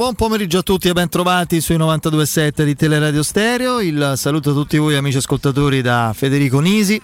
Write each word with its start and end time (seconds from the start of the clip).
buon 0.00 0.14
pomeriggio 0.14 0.60
a 0.60 0.62
tutti 0.62 0.88
e 0.88 0.94
ben 0.94 1.10
trovati 1.10 1.60
sui 1.60 1.76
92.7 1.76 2.64
di 2.64 2.74
Teleradio 2.74 3.22
Stereo. 3.22 3.80
Il 3.80 4.14
saluto 4.16 4.48
a 4.48 4.52
tutti 4.54 4.78
voi 4.78 4.96
amici 4.96 5.18
ascoltatori 5.18 5.82
da 5.82 6.12
Federico 6.16 6.58
Nisi. 6.58 6.98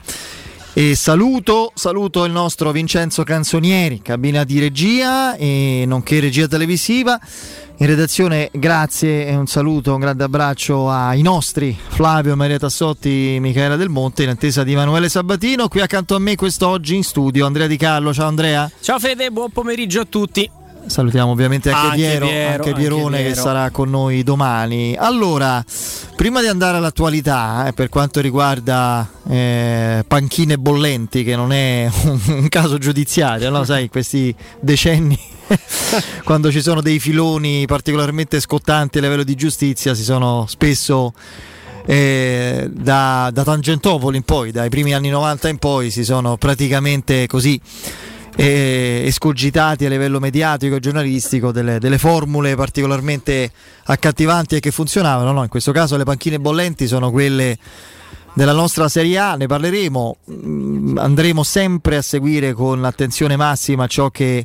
E 0.73 0.95
saluto, 0.95 1.73
saluto 1.75 2.25
il 2.25 2.33
nostro 2.33 2.73
Vincenzo 2.73 3.23
Canzonieri, 3.23 4.01
cabina 4.01 4.45
di 4.45 4.59
regia 4.61 5.37
e 5.37 5.85
nonché 5.87 6.21
regia 6.21 6.49
televisiva. 6.49 7.21
In 7.77 7.87
redazione 7.87 8.49
grazie 8.51 9.27
e 9.27 9.37
un 9.37 9.47
saluto, 9.47 9.93
un 9.93 10.01
grande 10.01 10.25
abbraccio 10.25 10.89
ai 10.91 11.21
nostri 11.21 11.79
Flavio, 11.89 12.35
Maria 12.35 12.59
Tassotti, 12.59 13.37
Michaela 13.41 13.77
Del 13.77 13.91
Monte 13.91 14.23
in 14.23 14.31
attesa 14.31 14.65
di 14.65 14.73
Emanuele 14.73 15.11
Sabatino. 15.11 15.69
Qui 15.69 15.83
accanto 15.83 16.15
a 16.15 16.19
me 16.19 16.35
quest'oggi 16.35 16.97
in 16.97 17.05
studio 17.05 17.45
Andrea 17.45 17.67
Di 17.67 17.77
Carlo. 17.77 18.15
Ciao 18.15 18.29
Andrea. 18.29 18.71
Ciao 18.81 18.99
Fede, 18.99 19.31
buon 19.31 19.51
pomeriggio 19.51 20.01
a 20.01 20.06
tutti. 20.06 20.65
Salutiamo 20.87 21.33
ovviamente 21.33 21.71
anche, 21.71 21.87
Anche 21.87 21.97
Piero, 21.97 22.27
Piero, 22.27 22.47
anche 22.47 22.69
anche 22.69 22.81
Pierone 22.81 23.17
che 23.19 23.23
Piero. 23.25 23.41
sarà 23.41 23.71
con 23.71 23.91
noi 23.91 24.23
domani. 24.23 24.97
Allora, 24.97 25.65
prima 26.15 26.41
di 26.41 26.47
andare 26.47 26.77
all'attualità, 26.77 27.67
eh, 27.67 27.73
per 27.73 27.89
quanto 27.89 28.21
riguarda 28.21 29.09
eh, 29.29 30.05
panchine 30.07 30.59
bollenti, 30.59 31.25
che 31.25 31.37
non 31.37 31.53
è 31.53 31.91
un, 32.05 32.21
un 32.27 32.49
caso 32.49 32.79
giudiziario, 32.79 33.51
no? 33.51 33.65
sai, 33.65 33.89
questi 33.89 34.35
decenni, 34.61 35.19
quando 36.25 36.51
ci 36.51 36.63
sono 36.63 36.81
dei 36.81 36.99
filoni 36.99 37.67
particolarmente 37.67 38.41
scottanti 38.41 38.99
a 38.99 39.01
livello 39.01 39.25
di 39.25 39.35
giustizia, 39.35 39.95
si 39.95 40.05
sono 40.05 40.47
spesso 40.49 41.13
eh, 41.85 42.69
da, 42.71 43.31
da 43.33 43.45
Tangentopoli 43.45 44.17
in 44.17 44.23
poi, 44.23 44.51
dai 44.53 44.69
primi 44.69 44.95
anni 44.95 45.09
90 45.09 45.49
in 45.49 45.59
poi, 45.59 45.91
si 45.91 46.05
sono 46.05 46.37
praticamente 46.37 47.27
così 47.27 47.61
escogitati 48.45 49.87
a 49.87 49.89
livello 49.89 50.21
mediatico 50.21 50.77
e 50.77 50.81
giornalistico 50.81 51.53
delle, 51.53 51.79
delle 51.79 51.99
formule 51.99 52.55
particolarmente 52.55 53.51
accattivanti 53.85 54.57
e 54.57 54.61
che 54.61 54.71
funzionavano. 54.71 55.33
No? 55.33 55.43
In 55.43 55.49
questo 55.49 55.73
caso 55.73 55.97
le 55.97 56.05
panchine 56.05 56.39
bollenti 56.39 56.87
sono 56.87 57.11
quelle 57.11 57.57
della 58.35 58.53
nostra 58.53 58.89
Serie 58.89 59.17
A, 59.19 59.35
ne 59.35 59.47
parleremo, 59.47 60.17
Mm, 60.31 60.99
andremo 60.99 61.43
sempre 61.45 61.97
a 61.97 62.03
seguire 62.03 62.53
con 62.53 62.85
attenzione 62.85 63.37
massima 63.37 63.87
ciò 63.87 64.11
che 64.11 64.45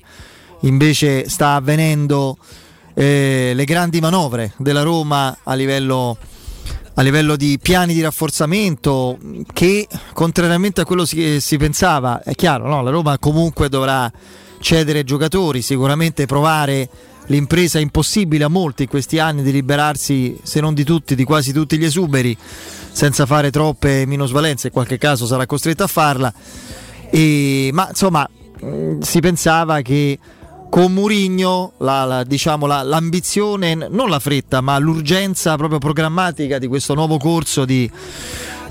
invece 0.61 1.27
sta 1.27 1.55
avvenendo, 1.55 2.37
eh, 2.93 3.51
le 3.55 3.65
grandi 3.65 3.99
manovre 3.99 4.53
della 4.57 4.83
Roma 4.83 5.39
a 5.43 5.53
livello 5.55 6.17
a 6.95 7.01
livello 7.01 7.35
di 7.35 7.57
piani 7.61 7.93
di 7.93 8.01
rafforzamento 8.01 9.17
che 9.53 9.87
contrariamente 10.13 10.81
a 10.81 10.85
quello 10.85 11.03
che 11.05 11.39
si 11.39 11.57
pensava, 11.57 12.21
è 12.23 12.35
chiaro, 12.35 12.67
no? 12.67 12.81
la 12.81 12.89
Roma 12.89 13.17
comunque 13.17 13.69
dovrà 13.69 14.11
cedere 14.59 15.03
giocatori, 15.03 15.61
sicuramente 15.61 16.25
provare 16.25 16.89
l'impresa 17.27 17.79
impossibile 17.79 18.43
a 18.43 18.47
molti 18.49 18.83
in 18.83 18.89
questi 18.89 19.19
anni 19.19 19.41
di 19.41 19.51
liberarsi, 19.51 20.37
se 20.43 20.59
non 20.59 20.73
di 20.73 20.83
tutti, 20.83 21.15
di 21.15 21.23
quasi 21.23 21.53
tutti 21.53 21.77
gli 21.77 21.85
esuberi, 21.85 22.35
senza 22.91 23.25
fare 23.25 23.51
troppe 23.51 24.05
minusvalenze, 24.05 24.67
in 24.67 24.73
qualche 24.73 24.97
caso 24.97 25.25
sarà 25.25 25.45
costretto 25.45 25.83
a 25.83 25.87
farla. 25.87 26.33
E, 27.09 27.69
ma 27.71 27.87
insomma, 27.89 28.27
mh, 28.59 28.99
si 28.99 29.19
pensava 29.19 29.81
che 29.81 30.19
con 30.71 30.93
Murigno 30.93 31.73
la, 31.79 32.05
la- 32.05 32.23
diciamo, 32.23 32.65
la- 32.65 32.81
l'ambizione, 32.81 33.75
non 33.75 34.09
la 34.09 34.19
fretta, 34.19 34.61
ma 34.61 34.77
l'urgenza 34.79 35.57
proprio 35.57 35.79
programmatica 35.79 36.57
di 36.59 36.67
questo 36.67 36.93
nuovo 36.93 37.17
corso 37.17 37.65
di, 37.65 37.91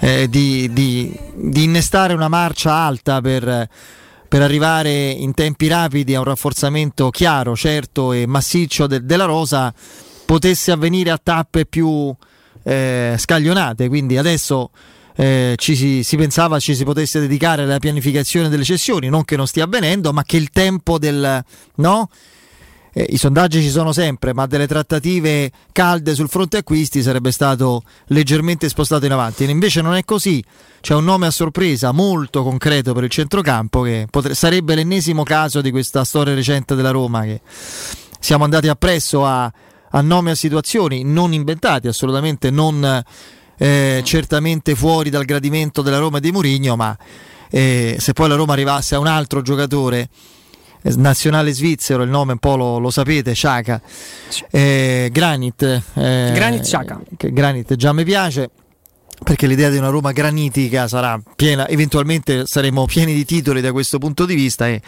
eh, 0.00 0.26
di- 0.30 0.72
di- 0.72 1.14
di 1.34 1.62
innestare 1.64 2.14
una 2.14 2.28
marcia 2.28 2.72
alta 2.72 3.20
per, 3.20 3.68
per 4.26 4.40
arrivare 4.40 5.10
in 5.10 5.34
tempi 5.34 5.68
rapidi 5.68 6.14
a 6.14 6.20
un 6.20 6.24
rafforzamento 6.24 7.10
chiaro, 7.10 7.54
certo 7.54 8.14
e 8.14 8.26
massiccio 8.26 8.86
de- 8.86 9.04
della 9.04 9.26
rosa, 9.26 9.70
potesse 10.24 10.72
avvenire 10.72 11.10
a 11.10 11.20
tappe 11.22 11.66
più 11.66 12.14
eh, 12.62 13.14
scaglionate. 13.18 13.88
Quindi 13.88 14.16
adesso 14.16 14.70
eh, 15.20 15.54
ci 15.58 15.76
si, 15.76 16.02
si 16.02 16.16
pensava 16.16 16.58
ci 16.58 16.74
si 16.74 16.82
potesse 16.82 17.20
dedicare 17.20 17.64
alla 17.64 17.78
pianificazione 17.78 18.48
delle 18.48 18.64
cessioni, 18.64 19.10
non 19.10 19.26
che 19.26 19.36
non 19.36 19.46
stia 19.46 19.64
avvenendo, 19.64 20.14
ma 20.14 20.22
che 20.22 20.38
il 20.38 20.48
tempo 20.48 20.98
del 20.98 21.44
no? 21.74 22.08
Eh, 22.90 23.06
I 23.10 23.18
sondaggi 23.18 23.60
ci 23.60 23.68
sono 23.68 23.92
sempre, 23.92 24.32
ma 24.32 24.46
delle 24.46 24.66
trattative 24.66 25.52
calde 25.72 26.14
sul 26.14 26.30
fronte 26.30 26.56
acquisti 26.56 27.02
sarebbe 27.02 27.32
stato 27.32 27.82
leggermente 28.06 28.70
spostato 28.70 29.04
in 29.04 29.12
avanti. 29.12 29.44
Invece 29.44 29.82
non 29.82 29.94
è 29.94 30.04
così. 30.04 30.42
C'è 30.80 30.94
un 30.94 31.04
nome 31.04 31.26
a 31.26 31.30
sorpresa 31.30 31.92
molto 31.92 32.42
concreto 32.42 32.94
per 32.94 33.04
il 33.04 33.10
centrocampo 33.10 33.82
che 33.82 34.06
potre- 34.10 34.34
sarebbe 34.34 34.74
l'ennesimo 34.74 35.22
caso 35.22 35.60
di 35.60 35.70
questa 35.70 36.02
storia 36.02 36.34
recente 36.34 36.74
della 36.74 36.92
Roma 36.92 37.24
che 37.24 37.42
siamo 38.18 38.44
andati 38.44 38.68
appresso 38.68 39.26
a, 39.26 39.52
a 39.90 40.00
nomi 40.00 40.30
a 40.30 40.34
situazioni 40.34 41.04
non 41.04 41.34
inventati, 41.34 41.88
assolutamente 41.88 42.50
non 42.50 43.04
eh, 43.62 44.00
certamente 44.02 44.74
fuori 44.74 45.10
dal 45.10 45.26
gradimento 45.26 45.82
della 45.82 45.98
Roma 45.98 46.16
e 46.16 46.20
di 46.22 46.32
Mourinho, 46.32 46.76
ma 46.76 46.96
eh, 47.50 47.96
se 47.98 48.14
poi 48.14 48.26
la 48.26 48.34
Roma 48.34 48.54
arrivasse 48.54 48.94
a 48.94 48.98
un 48.98 49.06
altro 49.06 49.42
giocatore 49.42 50.08
eh, 50.80 50.94
nazionale 50.96 51.52
svizzero, 51.52 52.02
il 52.02 52.08
nome 52.08 52.32
un 52.32 52.38
po' 52.38 52.56
lo, 52.56 52.78
lo 52.78 52.88
sapete, 52.88 53.34
Sciaca, 53.34 53.82
eh, 54.50 55.10
Granit, 55.12 55.62
eh, 55.62 56.30
Granit 56.32 57.16
che 57.18 57.32
Granit 57.32 57.76
già 57.76 57.92
mi 57.92 58.04
piace 58.04 58.48
perché 59.22 59.46
l'idea 59.46 59.68
di 59.68 59.76
una 59.76 59.88
Roma 59.90 60.12
granitica 60.12 60.88
sarà 60.88 61.20
piena, 61.36 61.68
eventualmente 61.68 62.46
saremo 62.46 62.86
pieni 62.86 63.12
di 63.12 63.26
titoli 63.26 63.60
da 63.60 63.72
questo 63.72 63.98
punto 63.98 64.24
di 64.24 64.34
vista 64.34 64.66
e 64.68 64.80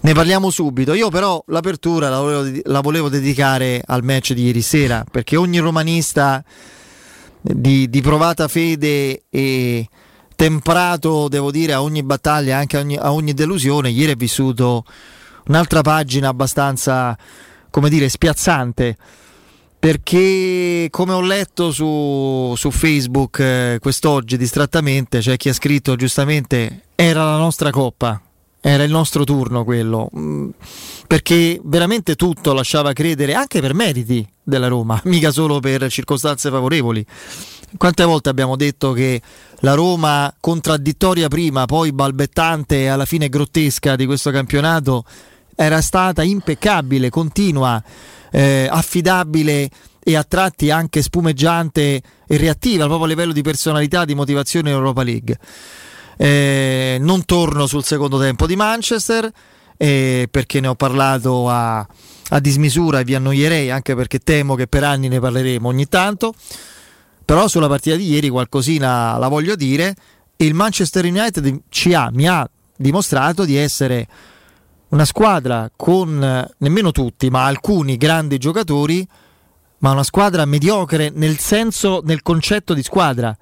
ne 0.00 0.12
parliamo 0.14 0.48
subito. 0.48 0.94
Io 0.94 1.10
però 1.10 1.44
l'apertura 1.48 2.08
la 2.08 2.20
volevo, 2.20 2.60
la 2.64 2.80
volevo 2.80 3.10
dedicare 3.10 3.82
al 3.84 4.02
match 4.02 4.32
di 4.32 4.44
ieri 4.44 4.62
sera 4.62 5.04
perché 5.10 5.36
ogni 5.36 5.58
romanista 5.58 6.42
di, 7.52 7.90
di 7.90 8.00
provata 8.00 8.48
fede 8.48 9.24
e 9.28 9.88
temprato, 10.34 11.28
devo 11.28 11.50
dire, 11.50 11.74
a 11.74 11.82
ogni 11.82 12.02
battaglia, 12.02 12.56
anche 12.56 12.78
a 12.78 12.80
ogni, 12.80 12.96
a 12.96 13.12
ogni 13.12 13.34
delusione, 13.34 13.90
ieri 13.90 14.12
è 14.12 14.16
vissuto 14.16 14.84
un'altra 15.48 15.82
pagina 15.82 16.28
abbastanza, 16.28 17.16
come 17.70 17.90
dire, 17.90 18.08
spiazzante. 18.08 18.96
Perché 19.78 20.88
come 20.90 21.12
ho 21.12 21.20
letto 21.20 21.70
su, 21.70 22.54
su 22.56 22.70
Facebook 22.70 23.38
eh, 23.40 23.78
quest'oggi 23.82 24.38
distrattamente, 24.38 25.18
c'è 25.18 25.36
chi 25.36 25.50
ha 25.50 25.52
scritto 25.52 25.94
giustamente 25.94 26.84
era 26.94 27.22
la 27.24 27.36
nostra 27.36 27.70
coppa, 27.70 28.18
era 28.66 28.82
il 28.82 28.90
nostro 28.90 29.24
turno 29.24 29.62
quello, 29.62 30.08
Mm, 30.16 30.48
perché 31.06 31.60
veramente 31.64 32.14
tutto 32.16 32.54
lasciava 32.54 32.94
credere, 32.94 33.34
anche 33.34 33.60
per 33.60 33.74
meriti 33.74 34.26
della 34.42 34.68
Roma, 34.68 34.98
mica 35.04 35.30
solo 35.30 35.60
per 35.60 35.90
circostanze 35.90 36.48
favorevoli. 36.48 37.04
Quante 37.76 38.04
volte 38.04 38.30
abbiamo 38.30 38.56
detto 38.56 38.92
che 38.92 39.20
la 39.60 39.74
Roma 39.74 40.34
contraddittoria 40.40 41.28
prima, 41.28 41.66
poi 41.66 41.92
balbettante 41.92 42.82
e 42.82 42.86
alla 42.86 43.04
fine 43.04 43.28
grottesca 43.28 43.96
di 43.96 44.06
questo 44.06 44.30
campionato 44.30 45.04
era 45.54 45.82
stata 45.82 46.22
impeccabile, 46.22 47.10
continua, 47.10 47.82
eh, 48.32 48.66
affidabile 48.70 49.68
e 50.02 50.16
a 50.16 50.24
tratti 50.24 50.70
anche 50.70 51.02
spumeggiante 51.02 52.02
e 52.26 52.36
reattiva 52.38 52.86
proprio 52.86 53.04
a 53.04 53.08
livello 53.08 53.32
di 53.32 53.42
personalità, 53.42 54.06
di 54.06 54.14
motivazione 54.14 54.70
in 54.70 54.76
Europa 54.76 55.02
League. 55.02 55.38
Eh, 56.16 56.98
non 57.00 57.24
torno 57.24 57.66
sul 57.66 57.84
secondo 57.84 58.18
tempo 58.18 58.46
di 58.46 58.56
Manchester 58.56 59.30
eh, 59.76 60.28
perché 60.30 60.60
ne 60.60 60.68
ho 60.68 60.74
parlato 60.74 61.48
a, 61.48 61.78
a 61.78 62.40
dismisura 62.40 63.00
e 63.00 63.04
vi 63.04 63.14
annoierei 63.14 63.70
anche 63.70 63.94
perché 63.94 64.18
temo 64.18 64.54
che 64.54 64.66
per 64.66 64.84
anni 64.84 65.08
ne 65.08 65.20
parleremo 65.20 65.68
ogni 65.68 65.88
tanto. 65.88 66.34
Però 67.24 67.48
sulla 67.48 67.68
partita 67.68 67.96
di 67.96 68.08
ieri 68.08 68.28
qualcosina 68.28 69.16
la 69.16 69.28
voglio 69.28 69.56
dire. 69.56 69.94
Il 70.36 70.54
Manchester 70.54 71.04
United 71.04 71.60
ci 71.68 71.94
ha, 71.94 72.10
mi 72.12 72.28
ha 72.28 72.48
dimostrato 72.76 73.44
di 73.44 73.56
essere 73.56 74.06
una 74.88 75.04
squadra 75.04 75.70
con 75.74 76.46
nemmeno 76.58 76.92
tutti, 76.92 77.30
ma 77.30 77.46
alcuni 77.46 77.96
grandi 77.96 78.38
giocatori, 78.38 79.06
ma 79.78 79.90
una 79.92 80.02
squadra 80.02 80.44
mediocre 80.44 81.10
nel 81.14 81.38
senso, 81.38 82.00
nel 82.04 82.22
concetto 82.22 82.74
di 82.74 82.82
squadra. 82.82 83.36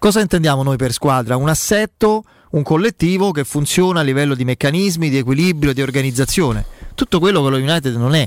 Cosa 0.00 0.20
intendiamo 0.20 0.62
noi 0.62 0.78
per 0.78 0.92
squadra? 0.92 1.36
Un 1.36 1.50
assetto, 1.50 2.24
un 2.52 2.62
collettivo 2.62 3.32
che 3.32 3.44
funziona 3.44 4.00
a 4.00 4.02
livello 4.02 4.34
di 4.34 4.46
meccanismi, 4.46 5.10
di 5.10 5.18
equilibrio, 5.18 5.74
di 5.74 5.82
organizzazione. 5.82 6.64
Tutto 6.94 7.18
quello 7.18 7.42
che 7.44 7.50
lo 7.50 7.58
United 7.58 7.94
non 7.96 8.14
è. 8.14 8.26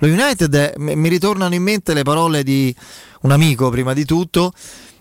Lo 0.00 0.06
United, 0.06 0.74
mi 0.76 1.08
ritornano 1.08 1.54
in 1.54 1.62
mente 1.62 1.94
le 1.94 2.02
parole 2.02 2.42
di 2.42 2.76
un 3.22 3.30
amico 3.30 3.70
prima 3.70 3.94
di 3.94 4.04
tutto, 4.04 4.52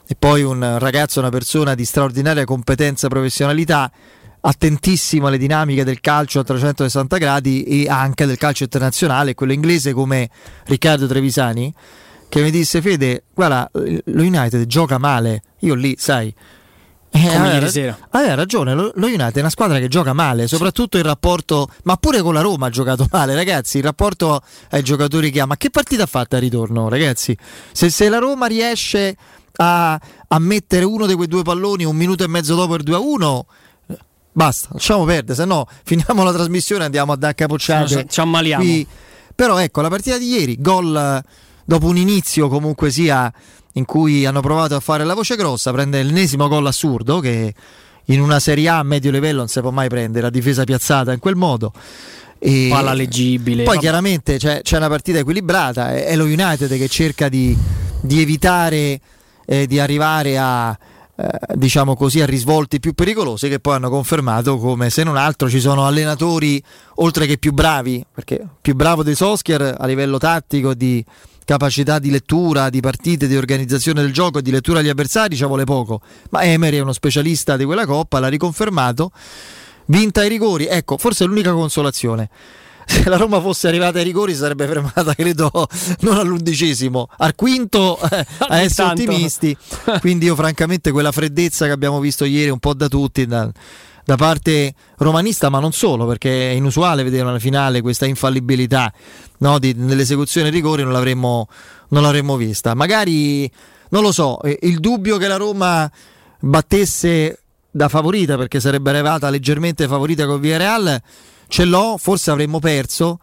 e 0.07 0.15
poi 0.17 0.43
un 0.43 0.77
ragazzo, 0.79 1.19
una 1.19 1.27
persona 1.27 1.75
di 1.75 1.83
straordinaria 1.83 2.45
competenza 2.45 3.07
e 3.07 3.09
professionalità, 3.09 3.91
attentissimo 4.39 5.27
alle 5.27 5.37
dinamiche 5.37 5.83
del 5.83 5.99
calcio 5.99 6.39
a 6.39 6.45
360 6.45 7.17
gradi 7.17 7.63
e 7.63 7.89
anche 7.89 8.25
del 8.25 8.37
calcio 8.37 8.63
internazionale, 8.63 9.33
quello 9.35 9.51
inglese 9.51 9.91
come 9.91 10.29
Riccardo 10.67 11.05
Trevisani, 11.05 11.73
che 12.33 12.41
mi 12.41 12.49
disse 12.49 12.81
Fede, 12.81 13.25
guarda, 13.31 13.69
lo 13.71 14.23
United 14.23 14.65
gioca 14.65 14.97
male, 14.97 15.43
io 15.59 15.75
lì, 15.75 15.95
sai, 15.99 16.33
eh, 17.11 17.35
aveva, 17.35 17.67
sera. 17.67 17.95
aveva 18.09 18.33
ragione, 18.33 18.73
lo, 18.73 18.91
lo, 18.95 19.05
United 19.05 19.35
è 19.35 19.39
una 19.41 19.51
squadra 19.51 19.77
che 19.77 19.87
gioca 19.87 20.13
male, 20.13 20.47
soprattutto 20.47 20.97
il 20.97 21.03
rapporto, 21.03 21.67
ma 21.83 21.95
pure 21.95 22.23
con 22.23 22.33
la 22.33 22.41
Roma 22.41 22.65
ha 22.65 22.69
giocato 22.71 23.05
male, 23.13 23.35
ragazzi, 23.35 23.77
il 23.77 23.83
rapporto 23.83 24.41
ai 24.71 24.81
giocatori 24.81 25.29
che 25.29 25.41
ha, 25.41 25.45
ma 25.45 25.57
che 25.57 25.69
partita 25.69 26.03
ha 26.03 26.07
fatto 26.07 26.35
a 26.35 26.39
ritorno, 26.39 26.89
ragazzi? 26.89 27.37
Se, 27.71 27.91
se 27.91 28.09
la 28.09 28.17
Roma 28.17 28.47
riesce 28.47 29.15
a, 29.57 29.93
a, 30.27 30.39
mettere 30.39 30.85
uno 30.85 31.05
di 31.05 31.13
quei 31.13 31.27
due 31.27 31.43
palloni 31.43 31.83
un 31.83 31.95
minuto 31.95 32.23
e 32.23 32.27
mezzo 32.27 32.55
dopo 32.55 32.73
il 32.73 32.83
2-1, 32.83 33.41
basta, 34.31 34.69
lasciamo 34.71 35.03
perdere, 35.05 35.35
se 35.35 35.45
no 35.45 35.67
finiamo 35.85 36.23
la 36.23 36.33
trasmissione 36.33 36.81
e 36.81 36.85
andiamo 36.85 37.11
a 37.11 37.15
dare 37.15 37.35
capocciate. 37.35 38.07
Ci 38.09 38.19
ammaliamo. 38.19 38.63
Qui. 38.63 38.87
Però 39.35 39.59
ecco, 39.59 39.81
la 39.81 39.89
partita 39.89 40.17
di 40.17 40.29
ieri, 40.29 40.59
gol 40.59 41.23
dopo 41.65 41.87
un 41.87 41.97
inizio 41.97 42.47
comunque 42.47 42.91
sia 42.91 43.31
in 43.73 43.85
cui 43.85 44.25
hanno 44.25 44.41
provato 44.41 44.75
a 44.75 44.79
fare 44.79 45.03
la 45.03 45.13
voce 45.13 45.35
grossa, 45.35 45.71
prende 45.71 46.01
l'ennesimo 46.03 46.47
gol 46.47 46.67
assurdo 46.67 47.19
che 47.19 47.53
in 48.05 48.21
una 48.21 48.39
Serie 48.39 48.67
A 48.69 48.79
a 48.79 48.83
medio 48.83 49.11
livello 49.11 49.39
non 49.39 49.47
si 49.47 49.59
può 49.61 49.71
mai 49.71 49.89
prendere, 49.89 50.23
la 50.23 50.29
difesa 50.29 50.63
piazzata 50.63 51.11
in 51.11 51.19
quel 51.19 51.35
modo. 51.35 51.71
E 52.37 52.67
Palla 52.69 52.93
leggibile. 52.93 53.63
Poi 53.63 53.79
chiaramente 53.79 54.37
c'è, 54.37 54.61
c'è, 54.61 54.77
una 54.77 54.89
partita 54.89 55.19
equilibrata, 55.19 55.93
è, 55.93 56.05
è 56.07 56.15
lo 56.15 56.25
United 56.25 56.77
che 56.77 56.89
cerca 56.89 57.29
di, 57.29 57.57
di 58.01 58.21
evitare 58.21 58.99
eh, 59.45 59.67
di 59.67 59.79
arrivare 59.79 60.37
a, 60.37 60.77
eh, 61.15 61.27
diciamo 61.55 61.95
così, 61.95 62.21
a 62.21 62.25
risvolti 62.25 62.79
più 62.79 62.93
pericolosi 62.93 63.49
che 63.49 63.59
poi 63.59 63.75
hanno 63.75 63.89
confermato 63.89 64.57
come 64.57 64.89
se 64.89 65.03
non 65.03 65.17
altro 65.17 65.49
ci 65.49 65.59
sono 65.59 65.85
allenatori 65.85 66.61
oltre 66.95 67.25
che 67.25 67.37
più 67.37 67.53
bravi, 67.53 68.05
perché 68.13 68.45
più 68.61 68.75
bravo 68.75 69.03
dei 69.03 69.15
Soskier 69.15 69.75
a 69.77 69.85
livello 69.85 70.17
tattico 70.17 70.73
di 70.73 71.03
capacità 71.45 71.99
di 71.99 72.09
lettura, 72.09 72.69
di 72.69 72.79
partite, 72.79 73.27
di 73.27 73.35
organizzazione 73.35 74.01
del 74.01 74.13
gioco 74.13 74.39
e 74.39 74.41
di 74.41 74.51
lettura 74.51 74.79
agli 74.79 74.89
avversari 74.89 75.35
ci 75.35 75.45
vuole 75.45 75.63
poco, 75.63 76.01
ma 76.29 76.43
Emery 76.43 76.77
è 76.77 76.81
uno 76.81 76.93
specialista 76.93 77.57
di 77.57 77.65
quella 77.65 77.85
coppa, 77.85 78.19
l'ha 78.19 78.27
riconfermato, 78.27 79.11
vinta 79.85 80.21
ai 80.21 80.29
rigori, 80.29 80.67
ecco, 80.67 80.97
forse 80.97 81.23
è 81.23 81.27
l'unica 81.27 81.51
consolazione. 81.51 82.29
Se 82.85 83.07
la 83.07 83.15
Roma 83.17 83.39
fosse 83.39 83.67
arrivata 83.67 83.99
ai 83.99 84.03
rigori 84.03 84.35
sarebbe 84.35 84.67
fermata, 84.67 85.13
credo, 85.15 85.67
non 86.01 86.17
all'undicesimo, 86.17 87.07
al 87.17 87.35
quinto 87.35 87.99
eh, 88.09 88.25
a 88.47 88.59
essere 88.59 88.89
ottimisti. 88.89 89.55
Quindi 89.99 90.25
io 90.25 90.35
francamente 90.35 90.91
quella 90.91 91.11
freddezza 91.11 91.65
che 91.65 91.71
abbiamo 91.71 91.99
visto 91.99 92.25
ieri 92.25 92.49
un 92.49 92.59
po' 92.59 92.73
da 92.73 92.87
tutti, 92.87 93.25
da, 93.25 93.49
da 94.03 94.15
parte 94.15 94.73
romanista, 94.97 95.49
ma 95.49 95.59
non 95.59 95.71
solo, 95.71 96.05
perché 96.05 96.51
è 96.51 96.53
inusuale 96.53 97.03
vedere 97.03 97.23
una 97.27 97.39
finale 97.39 97.81
questa 97.81 98.05
infallibilità 98.05 98.91
no, 99.43 99.59
di, 99.59 99.73
nell'esecuzione 99.75 100.49
rigori, 100.49 100.83
non 100.83 100.93
l'avremmo, 100.93 101.47
non 101.89 102.01
l'avremmo 102.01 102.37
vista. 102.37 102.73
Magari, 102.73 103.49
non 103.89 104.01
lo 104.01 104.11
so, 104.11 104.39
il 104.61 104.79
dubbio 104.79 105.17
che 105.17 105.27
la 105.27 105.35
Roma 105.35 105.89
battesse 106.39 107.39
da 107.69 107.89
favorita, 107.89 108.37
perché 108.37 108.59
sarebbe 108.59 108.89
arrivata 108.89 109.29
leggermente 109.29 109.87
favorita 109.87 110.25
con 110.25 110.39
Villarreal, 110.39 111.01
ce 111.47 111.65
l'ho, 111.65 111.97
forse 111.99 112.31
avremmo 112.31 112.59
perso 112.59 113.19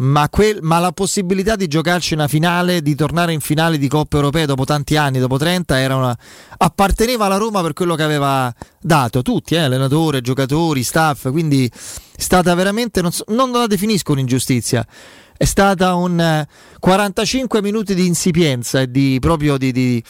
ma, 0.00 0.28
quel, 0.30 0.60
ma, 0.62 0.78
la 0.78 0.92
possibilità 0.92 1.56
di 1.56 1.68
giocarci 1.68 2.14
una 2.14 2.26
finale, 2.26 2.80
di 2.80 2.94
tornare 2.94 3.32
in 3.32 3.40
finale 3.40 3.76
di 3.76 3.86
Coppa 3.86 4.16
Europea 4.16 4.46
dopo 4.46 4.64
tanti 4.64 4.96
anni, 4.96 5.18
dopo 5.18 5.36
30, 5.36 5.94
una, 5.94 6.16
apparteneva 6.56 7.26
alla 7.26 7.36
Roma 7.36 7.60
per 7.60 7.74
quello 7.74 7.94
che 7.94 8.02
aveva 8.02 8.52
dato, 8.80 9.20
tutti, 9.22 9.54
eh, 9.54 9.58
allenatore, 9.58 10.22
giocatori, 10.22 10.82
staff, 10.82 11.30
quindi 11.30 11.66
è 11.66 12.20
stata 12.20 12.54
veramente, 12.54 13.02
non, 13.02 13.12
so, 13.12 13.24
non 13.28 13.50
la 13.52 13.66
definisco 13.66 14.12
un'ingiustizia, 14.12 14.86
è 15.40 15.46
stata 15.46 15.94
un 15.94 16.46
45 16.78 17.58
eh, 17.58 17.62
minuti 17.62 17.94
di 17.94 18.06
insipienza 18.06 18.82
e 18.82 18.90
di, 18.90 19.16
proprio 19.22 19.56
di, 19.56 19.72
di, 19.72 20.04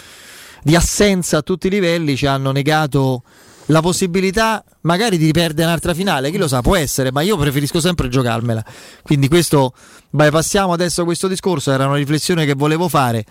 di 0.61 0.75
assenza 0.75 1.37
a 1.37 1.43
tutti 1.43 1.69
i 1.69 1.71
livelli, 1.71 2.17
ci 2.17 2.27
hanno 2.27 2.51
negato 2.51 3.23
la 3.67 3.81
possibilità 3.81 4.65
magari 4.81 5.19
di 5.19 5.31
perdere 5.31 5.69
un'altra 5.69 5.95
finale, 5.95 6.33
chi 6.33 6.37
lo 6.37 6.49
sa, 6.49 6.63
può 6.63 6.75
essere, 6.75 7.13
ma 7.13 7.21
io 7.21 7.37
preferisco 7.37 7.79
sempre 7.79 8.09
giocarmela. 8.09 8.65
Quindi 9.03 9.29
questo, 9.29 9.73
bypassiamo 10.11 10.73
adesso 10.73 11.05
questo 11.05 11.29
discorso, 11.29 11.71
era 11.71 11.87
una 11.87 11.95
riflessione 11.95 12.45
che 12.45 12.55
volevo 12.55 12.89
fare. 12.89 13.25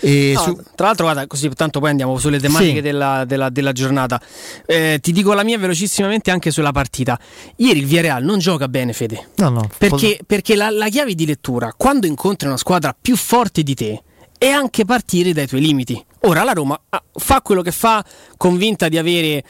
No, 0.00 0.40
su... 0.40 0.58
Tra 0.74 0.86
l'altro, 0.86 1.04
guarda, 1.04 1.26
così 1.26 1.48
tanto 1.50 1.80
poi 1.80 1.90
andiamo 1.90 2.18
sulle 2.18 2.40
tematiche 2.40 2.76
sì. 2.76 2.80
della, 2.80 3.24
della, 3.26 3.50
della, 3.50 3.72
giornata. 3.72 4.20
Eh, 4.66 4.98
ti 5.00 5.12
dico 5.12 5.32
la 5.32 5.44
mia 5.44 5.58
velocissimamente 5.58 6.30
anche 6.30 6.50
sulla 6.50 6.72
partita. 6.72 7.18
Ieri 7.56 7.80
il 7.80 7.86
Villarreal 7.86 8.24
non 8.24 8.38
gioca 8.38 8.68
bene, 8.68 8.92
Fede. 8.92 9.28
No, 9.36 9.48
no. 9.48 9.68
Perché, 9.76 10.20
perché 10.26 10.56
la, 10.56 10.70
la 10.70 10.88
chiave 10.88 11.14
di 11.14 11.26
lettura, 11.26 11.74
quando 11.76 12.06
incontri 12.06 12.48
una 12.48 12.56
squadra 12.56 12.96
più 12.98 13.16
forte 13.16 13.62
di 13.62 13.74
te, 13.74 14.02
è 14.38 14.48
anche 14.48 14.86
partire 14.86 15.32
dai 15.32 15.46
tuoi 15.46 15.60
limiti. 15.60 16.02
Ora 16.20 16.44
la 16.44 16.52
Roma 16.52 16.80
ah, 16.88 17.02
fa 17.12 17.42
quello 17.42 17.60
che 17.60 17.72
fa, 17.72 18.02
convinta 18.36 18.88
di 18.88 18.96
avere 18.96 19.44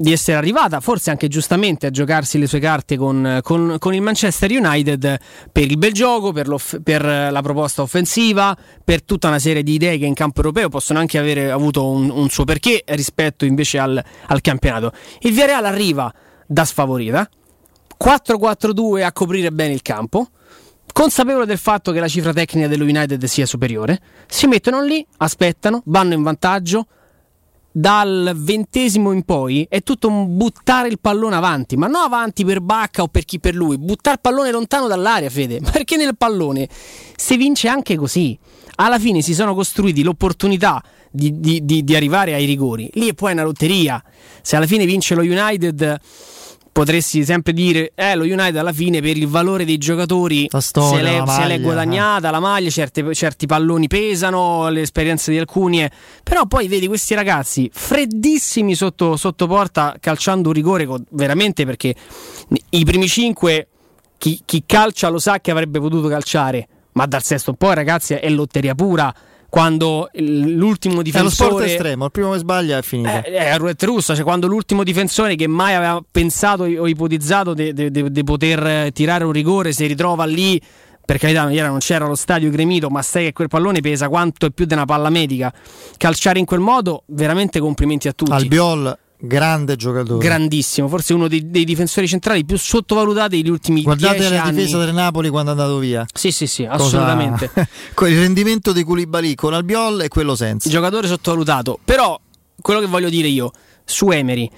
di 0.00 0.12
essere 0.12 0.36
arrivata, 0.36 0.78
forse 0.80 1.10
anche 1.10 1.26
giustamente, 1.26 1.86
a 1.86 1.90
giocarsi 1.90 2.38
le 2.38 2.46
sue 2.46 2.60
carte 2.60 2.96
con, 2.96 3.40
con, 3.42 3.76
con 3.78 3.94
il 3.94 4.00
Manchester 4.00 4.50
United 4.50 5.18
per 5.50 5.64
il 5.64 5.76
bel 5.76 5.92
gioco, 5.92 6.30
per, 6.32 6.48
per, 6.84 7.04
la 7.04 7.42
proposta 7.42 7.82
offensiva, 7.82 8.56
per 8.84 9.02
tutta 9.02 9.26
una 9.26 9.40
serie 9.40 9.64
di 9.64 9.74
idee 9.74 9.98
che 9.98 10.06
in 10.06 10.14
campo 10.14 10.38
europeo 10.38 10.68
possono 10.68 11.00
anche 11.00 11.18
avere 11.18 11.50
avuto 11.50 11.88
un, 11.88 12.10
un 12.10 12.28
suo 12.28 12.44
perché 12.44 12.84
rispetto 12.86 13.44
invece 13.44 13.78
al, 13.78 14.02
al 14.26 14.40
campionato. 14.40 14.92
Il 15.20 15.32
Villarreal 15.32 15.64
arriva 15.64 16.12
da 16.46 16.64
sfavorita, 16.64 17.28
4-4-2 18.02 19.02
a 19.02 19.12
coprire 19.12 19.50
bene 19.50 19.72
il 19.72 19.82
campo 19.82 20.28
consapevole 20.92 21.46
del 21.46 21.58
fatto 21.58 21.92
che 21.92 22.00
la 22.00 22.08
cifra 22.08 22.32
tecnica 22.32 22.66
dello 22.66 22.82
United 22.82 23.22
sia 23.24 23.46
superiore, 23.46 24.00
si 24.26 24.48
mettono 24.48 24.82
lì, 24.82 25.06
aspettano, 25.18 25.82
vanno 25.84 26.14
in 26.14 26.22
vantaggio, 26.22 26.86
dal 27.78 28.32
ventesimo 28.34 29.12
in 29.12 29.22
poi 29.22 29.64
è 29.68 29.84
tutto 29.84 30.08
un 30.08 30.36
buttare 30.36 30.88
il 30.88 30.98
pallone 30.98 31.36
avanti, 31.36 31.76
ma 31.76 31.86
non 31.86 32.02
avanti 32.02 32.44
per 32.44 32.60
Bacca 32.60 33.02
o 33.02 33.06
per 33.06 33.24
chi 33.24 33.38
per 33.38 33.54
lui, 33.54 33.78
buttare 33.78 34.16
il 34.16 34.20
pallone 34.20 34.50
lontano 34.50 34.88
dall'aria, 34.88 35.30
Fede, 35.30 35.60
perché 35.70 35.96
nel 35.96 36.16
pallone 36.16 36.68
si 37.14 37.36
vince 37.36 37.68
anche 37.68 37.94
così. 37.94 38.36
Alla 38.80 38.98
fine 38.98 39.22
si 39.22 39.32
sono 39.32 39.54
costruiti 39.54 40.02
l'opportunità 40.02 40.82
di, 41.10 41.38
di, 41.38 41.64
di, 41.64 41.84
di 41.84 41.94
arrivare 41.94 42.34
ai 42.34 42.46
rigori, 42.46 42.90
lì 42.94 43.08
è 43.08 43.14
poi 43.14 43.32
una 43.32 43.44
lotteria. 43.44 44.02
Se 44.42 44.56
alla 44.56 44.66
fine 44.66 44.84
vince 44.84 45.14
lo 45.14 45.22
United 45.22 46.00
potresti 46.78 47.24
sempre 47.24 47.52
dire 47.52 47.90
eh, 47.96 48.14
lo 48.14 48.22
United 48.22 48.54
alla 48.54 48.72
fine 48.72 49.00
per 49.00 49.16
il 49.16 49.26
valore 49.26 49.64
dei 49.64 49.78
giocatori 49.78 50.48
storia, 50.60 50.96
se, 50.96 51.02
l'è, 51.02 51.22
se 51.26 51.46
l'è 51.46 51.60
guadagnata 51.60 52.28
eh. 52.28 52.30
la 52.30 52.38
maglia, 52.38 52.70
certe, 52.70 53.12
certi 53.14 53.46
palloni 53.46 53.88
pesano, 53.88 54.68
l'esperienza 54.68 55.32
di 55.32 55.38
alcuni, 55.38 55.78
è... 55.78 55.90
però 56.22 56.46
poi 56.46 56.68
vedi 56.68 56.86
questi 56.86 57.14
ragazzi 57.14 57.68
freddissimi 57.72 58.76
sotto, 58.76 59.16
sotto 59.16 59.48
porta 59.48 59.96
calciando 59.98 60.50
un 60.50 60.54
rigore 60.54 60.86
veramente 61.10 61.66
perché 61.66 61.96
i 62.70 62.84
primi 62.84 63.08
cinque 63.08 63.66
chi, 64.16 64.40
chi 64.44 64.62
calcia 64.64 65.08
lo 65.08 65.18
sa 65.18 65.40
che 65.40 65.50
avrebbe 65.50 65.80
potuto 65.80 66.06
calciare, 66.06 66.68
ma 66.92 67.06
dal 67.06 67.24
sesto 67.24 67.54
poi 67.54 67.74
ragazzi 67.74 68.14
è 68.14 68.28
lotteria 68.28 68.76
pura 68.76 69.12
quando 69.48 70.10
l'ultimo 70.14 71.02
difensore. 71.02 71.48
È 71.48 71.50
lo 71.50 71.56
sport 71.56 71.64
estremo, 71.64 72.04
il 72.06 72.10
primo 72.10 72.32
che 72.32 72.38
sbaglia 72.38 72.78
è 72.78 72.82
finito. 72.82 73.08
È, 73.08 73.22
è 73.22 73.56
roulette 73.56 73.86
russa, 73.86 74.14
cioè 74.14 74.24
quando 74.24 74.46
l'ultimo 74.46 74.84
difensore 74.84 75.36
che 75.36 75.46
mai 75.46 75.74
aveva 75.74 76.02
pensato 76.10 76.64
o 76.64 76.86
ipotizzato 76.86 77.54
di 77.54 78.22
poter 78.24 78.92
tirare 78.92 79.24
un 79.24 79.32
rigore 79.32 79.72
si 79.72 79.86
ritrova 79.86 80.24
lì. 80.24 80.60
Per 81.08 81.16
carità, 81.16 81.48
ieri 81.50 81.66
non 81.66 81.78
c'era 81.78 82.06
lo 82.06 82.14
stadio 82.14 82.50
gremito, 82.50 82.90
ma 82.90 83.00
sai 83.00 83.24
che 83.24 83.32
quel 83.32 83.48
pallone 83.48 83.80
pesa 83.80 84.10
quanto 84.10 84.44
è 84.44 84.50
più 84.50 84.66
di 84.66 84.74
una 84.74 84.84
palla 84.84 85.08
medica. 85.08 85.50
Calciare 85.96 86.38
in 86.38 86.44
quel 86.44 86.60
modo, 86.60 87.04
veramente 87.06 87.60
complimenti 87.60 88.08
a 88.08 88.12
tutti. 88.12 88.30
Albiol 88.30 88.98
grande 89.20 89.76
giocatore. 89.76 90.24
grandissimo, 90.24 90.88
forse 90.88 91.12
uno 91.14 91.28
dei, 91.28 91.50
dei 91.50 91.64
difensori 91.64 92.06
centrali 92.06 92.44
più 92.44 92.56
sottovalutati 92.56 93.36
degli 93.40 93.50
ultimi 93.50 93.82
Guardate 93.82 94.18
dieci 94.18 94.32
la 94.34 94.42
anni. 94.44 94.56
difesa 94.56 94.78
del 94.84 94.94
Napoli 94.94 95.28
quando 95.28 95.50
è 95.50 95.54
andato 95.54 95.78
via. 95.78 96.06
Sì, 96.12 96.30
sì, 96.30 96.46
sì, 96.46 96.64
Cosa- 96.64 96.84
assolutamente. 96.84 97.50
il 98.08 98.18
rendimento 98.20 98.72
di 98.72 98.82
Koulibaly 98.84 99.34
con 99.34 99.54
Albiol 99.54 100.02
e 100.02 100.08
quello 100.08 100.34
senza. 100.36 100.68
giocatore 100.68 101.06
sottovalutato. 101.08 101.78
Però 101.84 102.18
quello 102.60 102.80
che 102.80 102.86
voglio 102.86 103.08
dire 103.08 103.28
io 103.28 103.50
su 103.84 104.10
Emery, 104.10 104.48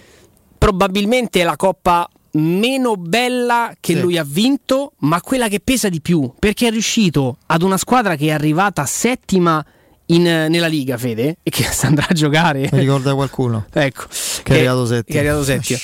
probabilmente 0.59 1.41
è 1.41 1.45
la 1.45 1.57
coppa 1.57 2.09
meno 2.33 2.97
bella 2.97 3.73
che 3.81 3.95
Sì. 3.95 4.01
lui 4.01 4.17
ha 4.19 4.25
vinto, 4.27 4.93
ma 4.99 5.21
quella 5.21 5.49
che 5.49 5.61
pesa 5.61 5.89
di 5.89 6.01
più, 6.01 6.33
perché 6.39 6.69
è 6.69 6.71
riuscito 6.71 7.39
ad 7.47 7.63
una 7.63 7.77
squadra 7.77 8.15
che 8.17 8.27
è 8.27 8.31
arrivata 8.31 8.85
settima 8.87 9.65
in- 10.13 10.47
nella 10.49 10.67
Liga, 10.67 10.97
Fede, 10.99 11.37
e 11.43 11.51
che 11.51 11.65
sta 11.65 11.87
andrà 11.89 12.07
a 12.09 12.15
giocare. 12.15 12.69
Mi 12.73 12.79
ricorda 12.79 13.15
qualcuno. 13.15 13.67
ecco, 13.73 14.05
Che 14.43 14.53
è 14.53 14.57
arrivato 14.59 14.87
settimo. 14.87 15.05
che 15.07 15.15
è 15.15 15.19
arrivato 15.19 15.45
settimo. 15.45 15.79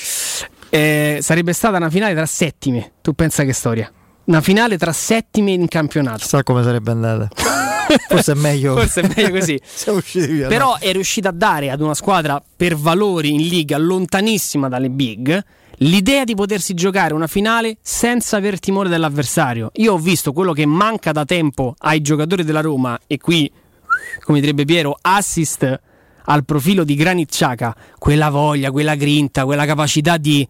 Eh, 0.69 1.19
sarebbe 1.23 1.53
stata 1.53 1.77
una 1.77 1.91
finale 1.91 2.15
tra 2.15 2.27
settime. 2.27 2.93
Tu 3.01 3.13
pensa 3.15 3.45
che 3.45 3.53
storia? 3.53 3.91
Una 4.25 4.41
finale 4.41 4.77
tra 4.77 4.93
settime 4.93 5.53
in 5.53 5.69
campionato. 5.69 6.19
Chissà 6.19 6.43
come 6.43 6.63
sarebbe 6.63 6.91
andata. 6.91 7.29
Forse 8.09 8.33
è 8.33 8.35
meglio. 8.35 8.75
Forse 8.75 9.01
è 9.03 9.11
meglio 9.15 9.39
così. 9.39 9.61
Via. 10.27 10.49
Però 10.49 10.71
no? 10.71 10.77
è 10.81 10.91
riuscita 10.93 11.29
a 11.29 11.33
dare 11.33 11.71
ad 11.71 11.81
una 11.81 11.95
squadra 11.95 12.43
per 12.57 12.75
valori 12.77 13.33
in 13.35 13.43
liga 13.47 13.79
lontanissima 13.79 14.69
dalle 14.69 14.91
big 14.91 15.45
l'idea 15.81 16.25
di 16.25 16.35
potersi 16.35 16.73
giocare 16.75 17.13
una 17.15 17.27
finale 17.27 17.77
senza 17.83 18.39
aver 18.39 18.59
timore 18.59 18.89
dell'avversario. 18.89 19.71
Io 19.75 19.93
ho 19.93 19.99
visto 19.99 20.33
quello 20.33 20.53
che 20.53 20.67
manca 20.67 21.13
da 21.13 21.25
tempo 21.25 21.75
ai 21.79 22.01
giocatori 22.01 22.45
della 22.45 22.63
Roma 22.63 22.99
e 23.07 23.19
qui, 23.19 23.51
come 24.25 24.41
direbbe 24.41 24.65
Piero, 24.65 24.97
assist 25.01 25.81
al 26.29 26.45
profilo 26.45 26.85
di 26.85 26.95
Granit 26.95 27.31
Xhaka, 27.31 27.75
quella 27.99 28.31
voglia, 28.31 28.71
quella 28.71 28.95
grinta, 28.95 29.45
quella 29.45 29.65
capacità 29.65 30.17
di 30.17 30.47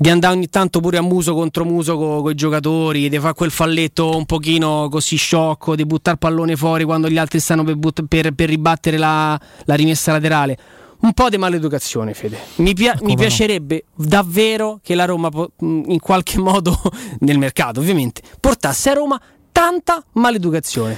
di 0.00 0.10
andare 0.10 0.34
ogni 0.34 0.48
tanto 0.48 0.78
pure 0.78 0.96
a 0.96 1.02
muso 1.02 1.34
contro 1.34 1.64
muso 1.64 1.96
con 1.96 2.30
i 2.30 2.34
giocatori, 2.36 3.08
di 3.08 3.18
fare 3.18 3.34
quel 3.34 3.50
falletto 3.50 4.16
un 4.16 4.26
pochino 4.26 4.88
così 4.88 5.16
sciocco, 5.16 5.74
di 5.74 5.84
buttare 5.84 6.16
pallone 6.16 6.54
fuori 6.54 6.84
quando 6.84 7.08
gli 7.08 7.18
altri 7.18 7.40
stanno 7.40 7.64
per, 7.64 7.74
butt- 7.74 8.04
per- 8.06 8.32
per 8.32 8.48
ribattere 8.48 8.96
la, 8.96 9.38
la 9.64 9.74
rimessa 9.74 10.12
laterale. 10.12 10.56
Un 11.00 11.12
po' 11.14 11.28
di 11.28 11.36
maleducazione, 11.36 12.14
Fede. 12.14 12.38
Mi, 12.56 12.74
pia- 12.74 12.96
mi 13.02 13.16
piacerebbe 13.16 13.86
davvero 13.96 14.78
che 14.84 14.94
la 14.94 15.04
Roma, 15.04 15.30
po- 15.30 15.50
mh, 15.58 15.82
in 15.88 15.98
qualche 15.98 16.38
modo, 16.42 16.80
nel 17.20 17.38
mercato 17.38 17.80
ovviamente, 17.80 18.22
portasse 18.38 18.90
a 18.90 18.92
Roma 18.92 19.20
tanta 19.50 20.04
maleducazione. 20.12 20.96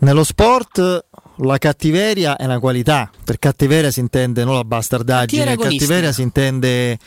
Nello 0.00 0.24
sport 0.24 1.04
la 1.42 1.58
cattiveria 1.58 2.36
è 2.36 2.44
una 2.44 2.58
qualità. 2.58 3.10
Per 3.22 3.38
cattiveria 3.38 3.90
si 3.90 4.00
intende 4.00 4.44
non 4.44 4.54
la 4.54 4.64
bastardaggine, 4.64 5.56
Cattiveria 5.56 6.10
si 6.12 6.22
intende 6.22 6.98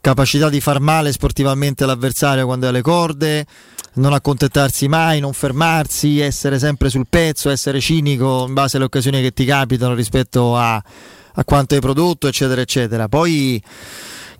capacità 0.00 0.48
di 0.48 0.60
far 0.60 0.80
male 0.80 1.12
sportivamente 1.12 1.84
all'avversario 1.84 2.44
quando 2.44 2.66
è 2.66 2.70
alle 2.70 2.82
corde, 2.82 3.46
non 3.94 4.12
accontentarsi 4.12 4.88
mai, 4.88 5.20
non 5.20 5.32
fermarsi, 5.32 6.18
essere 6.18 6.58
sempre 6.58 6.90
sul 6.90 7.06
pezzo, 7.08 7.48
essere 7.48 7.80
cinico 7.80 8.44
in 8.48 8.54
base 8.54 8.76
alle 8.76 8.86
occasioni 8.86 9.22
che 9.22 9.32
ti 9.32 9.44
capitano 9.44 9.94
rispetto 9.94 10.56
a, 10.56 10.74
a 10.74 11.44
quanto 11.44 11.76
hai 11.76 11.80
prodotto, 11.80 12.26
eccetera, 12.26 12.60
eccetera. 12.60 13.08
Poi 13.08 13.62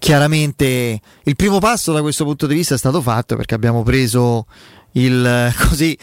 chiaramente 0.01 1.01
il 1.23 1.37
primo 1.37 1.61
passo 1.61 1.93
da 1.93 2.01
questo 2.01 2.25
punto 2.25 2.49
di 2.49 2.55
vista 2.55 2.75
è 2.75 2.79
stato 2.79 3.01
fatto 3.01 3.37
perché 3.37 3.55
abbiamo 3.55 3.85
preso 3.85 4.47
il 4.93 5.53
così 5.69 5.97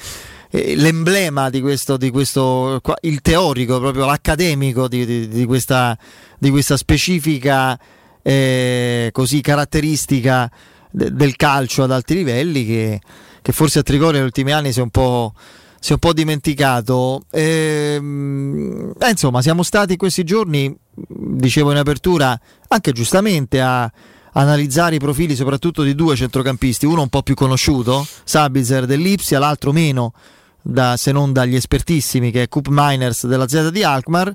eh, 0.51 0.75
l'emblema 0.75 1.49
di 1.49 1.61
questo, 1.61 1.97
di 1.97 2.09
questo 2.09 2.81
il 3.01 3.21
teorico, 3.21 3.79
proprio 3.79 4.05
l'accademico 4.05 4.87
di, 4.87 5.05
di- 5.05 5.27
di 5.27 5.45
questa, 5.45 5.97
questa 6.39 6.77
specifica 6.77 7.79
eh, 8.21 9.09
così 9.11 9.41
caratteristica 9.41 10.49
de- 10.89 11.13
del 11.13 11.35
calcio 11.35 11.83
ad 11.83 11.91
alti 11.91 12.15
livelli 12.15 12.65
che, 12.65 13.01
che 13.41 13.51
forse 13.51 13.79
a 13.79 13.83
Trigoria 13.83 14.17
negli 14.17 14.25
ultimi 14.25 14.51
anni 14.51 14.71
si 14.71 14.79
è 14.79 14.81
un 14.81 14.89
po', 14.89 15.33
si 15.79 15.91
è 15.91 15.93
un 15.93 15.99
po' 15.99 16.13
dimenticato. 16.13 17.23
Ehm, 17.31 18.93
eh, 18.99 19.09
insomma, 19.09 19.41
siamo 19.41 19.63
stati 19.63 19.97
questi 19.97 20.23
giorni, 20.23 20.75
dicevo 20.93 21.71
in 21.71 21.77
apertura, 21.77 22.39
anche 22.67 22.91
giustamente 22.91 23.61
a 23.61 23.91
analizzare 24.33 24.95
i 24.95 24.99
profili 24.99 25.35
soprattutto 25.35 25.83
di 25.83 25.95
due 25.95 26.15
centrocampisti, 26.15 26.85
uno 26.85 27.01
un 27.01 27.09
po' 27.09 27.23
più 27.23 27.35
conosciuto, 27.35 28.05
Sabitzer 28.23 28.85
dell'Ipsia, 28.85 29.39
l'altro 29.39 29.71
meno, 29.71 30.13
da- 30.61 30.97
se 30.97 31.11
non 31.11 31.33
dagli 31.33 31.55
espertissimi, 31.55 32.31
che 32.31 32.43
è 32.43 32.47
Coop 32.47 32.67
Miners 32.69 33.27
della 33.27 33.47
Z 33.47 33.69
di 33.69 33.83
Alkmaar. 33.83 34.33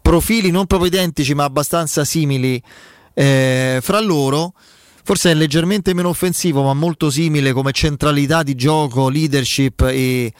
Profili 0.00 0.50
non 0.50 0.66
proprio 0.66 0.88
identici, 0.88 1.34
ma 1.34 1.44
abbastanza 1.44 2.04
simili 2.04 2.62
eh, 3.14 3.78
fra 3.82 4.00
loro. 4.00 4.52
Forse 5.02 5.30
è 5.30 5.34
leggermente 5.34 5.94
meno 5.94 6.08
offensivo, 6.08 6.62
ma 6.62 6.74
molto 6.74 7.10
simile 7.10 7.52
come 7.52 7.72
centralità 7.72 8.42
di 8.42 8.54
gioco, 8.54 9.08
leadership 9.08 9.82
e, 9.82 10.32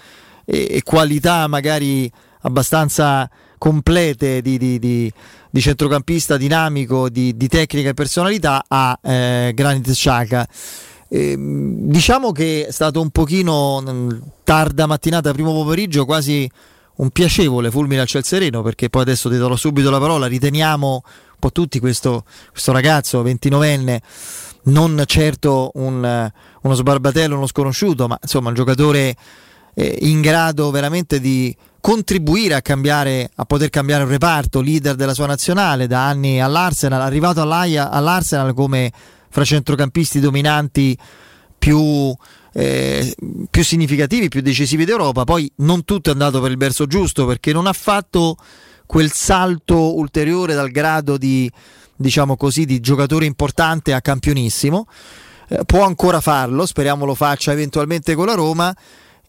e- 0.44 0.68
e 0.70 0.82
qualità 0.84 1.46
magari 1.46 2.10
abbastanza 2.42 3.28
complete 3.58 4.42
di, 4.42 4.58
di- 4.58 4.78
di- 4.78 5.12
di 5.50 5.60
centrocampista 5.60 6.36
dinamico, 6.36 7.08
di, 7.08 7.36
di 7.36 7.48
tecnica 7.48 7.88
e 7.88 7.94
personalità 7.94 8.64
a 8.66 8.98
eh, 9.02 9.52
Granit 9.54 9.90
Xhaka. 9.90 10.46
Ehm, 11.08 11.88
diciamo 11.88 12.32
che 12.32 12.66
è 12.66 12.72
stato 12.72 13.00
un 13.00 13.10
pochino 13.10 13.80
mh, 13.80 14.22
tarda 14.44 14.86
mattinata, 14.86 15.32
primo 15.32 15.52
pomeriggio, 15.52 16.04
quasi 16.04 16.50
un 16.96 17.10
piacevole 17.10 17.70
fulmine 17.70 18.00
al 18.00 18.06
ciel 18.06 18.24
sereno, 18.24 18.62
perché 18.62 18.88
poi 18.88 19.02
adesso 19.02 19.28
ti 19.28 19.36
darò 19.36 19.56
subito 19.56 19.90
la 19.90 19.98
parola, 19.98 20.26
riteniamo 20.26 21.02
un 21.04 21.38
po' 21.38 21.52
tutti 21.52 21.78
questo, 21.78 22.24
questo 22.50 22.72
ragazzo 22.72 23.22
29enne 23.22 24.00
non 24.66 25.02
certo 25.06 25.70
un, 25.74 26.04
eh, 26.04 26.32
uno 26.62 26.74
sbarbatello, 26.74 27.36
uno 27.36 27.46
sconosciuto, 27.46 28.06
ma 28.08 28.18
insomma 28.20 28.48
un 28.48 28.54
giocatore 28.54 29.14
eh, 29.74 29.98
in 30.02 30.20
grado 30.20 30.70
veramente 30.70 31.20
di 31.20 31.54
contribuire 31.80 32.54
a 32.54 32.62
cambiare, 32.62 33.30
a 33.34 33.44
poter 33.44 33.70
cambiare 33.70 34.02
un 34.02 34.08
reparto, 34.08 34.60
leader 34.60 34.96
della 34.96 35.14
sua 35.14 35.26
nazionale 35.26 35.86
da 35.86 36.08
anni 36.08 36.40
all'Arsenal, 36.40 37.00
arrivato 37.00 37.42
all'Arsenal 37.42 38.54
come 38.54 38.90
fra 39.36 39.44
centrocampisti 39.44 40.18
dominanti 40.18 40.96
più, 41.58 42.10
eh, 42.54 43.14
più 43.50 43.62
significativi, 43.62 44.28
più 44.28 44.40
decisivi 44.40 44.86
d'Europa. 44.86 45.24
Poi 45.24 45.52
non 45.56 45.84
tutto 45.84 46.08
è 46.08 46.12
andato 46.14 46.40
per 46.40 46.52
il 46.52 46.56
verso 46.56 46.86
giusto 46.86 47.26
perché 47.26 47.52
non 47.52 47.66
ha 47.66 47.74
fatto 47.74 48.36
quel 48.86 49.12
salto 49.12 49.98
ulteriore 49.98 50.54
dal 50.54 50.70
grado 50.70 51.18
di, 51.18 51.50
diciamo 51.94 52.34
così, 52.38 52.64
di 52.64 52.80
giocatore 52.80 53.26
importante 53.26 53.92
a 53.92 54.00
campionissimo. 54.00 54.86
Eh, 55.48 55.66
può 55.66 55.84
ancora 55.84 56.22
farlo, 56.22 56.64
speriamo 56.64 57.04
lo 57.04 57.14
faccia 57.14 57.52
eventualmente 57.52 58.14
con 58.14 58.24
la 58.24 58.34
Roma. 58.34 58.74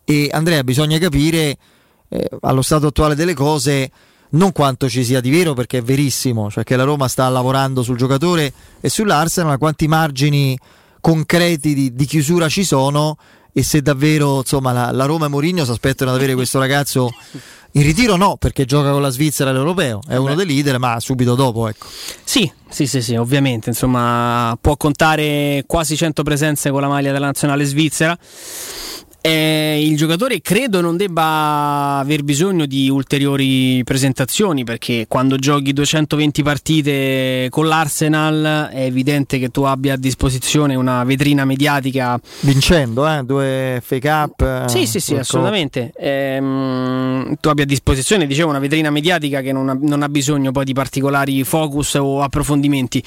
E 0.06 0.30
Andrea, 0.32 0.64
bisogna 0.64 1.00
capire 1.00 1.58
eh, 2.08 2.30
allo 2.40 2.62
stato 2.62 2.88
attuale 2.88 3.14
delle 3.14 3.34
cose 3.34 3.92
non 4.32 4.52
quanto 4.52 4.90
ci 4.90 5.04
sia 5.04 5.22
di 5.22 5.30
vero, 5.30 5.54
perché 5.54 5.80
è 5.80 5.82
verissimo, 5.82 6.50
cioè 6.50 6.64
che 6.64 6.76
la 6.76 6.84
Roma 6.84 7.08
sta 7.08 7.28
lavorando 7.30 7.84
sul 7.84 7.98
giocatore 7.98 8.52
e 8.80 8.90
sull'Arsenal, 8.90 9.52
ma 9.52 9.58
quanti 9.58 9.88
margini 9.88 10.58
concreti 11.00 11.74
di, 11.74 11.94
di 11.94 12.06
chiusura 12.06 12.50
ci 12.50 12.64
sono 12.64 13.18
e 13.54 13.64
se 13.64 13.82
davvero 13.82 14.38
insomma, 14.38 14.72
la, 14.72 14.92
la 14.92 15.06
Roma 15.06 15.26
e 15.26 15.30
Mourinho 15.30 15.66
si 15.66 15.72
aspettano 15.72 16.12
di 16.12 16.18
avere 16.18 16.36
questo 16.36 16.60
ragazzo 16.60 17.12
in 17.72 17.84
ritiro 17.84 18.16
no, 18.16 18.38
perché 18.38 18.66
gioca 18.66 18.92
con 18.92 19.02
la 19.02 19.10
Svizzera 19.10 19.50
all'Europeo, 19.52 20.02
è 20.08 20.16
uno 20.16 20.36
Beh. 20.36 20.46
dei 20.46 20.56
leader, 20.56 20.80
ma 20.80 21.00
subito 21.00 21.36
dopo, 21.36 21.68
ecco. 21.68 21.86
Sì, 22.24 22.52
sì, 22.70 22.88
sì, 22.88 23.02
sì, 23.02 23.16
ovviamente, 23.16 23.70
insomma, 23.70 24.58
può 24.60 24.76
contare 24.78 25.64
quasi 25.68 25.96
100 25.96 26.24
presenze 26.24 26.72
con 26.72 26.82
la 26.82 26.88
maglia 26.88 27.12
della 27.12 27.28
nazionale 27.28 27.66
svizzera. 27.66 28.18
Eh, 29.28 29.86
il 29.86 29.98
giocatore 29.98 30.40
credo 30.40 30.80
non 30.80 30.96
debba 30.96 31.98
aver 31.98 32.24
bisogno 32.24 32.66
di 32.66 32.88
ulteriori 32.88 33.84
presentazioni 33.84 34.64
perché 34.64 35.04
quando 35.10 35.36
giochi 35.36 35.74
220 35.74 36.44
partite 36.44 37.48
con 37.50 37.68
l'Arsenal 37.68 38.70
è 38.72 38.84
evidente 38.84 39.38
che 39.38 39.50
tu 39.50 39.64
abbia 39.64 39.96
a 39.96 39.98
disposizione 39.98 40.76
una 40.76 41.04
vetrina 41.04 41.44
mediatica 41.44 42.18
Vincendo, 42.40 43.06
eh, 43.06 43.22
due 43.26 43.82
fake 43.84 44.08
up. 44.08 44.66
sì, 44.68 44.88
sì, 44.88 45.02
sì, 45.02 45.16
assolutamente. 45.16 45.92
Ehm, 45.98 47.36
tu 47.42 47.50
abbia 47.50 47.66
a 47.66 47.68
disposizione, 47.68 48.28
dicevo, 48.28 48.48
una 48.48 48.60
vetrina 48.60 48.90
mediatica 48.90 49.42
che 49.42 49.52
non 49.52 49.68
ha, 49.68 49.78
non 49.78 50.04
ha 50.04 50.10
bisogno 50.10 50.54
poi 50.54 50.64
di 50.64 50.72
particolari 50.72 51.44
focus 51.44 51.96
o 51.96 52.22
approfondimenti. 52.22 53.04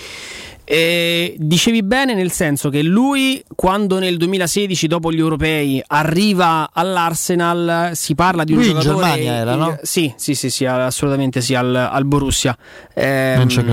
Eh, 0.72 1.34
dicevi 1.36 1.82
bene 1.82 2.14
nel 2.14 2.30
senso 2.30 2.68
che 2.68 2.80
lui 2.80 3.42
quando 3.56 3.98
nel 3.98 4.16
2016 4.16 4.86
dopo 4.86 5.10
gli 5.10 5.18
europei 5.18 5.82
arriva 5.84 6.70
all'Arsenal 6.72 7.90
si 7.94 8.14
parla 8.14 8.44
di 8.44 8.52
un 8.52 8.62
Lui 8.62 8.78
Germania 8.78 9.32
era, 9.32 9.56
no? 9.56 9.80
sì 9.82 10.12
sì 10.14 10.36
sì, 10.36 10.48
sì 10.48 10.66
assolutamente 10.66 11.40
sì 11.40 11.56
al, 11.56 11.74
al 11.74 12.04
Borussia 12.04 12.56
Ehm, 12.94 13.36
Non 13.38 13.46
c'è 13.48 13.64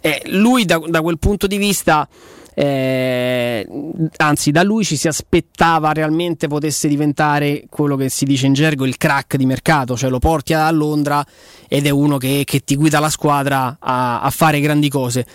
eh, 0.00 0.22
lui 0.26 0.64
da, 0.64 0.80
da 0.84 1.02
quel 1.02 1.20
punto 1.20 1.46
di 1.46 1.56
vista 1.56 2.08
eh, 2.54 3.66
anzi 4.16 4.50
da 4.50 4.62
lui 4.62 4.84
ci 4.84 4.96
si 4.96 5.08
aspettava 5.08 5.92
realmente 5.92 6.48
potesse 6.48 6.88
diventare 6.88 7.64
quello 7.68 7.96
che 7.96 8.08
si 8.08 8.24
dice 8.24 8.46
in 8.46 8.52
gergo 8.52 8.84
il 8.84 8.96
crack 8.96 9.36
di 9.36 9.46
mercato, 9.46 9.96
cioè 9.96 10.10
lo 10.10 10.18
porti 10.18 10.52
a 10.52 10.70
Londra 10.70 11.24
ed 11.68 11.86
è 11.86 11.90
uno 11.90 12.18
che, 12.18 12.42
che 12.44 12.60
ti 12.60 12.76
guida 12.76 12.98
la 12.98 13.10
squadra 13.10 13.76
a, 13.78 14.20
a 14.20 14.30
fare 14.30 14.60
grandi 14.60 14.88
cose. 14.88 15.26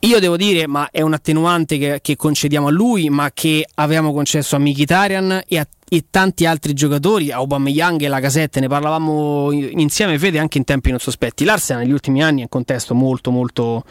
Io 0.00 0.20
devo 0.20 0.36
dire, 0.36 0.66
ma 0.66 0.88
è 0.90 1.00
un 1.00 1.14
attenuante 1.14 1.78
che, 1.78 1.98
che, 2.02 2.16
concediamo 2.16 2.68
a 2.68 2.70
lui, 2.70 3.08
ma 3.08 3.30
che 3.32 3.66
avevamo 3.74 4.12
concesso 4.12 4.56
a 4.56 4.58
Mkhitaryan 4.58 5.42
e 5.48 5.58
a 5.58 5.66
e 5.88 6.06
tanti 6.10 6.46
altri 6.46 6.72
giocatori, 6.72 7.30
Aubameyang 7.30 8.02
e 8.02 8.08
la 8.08 8.18
Casette, 8.18 8.58
ne 8.58 8.66
parlavamo 8.66 9.52
insieme 9.52 10.18
Fede 10.18 10.40
anche 10.40 10.58
in 10.58 10.64
tempi 10.64 10.90
non 10.90 10.98
sospetti. 10.98 11.44
L'Arsenal 11.44 11.82
negli 11.82 11.92
ultimi 11.92 12.24
anni 12.24 12.40
è 12.40 12.42
un 12.42 12.48
contesto 12.48 12.92
molto 12.92 13.30
molto 13.30 13.84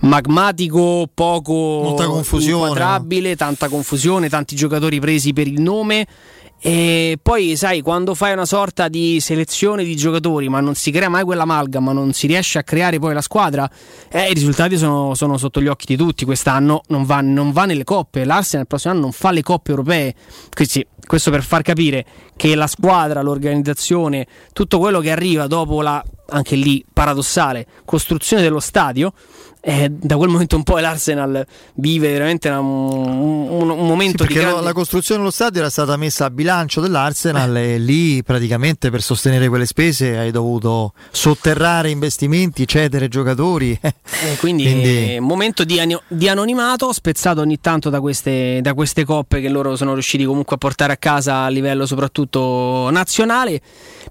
magmatico, 0.00 1.08
poco 1.12 1.52
Molta 1.52 2.06
confusione, 2.06 2.68
inquadrabile, 2.68 3.34
tanta 3.34 3.68
confusione, 3.68 4.28
tanti 4.28 4.54
giocatori 4.54 5.00
presi 5.00 5.32
per 5.32 5.48
il 5.48 5.60
nome 5.60 6.06
e 6.58 7.18
poi, 7.22 7.54
sai, 7.54 7.82
quando 7.82 8.14
fai 8.14 8.32
una 8.32 8.46
sorta 8.46 8.88
di 8.88 9.20
selezione 9.20 9.84
di 9.84 9.94
giocatori, 9.94 10.48
ma 10.48 10.60
non 10.60 10.74
si 10.74 10.90
crea 10.90 11.08
mai 11.08 11.22
quell'amalgama, 11.22 11.92
non 11.92 12.12
si 12.12 12.26
riesce 12.26 12.58
a 12.58 12.62
creare 12.62 12.98
poi 12.98 13.12
la 13.14 13.20
squadra, 13.20 13.70
eh, 14.08 14.30
i 14.30 14.34
risultati 14.34 14.78
sono, 14.78 15.14
sono, 15.14 15.36
sotto 15.36 15.60
gli 15.60 15.68
occhi 15.68 15.86
di 15.86 15.96
tutti. 15.96 16.24
Quest'anno 16.24 16.82
non 16.88 17.04
va, 17.04 17.20
non 17.20 17.52
va 17.52 17.66
nelle 17.66 17.84
coppe. 17.84 18.24
L'Arsenal 18.24 18.62
il 18.62 18.68
prossimo 18.68 18.94
anno 18.94 19.02
non 19.02 19.12
fa 19.12 19.30
le 19.30 19.42
coppe 19.42 19.70
europee. 19.70 20.14
Quindi, 20.52 20.86
questo 21.06 21.30
per 21.30 21.42
far 21.42 21.62
capire 21.62 22.04
che 22.36 22.54
la 22.54 22.66
squadra, 22.66 23.22
l'organizzazione, 23.22 24.26
tutto 24.52 24.78
quello 24.78 25.00
che 25.00 25.12
arriva 25.12 25.46
dopo 25.46 25.82
la, 25.82 26.02
anche 26.30 26.56
lì 26.56 26.84
paradossale, 26.92 27.66
costruzione 27.84 28.42
dello 28.42 28.60
stadio 28.60 29.12
eh, 29.68 29.90
da 29.90 30.16
quel 30.16 30.28
momento 30.28 30.54
in 30.54 30.62
poi 30.62 30.80
l'Arsenal 30.80 31.44
vive 31.74 32.12
veramente 32.12 32.48
una, 32.48 32.60
un, 32.60 33.48
un, 33.48 33.68
un, 33.68 33.86
momento 33.88 34.22
sì, 34.22 34.28
di 34.32 34.38
grande... 34.38 34.62
la 34.62 34.72
costruzione 34.72 35.18
dello 35.18 35.32
stadio 35.32 35.58
era 35.58 35.70
stata 35.70 35.96
messa 35.96 36.26
a 36.26 36.30
bilancio 36.30 36.80
dell'Arsenal 36.80 37.56
eh. 37.56 37.74
e 37.74 37.78
lì 37.78 38.22
praticamente 38.22 38.90
per 38.90 39.02
sostenere 39.02 39.48
quelle 39.48 39.66
spese 39.66 40.18
hai 40.18 40.30
dovuto 40.30 40.92
sotterrare 41.10 41.90
investimenti, 41.90 42.64
cedere 42.68 43.08
giocatori. 43.08 43.76
Eh, 44.16 44.36
quindi, 44.38 44.62
quindi... 44.62 45.16
un 45.18 45.26
momento 45.26 45.62
di, 45.64 45.78
di, 46.06 46.28
anonimato 46.28 46.90
spezzato 46.92 47.42
ogni 47.42 47.60
tanto 47.60 47.90
da 47.90 48.00
queste, 48.00 48.60
da 48.62 48.72
queste 48.72 49.04
coppe 49.04 49.40
che 49.40 49.48
loro 49.48 49.76
sono 49.76 49.92
riusciti 49.92 50.24
comunque 50.24 50.56
a 50.56 50.58
portare 50.58 50.94
a 50.94 50.96
casa 50.96 51.42
a 51.42 51.48
livello 51.48 51.84
soprattutto 51.86 52.88
nazionale. 52.90 53.60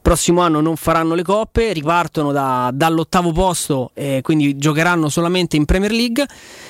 Prossimo 0.02 0.42
anno 0.42 0.62
non 0.62 0.76
faranno 0.76 1.16
le 1.16 1.24
coppe, 1.24 1.74
ripartono 1.74 2.32
da, 2.32 2.70
dall'ottavo 2.72 3.32
posto 3.32 3.92
e 3.94 4.20
quindi 4.22 4.58
giocheranno 4.58 5.10
solamente 5.10 5.45
direttamente 5.46 5.56
in 5.56 5.66
Premier 5.66 5.92
League. 5.92 6.26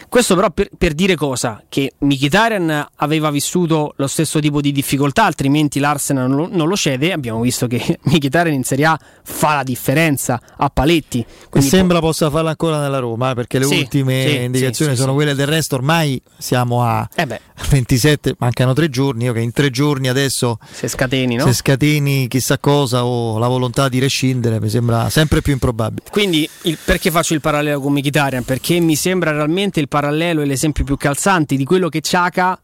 Questo 0.07 0.35
però 0.35 0.49
per, 0.51 0.69
per 0.77 0.93
dire 0.93 1.15
cosa? 1.15 1.63
Che 1.67 1.93
Mkhitaryan 1.97 2.87
aveva 2.97 3.31
vissuto 3.31 3.93
lo 3.97 4.07
stesso 4.07 4.39
tipo 4.39 4.61
di 4.61 4.71
difficoltà, 4.71 5.25
altrimenti 5.25 5.79
l'Arsenal 5.79 6.29
non 6.29 6.37
lo, 6.37 6.49
non 6.51 6.67
lo 6.67 6.75
cede. 6.75 7.11
Abbiamo 7.11 7.41
visto 7.41 7.67
che 7.67 7.99
Mkhitaryan 8.03 8.53
in 8.53 8.63
Serie 8.63 8.85
A 8.85 8.99
fa 9.23 9.55
la 9.55 9.63
differenza 9.63 10.39
a 10.57 10.69
paletti. 10.69 11.25
E 11.51 11.61
sembra 11.61 11.99
po- 11.99 12.07
possa 12.07 12.29
farla 12.29 12.49
ancora 12.51 12.79
nella 12.79 12.99
Roma, 12.99 13.31
eh, 13.31 13.33
perché 13.33 13.59
le 13.59 13.65
sì, 13.65 13.79
ultime 13.79 14.27
sì, 14.27 14.41
indicazioni 14.43 14.95
sì, 14.95 15.01
sono 15.01 15.13
quelle 15.13 15.33
del 15.33 15.47
resto. 15.47 15.75
Ormai 15.75 16.21
siamo 16.37 16.83
a 16.83 17.07
eh 17.15 17.27
27, 17.69 18.35
mancano 18.39 18.73
tre 18.73 18.89
giorni. 18.89 19.25
Io 19.25 19.33
che 19.33 19.39
in 19.39 19.51
tre 19.51 19.69
giorni 19.71 20.07
adesso 20.07 20.59
se 20.71 20.87
scateni, 20.87 21.35
no? 21.35 21.45
se 21.45 21.53
scateni 21.53 22.27
chissà 22.27 22.57
cosa 22.59 23.05
o 23.05 23.37
la 23.37 23.47
volontà 23.47 23.89
di 23.89 23.99
rescindere 23.99 24.61
mi 24.61 24.69
sembra 24.69 25.09
sempre 25.09 25.41
più 25.41 25.53
improbabile. 25.53 26.03
Quindi 26.11 26.47
il, 26.63 26.77
perché 26.83 27.11
faccio 27.11 27.33
il 27.33 27.41
parallelo 27.41 27.79
con 27.79 27.93
Mkhitaryan? 27.93 28.43
Perché 28.43 28.64
che 28.65 28.79
mi 28.79 28.95
sembra 28.95 29.29
realmente 29.29 29.79
il 29.79 29.87
parallelo 29.87 30.41
e 30.41 30.45
l'esempio 30.45 30.83
più 30.83 30.97
calzante 30.97 31.55
di 31.55 31.63
quello 31.63 31.87
che 31.87 32.01
Ciaca 32.01 32.59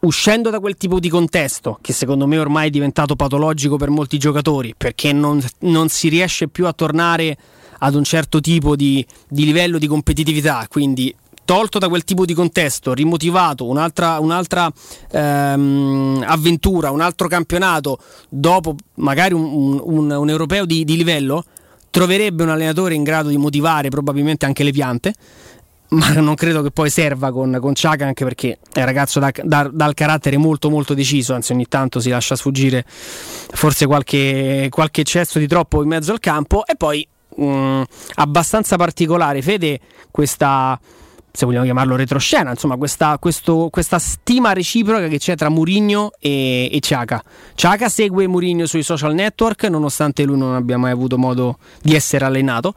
uscendo 0.00 0.50
da 0.50 0.58
quel 0.58 0.74
tipo 0.74 0.98
di 0.98 1.08
contesto, 1.08 1.78
che 1.80 1.92
secondo 1.92 2.26
me 2.26 2.36
ormai 2.36 2.66
è 2.66 2.70
diventato 2.70 3.14
patologico 3.14 3.76
per 3.76 3.90
molti 3.90 4.18
giocatori, 4.18 4.74
perché 4.76 5.12
non, 5.12 5.40
non 5.60 5.88
si 5.88 6.08
riesce 6.08 6.48
più 6.48 6.66
a 6.66 6.72
tornare 6.72 7.38
ad 7.78 7.94
un 7.94 8.02
certo 8.02 8.40
tipo 8.40 8.74
di, 8.74 9.06
di, 9.28 9.44
livello 9.44 9.78
di 9.78 9.86
competitività, 9.86 10.66
quindi 10.68 11.14
tolto 11.44 11.78
da 11.78 11.88
quel 11.88 12.02
tipo 12.02 12.24
di 12.24 12.34
contesto, 12.34 12.92
rimotivato, 12.92 13.68
un'altra, 13.68 14.18
un'altra 14.18 14.68
ehm, 15.12 16.24
avventura, 16.26 16.90
un 16.90 17.00
altro 17.00 17.28
campionato, 17.28 18.00
dopo 18.28 18.74
magari 18.94 19.32
un, 19.32 19.80
un, 19.80 20.10
un 20.10 20.28
europeo 20.28 20.64
di, 20.64 20.82
di 20.82 20.96
livello, 20.96 21.44
troverebbe 21.94 22.42
un 22.42 22.48
allenatore 22.48 22.94
in 22.94 23.04
grado 23.04 23.28
di 23.28 23.36
motivare 23.36 23.88
probabilmente 23.88 24.46
anche 24.46 24.64
le 24.64 24.72
piante 24.72 25.14
ma 25.90 26.12
non 26.14 26.34
credo 26.34 26.60
che 26.60 26.72
poi 26.72 26.90
serva 26.90 27.30
con, 27.30 27.56
con 27.60 27.72
Ciaca 27.72 28.04
anche 28.04 28.24
perché 28.24 28.58
è 28.72 28.80
un 28.80 28.84
ragazzo 28.84 29.20
da, 29.20 29.30
da, 29.44 29.70
dal 29.72 29.94
carattere 29.94 30.36
molto 30.36 30.70
molto 30.70 30.92
deciso 30.92 31.34
anzi 31.34 31.52
ogni 31.52 31.68
tanto 31.68 32.00
si 32.00 32.10
lascia 32.10 32.34
sfuggire 32.34 32.84
forse 32.86 33.86
qualche, 33.86 34.66
qualche 34.70 35.02
eccesso 35.02 35.38
di 35.38 35.46
troppo 35.46 35.82
in 35.82 35.88
mezzo 35.88 36.10
al 36.10 36.18
campo. 36.18 36.66
E 36.66 36.74
poi 36.74 37.06
mh, 37.36 37.44
mm, 37.44 37.82
abbastanza 38.14 38.74
particolare 38.74 39.40
Fede 39.40 39.78
questa 40.10 40.78
se 41.36 41.46
vogliamo 41.46 41.64
chiamarlo 41.64 41.96
retroscena, 41.96 42.50
insomma, 42.50 42.76
questa, 42.76 43.18
questo, 43.18 43.66
questa 43.68 43.98
stima 43.98 44.52
reciproca 44.52 45.08
che 45.08 45.18
c'è 45.18 45.34
tra 45.34 45.48
Murigno 45.48 46.12
e, 46.20 46.68
e 46.70 46.78
Ciaca. 46.78 47.20
Ciaca 47.56 47.88
segue 47.88 48.28
Murigno 48.28 48.66
sui 48.66 48.84
social 48.84 49.14
network, 49.14 49.64
nonostante 49.64 50.22
lui 50.22 50.38
non 50.38 50.54
abbia 50.54 50.78
mai 50.78 50.92
avuto 50.92 51.18
modo 51.18 51.58
di 51.82 51.96
essere 51.96 52.24
allenato. 52.24 52.74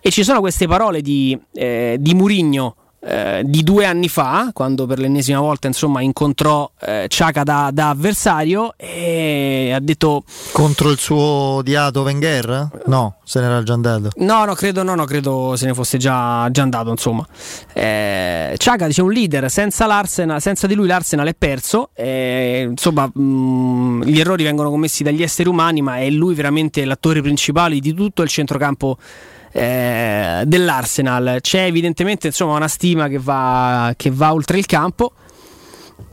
E 0.00 0.10
ci 0.10 0.24
sono 0.24 0.40
queste 0.40 0.66
parole 0.66 1.02
di, 1.02 1.38
eh, 1.52 1.96
di 2.00 2.14
Murigno 2.14 2.76
eh, 3.00 3.42
di 3.44 3.62
due 3.62 3.84
anni 3.84 4.08
fa, 4.08 4.50
quando 4.52 4.86
per 4.86 4.98
l'ennesima 4.98 5.38
volta 5.38 5.68
insomma, 5.68 6.00
incontrò 6.00 6.68
eh, 6.80 7.06
Ciaca 7.08 7.44
da, 7.44 7.70
da, 7.72 7.90
avversario 7.90 8.74
e 8.76 9.70
ha 9.72 9.78
detto 9.78 10.24
contro 10.52 10.90
il 10.90 10.98
suo 10.98 11.60
diato 11.62 12.02
Wenger? 12.02 12.82
No, 12.86 13.18
se 13.22 13.40
n'era 13.40 13.62
già 13.62 13.74
andato. 13.74 14.10
No, 14.16 14.44
no, 14.44 14.54
credo, 14.54 14.82
no, 14.82 14.96
no, 14.96 15.04
credo 15.04 15.54
se 15.56 15.66
ne 15.66 15.74
fosse 15.74 15.96
già, 15.96 16.48
già 16.50 16.62
andato. 16.62 16.90
Insomma, 16.90 17.24
eh, 17.72 18.54
Ciaca 18.56 18.86
dice 18.86 19.02
un 19.02 19.12
leader 19.12 19.48
senza, 19.48 19.86
l'Arsenal, 19.86 20.40
senza 20.40 20.66
di 20.66 20.74
lui 20.74 20.88
l'Arsenal 20.88 21.28
è 21.28 21.34
perso. 21.34 21.90
Eh, 21.94 22.66
insomma, 22.68 23.08
mh, 23.12 23.20
mm, 23.20 24.02
gli 24.02 24.18
errori 24.18 24.42
vengono 24.42 24.70
commessi 24.70 25.04
dagli 25.04 25.22
esseri 25.22 25.48
umani, 25.48 25.82
ma 25.82 25.98
è 25.98 26.10
lui 26.10 26.34
veramente 26.34 26.84
l'attore 26.84 27.22
principale 27.22 27.78
di 27.78 27.94
tutto 27.94 28.22
il 28.22 28.28
centrocampo 28.28 28.98
eh, 29.52 30.42
dell'Arsenal. 30.44 31.38
C'è 31.40 31.64
evidentemente 31.64 32.28
insomma, 32.28 32.56
una 32.56 32.68
stima 32.68 33.08
che 33.08 33.18
va, 33.18 33.92
che 33.96 34.10
va 34.10 34.32
oltre 34.32 34.58
il 34.58 34.66
campo 34.66 35.12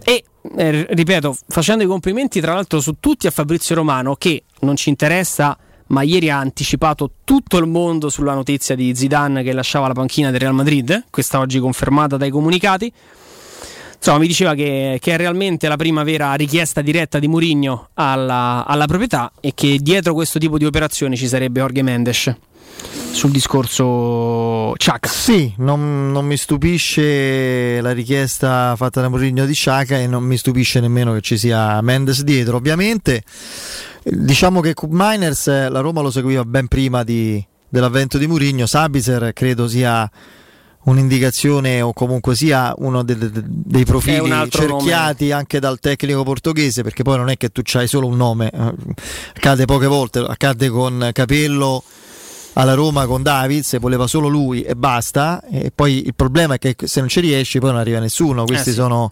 e 0.03 0.23
eh, 0.55 0.87
ripeto, 0.89 1.35
facendo 1.47 1.83
i 1.83 1.87
complimenti 1.87 2.39
tra 2.39 2.53
l'altro 2.53 2.79
su 2.79 2.95
tutti 2.99 3.27
a 3.27 3.31
Fabrizio 3.31 3.75
Romano 3.75 4.15
che 4.15 4.43
non 4.61 4.75
ci 4.75 4.89
interessa 4.89 5.57
ma 5.87 6.01
ieri 6.01 6.29
ha 6.29 6.37
anticipato 6.37 7.11
tutto 7.23 7.57
il 7.57 7.67
mondo 7.67 8.09
sulla 8.09 8.33
notizia 8.33 8.75
di 8.75 8.95
Zidane 8.95 9.43
che 9.43 9.53
lasciava 9.53 9.87
la 9.87 9.93
panchina 9.93 10.31
del 10.31 10.39
Real 10.39 10.53
Madrid, 10.53 11.05
questa 11.11 11.39
oggi 11.39 11.59
confermata 11.59 12.17
dai 12.17 12.31
comunicati. 12.31 12.91
Insomma, 13.95 14.17
mi 14.19 14.27
diceva 14.27 14.53
che, 14.53 14.97
che, 14.99 15.13
è 15.13 15.17
realmente 15.17 15.67
la 15.67 15.77
prima 15.77 16.03
vera 16.03 16.33
richiesta 16.33 16.81
diretta 16.81 17.17
di 17.17 17.27
Mourinho 17.27 17.89
alla, 17.93 18.63
alla 18.65 18.85
proprietà 18.85 19.31
e 19.39 19.53
che 19.55 19.79
dietro 19.79 20.13
questo 20.13 20.37
tipo 20.37 20.57
di 20.57 20.65
operazioni 20.65 21.17
ci 21.17 21.27
sarebbe 21.27 21.59
Jorge 21.59 21.81
Mendes 21.81 22.35
sul 23.11 23.31
discorso 23.31 24.73
Ciaca. 24.75 25.07
Sì, 25.07 25.53
non, 25.57 26.11
non, 26.11 26.25
mi 26.25 26.35
stupisce 26.35 27.79
la 27.81 27.93
richiesta 27.93 28.75
fatta 28.75 29.01
da 29.01 29.07
Mourinho 29.07 29.45
di 29.45 29.53
Ciaca 29.53 29.97
e 29.97 30.05
non 30.05 30.23
mi 30.23 30.37
stupisce 30.37 30.79
nemmeno 30.79 31.13
che 31.13 31.21
ci 31.21 31.37
sia 31.37 31.81
Mendes 31.81 32.23
dietro. 32.23 32.57
Ovviamente, 32.57 33.23
diciamo 34.03 34.59
che 34.59 34.73
Cup 34.73 34.89
Miners 34.91 35.47
la 35.47 35.79
Roma 35.79 36.01
lo 36.01 36.11
seguiva 36.11 36.43
ben 36.43 36.67
prima 36.67 37.03
di, 37.03 37.43
dell'avvento 37.69 38.17
di 38.17 38.27
Mourinho. 38.27 38.65
Sabiser 38.65 39.31
credo 39.33 39.67
sia 39.67 40.09
un'indicazione 40.85 41.81
o 41.81 41.93
comunque 41.93 42.35
sia 42.35 42.73
uno 42.77 43.03
de, 43.03 43.17
de, 43.17 43.29
dei 43.43 43.85
profili 43.85 44.29
cerchiati 44.49 45.27
nome. 45.27 45.33
anche 45.33 45.59
dal 45.59 45.79
tecnico 45.79 46.23
portoghese 46.23 46.83
perché 46.83 47.01
poi 47.01 47.17
non 47.17 47.29
è 47.29 47.37
che 47.37 47.49
tu 47.49 47.61
hai 47.73 47.87
solo 47.87 48.05
un 48.05 48.15
nome 48.15 48.51
eh, 48.51 48.73
accade 49.35 49.65
poche 49.65 49.87
volte 49.87 50.19
accade 50.19 50.69
con 50.69 51.09
Capello 51.11 51.83
alla 52.57 52.73
Roma 52.73 53.05
con 53.05 53.21
Davids, 53.21 53.77
voleva 53.79 54.07
solo 54.07 54.27
lui 54.27 54.61
e 54.61 54.75
basta. 54.75 55.41
E 55.49 55.71
poi 55.73 56.05
il 56.05 56.15
problema 56.15 56.55
è 56.55 56.57
che 56.59 56.75
se 56.85 56.99
non 56.99 57.09
ci 57.09 57.19
riesci 57.19 57.59
poi 57.59 57.71
non 57.71 57.79
arriva 57.79 57.99
nessuno. 57.99 58.45
Queste 58.45 58.69
eh 58.69 58.73
sì. 58.73 58.79
sono 58.79 59.11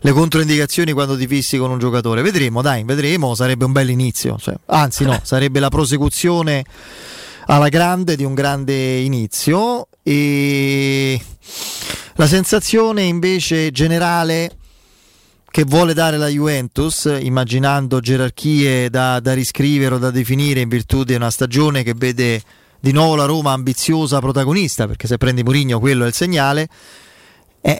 le 0.00 0.12
controindicazioni 0.12 0.92
quando 0.92 1.16
ti 1.16 1.26
fissi 1.26 1.56
con 1.56 1.70
un 1.70 1.78
giocatore. 1.78 2.22
Vedremo, 2.22 2.62
dai, 2.62 2.84
vedremo, 2.84 3.34
sarebbe 3.34 3.64
un 3.64 3.72
bel 3.72 3.88
inizio. 3.88 4.36
Cioè, 4.38 4.54
anzi 4.66 5.04
no, 5.04 5.18
sarebbe 5.24 5.60
la 5.60 5.68
prosecuzione 5.68 6.64
alla 7.46 7.68
grande 7.68 8.16
di 8.16 8.24
un 8.24 8.34
grande 8.34 8.98
inizio. 8.98 9.88
E 10.02 11.18
la 12.16 12.26
sensazione 12.26 13.02
invece 13.02 13.70
generale 13.70 14.56
che 15.50 15.64
vuole 15.64 15.94
dare 15.94 16.18
la 16.18 16.26
Juventus, 16.26 17.04
immaginando 17.18 18.00
gerarchie 18.00 18.90
da, 18.90 19.20
da 19.20 19.32
riscrivere 19.32 19.94
o 19.94 19.98
da 19.98 20.10
definire 20.10 20.60
in 20.60 20.68
virtù 20.68 21.04
di 21.04 21.14
una 21.14 21.30
stagione 21.30 21.84
che 21.84 21.94
vede 21.96 22.42
di 22.84 22.92
nuovo 22.92 23.14
la 23.14 23.24
Roma 23.24 23.52
ambiziosa 23.52 24.18
protagonista, 24.18 24.86
perché 24.86 25.06
se 25.06 25.16
prendi 25.16 25.42
Mourinho 25.42 25.80
quello 25.80 26.04
è 26.04 26.08
il 26.08 26.12
segnale, 26.12 26.68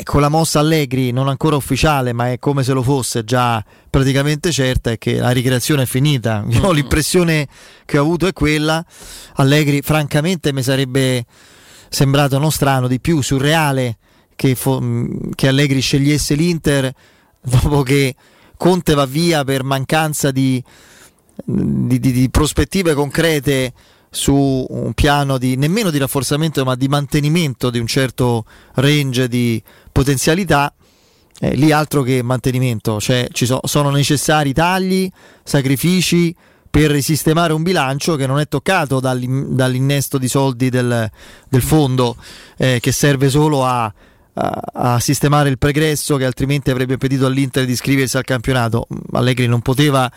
con 0.03 0.23
la 0.23 0.31
mossa 0.31 0.61
Allegri 0.61 1.11
non 1.11 1.29
ancora 1.29 1.57
ufficiale, 1.57 2.15
ma 2.15 2.33
è 2.33 2.39
come 2.39 2.63
se 2.63 2.73
lo 2.73 2.83
fosse 2.83 3.23
già 3.23 3.63
praticamente 3.91 4.51
certa, 4.51 4.93
è 4.93 4.97
che 4.97 5.17
la 5.19 5.29
ricreazione 5.29 5.83
è 5.83 5.87
finita. 5.87 6.43
Io, 6.49 6.73
l'impressione 6.73 7.47
che 7.85 7.99
ho 7.99 8.01
avuto 8.01 8.27
è 8.27 8.33
quella. 8.33 8.83
Allegri, 9.35 9.83
francamente, 9.83 10.55
mi 10.55 10.63
sarebbe 10.63 11.27
sembrato 11.91 12.39
non 12.39 12.51
strano, 12.51 12.89
di 12.89 12.99
più 12.99 13.21
surreale 13.21 13.99
che, 14.35 14.55
fo- 14.55 14.83
che 15.35 15.49
Allegri 15.49 15.81
scegliesse 15.81 16.35
l'Inter 16.35 16.91
dopo 17.45 17.83
che 17.83 18.15
Conte 18.57 18.95
va 18.95 19.05
via 19.05 19.45
per 19.45 19.65
mancanza 19.65 20.31
di, 20.31 20.65
di, 21.45 22.01
di, 22.01 22.11
di 22.11 22.31
prospettive 22.31 22.95
concrete 22.95 23.75
su 24.15 24.65
un 24.69 24.93
piano 24.95 25.39
di 25.39 25.57
nemmeno 25.57 25.91
di 25.91 25.99
rafforzamento 25.99 26.65
ma 26.65 26.77
di 26.77 26.87
mantenimento 26.87 27.69
di 27.69 27.79
un 27.79 27.87
certo 27.87 28.45
range 28.75 29.27
di 29.29 29.61
potenzialità 29.91 30.73
eh, 31.41 31.55
lì 31.55 31.73
altro 31.73 32.03
che 32.03 32.23
mantenimento 32.23 33.01
cioè 33.01 33.27
ci 33.33 33.45
so, 33.45 33.61
sono 33.65 33.91
necessari 33.91 34.53
tagli 34.53 35.11
sacrifici 35.43 36.35
per 36.75 36.91
risistemare 36.91 37.53
un 37.53 37.63
bilancio 37.63 38.17
che 38.17 38.27
non 38.27 38.41
è 38.41 38.49
toccato 38.49 38.99
dall'in, 38.99 39.55
dall'innesto 39.55 40.19
di 40.19 40.27
soldi 40.27 40.71
del, 40.71 41.09
del 41.49 41.63
fondo 41.63 42.17
eh, 42.57 42.81
che 42.81 42.91
serve 42.91 43.31
solo 43.31 43.65
a, 43.65 43.85
a, 43.85 44.61
a, 44.73 44.99
sistemare 44.99 45.49
il 45.49 45.59
pregresso 45.59 46.17
che 46.17 46.25
altrimenti 46.25 46.73
avrebbe 46.73 46.95
impedito 46.95 47.27
all'Inter 47.27 47.65
di 47.65 47.71
iscriversi 47.71 48.17
al 48.17 48.25
campionato. 48.25 48.89
Allegri 49.13 49.47
non 49.47 49.61
poteva, 49.61 50.11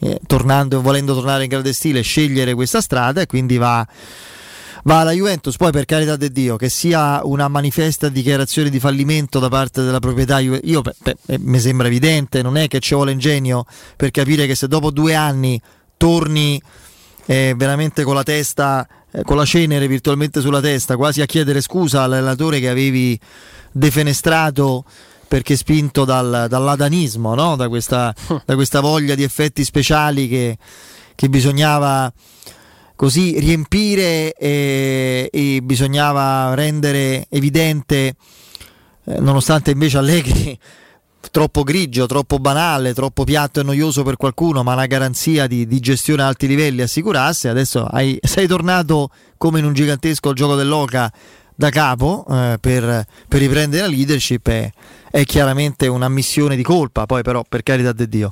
eh, 0.00 0.18
tornando 0.26 0.80
volendo 0.80 1.14
tornare 1.14 1.44
in 1.44 1.48
grande 1.48 1.72
stile, 1.72 2.00
scegliere 2.02 2.54
questa 2.54 2.80
strada 2.80 3.20
e 3.20 3.26
quindi 3.26 3.56
va 3.56 3.86
va 4.84 5.00
alla 5.00 5.12
Juventus, 5.12 5.56
poi 5.56 5.72
per 5.72 5.84
carità 5.84 6.16
di 6.16 6.30
Dio, 6.30 6.56
che 6.56 6.68
sia 6.68 7.20
una 7.24 7.48
manifesta 7.48 8.08
dichiarazione 8.08 8.70
di 8.70 8.80
fallimento 8.80 9.38
da 9.38 9.48
parte 9.48 9.82
della 9.82 9.98
proprietà, 9.98 10.38
io 10.38 10.82
mi 11.38 11.58
sembra 11.58 11.86
evidente, 11.86 12.42
non 12.42 12.56
è 12.56 12.68
che 12.68 12.80
ci 12.80 12.94
vuole 12.94 13.12
ingegno 13.12 13.66
per 13.96 14.10
capire 14.10 14.46
che 14.46 14.54
se 14.54 14.68
dopo 14.68 14.90
due 14.90 15.14
anni 15.14 15.60
torni 15.96 16.60
eh, 17.26 17.54
veramente 17.56 18.04
con 18.04 18.14
la 18.14 18.22
testa, 18.22 18.86
eh, 19.10 19.22
con 19.22 19.36
la 19.36 19.44
cenere 19.44 19.86
virtualmente 19.86 20.40
sulla 20.40 20.60
testa, 20.60 20.96
quasi 20.96 21.20
a 21.20 21.26
chiedere 21.26 21.60
scusa 21.60 22.02
all'allenatore 22.02 22.60
che 22.60 22.68
avevi 22.68 23.18
defenestrato 23.72 24.84
perché 25.30 25.54
spinto 25.54 26.04
dal, 26.04 26.46
dall'adanismo, 26.48 27.36
no? 27.36 27.54
da, 27.54 27.68
questa, 27.68 28.12
da, 28.44 28.56
questa, 28.56 28.80
voglia 28.80 29.14
di 29.14 29.22
effetti 29.22 29.62
speciali 29.62 30.26
che, 30.26 30.58
che 31.14 31.28
bisognava 31.28 32.12
così 32.96 33.38
riempire 33.38 34.32
e, 34.32 35.30
e 35.32 35.60
bisognava 35.62 36.52
rendere 36.54 37.26
evidente, 37.28 38.14
eh, 39.04 39.20
nonostante 39.20 39.70
invece 39.70 39.98
Allegri 39.98 40.58
troppo 41.30 41.62
grigio, 41.62 42.06
troppo 42.06 42.40
banale, 42.40 42.92
troppo 42.92 43.22
piatto 43.22 43.60
e 43.60 43.62
noioso 43.62 44.02
per 44.02 44.16
qualcuno, 44.16 44.64
ma 44.64 44.72
una 44.72 44.86
garanzia 44.86 45.46
di, 45.46 45.64
di 45.64 45.78
gestione 45.78 46.22
a 46.22 46.26
alti 46.26 46.48
livelli 46.48 46.82
assicurasse. 46.82 47.48
Adesso 47.48 47.84
hai, 47.84 48.18
sei 48.26 48.48
tornato 48.48 49.10
come 49.38 49.60
in 49.60 49.64
un 49.64 49.74
gigantesco 49.74 50.32
gioco 50.32 50.56
dell'Oca 50.56 51.12
da 51.54 51.68
capo 51.68 52.26
eh, 52.28 52.56
per, 52.60 53.04
per, 53.28 53.38
riprendere 53.38 53.82
la 53.82 53.88
leadership. 53.88 54.48
È, 54.48 54.72
è 55.10 55.24
chiaramente 55.24 55.88
una 55.88 56.08
missione 56.08 56.56
di 56.56 56.62
colpa, 56.62 57.06
poi 57.06 57.22
però 57.22 57.44
per 57.46 57.62
carità 57.62 57.92
di 57.92 58.08
Dio, 58.08 58.30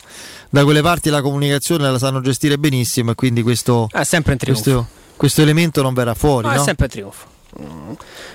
da 0.48 0.62
quelle 0.64 0.80
parti 0.80 1.10
la 1.10 1.20
comunicazione 1.20 1.90
la 1.90 1.98
sanno 1.98 2.20
gestire 2.20 2.58
benissimo 2.58 3.10
e 3.10 3.14
quindi 3.14 3.42
questo, 3.42 3.88
questo, 3.90 4.86
questo 5.16 5.42
elemento 5.42 5.82
non 5.82 5.94
verrà 5.94 6.14
fuori. 6.14 6.46
No, 6.46 6.54
no? 6.54 6.60
È 6.60 6.64
sempre 6.64 6.88
trionfo. 6.88 7.36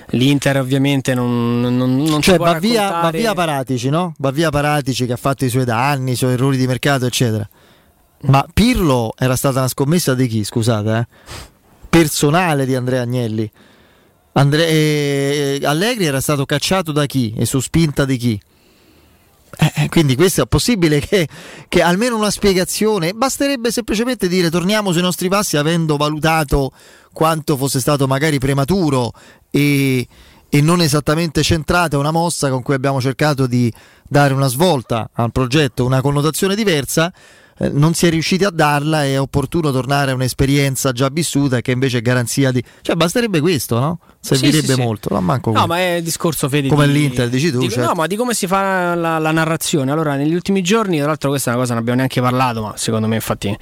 L'Inter 0.08 0.58
ovviamente 0.58 1.14
non, 1.14 1.60
non, 1.60 1.76
non 1.76 2.20
cioè, 2.20 2.36
va 2.36 2.58
via, 2.58 3.00
va 3.00 3.10
via, 3.10 3.32
Paratici, 3.32 3.88
no? 3.88 4.14
Va 4.18 4.30
via 4.30 4.50
Paratici 4.50 5.06
che 5.06 5.12
ha 5.12 5.16
fatto 5.16 5.44
i 5.44 5.48
suoi 5.48 5.64
danni, 5.64 6.12
i 6.12 6.16
suoi 6.16 6.32
errori 6.32 6.56
di 6.56 6.66
mercato, 6.66 7.06
eccetera. 7.06 7.48
Ma 8.22 8.44
Pirlo 8.52 9.14
era 9.16 9.36
stata 9.36 9.60
una 9.60 9.68
scommessa 9.68 10.14
di 10.14 10.26
chi, 10.26 10.44
scusate? 10.44 10.98
Eh? 10.98 11.06
Personale 11.88 12.66
di 12.66 12.74
Andrea 12.74 13.02
Agnelli. 13.02 13.50
Andre... 14.34 14.68
Eh, 14.68 15.60
Allegri 15.64 16.06
era 16.06 16.20
stato 16.20 16.44
cacciato 16.44 16.92
da 16.92 17.06
chi 17.06 17.34
e 17.36 17.44
su 17.44 17.60
spinta 17.60 18.04
di 18.04 18.16
chi? 18.16 18.40
Eh, 19.56 19.72
eh, 19.76 19.88
quindi 19.88 20.16
questo 20.16 20.42
è 20.42 20.46
possibile 20.46 20.98
che, 20.98 21.28
che, 21.68 21.82
almeno 21.82 22.16
una 22.16 22.30
spiegazione, 22.30 23.12
basterebbe 23.12 23.70
semplicemente 23.70 24.26
dire 24.26 24.50
torniamo 24.50 24.92
sui 24.92 25.02
nostri 25.02 25.28
passi 25.28 25.56
avendo 25.56 25.96
valutato 25.96 26.72
quanto 27.12 27.56
fosse 27.56 27.78
stato 27.78 28.08
magari 28.08 28.38
prematuro 28.38 29.12
e, 29.50 30.06
e 30.48 30.60
non 30.60 30.80
esattamente 30.80 31.44
centrata 31.44 31.98
una 31.98 32.10
mossa 32.10 32.50
con 32.50 32.62
cui 32.62 32.74
abbiamo 32.74 33.00
cercato 33.00 33.46
di 33.46 33.72
dare 34.02 34.34
una 34.34 34.48
svolta 34.48 35.10
al 35.12 35.30
progetto, 35.30 35.84
una 35.84 36.00
connotazione 36.00 36.56
diversa 36.56 37.12
eh, 37.58 37.68
non 37.68 37.94
si 37.94 38.06
è 38.06 38.10
riusciti 38.10 38.44
a 38.44 38.50
darla 38.50 39.04
è 39.04 39.20
opportuno 39.20 39.70
tornare 39.70 40.10
a 40.10 40.14
un'esperienza 40.14 40.92
già 40.92 41.08
vissuta 41.08 41.60
che 41.60 41.72
invece 41.72 41.98
è 41.98 42.02
garanzia 42.02 42.50
di... 42.50 42.62
cioè 42.82 42.96
basterebbe 42.96 43.40
questo, 43.40 43.78
no? 43.78 43.98
Servirebbe 44.24 44.66
sì, 44.68 44.72
sì, 44.72 44.80
molto, 44.80 45.14
sì. 45.14 45.22
manco 45.22 45.52
No, 45.52 45.66
ma 45.66 45.78
è 45.78 46.00
discorso 46.02 46.48
Fede 46.48 46.68
come 46.68 46.86
di, 46.86 46.94
l'Inter, 46.94 47.28
dici 47.28 47.50
tu, 47.50 47.58
di, 47.58 47.68
certo. 47.68 47.90
No, 47.90 47.94
ma 47.94 48.06
di 48.06 48.16
come 48.16 48.32
si 48.32 48.46
fa 48.46 48.94
la, 48.94 49.18
la, 49.18 49.30
narrazione. 49.32 49.92
Allora, 49.92 50.14
negli 50.14 50.32
ultimi 50.32 50.62
giorni, 50.62 50.96
tra 50.96 51.08
l'altro 51.08 51.28
questa 51.28 51.50
è 51.50 51.52
una 51.52 51.60
cosa 51.60 51.74
non 51.74 51.82
abbiamo 51.82 51.98
neanche 51.98 52.22
parlato, 52.22 52.62
ma 52.62 52.72
secondo 52.74 53.06
me 53.06 53.16
infatti 53.16 53.54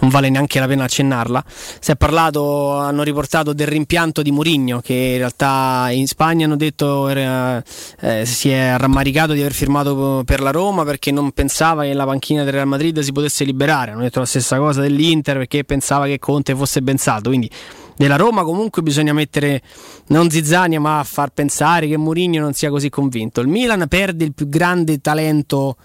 non 0.00 0.10
vale 0.10 0.28
neanche 0.28 0.60
la 0.60 0.68
pena 0.68 0.84
accennarla. 0.84 1.44
Si 1.80 1.90
è 1.90 1.96
parlato, 1.96 2.74
hanno 2.78 3.02
riportato 3.02 3.52
del 3.52 3.66
rimpianto 3.66 4.22
di 4.22 4.30
Murigno 4.30 4.80
che 4.80 4.94
in 4.94 5.16
realtà 5.16 5.88
in 5.90 6.06
Spagna 6.06 6.46
hanno 6.46 6.56
detto 6.56 7.08
eh, 7.08 7.62
eh, 8.00 8.24
si 8.24 8.50
è 8.50 8.76
rammaricato 8.76 9.32
di 9.32 9.40
aver 9.40 9.52
firmato 9.52 10.22
per 10.24 10.40
la 10.40 10.52
Roma 10.52 10.84
perché 10.84 11.10
non 11.10 11.32
pensava 11.32 11.82
che 11.82 11.92
la 11.92 12.04
panchina 12.04 12.44
del 12.44 12.52
Real 12.52 12.68
Madrid 12.68 13.00
si 13.00 13.10
potesse 13.10 13.33
liberare. 13.42 13.90
Hanno 13.90 14.02
detto 14.02 14.20
la 14.20 14.26
stessa 14.26 14.58
cosa 14.58 14.80
dell'Inter 14.80 15.38
perché 15.38 15.64
pensava 15.64 16.06
che 16.06 16.20
Conte 16.20 16.54
fosse 16.54 16.80
ben 16.82 16.98
saldo. 16.98 17.30
Quindi 17.30 17.50
della 17.96 18.14
Roma 18.14 18.44
comunque 18.44 18.82
bisogna 18.82 19.12
mettere 19.12 19.62
non 20.08 20.30
zizzania 20.30 20.78
ma 20.78 21.02
far 21.04 21.30
pensare 21.30 21.88
che 21.88 21.96
Mourinho 21.96 22.40
non 22.40 22.52
sia 22.52 22.70
così 22.70 22.90
convinto. 22.90 23.40
Il 23.40 23.48
Milan 23.48 23.86
perde 23.88 24.24
il 24.24 24.34
più 24.34 24.48
grande 24.48 25.00
talento 25.00 25.76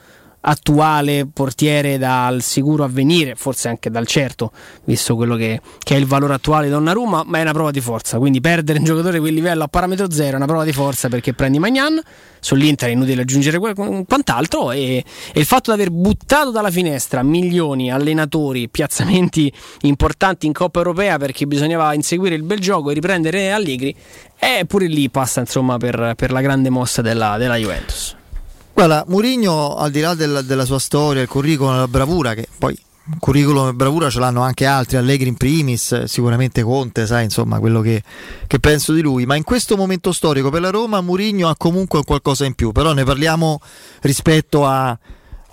attuale 0.41 1.27
portiere 1.31 1.97
dal 1.97 2.41
sicuro 2.41 2.83
avvenire, 2.83 3.35
forse 3.35 3.67
anche 3.67 3.89
dal 3.89 4.07
certo, 4.07 4.51
visto 4.85 5.15
quello 5.15 5.35
che, 5.35 5.59
che, 5.79 5.95
è 5.95 5.97
il 5.97 6.05
valore 6.05 6.35
attuale 6.35 6.65
di 6.65 6.71
Donnarumma, 6.71 7.23
ma 7.25 7.37
è 7.39 7.41
una 7.41 7.51
prova 7.51 7.71
di 7.71 7.81
forza. 7.81 8.17
Quindi 8.17 8.39
perdere 8.39 8.79
un 8.79 8.85
giocatore 8.85 9.13
di 9.13 9.19
quel 9.19 9.33
livello 9.33 9.63
a 9.63 9.67
parametro 9.67 10.09
zero 10.11 10.33
è 10.33 10.35
una 10.35 10.45
prova 10.45 10.63
di 10.63 10.73
forza 10.73 11.09
perché 11.09 11.33
prendi 11.33 11.59
Magnan. 11.59 12.01
Sull'Inter 12.41 12.89
è 12.89 12.91
inutile 12.93 13.23
aggiungere 13.23 13.59
quant'altro. 13.59 14.71
E, 14.71 15.03
e 15.33 15.39
il 15.39 15.45
fatto 15.45 15.73
di 15.73 15.81
aver 15.81 15.91
buttato 15.91 16.51
dalla 16.51 16.71
finestra 16.71 17.21
milioni, 17.21 17.91
allenatori, 17.91 18.69
piazzamenti 18.69 19.51
importanti 19.81 20.45
in 20.45 20.53
Coppa 20.53 20.79
Europea 20.79 21.17
perché 21.17 21.45
bisognava 21.45 21.93
inseguire 21.93 22.35
il 22.35 22.43
bel 22.43 22.59
gioco 22.59 22.91
e 22.91 22.93
riprendere 22.93 23.51
Allegri, 23.51 23.95
e 24.37 24.65
pure 24.65 24.87
lì 24.87 25.09
passa 25.09 25.41
insomma 25.41 25.77
per, 25.77 26.13
per 26.15 26.31
la 26.31 26.41
grande 26.41 26.69
mossa 26.69 27.01
della, 27.01 27.37
della 27.37 27.55
Juventus. 27.55 28.17
Guarda, 28.79 29.03
Mourinho, 29.09 29.75
al 29.75 29.91
di 29.91 29.99
là 29.99 30.13
del, 30.13 30.45
della 30.45 30.63
sua 30.63 30.79
storia, 30.79 31.21
il 31.21 31.27
curriculum, 31.27 31.75
la 31.75 31.87
bravura, 31.89 32.33
che 32.33 32.47
poi 32.57 32.79
curriculum 33.19 33.67
e 33.67 33.73
bravura 33.73 34.09
ce 34.09 34.19
l'hanno 34.19 34.41
anche 34.41 34.65
altri, 34.65 34.95
Allegri 34.95 35.27
in 35.27 35.35
primis, 35.35 36.05
sicuramente 36.05 36.63
Conte, 36.63 37.05
sai 37.05 37.25
insomma 37.25 37.59
quello 37.59 37.81
che, 37.81 38.01
che, 38.47 38.59
penso 38.61 38.93
di 38.93 39.01
lui, 39.01 39.25
ma 39.25 39.35
in 39.35 39.43
questo 39.43 39.75
momento 39.75 40.13
storico 40.13 40.49
per 40.49 40.61
la 40.61 40.69
Roma 40.69 41.01
Mourinho 41.01 41.49
ha 41.49 41.57
comunque 41.57 42.05
qualcosa 42.05 42.45
in 42.45 42.53
più, 42.53 42.71
però 42.71 42.93
ne 42.93 43.03
parliamo 43.03 43.59
rispetto 43.99 44.65
a, 44.65 44.97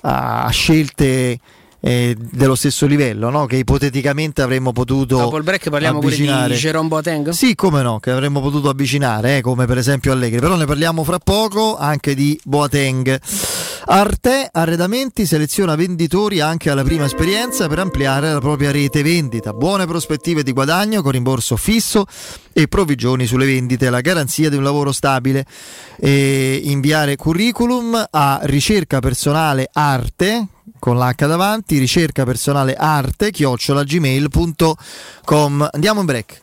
a 0.03 0.49
scelte 0.51 1.41
eh, 1.87 2.17
dello 2.19 2.57
stesso 2.57 2.85
livello, 2.85 3.31
no? 3.31 3.47
che 3.47 3.55
ipoteticamente 3.55 4.43
avremmo 4.43 4.73
potuto 4.73 5.19
Dopo 5.19 5.37
il 5.37 5.45
break 5.45 5.71
parliamo 5.71 5.99
avvicinare. 5.99 6.43
pure 6.43 6.55
di 6.55 6.61
Jerome 6.61 6.89
Boateng? 6.89 7.29
Sì, 7.31 7.55
come 7.55 7.83
no, 7.83 8.01
che 8.01 8.11
avremmo 8.11 8.41
potuto 8.41 8.69
avvicinare, 8.69 9.37
eh, 9.37 9.41
come 9.41 9.67
per 9.67 9.79
esempio 9.79 10.11
Allegri, 10.11 10.41
però 10.41 10.57
ne 10.57 10.65
parliamo 10.65 11.05
fra 11.05 11.21
poco 11.21 11.77
anche 11.77 12.17
di 12.17 12.37
Boateng. 12.43 13.21
Arte 13.89 14.49
Arredamenti 14.51 15.27
seleziona 15.27 15.77
venditori 15.77 16.41
anche 16.41 16.71
alla 16.71 16.83
prima 16.83 17.05
esperienza 17.05 17.69
per 17.69 17.79
ampliare 17.79 18.33
la 18.33 18.41
propria 18.41 18.73
rete 18.73 19.05
vendita. 19.05 19.53
Buone 19.53 19.87
prospettive 19.87 20.43
di 20.43 20.51
guadagno 20.51 21.03
con 21.03 21.13
rimborso 21.13 21.57
fisso 21.57 22.05
e 22.53 22.67
provvigioni 22.67 23.27
sulle 23.27 23.47
vendite, 23.47 23.91
la 23.91 24.01
garanzia 24.01 24.51
di 24.51 24.57
un 24.57 24.65
lavoro 24.65 24.91
stabile. 24.91 25.47
E 26.01 26.63
inviare 26.65 27.15
curriculum 27.15 28.09
a 28.11 28.41
ricerca 28.43 28.99
personale 28.99 29.69
arte 29.73 30.49
con 30.87 30.99
l'H 30.99 31.27
davanti, 31.27 31.79
ricerca 31.79 32.23
personale 32.23 32.77
arte 32.77 33.33
chiocciolagmail.com. 33.33 35.71
Andiamo 35.73 35.99
in 35.99 36.07
break. 36.07 36.43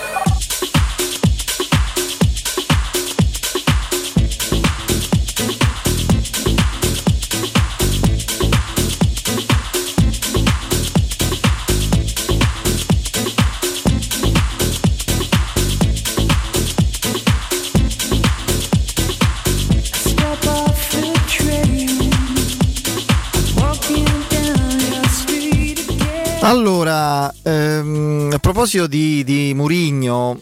Allora, 26.43 27.31
ehm, 27.43 28.31
a 28.33 28.39
proposito 28.39 28.87
di, 28.87 29.23
di 29.23 29.53
Murigno 29.53 30.39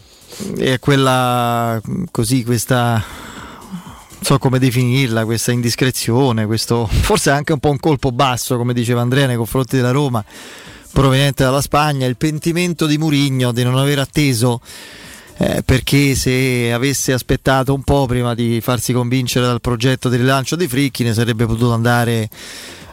e 0.56 0.78
quella 0.78 1.78
così 2.10 2.42
questa 2.42 2.92
non 2.92 4.22
so 4.22 4.38
come 4.38 4.58
definirla, 4.58 5.26
questa 5.26 5.52
indiscrezione, 5.52 6.46
questo 6.46 6.86
forse 6.86 7.30
anche 7.30 7.52
un 7.52 7.58
po' 7.58 7.70
un 7.70 7.78
colpo 7.78 8.12
basso, 8.12 8.56
come 8.56 8.72
diceva 8.72 9.02
Andrea 9.02 9.26
nei 9.26 9.36
confronti 9.36 9.76
della 9.76 9.90
Roma, 9.90 10.24
proveniente 10.90 11.44
dalla 11.44 11.60
Spagna, 11.60 12.06
il 12.06 12.16
pentimento 12.16 12.86
di 12.86 12.96
Murigno 12.96 13.52
di 13.52 13.62
non 13.62 13.76
aver 13.76 13.98
atteso 13.98 14.60
eh, 15.36 15.62
perché 15.62 16.14
se 16.14 16.72
avesse 16.72 17.12
aspettato 17.12 17.74
un 17.74 17.82
po' 17.82 18.06
prima 18.06 18.34
di 18.34 18.60
farsi 18.62 18.94
convincere 18.94 19.44
dal 19.44 19.60
progetto 19.60 20.08
di 20.08 20.16
rilancio 20.16 20.56
dei 20.56 20.66
Fricchi 20.66 21.04
ne 21.04 21.12
sarebbe 21.12 21.44
potuto 21.44 21.72
andare 21.72 22.28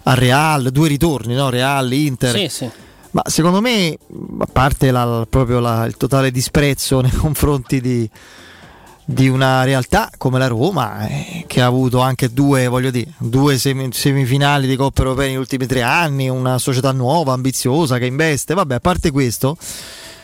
a 0.03 0.13
Real, 0.13 0.71
due 0.71 0.89
ritorni, 0.89 1.35
no? 1.35 1.49
Real, 1.49 1.91
Inter. 1.91 2.37
Sì, 2.37 2.47
sì. 2.49 2.69
Ma 3.17 3.23
secondo 3.25 3.61
me, 3.61 3.97
a 4.37 4.45
parte 4.45 4.91
la, 4.91 5.25
proprio 5.27 5.59
la, 5.59 5.85
il 5.85 5.97
totale 5.97 6.29
disprezzo 6.29 7.01
nei 7.01 7.09
confronti 7.09 7.81
di, 7.81 8.07
di 9.03 9.27
una 9.27 9.63
realtà 9.63 10.11
come 10.19 10.37
la 10.37 10.45
Roma, 10.45 11.07
eh, 11.07 11.45
che 11.47 11.59
ha 11.61 11.65
avuto 11.65 11.99
anche 11.99 12.31
due, 12.31 12.69
dire, 12.91 13.07
due 13.17 13.57
semi, 13.57 13.91
semifinali 13.91 14.67
di 14.67 14.75
Coppa 14.75 15.01
Europea 15.01 15.25
negli 15.25 15.37
ultimi 15.37 15.65
tre 15.65 15.81
anni, 15.81 16.29
una 16.29 16.59
società 16.59 16.91
nuova, 16.91 17.33
ambiziosa, 17.33 17.97
che 17.97 18.05
investe, 18.05 18.53
vabbè, 18.53 18.75
a 18.75 18.79
parte 18.79 19.09
questo, 19.09 19.57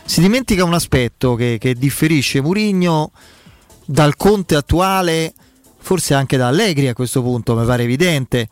si 0.04 0.20
dimentica 0.20 0.62
un 0.62 0.74
aspetto 0.74 1.34
che, 1.34 1.58
che 1.58 1.74
differisce 1.74 2.42
Murigno 2.42 3.10
dal 3.84 4.14
Conte 4.14 4.54
attuale, 4.54 5.34
forse 5.78 6.14
anche 6.14 6.36
da 6.36 6.46
Allegri 6.46 6.86
a 6.86 6.94
questo 6.94 7.22
punto, 7.22 7.56
mi 7.56 7.66
pare 7.66 7.82
evidente. 7.82 8.48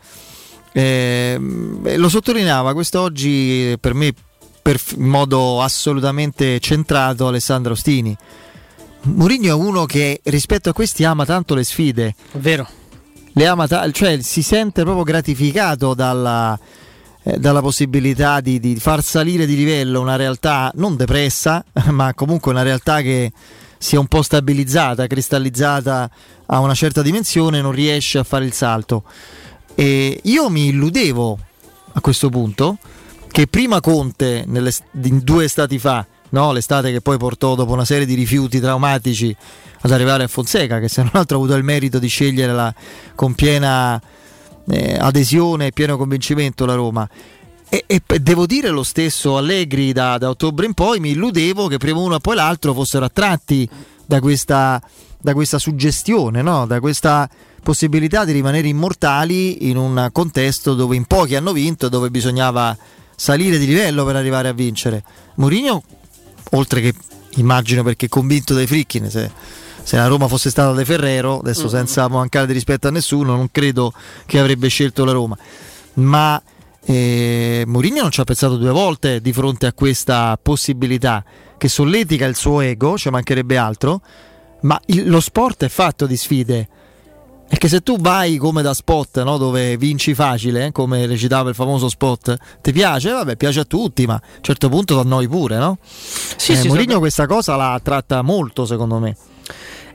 Eh, 0.72 1.38
lo 1.38 2.08
sottolineava 2.08 2.72
quest'oggi 2.72 3.76
per 3.78 3.94
me 3.94 4.12
per, 4.62 4.80
in 4.96 5.08
modo 5.08 5.60
assolutamente 5.60 6.60
centrato 6.60 7.26
Alessandro 7.26 7.72
Ostini. 7.72 8.16
Mourinho 9.04 9.48
è 9.48 9.52
uno 9.52 9.84
che 9.84 10.20
rispetto 10.24 10.70
a 10.70 10.72
questi 10.72 11.02
ama 11.02 11.24
tanto 11.24 11.54
le 11.54 11.64
sfide. 11.64 12.14
Vero. 12.34 12.68
Le 13.32 13.46
ama 13.46 13.66
ta- 13.66 13.90
cioè 13.90 14.20
si 14.22 14.42
sente 14.42 14.82
proprio 14.82 15.02
gratificato 15.02 15.94
dalla, 15.94 16.58
eh, 17.24 17.38
dalla 17.38 17.60
possibilità 17.60 18.40
di, 18.40 18.60
di, 18.60 18.76
far 18.76 19.02
salire 19.02 19.46
di 19.46 19.56
livello 19.56 20.00
una 20.00 20.16
realtà 20.16 20.70
non 20.76 20.96
depressa, 20.96 21.64
ma 21.90 22.14
comunque 22.14 22.52
una 22.52 22.62
realtà 22.62 23.00
che 23.00 23.32
sia 23.76 23.98
un 23.98 24.06
po' 24.06 24.22
stabilizzata, 24.22 25.08
cristallizzata 25.08 26.08
a 26.46 26.60
una 26.60 26.74
certa 26.74 27.02
dimensione, 27.02 27.60
non 27.60 27.72
riesce 27.72 28.18
a 28.18 28.22
fare 28.22 28.44
il 28.44 28.52
salto. 28.52 29.02
E 29.74 30.20
io 30.22 30.48
mi 30.48 30.66
illudevo 30.66 31.38
a 31.94 32.00
questo 32.00 32.28
punto 32.28 32.78
che 33.32 33.46
prima 33.46 33.80
Conte, 33.80 34.44
nelle, 34.46 34.70
due 34.92 35.44
estati 35.44 35.78
fa, 35.78 36.06
no? 36.28 36.52
l'estate 36.52 36.92
che 36.92 37.00
poi 37.00 37.16
portò 37.16 37.54
dopo 37.54 37.72
una 37.72 37.86
serie 37.86 38.04
di 38.04 38.14
rifiuti 38.14 38.60
traumatici 38.60 39.34
ad 39.80 39.90
arrivare 39.90 40.24
a 40.24 40.28
Fonseca, 40.28 40.78
che 40.78 40.88
se 40.88 41.02
non 41.02 41.12
altro 41.14 41.38
ha 41.38 41.40
avuto 41.40 41.56
il 41.56 41.64
merito 41.64 41.98
di 41.98 42.08
scegliere 42.08 42.52
la, 42.52 42.72
con 43.14 43.34
piena 43.34 44.00
eh, 44.68 44.96
adesione 45.00 45.68
e 45.68 45.72
pieno 45.72 45.96
convincimento 45.96 46.66
la 46.66 46.74
Roma. 46.74 47.08
E, 47.70 47.84
e, 47.86 48.02
devo 48.20 48.44
dire 48.44 48.68
lo 48.68 48.82
stesso 48.82 49.38
Allegri 49.38 49.92
da, 49.92 50.18
da, 50.18 50.28
ottobre 50.28 50.66
in 50.66 50.74
poi, 50.74 51.00
mi 51.00 51.12
illudevo 51.12 51.68
che 51.68 51.78
prima 51.78 52.00
uno 52.00 52.16
e 52.16 52.20
poi 52.20 52.34
l'altro 52.36 52.74
fossero 52.74 53.06
attratti 53.06 53.66
da 54.04 54.20
questa, 54.20 54.80
da 55.18 55.32
questa 55.32 55.58
suggestione, 55.58 56.42
no? 56.42 56.66
da 56.66 56.80
questa 56.80 57.26
possibilità 57.62 58.26
di 58.26 58.32
rimanere 58.32 58.68
immortali 58.68 59.70
in 59.70 59.78
un 59.78 60.10
contesto 60.12 60.74
dove 60.74 60.96
in 60.96 61.06
pochi 61.06 61.34
hanno 61.34 61.52
vinto 61.52 61.86
e 61.86 61.88
dove 61.88 62.10
bisognava 62.10 62.76
salire 63.22 63.56
di 63.56 63.66
livello 63.66 64.04
per 64.04 64.16
arrivare 64.16 64.48
a 64.48 64.52
vincere. 64.52 65.04
Mourinho, 65.36 65.84
oltre 66.50 66.80
che 66.80 66.92
immagino 67.36 67.84
perché 67.84 68.08
convinto 68.08 68.52
dai 68.52 68.66
fricchi, 68.66 69.00
se, 69.08 69.30
se 69.80 69.96
la 69.96 70.08
Roma 70.08 70.26
fosse 70.26 70.50
stata 70.50 70.72
De 70.72 70.84
Ferrero, 70.84 71.38
adesso 71.38 71.66
mm. 71.66 71.68
senza 71.68 72.08
mancare 72.08 72.48
di 72.48 72.52
rispetto 72.52 72.88
a 72.88 72.90
nessuno, 72.90 73.36
non 73.36 73.48
credo 73.52 73.92
che 74.26 74.40
avrebbe 74.40 74.66
scelto 74.66 75.04
la 75.04 75.12
Roma. 75.12 75.38
Ma 75.94 76.42
eh, 76.84 77.62
Mourinho 77.64 78.02
non 78.02 78.10
ci 78.10 78.20
ha 78.20 78.24
pensato 78.24 78.56
due 78.56 78.72
volte 78.72 79.20
di 79.20 79.32
fronte 79.32 79.66
a 79.66 79.72
questa 79.72 80.36
possibilità 80.42 81.24
che 81.56 81.68
solletica 81.68 82.26
il 82.26 82.34
suo 82.34 82.60
ego, 82.60 82.98
ci 82.98 83.08
mancherebbe 83.08 83.56
altro, 83.56 84.00
ma 84.62 84.80
il, 84.86 85.08
lo 85.08 85.20
sport 85.20 85.62
è 85.62 85.68
fatto 85.68 86.06
di 86.06 86.16
sfide 86.16 86.68
è 87.52 87.58
che 87.58 87.68
se 87.68 87.82
tu 87.82 87.98
vai 87.98 88.38
come 88.38 88.62
da 88.62 88.72
spot, 88.72 89.22
no? 89.24 89.36
dove 89.36 89.76
vinci 89.76 90.14
facile, 90.14 90.66
eh? 90.66 90.72
come 90.72 91.04
recitava 91.04 91.50
il 91.50 91.54
famoso 91.54 91.90
spot, 91.90 92.34
ti 92.62 92.72
piace? 92.72 93.10
Vabbè, 93.10 93.36
piace 93.36 93.60
a 93.60 93.64
tutti, 93.64 94.06
ma 94.06 94.14
a 94.14 94.22
un 94.24 94.42
certo 94.42 94.70
punto 94.70 94.94
da 94.94 95.02
noi 95.02 95.28
pure, 95.28 95.58
no? 95.58 95.76
Sì, 95.82 96.52
eh, 96.52 96.56
sì, 96.56 96.68
Mourinho 96.68 96.94
so... 96.94 96.98
questa 97.00 97.26
cosa 97.26 97.54
la 97.56 97.78
tratta 97.82 98.22
molto, 98.22 98.64
secondo 98.64 98.98
me. 98.98 99.14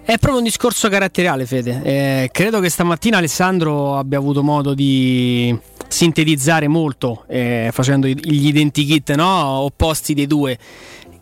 È 0.04 0.20
proprio 0.20 0.38
un 0.38 0.44
discorso 0.44 0.88
caratteriale, 0.88 1.48
Fede. 1.48 1.82
Eh, 1.84 2.30
credo 2.32 2.60
che 2.60 2.70
stamattina 2.70 3.18
Alessandro 3.18 3.98
abbia 3.98 4.20
avuto 4.20 4.44
modo 4.44 4.76
di 4.76 5.58
sintetizzare 5.88 6.68
molto, 6.68 7.24
eh, 7.28 7.72
facendo 7.74 8.06
gli 8.06 8.48
identikit 8.48 9.16
no? 9.16 9.26
opposti 9.26 10.14
dei 10.14 10.28
due. 10.28 10.56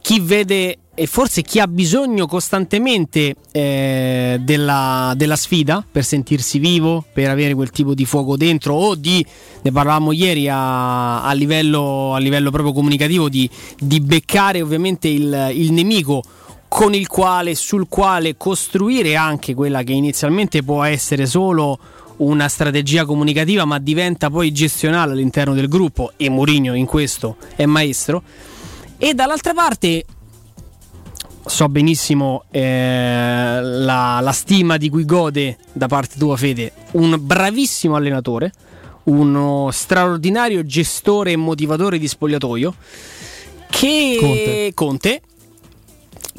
Chi 0.05 0.19
vede 0.19 0.77
e 0.93 1.07
forse 1.07 1.41
chi 1.41 1.59
ha 1.59 1.65
bisogno 1.65 2.27
costantemente 2.27 3.37
eh, 3.51 4.37
della, 4.39 5.13
della, 5.17 5.35
sfida 5.35 5.83
per 5.91 6.05
sentirsi 6.05 6.59
vivo, 6.59 7.03
per 7.11 7.31
avere 7.31 7.55
quel 7.55 7.71
tipo 7.71 7.95
di 7.95 8.05
fuoco 8.05 8.37
dentro 8.37 8.75
o 8.75 8.93
di, 8.93 9.25
ne 9.63 9.71
parlavamo 9.71 10.11
ieri 10.11 10.47
a, 10.47 11.23
a, 11.23 11.33
livello, 11.33 12.13
a 12.13 12.19
livello, 12.19 12.51
proprio 12.51 12.71
comunicativo, 12.71 13.29
di, 13.29 13.49
di 13.79 13.99
beccare 13.99 14.61
ovviamente 14.61 15.07
il, 15.07 15.49
il, 15.55 15.71
nemico 15.71 16.21
con 16.67 16.93
il 16.93 17.07
quale, 17.07 17.55
sul 17.55 17.87
quale 17.89 18.37
costruire 18.37 19.15
anche 19.15 19.55
quella 19.55 19.81
che 19.81 19.93
inizialmente 19.93 20.61
può 20.61 20.83
essere 20.83 21.25
solo 21.25 21.79
una 22.17 22.47
strategia 22.47 23.05
comunicativa 23.05 23.65
ma 23.65 23.79
diventa 23.79 24.29
poi 24.29 24.51
gestionale 24.51 25.13
all'interno 25.13 25.55
del 25.55 25.67
gruppo 25.67 26.11
e 26.15 26.29
Mourinho 26.29 26.75
in 26.75 26.85
questo 26.85 27.37
è 27.55 27.65
maestro 27.65 28.21
e 29.05 29.13
dall'altra 29.13 29.53
parte 29.53 30.03
so 31.45 31.69
benissimo 31.69 32.45
eh, 32.49 33.59
la, 33.61 34.19
la, 34.19 34.31
stima 34.31 34.77
di 34.77 34.89
cui 34.89 35.05
gode 35.05 35.57
da 35.73 35.85
parte 35.85 36.17
tua 36.17 36.35
Fede, 36.35 36.71
un 36.93 37.15
bravissimo 37.19 37.95
allenatore, 37.95 38.51
uno 39.03 39.69
straordinario 39.71 40.65
gestore 40.65 41.33
e 41.33 41.35
motivatore 41.35 41.99
di 41.99 42.07
spogliatoio, 42.07 42.73
che 43.69 44.17
Conte, 44.19 44.71
Conte 44.73 45.21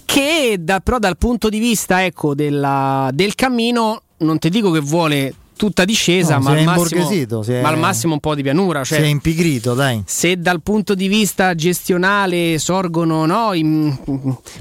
che 0.05 0.57
da, 0.59 0.81
però 0.81 0.99
dal 0.99 1.17
punto 1.17 1.49
di 1.49 1.61
vista 1.61 2.05
ecco, 2.05 2.35
della, 2.35 3.11
del 3.13 3.37
cammino 3.37 4.03
non 4.19 4.41
ti 4.41 4.49
dico 4.49 4.73
che 4.73 4.81
vuole 4.81 5.35
tutta 5.57 5.85
discesa, 5.85 6.37
no, 6.37 6.43
ma, 6.43 6.51
al 6.51 6.65
massimo, 6.65 7.09
è, 7.09 7.61
ma, 7.61 7.69
al 7.69 7.79
massimo, 7.79 8.13
un 8.13 8.21
po' 8.21 8.35
di 8.35 8.43
pianura. 8.43 8.85
Cioè, 8.85 8.99
si 8.99 9.05
è 9.05 9.09
impigrito, 9.09 9.75
dai. 9.75 10.03
Se 10.05 10.37
dal 10.39 10.63
punto 10.63 10.95
di 10.95 11.09
vista 11.09 11.55
gestionale 11.55 12.59
sorgono 12.59 13.25
no, 13.25 13.53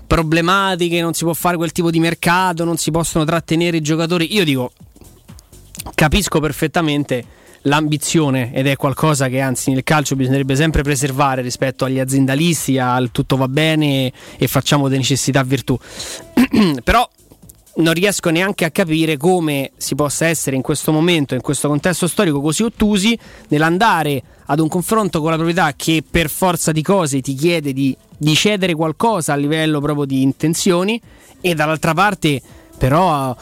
problematiche, 0.08 1.02
non 1.02 1.14
si 1.14 1.24
può 1.24 1.34
fare 1.34 1.58
quel 1.58 1.72
tipo 1.72 1.92
di 1.92 2.00
mercato, 2.00 2.64
non 2.64 2.78
si 2.78 2.92
possono 2.92 3.26
trattenere 3.26 3.78
i 3.78 3.82
giocatori, 3.82 4.34
io 4.34 4.44
dico, 4.44 4.72
capisco 5.94 6.40
perfettamente 6.40 7.26
l'ambizione 7.66 8.54
ed 8.54 8.68
è 8.68 8.76
qualcosa 8.76 9.28
che 9.28 9.42
anzi 9.42 9.72
nel 9.72 9.84
calcio 9.84 10.16
bisognerebbe 10.16 10.56
sempre 10.56 10.82
preservare 10.82 11.42
rispetto 11.42 11.86
agli 11.86 12.00
aziendalisti, 12.00 12.78
al 12.78 13.12
tutto 13.12 13.38
va 13.38 13.48
bene 13.48 14.12
e 14.38 14.48
facciamo 14.48 14.88
di 14.88 14.98
necessità 14.98 15.44
virtù. 15.44 15.78
Però 16.84 17.08
non 17.78 17.94
riesco 17.94 18.30
neanche 18.30 18.66
a 18.66 18.72
capire 18.72 19.18
come 19.18 19.72
si 19.78 19.96
possa 19.96 20.28
essere 20.28 20.56
in 20.56 20.62
questo 20.62 20.92
momento, 20.92 21.34
in 21.34 21.42
questo 21.42 21.68
contesto 21.68 22.08
storico 22.08 22.42
così 22.42 22.64
ottusi, 22.64 23.18
nell'andare 23.50 24.22
ad 24.46 24.60
un 24.60 24.68
confronto 24.68 25.20
con 25.22 25.32
la 25.32 25.36
proprietà 25.36 25.74
che 25.76 26.04
per 26.10 26.30
forza 26.30 26.72
di 26.72 26.82
cose 26.82 27.22
ti 27.22 27.34
chiede 27.34 27.74
di, 27.74 27.96
di 28.18 28.36
cedere 28.36 28.76
qualcosa 28.76 29.34
a 29.34 29.36
livello 29.36 29.80
proprio 29.82 30.06
di 30.06 30.22
intenzioni 30.22 31.02
e 31.42 31.54
dall'altra 31.54 31.94
parte 31.94 32.42
però 32.78 33.36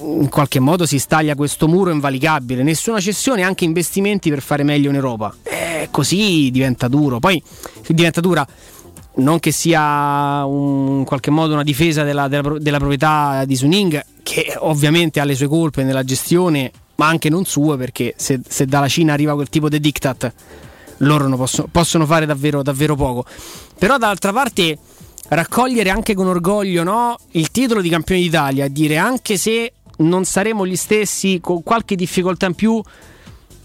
in 0.00 0.28
qualche 0.28 0.60
modo 0.60 0.86
si 0.86 0.98
staglia 0.98 1.34
questo 1.34 1.68
muro 1.68 1.90
invalicabile, 1.90 2.62
nessuna 2.62 3.00
cessione, 3.00 3.42
anche 3.42 3.64
investimenti 3.64 4.28
per 4.28 4.42
fare 4.42 4.62
meglio 4.62 4.90
in 4.90 4.96
Europa. 4.96 5.34
Eh, 5.42 5.88
così 5.90 6.50
diventa 6.50 6.88
duro. 6.88 7.18
Poi 7.20 7.42
diventa 7.88 8.20
dura 8.20 8.46
non 9.16 9.38
che 9.38 9.52
sia 9.52 10.44
un, 10.44 10.98
in 10.98 11.04
qualche 11.04 11.30
modo 11.30 11.52
una 11.52 11.62
difesa 11.62 12.02
della, 12.02 12.26
della, 12.28 12.58
della, 12.58 12.78
proprietà 12.78 13.44
di 13.44 13.56
Suning, 13.56 14.02
che 14.22 14.54
ovviamente 14.58 15.20
ha 15.20 15.24
le 15.24 15.34
sue 15.34 15.46
colpe 15.46 15.84
nella 15.84 16.02
gestione, 16.02 16.70
ma 16.96 17.06
anche 17.06 17.28
non 17.28 17.44
sue, 17.44 17.76
perché 17.76 18.14
se, 18.16 18.40
se 18.46 18.66
dalla 18.66 18.88
Cina 18.88 19.12
arriva 19.12 19.34
quel 19.34 19.48
tipo 19.48 19.68
di 19.68 19.78
diktat, 19.78 20.32
loro 20.98 21.28
possono, 21.36 21.68
possono, 21.70 22.06
fare 22.06 22.26
davvero, 22.26 22.62
davvero 22.62 22.96
poco. 22.96 23.24
Però 23.78 23.98
dall'altra 23.98 24.32
parte 24.32 24.78
raccogliere 25.28 25.90
anche 25.90 26.14
con 26.14 26.26
orgoglio 26.26 26.82
no, 26.82 27.16
il 27.32 27.50
titolo 27.50 27.80
di 27.80 27.88
campione 27.88 28.20
d'Italia 28.20 28.64
e 28.64 28.72
dire 28.72 28.96
anche 28.96 29.36
se 29.36 29.72
non 29.98 30.24
saremo 30.24 30.66
gli 30.66 30.76
stessi, 30.76 31.38
con 31.40 31.62
qualche 31.62 31.94
difficoltà 31.94 32.46
in 32.46 32.54
più, 32.54 32.82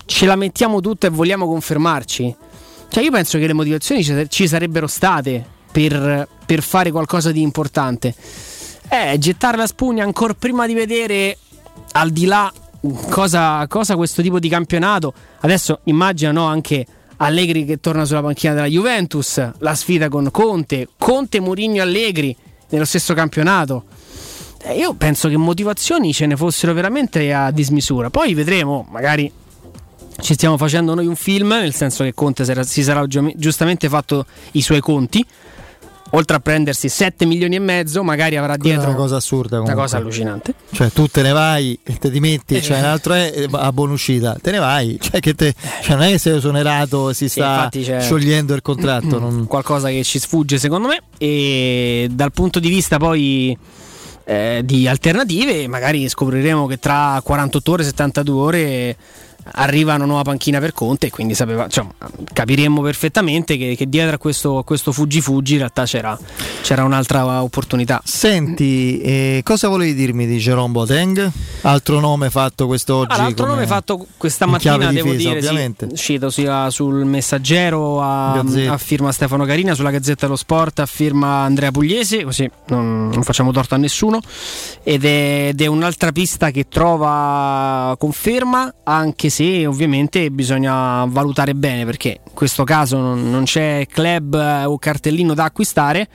ce 0.05 0.25
la 0.25 0.35
mettiamo 0.35 0.79
tutta 0.79 1.07
e 1.07 1.09
vogliamo 1.09 1.47
confermarci 1.47 2.35
Cioè, 2.89 3.03
io 3.03 3.11
penso 3.11 3.37
che 3.37 3.47
le 3.47 3.53
motivazioni 3.53 4.03
ci, 4.27 4.47
sarebbero 4.47 4.87
state 4.87 5.45
per, 5.71 6.27
per 6.45 6.61
fare 6.61 6.91
qualcosa 6.91 7.31
di 7.31 7.41
importante. 7.41 8.13
Eh, 8.89 9.17
gettare 9.19 9.57
la 9.57 9.67
spugna 9.67 10.03
ancora 10.03 10.33
prima 10.33 10.65
di 10.65 10.73
vedere 10.73 11.37
al 11.91 12.09
di 12.09 12.25
là 12.25 12.51
cosa, 13.09 13.65
cosa 13.67 13.95
questo 13.95 14.21
tipo 14.21 14.39
di 14.39 14.49
campionato. 14.49 15.13
Adesso 15.41 15.81
immagino 15.83 16.31
no, 16.31 16.45
anche 16.45 16.85
Allegri 17.17 17.65
che 17.65 17.79
torna 17.79 18.05
sulla 18.05 18.21
panchina 18.21 18.53
della 18.53 18.67
Juventus, 18.67 19.51
la 19.59 19.75
sfida 19.75 20.09
con 20.09 20.31
Conte, 20.31 20.87
Conte, 20.97 21.39
Mourinho, 21.39 21.81
Allegri 21.81 22.35
nello 22.69 22.85
stesso 22.85 23.13
campionato. 23.13 23.83
Eh, 24.61 24.77
io 24.77 24.93
penso 24.93 25.29
che 25.29 25.37
motivazioni 25.37 26.13
ce 26.13 26.25
ne 26.25 26.35
fossero 26.35 26.73
veramente 26.73 27.33
a 27.33 27.51
dismisura. 27.51 28.09
Poi 28.09 28.33
vedremo, 28.33 28.87
magari 28.89 29.31
ci 30.21 30.33
stiamo 30.33 30.57
facendo 30.57 30.93
noi 30.93 31.07
un 31.07 31.15
film, 31.15 31.49
nel 31.49 31.73
senso 31.73 32.03
che 32.03 32.13
Conte 32.13 32.45
si 32.65 32.83
sarà 32.83 33.05
giustamente 33.07 33.89
fatto 33.89 34.25
i 34.51 34.61
suoi 34.61 34.79
conti 34.79 35.25
oltre 36.11 36.37
a 36.37 36.39
prendersi 36.39 36.89
7 36.89 37.25
milioni 37.25 37.55
e 37.55 37.59
mezzo, 37.59 38.03
magari 38.03 38.37
avrà 38.37 38.57
dietro 38.57 38.87
una 38.87 38.95
cosa 38.95 39.17
assurda, 39.17 39.57
comunque. 39.57 39.73
una 39.73 39.81
cosa 39.81 39.97
allucinante. 39.97 40.53
Cioè, 40.71 40.89
tu 40.91 41.07
te 41.07 41.21
ne 41.21 41.31
vai 41.31 41.77
e 41.83 41.97
te 41.97 42.09
ti 42.09 42.19
metti, 42.19 42.55
eh, 42.55 42.61
cioè, 42.61 42.79
un 42.79 42.85
altro 42.85 43.13
è 43.13 43.31
eh, 43.35 43.47
a 43.51 43.71
buona 43.71 43.93
uscita, 43.93 44.37
te 44.41 44.51
ne 44.51 44.59
vai, 44.59 44.97
cioè, 44.99 45.19
che 45.19 45.33
te, 45.33 45.53
cioè 45.81 45.95
non 45.95 46.05
è 46.05 46.11
che 46.11 46.17
sei 46.17 46.37
esonerato 46.37 47.09
e 47.09 47.13
si 47.13 47.29
sta 47.29 47.69
sciogliendo 47.71 48.53
il 48.53 48.61
contratto. 48.61 49.19
Non... 49.19 49.45
Qualcosa 49.47 49.89
che 49.89 50.03
ci 50.03 50.19
sfugge, 50.19 50.57
secondo 50.57 50.87
me. 50.87 51.01
E 51.17 52.07
dal 52.11 52.31
punto 52.31 52.59
di 52.59 52.69
vista 52.69 52.97
poi. 52.97 53.57
Eh, 54.25 54.61
di 54.63 54.87
alternative, 54.87 55.67
magari 55.67 56.07
scopriremo 56.07 56.67
che 56.67 56.77
tra 56.77 57.19
48 57.23 57.71
ore 57.71 57.81
e 57.81 57.85
72 57.85 58.39
ore 58.39 58.97
arriva 59.51 59.95
una 59.95 60.05
nuova 60.05 60.23
panchina 60.23 60.59
per 60.59 60.73
Conte 60.73 61.07
e 61.07 61.09
quindi 61.09 61.33
sapeva, 61.33 61.67
cioè, 61.67 61.85
capiremmo 62.31 62.81
perfettamente 62.81 63.57
che, 63.57 63.75
che 63.75 63.87
dietro 63.87 64.15
a 64.15 64.17
questo, 64.17 64.63
questo, 64.65 64.91
fuggi 64.91 65.21
fuggi 65.21 65.53
in 65.53 65.59
realtà 65.59 65.85
c'era, 65.85 66.17
c'era 66.61 66.83
un'altra 66.83 67.41
opportunità. 67.41 68.01
Senti, 68.03 68.99
eh, 69.01 69.41
cosa 69.43 69.67
volevi 69.67 69.93
dirmi 69.93 70.27
di 70.27 70.37
Jerome 70.37 70.71
Boateng? 70.71 71.31
Altro 71.61 71.99
nome 71.99 72.29
fatto 72.29 72.67
quest'oggi? 72.67 73.19
Ah, 73.19 73.25
altro 73.25 73.45
nome 73.45 73.65
fatto 73.65 74.05
questa 74.17 74.45
mattina, 74.45 74.77
devo 74.77 75.11
difesa, 75.11 75.17
dire, 75.17 75.39
ovviamente. 75.39 75.87
Sì, 75.93 76.09
uscito 76.09 76.29
sia 76.29 76.69
sul 76.69 77.05
Messaggero 77.05 78.01
a, 78.01 78.39
a, 78.39 78.77
firma 78.77 79.11
Stefano 79.11 79.45
Carina, 79.45 79.75
sulla 79.75 79.91
Gazzetta 79.91 80.25
dello 80.25 80.35
Sport 80.35 80.79
a 80.79 80.85
firma 80.85 81.43
Andrea 81.43 81.71
Pugliese, 81.71 82.23
così 82.23 82.49
non, 82.67 83.09
non 83.09 83.23
facciamo 83.23 83.51
torto 83.51 83.75
a 83.75 83.77
nessuno, 83.77 84.19
ed 84.83 85.05
è, 85.05 85.47
ed 85.49 85.61
è 85.61 85.67
un'altra 85.67 86.11
pista 86.11 86.51
che 86.51 86.67
trova 86.67 87.95
conferma 87.97 88.73
anche 88.83 89.29
se 89.29 89.38
sì, 89.39 89.63
ovviamente 89.63 90.31
bisogna 90.31 91.05
valutare 91.05 91.55
bene 91.55 91.85
perché 91.85 92.19
in 92.25 92.33
questo 92.33 92.65
caso 92.65 92.97
non, 92.97 93.31
non 93.31 93.45
c'è 93.45 93.87
club 93.89 94.35
eh, 94.35 94.65
o 94.65 94.77
cartellino 94.77 95.33
da 95.33 95.45
acquistare, 95.45 96.09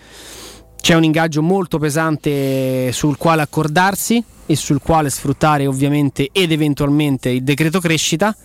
c'è 0.78 0.94
un 0.94 1.04
ingaggio 1.04 1.40
molto 1.40 1.78
pesante 1.78 2.92
sul 2.92 3.16
quale 3.16 3.40
accordarsi 3.40 4.22
e 4.44 4.56
sul 4.56 4.78
quale 4.78 5.08
sfruttare 5.08 5.66
ovviamente 5.66 6.28
ed 6.32 6.52
eventualmente 6.52 7.30
il 7.30 7.42
decreto 7.42 7.80
crescita. 7.80 8.36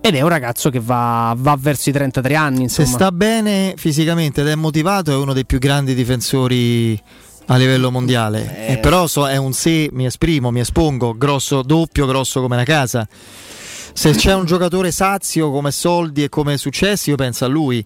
Ed 0.00 0.14
è 0.14 0.22
un 0.22 0.28
ragazzo 0.28 0.70
che 0.70 0.80
va, 0.80 1.34
va 1.36 1.54
verso 1.60 1.90
i 1.90 1.92
33 1.92 2.34
anni. 2.34 2.62
Insomma. 2.62 2.88
Se 2.88 2.94
sta 2.94 3.12
bene 3.12 3.74
fisicamente 3.76 4.40
ed 4.40 4.48
è 4.48 4.54
motivato, 4.54 5.12
è 5.12 5.16
uno 5.16 5.34
dei 5.34 5.44
più 5.44 5.58
grandi 5.58 5.94
difensori 5.94 6.98
a 7.48 7.56
livello 7.56 7.90
mondiale. 7.90 8.66
Eh. 8.66 8.72
Eh, 8.72 8.78
però 8.78 9.06
so, 9.08 9.28
è 9.28 9.36
un 9.36 9.52
se, 9.52 9.90
mi 9.92 10.06
esprimo, 10.06 10.50
mi 10.50 10.60
espongo, 10.60 11.12
grosso, 11.18 11.60
doppio, 11.60 12.06
grosso 12.06 12.40
come 12.40 12.54
una 12.54 12.64
casa 12.64 13.06
se 13.96 14.10
c'è 14.10 14.34
un 14.34 14.44
giocatore 14.44 14.90
sazio 14.90 15.50
come 15.50 15.70
soldi 15.70 16.22
e 16.22 16.28
come 16.28 16.58
successi, 16.58 17.08
io 17.08 17.16
penso 17.16 17.46
a 17.46 17.48
lui. 17.48 17.82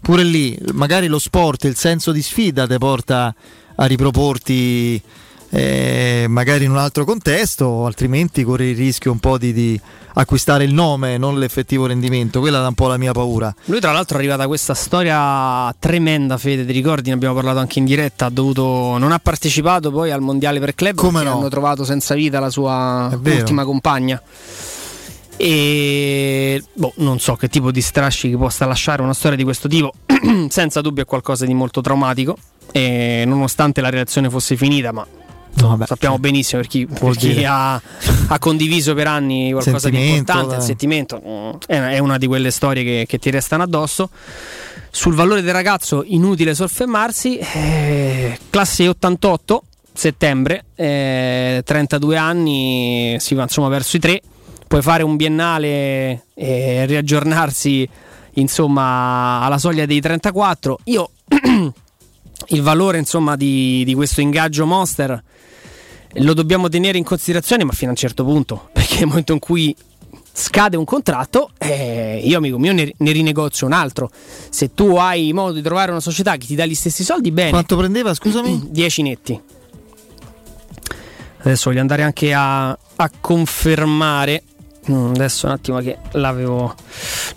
Pure 0.00 0.22
lì, 0.22 0.56
magari 0.72 1.08
lo 1.08 1.18
sport, 1.18 1.64
il 1.64 1.74
senso 1.74 2.12
di 2.12 2.22
sfida 2.22 2.64
ti 2.64 2.78
porta 2.78 3.34
a 3.74 3.84
riproporti 3.86 5.02
eh, 5.50 6.26
magari 6.28 6.64
in 6.64 6.70
un 6.70 6.76
altro 6.76 7.04
contesto, 7.04 7.86
altrimenti 7.86 8.44
corri 8.44 8.66
il 8.66 8.76
rischio 8.76 9.10
un 9.10 9.18
po' 9.18 9.36
di, 9.36 9.52
di, 9.52 9.80
acquistare 10.14 10.62
il 10.62 10.72
nome, 10.72 11.18
non 11.18 11.40
l'effettivo 11.40 11.86
rendimento. 11.86 12.38
Quella 12.38 12.62
è 12.62 12.66
un 12.66 12.74
po' 12.74 12.86
la 12.86 12.96
mia 12.96 13.12
paura. 13.12 13.52
Lui, 13.64 13.80
tra 13.80 13.90
l'altro, 13.90 14.18
è 14.18 14.20
arrivata 14.20 14.46
questa 14.46 14.74
storia 14.74 15.74
tremenda, 15.76 16.38
Fede. 16.38 16.64
Ti 16.64 16.72
ricordi? 16.72 17.08
Ne 17.08 17.16
abbiamo 17.16 17.34
parlato 17.34 17.58
anche 17.58 17.80
in 17.80 17.84
diretta. 17.84 18.26
Ha 18.26 18.30
dovuto, 18.30 18.96
non 18.96 19.10
ha 19.10 19.18
partecipato 19.18 19.90
poi 19.90 20.12
al 20.12 20.20
mondiale 20.20 20.60
per 20.60 20.76
club 20.76 20.94
Come 20.94 21.24
no? 21.24 21.38
hanno 21.38 21.48
trovato 21.48 21.84
senza 21.84 22.14
vita 22.14 22.38
la 22.38 22.48
sua 22.48 23.10
ultima 23.12 23.64
compagna. 23.64 24.22
E 25.44 26.62
boh, 26.72 26.92
non 26.98 27.18
so 27.18 27.34
che 27.34 27.48
tipo 27.48 27.72
di 27.72 27.80
strascichi 27.80 28.36
possa 28.36 28.64
lasciare 28.64 29.02
una 29.02 29.12
storia 29.12 29.36
di 29.36 29.42
questo 29.42 29.66
tipo. 29.66 29.92
Senza 30.48 30.80
dubbio 30.80 31.02
è 31.02 31.06
qualcosa 31.06 31.44
di 31.46 31.52
molto 31.52 31.80
traumatico. 31.80 32.36
E 32.70 33.24
nonostante 33.26 33.80
la 33.80 33.90
relazione 33.90 34.30
fosse 34.30 34.56
finita, 34.56 34.92
ma 34.92 35.04
No, 35.54 35.68
vabbè, 35.68 35.86
sappiamo 35.86 36.18
benissimo 36.18 36.60
per 36.60 36.70
chi, 36.70 36.86
per 36.86 37.14
chi 37.16 37.44
ha, 37.44 37.74
ha, 37.74 38.38
condiviso 38.38 38.94
per 38.94 39.06
anni 39.06 39.50
qualcosa 39.52 39.90
di 39.90 40.14
importante, 40.14 40.54
il 40.54 40.62
sentimento 40.62 41.20
mm, 41.22 41.50
è 41.66 41.98
una 41.98 42.16
di 42.16 42.26
quelle 42.26 42.50
storie 42.50 42.82
che, 42.82 43.04
che, 43.06 43.18
ti 43.18 43.28
restano 43.30 43.64
addosso. 43.64 44.10
Sul 44.90 45.14
valore 45.14 45.42
del 45.42 45.52
ragazzo, 45.52 46.04
inutile 46.06 46.54
soffermarsi, 46.54 47.36
eh, 47.36 48.38
classe 48.48 48.88
88, 48.88 49.64
settembre, 49.92 50.66
eh, 50.74 51.62
32 51.64 52.16
anni, 52.16 53.16
si 53.18 53.34
va 53.34 53.42
insomma 53.42 53.68
verso 53.68 53.96
i 53.96 54.00
3 54.00 54.22
puoi 54.72 54.80
fare 54.80 55.02
un 55.02 55.16
biennale 55.16 56.28
e 56.32 56.86
riaggiornarsi 56.86 57.86
insomma 58.36 59.42
alla 59.42 59.58
soglia 59.58 59.84
dei 59.84 60.00
34 60.00 60.78
io 60.84 61.10
il 62.48 62.62
valore 62.62 62.96
insomma 62.96 63.36
di, 63.36 63.84
di, 63.84 63.92
questo 63.92 64.22
ingaggio 64.22 64.64
monster 64.64 65.22
lo 66.14 66.32
dobbiamo 66.32 66.70
tenere 66.70 66.96
in 66.96 67.04
considerazione 67.04 67.64
ma 67.64 67.72
fino 67.72 67.88
a 67.88 67.90
un 67.90 67.98
certo 67.98 68.24
punto 68.24 68.68
perché 68.72 69.00
nel 69.00 69.08
momento 69.08 69.34
in 69.34 69.40
cui 69.40 69.76
scade 70.32 70.78
un 70.78 70.86
contratto 70.86 71.50
eh, 71.58 72.22
io 72.24 72.38
amico 72.38 72.58
mio 72.58 72.72
ne, 72.72 72.94
ne, 72.96 73.12
rinegozio 73.12 73.66
un 73.66 73.74
altro. 73.74 74.10
Se 74.48 74.72
tu 74.72 74.96
hai 74.96 75.34
modo 75.34 75.52
di 75.52 75.60
trovare 75.60 75.90
una 75.90 76.00
società 76.00 76.38
che 76.38 76.46
ti 76.46 76.54
dà 76.54 76.64
gli 76.64 76.74
stessi 76.74 77.04
soldi 77.04 77.30
bene. 77.30 77.50
Quanto 77.50 77.76
prendeva 77.76 78.14
scusami? 78.14 78.68
10 78.70 79.02
netti. 79.02 79.40
Adesso 81.40 81.68
voglio 81.68 81.82
andare 81.82 82.04
anche 82.04 82.32
a, 82.32 82.70
a 82.70 83.10
confermare 83.20 84.44
adesso 84.86 85.46
un 85.46 85.52
attimo 85.52 85.78
che 85.78 85.98
l'avevo. 86.12 86.74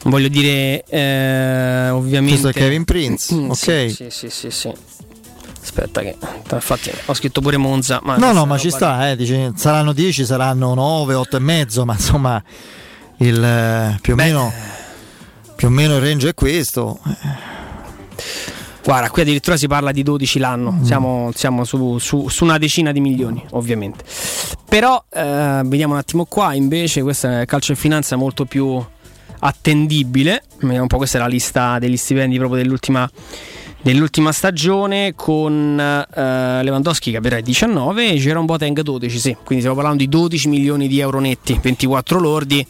Non 0.03 0.11
voglio 0.11 0.27
dire 0.27 0.83
eh, 0.87 1.89
ovviamente. 1.89 2.41
Questo 2.41 2.47
è 2.49 2.53
Kevin 2.53 2.83
Prince. 2.85 3.33
Mm, 3.35 3.49
ok. 3.49 3.55
Sì, 3.55 4.07
sì, 4.09 4.29
sì, 4.29 4.49
sì. 4.49 4.73
Aspetta, 5.61 6.01
che 6.01 6.15
infatti 6.51 6.91
ho 7.05 7.13
scritto 7.13 7.41
pure 7.41 7.57
Monza. 7.57 7.99
Ma 8.03 8.17
no, 8.17 8.31
no, 8.31 8.45
ma 8.45 8.57
ci 8.57 8.69
sta. 8.69 9.09
Eh, 9.09 9.15
dice, 9.15 9.51
saranno 9.55 9.93
10, 9.93 10.25
saranno 10.25 10.73
9, 10.73 11.13
8 11.13 11.37
e 11.37 11.39
mezzo. 11.39 11.85
Ma 11.85 11.93
insomma, 11.93 12.43
il, 13.17 13.43
eh, 13.43 13.97
più, 14.01 14.13
o 14.13 14.15
meno, 14.15 14.51
più 15.55 15.67
o 15.67 15.71
meno 15.71 15.95
il 15.95 16.01
range 16.01 16.29
è 16.29 16.33
questo. 16.33 16.99
Guarda, 18.85 19.09
qui 19.09 19.23
addirittura 19.23 19.57
si 19.57 19.65
parla 19.65 19.91
di 19.91 20.03
12 20.03 20.37
l'anno, 20.37 20.73
mm. 20.73 20.83
siamo, 20.83 21.31
siamo 21.33 21.63
su, 21.63 21.97
su, 21.97 22.27
su, 22.27 22.43
una 22.43 22.59
decina 22.59 22.91
di 22.91 22.99
milioni, 22.99 23.43
ovviamente. 23.53 24.03
Però 24.69 25.03
eh, 25.11 25.61
vediamo 25.65 25.93
un 25.93 25.99
attimo 25.99 26.25
qua, 26.25 26.53
invece, 26.53 27.01
questa 27.01 27.41
è 27.41 27.45
calcio 27.45 27.71
e 27.71 27.75
finanza 27.75 28.15
molto 28.15 28.45
più 28.45 28.79
attendibile. 29.39 30.43
Vediamo 30.59 30.83
un 30.83 30.87
po', 30.87 30.97
questa 30.97 31.17
è 31.17 31.21
la 31.21 31.25
lista 31.25 31.79
degli 31.79 31.97
stipendi 31.97 32.37
proprio 32.37 32.61
dell'ultima, 32.61 33.09
dell'ultima 33.81 34.31
stagione 34.31 35.13
con 35.15 35.79
eh, 35.79 36.63
Lewandowski 36.63 37.09
che 37.09 37.17
avverrà 37.17 37.39
19 37.39 38.11
e 38.11 38.15
Jerome 38.17 38.45
Boateng 38.45 38.79
12, 38.81 39.17
sì. 39.17 39.31
Quindi 39.33 39.61
stiamo 39.61 39.73
parlando 39.73 40.03
di 40.03 40.09
12 40.09 40.47
milioni 40.47 40.87
di 40.87 40.99
euro 40.99 41.19
netti, 41.19 41.59
24 41.59 42.19
lordi. 42.19 42.63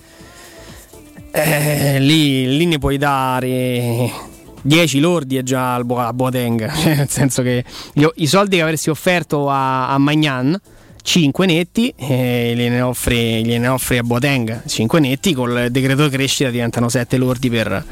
Eh, 1.32 1.99
lì, 1.99 2.55
lì 2.55 2.66
ne 2.68 2.78
puoi 2.78 2.97
dare 2.97 4.34
10 4.66 4.99
lordi 4.99 5.38
è 5.38 5.43
già 5.43 5.76
al 5.76 5.86
Bo- 5.86 5.99
a 5.99 6.11
Boateng, 6.11 6.70
cioè, 6.74 6.95
nel 6.95 7.09
senso 7.09 7.43
che 7.43 7.63
io, 7.93 8.11
i 8.16 8.26
soldi 8.26 8.55
che 8.55 8.63
avresti 8.63 8.89
offerto 8.89 9.47
a, 9.49 9.89
a 9.89 9.97
Magnan 9.99 10.59
5 11.03 11.45
netti 11.45 11.93
eh, 11.95 12.53
gliene, 12.55 12.82
offre, 12.82 13.41
gliene 13.41 13.68
offre 13.68 13.99
a 13.99 14.03
Boateng 14.03 14.63
5 14.66 14.99
netti 14.99 15.34
col 15.34 15.68
decreto 15.70 16.07
di 16.07 16.16
crescita 16.16 16.49
diventano 16.49 16.89
7 16.89 17.18
lordi 17.18 17.47
per, 17.51 17.86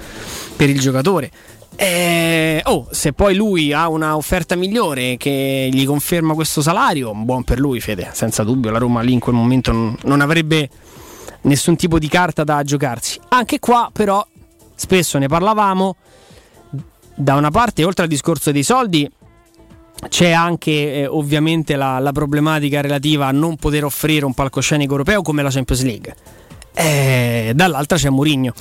per 0.55 0.69
il 0.69 0.79
giocatore 0.79 1.29
eh, 1.75 2.61
oh, 2.65 2.87
se 2.89 3.13
poi 3.13 3.35
lui 3.35 3.71
ha 3.71 3.87
un'offerta 3.87 4.55
migliore 4.55 5.17
che 5.17 5.69
gli 5.71 5.85
conferma 5.85 6.35
questo 6.35 6.61
salario, 6.61 7.13
buon 7.13 7.43
per 7.43 7.59
lui, 7.59 7.79
Fede, 7.79 8.11
senza 8.13 8.43
dubbio. 8.43 8.69
La 8.69 8.77
Roma 8.77 9.01
lì 9.01 9.13
in 9.13 9.19
quel 9.19 9.33
momento 9.33 9.71
non, 9.71 9.97
non 10.03 10.21
avrebbe 10.21 10.69
nessun 11.41 11.75
tipo 11.75 11.97
di 11.97 12.07
carta 12.07 12.43
da 12.43 12.61
giocarsi. 12.61 13.19
Anche 13.29 13.57
qua, 13.57 13.89
però, 13.91 14.23
spesso 14.75 15.17
ne 15.17 15.27
parlavamo 15.27 15.95
da 17.15 17.35
una 17.35 17.51
parte, 17.51 17.83
oltre 17.83 18.03
al 18.03 18.09
discorso 18.09 18.51
dei 18.51 18.63
soldi, 18.63 19.09
c'è 20.09 20.31
anche 20.31 20.71
eh, 20.71 21.07
ovviamente 21.07 21.75
la, 21.75 21.99
la, 21.99 22.11
problematica 22.11 22.81
relativa 22.81 23.27
a 23.27 23.31
non 23.31 23.55
poter 23.55 23.85
offrire 23.85 24.25
un 24.25 24.33
palcoscenico 24.33 24.91
europeo 24.91 25.21
come 25.21 25.43
la 25.43 25.49
Champions 25.49 25.83
League. 25.83 26.15
Eh, 26.73 27.51
dall'altra 27.55 27.97
c'è 27.97 28.09
Mourinho. 28.09 28.53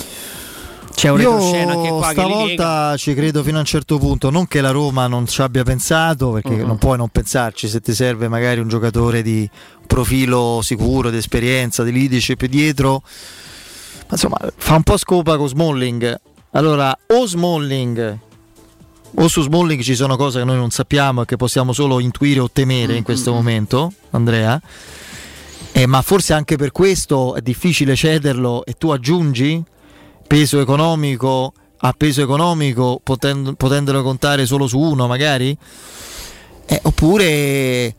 C'è 0.93 1.09
un 1.09 1.17
retroscena 1.17 1.73
qua 1.73 1.81
che 1.81 1.89
lega. 1.91 2.11
stavolta 2.11 2.97
ci 2.97 3.13
credo 3.15 3.41
fino 3.41 3.57
a 3.57 3.61
un 3.61 3.65
certo 3.65 3.97
punto, 3.97 4.29
non 4.29 4.47
che 4.47 4.61
la 4.61 4.69
Roma 4.69 5.07
non 5.07 5.27
ci 5.27 5.41
abbia 5.41 5.63
pensato, 5.63 6.31
perché 6.31 6.51
Mhm. 6.55 6.67
non 6.67 6.77
puoi 6.77 6.97
non 6.97 7.09
pensarci 7.09 7.67
se 7.67 7.81
ti 7.81 7.93
serve 7.93 8.27
magari 8.27 8.59
un 8.59 8.67
giocatore 8.67 9.23
di 9.23 9.49
profilo 9.87 10.59
sicuro, 10.61 11.09
di 11.09 11.17
esperienza, 11.17 11.83
di 11.83 11.91
leadership 11.91 12.45
dietro. 12.45 13.01
Ma 13.01 14.11
insomma, 14.11 14.37
fa 14.55 14.75
un 14.75 14.83
po' 14.83 14.97
scopa 14.97 15.35
con 15.35 15.47
Smalling. 15.47 16.19
Allora, 16.51 16.95
o 17.07 17.25
Smalling 17.25 18.19
o 19.15 19.27
su 19.27 19.41
Smalling 19.41 19.81
ci 19.81 19.95
sono 19.95 20.15
cose 20.15 20.39
che 20.39 20.45
noi 20.45 20.57
non 20.57 20.71
sappiamo 20.71 21.21
e 21.21 21.25
che 21.25 21.35
possiamo 21.35 21.73
solo 21.73 21.99
intuire 21.99 22.39
o 22.39 22.49
temere 22.51 22.95
in 22.95 23.03
questo 23.03 23.31
momento, 23.33 23.93
Andrea. 24.11 24.59
Eh, 25.71 25.87
ma 25.87 26.01
forse 26.01 26.33
anche 26.33 26.55
per 26.55 26.71
questo 26.71 27.35
è 27.35 27.41
difficile 27.41 27.95
cederlo 27.95 28.63
e 28.65 28.73
tu 28.73 28.89
aggiungi 28.89 29.63
peso 30.27 30.59
economico 30.59 31.53
a 31.85 31.93
peso 31.97 32.21
economico 32.21 33.01
potendo, 33.03 33.53
potendolo 33.53 34.03
contare 34.03 34.45
solo 34.45 34.67
su 34.67 34.79
uno 34.79 35.07
magari? 35.07 35.55
Eh, 36.65 36.79
oppure, 36.83 37.93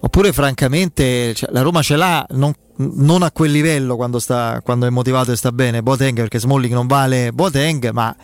oppure 0.00 0.32
francamente 0.32 1.32
cioè, 1.34 1.50
la 1.52 1.62
Roma 1.62 1.82
ce 1.82 1.96
l'ha 1.96 2.26
non, 2.30 2.52
non 2.76 3.22
a 3.22 3.30
quel 3.30 3.52
livello 3.52 3.94
quando, 3.96 4.18
sta, 4.18 4.60
quando 4.64 4.86
è 4.86 4.90
motivato 4.90 5.30
e 5.30 5.36
sta 5.36 5.52
bene 5.52 5.82
Boateng 5.82 6.16
perché 6.16 6.40
Smalling 6.40 6.74
non 6.74 6.88
vale 6.88 7.30
Boateng 7.30 7.90
ma 7.90 8.14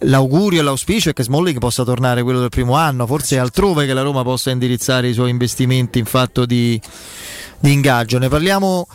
l'augurio 0.00 0.60
e 0.60 0.62
l'auspicio 0.62 1.10
è 1.10 1.12
che 1.12 1.22
Smalling 1.22 1.58
possa 1.58 1.84
tornare 1.84 2.22
quello 2.22 2.40
del 2.40 2.48
primo 2.48 2.74
anno 2.74 3.06
forse 3.06 3.36
è 3.36 3.38
altrove 3.38 3.86
che 3.86 3.94
la 3.94 4.02
Roma 4.02 4.22
possa 4.22 4.50
indirizzare 4.50 5.08
i 5.08 5.12
suoi 5.12 5.30
investimenti 5.30 5.98
in 5.98 6.04
fatto 6.04 6.44
di, 6.44 6.80
di 7.58 7.72
ingaggio 7.72 8.18
ne 8.18 8.28
parliamo 8.28 8.86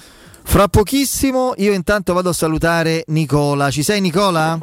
fra 0.44 0.68
pochissimo 0.68 1.54
io 1.58 1.74
intanto 1.74 2.14
vado 2.14 2.30
a 2.30 2.34
salutare 2.34 3.04
Nicola 3.08 3.72
ci 3.72 3.84
sei 3.84 4.02
Nicola? 4.02 4.60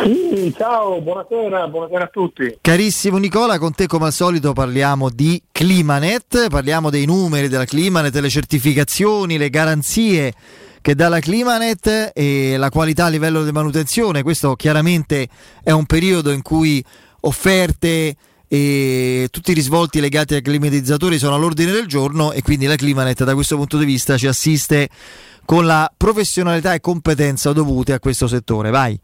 Sì, 0.00 0.54
ciao, 0.56 1.00
buonasera, 1.00 1.66
buonasera 1.66 2.04
a 2.04 2.06
tutti. 2.06 2.58
Carissimo 2.60 3.18
Nicola, 3.18 3.58
con 3.58 3.74
te 3.74 3.88
come 3.88 4.06
al 4.06 4.12
solito 4.12 4.52
parliamo 4.52 5.10
di 5.10 5.42
Climanet, 5.50 6.48
parliamo 6.48 6.88
dei 6.88 7.04
numeri 7.04 7.48
della 7.48 7.64
Climanet, 7.64 8.14
le 8.14 8.28
certificazioni, 8.28 9.36
le 9.36 9.50
garanzie 9.50 10.32
che 10.80 10.94
dà 10.94 11.08
la 11.08 11.20
Climanet 11.20 12.12
e 12.14 12.56
la 12.56 12.70
qualità 12.70 13.06
a 13.06 13.08
livello 13.08 13.44
di 13.44 13.52
manutenzione. 13.52 14.22
Questo 14.22 14.54
chiaramente 14.54 15.28
è 15.62 15.70
un 15.70 15.86
periodo 15.86 16.30
in 16.30 16.42
cui 16.42 16.84
offerte 17.20 18.16
e 18.50 19.28
tutti 19.30 19.50
i 19.50 19.54
risvolti 19.54 20.00
legati 20.00 20.34
ai 20.34 20.42
climatizzatori 20.42 21.18
sono 21.18 21.34
all'ordine 21.34 21.70
del 21.70 21.86
giorno 21.86 22.32
e 22.32 22.40
quindi 22.40 22.64
la 22.64 22.76
Climanet 22.76 23.22
da 23.24 23.34
questo 23.34 23.56
punto 23.56 23.76
di 23.76 23.84
vista 23.84 24.16
ci 24.16 24.26
assiste 24.26 24.88
con 25.44 25.66
la 25.66 25.90
professionalità 25.94 26.72
e 26.74 26.80
competenza 26.80 27.52
dovute 27.52 27.92
a 27.92 27.98
questo 27.98 28.26
settore. 28.26 28.70
Vai. 28.70 28.98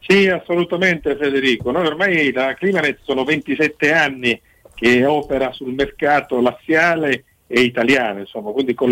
Sì, 0.00 0.28
assolutamente 0.28 1.16
Federico. 1.16 1.70
Noi 1.70 1.86
ormai 1.86 2.32
la 2.32 2.54
Climanet 2.54 2.98
sono 3.02 3.24
27 3.24 3.92
anni 3.92 4.40
che 4.74 5.04
opera 5.06 5.52
sul 5.52 5.72
mercato 5.72 6.40
laziale 6.40 7.24
e 7.46 7.60
italiano, 7.60 8.20
insomma, 8.20 8.50
quindi 8.50 8.74
con 8.74 8.90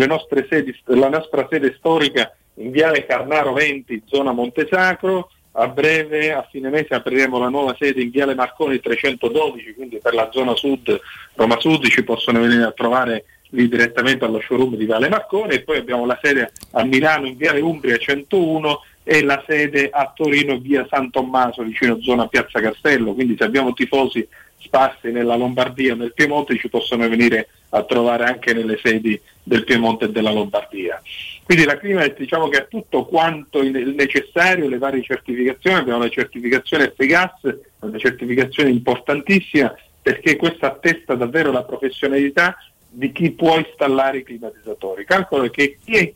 sedi, 0.49 0.75
la 0.85 1.09
nostra 1.09 1.47
sede 1.49 1.75
storica 1.77 2.33
in 2.55 2.71
Viale 2.71 3.05
Carnaro 3.05 3.53
20, 3.53 4.03
zona 4.05 4.31
Montesacro, 4.31 5.29
a 5.57 5.67
breve, 5.67 6.33
a 6.33 6.45
fine 6.49 6.69
mese, 6.69 6.93
apriremo 6.93 7.37
la 7.37 7.49
nuova 7.49 7.75
sede 7.77 8.01
in 8.01 8.09
Viale 8.09 8.35
Marconi 8.35 8.79
312, 8.79 9.73
quindi 9.73 9.99
per 10.01 10.13
la 10.13 10.29
zona 10.31 10.55
sud, 10.55 10.99
Roma 11.35 11.59
Sud, 11.59 11.85
ci 11.87 12.03
possono 12.03 12.41
venire 12.41 12.63
a 12.63 12.71
trovare 12.71 13.25
lì 13.49 13.69
direttamente 13.69 14.25
allo 14.25 14.41
showroom 14.41 14.75
di 14.75 14.85
Viale 14.85 15.09
Marconi. 15.09 15.55
E 15.55 15.61
poi 15.61 15.77
abbiamo 15.77 16.05
la 16.05 16.19
sede 16.21 16.51
a 16.71 16.83
Milano 16.83 17.27
in 17.27 17.37
Viale 17.37 17.61
Umbria 17.61 17.97
101 17.97 18.81
e 19.03 19.23
la 19.23 19.43
sede 19.47 19.89
a 19.91 20.11
Torino 20.13 20.57
via 20.57 20.85
San 20.89 21.11
Tommaso 21.11 21.63
vicino 21.63 22.01
zona 22.01 22.27
Piazza 22.27 22.59
Castello, 22.59 23.13
quindi 23.13 23.35
se 23.37 23.43
abbiamo 23.43 23.73
tifosi 23.73 24.27
sparsi 24.65 25.11
nella 25.11 25.35
Lombardia 25.35 25.93
o 25.93 25.95
nel 25.95 26.13
Piemonte 26.13 26.57
ci 26.57 26.69
possono 26.69 27.07
venire 27.07 27.47
a 27.69 27.83
trovare 27.83 28.25
anche 28.25 28.53
nelle 28.53 28.79
sedi 28.81 29.19
del 29.43 29.63
Piemonte 29.63 30.05
e 30.05 30.11
della 30.11 30.31
Lombardia. 30.31 31.01
Quindi 31.43 31.65
la 31.65 31.77
Climanet 31.77 32.17
diciamo 32.17 32.47
che 32.47 32.57
ha 32.57 32.65
tutto 32.67 33.05
quanto 33.05 33.59
il 33.59 33.93
necessario, 33.95 34.67
le 34.67 34.77
varie 34.77 35.03
certificazioni, 35.03 35.77
abbiamo 35.77 35.99
la 35.99 36.09
certificazione 36.09 36.93
FGAS, 36.95 37.57
una 37.79 37.97
certificazione 37.99 38.69
importantissima 38.69 39.75
perché 40.01 40.35
questa 40.35 40.67
attesta 40.67 41.15
davvero 41.15 41.51
la 41.51 41.63
professionalità 41.63 42.57
di 42.89 43.11
chi 43.11 43.31
può 43.31 43.57
installare 43.57 44.19
i 44.19 44.23
climatizzatori. 44.23 45.05
Calcolo 45.05 45.49
che 45.49 45.77
chi 45.83 45.95
eh, 45.95 46.13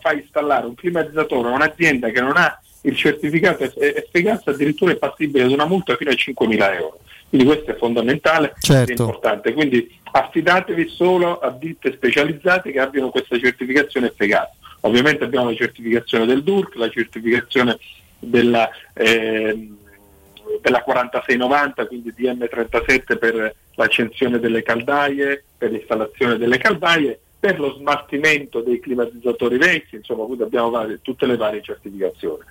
fa 0.00 0.12
installare 0.12 0.66
un 0.66 0.74
climatizzatore 0.74 1.48
a 1.48 1.52
un'azienda 1.52 2.10
che 2.10 2.20
non 2.20 2.36
ha 2.36 2.60
il 2.82 2.96
certificato 2.96 3.68
FGAS 3.68 4.46
addirittura 4.46 4.92
è 4.92 4.96
passibile 4.96 5.44
ad 5.44 5.50
una 5.50 5.66
multa 5.66 5.96
fino 5.96 6.10
a 6.10 6.14
5.000 6.14 6.74
euro. 6.76 6.99
Quindi 7.30 7.46
questo 7.46 7.70
è 7.70 7.76
fondamentale 7.76 8.54
Certo. 8.58 8.90
e 8.90 8.94
importante. 8.94 9.52
Quindi 9.52 9.98
affidatevi 10.10 10.88
solo 10.88 11.38
a 11.38 11.50
ditte 11.50 11.92
specializzate 11.92 12.72
che 12.72 12.80
abbiano 12.80 13.10
questa 13.10 13.38
certificazione 13.38 14.12
FGAS. 14.14 14.48
Ovviamente 14.80 15.22
abbiamo 15.22 15.50
la 15.50 15.54
certificazione 15.54 16.26
del 16.26 16.42
DURC, 16.42 16.74
la 16.74 16.90
certificazione 16.90 17.78
della, 18.18 18.68
ehm, 18.94 19.76
della 20.60 20.82
4690, 20.82 21.86
quindi 21.86 22.12
DM37 22.16 23.16
per 23.16 23.54
l'accensione 23.76 24.40
delle 24.40 24.62
caldaie, 24.62 25.44
per 25.56 25.70
l'installazione 25.70 26.36
delle 26.36 26.58
caldaie, 26.58 27.16
per 27.38 27.60
lo 27.60 27.74
smaltimento 27.74 28.60
dei 28.60 28.80
climatizzatori 28.80 29.56
vecchi, 29.56 29.96
insomma, 29.96 30.24
quindi 30.24 30.42
abbiamo 30.42 30.70
varie- 30.70 30.98
tutte 31.00 31.26
le 31.26 31.36
varie 31.36 31.62
certificazioni. 31.62 32.42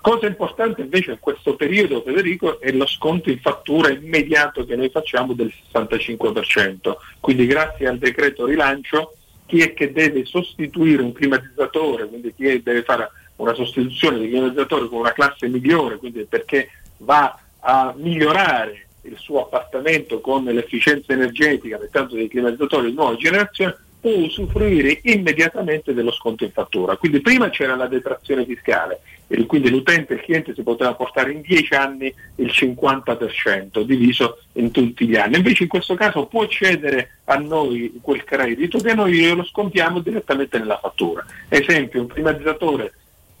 Cosa 0.00 0.26
importante 0.26 0.80
invece 0.80 1.10
in 1.10 1.18
questo 1.20 1.56
periodo, 1.56 2.00
Federico, 2.00 2.58
è 2.58 2.72
lo 2.72 2.86
sconto 2.86 3.28
in 3.28 3.38
fattura 3.38 3.90
immediato 3.90 4.64
che 4.64 4.74
noi 4.74 4.88
facciamo 4.88 5.34
del 5.34 5.52
65%. 5.72 6.96
Quindi 7.20 7.46
grazie 7.46 7.86
al 7.86 7.98
decreto 7.98 8.46
rilancio, 8.46 9.14
chi 9.44 9.60
è 9.60 9.74
che 9.74 9.92
deve 9.92 10.24
sostituire 10.24 11.02
un 11.02 11.12
climatizzatore, 11.12 12.06
quindi 12.06 12.32
chi 12.34 12.62
deve 12.62 12.82
fare 12.82 13.10
una 13.36 13.52
sostituzione 13.52 14.18
di 14.18 14.28
climatizzatore 14.28 14.88
con 14.88 15.00
una 15.00 15.12
classe 15.12 15.48
migliore, 15.48 15.96
quindi 15.96 16.24
perché 16.24 16.70
va 16.98 17.38
a 17.60 17.92
migliorare 17.96 18.86
il 19.02 19.16
suo 19.18 19.42
appartamento 19.42 20.20
con 20.20 20.44
l'efficienza 20.44 21.12
energetica, 21.12 21.78
mettendo 21.78 22.14
dei 22.14 22.28
climatizzatori 22.28 22.88
di 22.88 22.94
nuova 22.94 23.16
generazione, 23.16 23.76
può 24.00 24.12
usufruire 24.12 25.00
immediatamente 25.02 25.92
dello 25.92 26.12
sconto 26.12 26.44
in 26.44 26.52
fattura. 26.52 26.96
Quindi 26.96 27.20
prima 27.20 27.50
c'era 27.50 27.76
la 27.76 27.86
detrazione 27.86 28.46
fiscale, 28.46 29.00
e 29.32 29.46
quindi 29.46 29.70
l'utente, 29.70 30.14
il 30.14 30.22
cliente 30.22 30.54
si 30.54 30.62
poteva 30.64 30.94
portare 30.94 31.30
in 31.30 31.40
10 31.40 31.74
anni 31.74 32.12
il 32.34 32.50
50% 32.52 33.82
diviso 33.82 34.38
in 34.54 34.72
tutti 34.72 35.06
gli 35.06 35.14
anni. 35.14 35.36
Invece 35.36 35.62
in 35.62 35.68
questo 35.68 35.94
caso 35.94 36.26
può 36.26 36.44
cedere 36.46 37.20
a 37.26 37.36
noi 37.36 38.00
quel 38.02 38.24
credito 38.24 38.78
che 38.78 38.92
noi 38.92 39.32
lo 39.32 39.44
scontiamo 39.44 40.00
direttamente 40.00 40.58
nella 40.58 40.80
fattura. 40.82 41.24
Esempio, 41.48 42.00
un 42.00 42.08
climatizzatore 42.08 42.92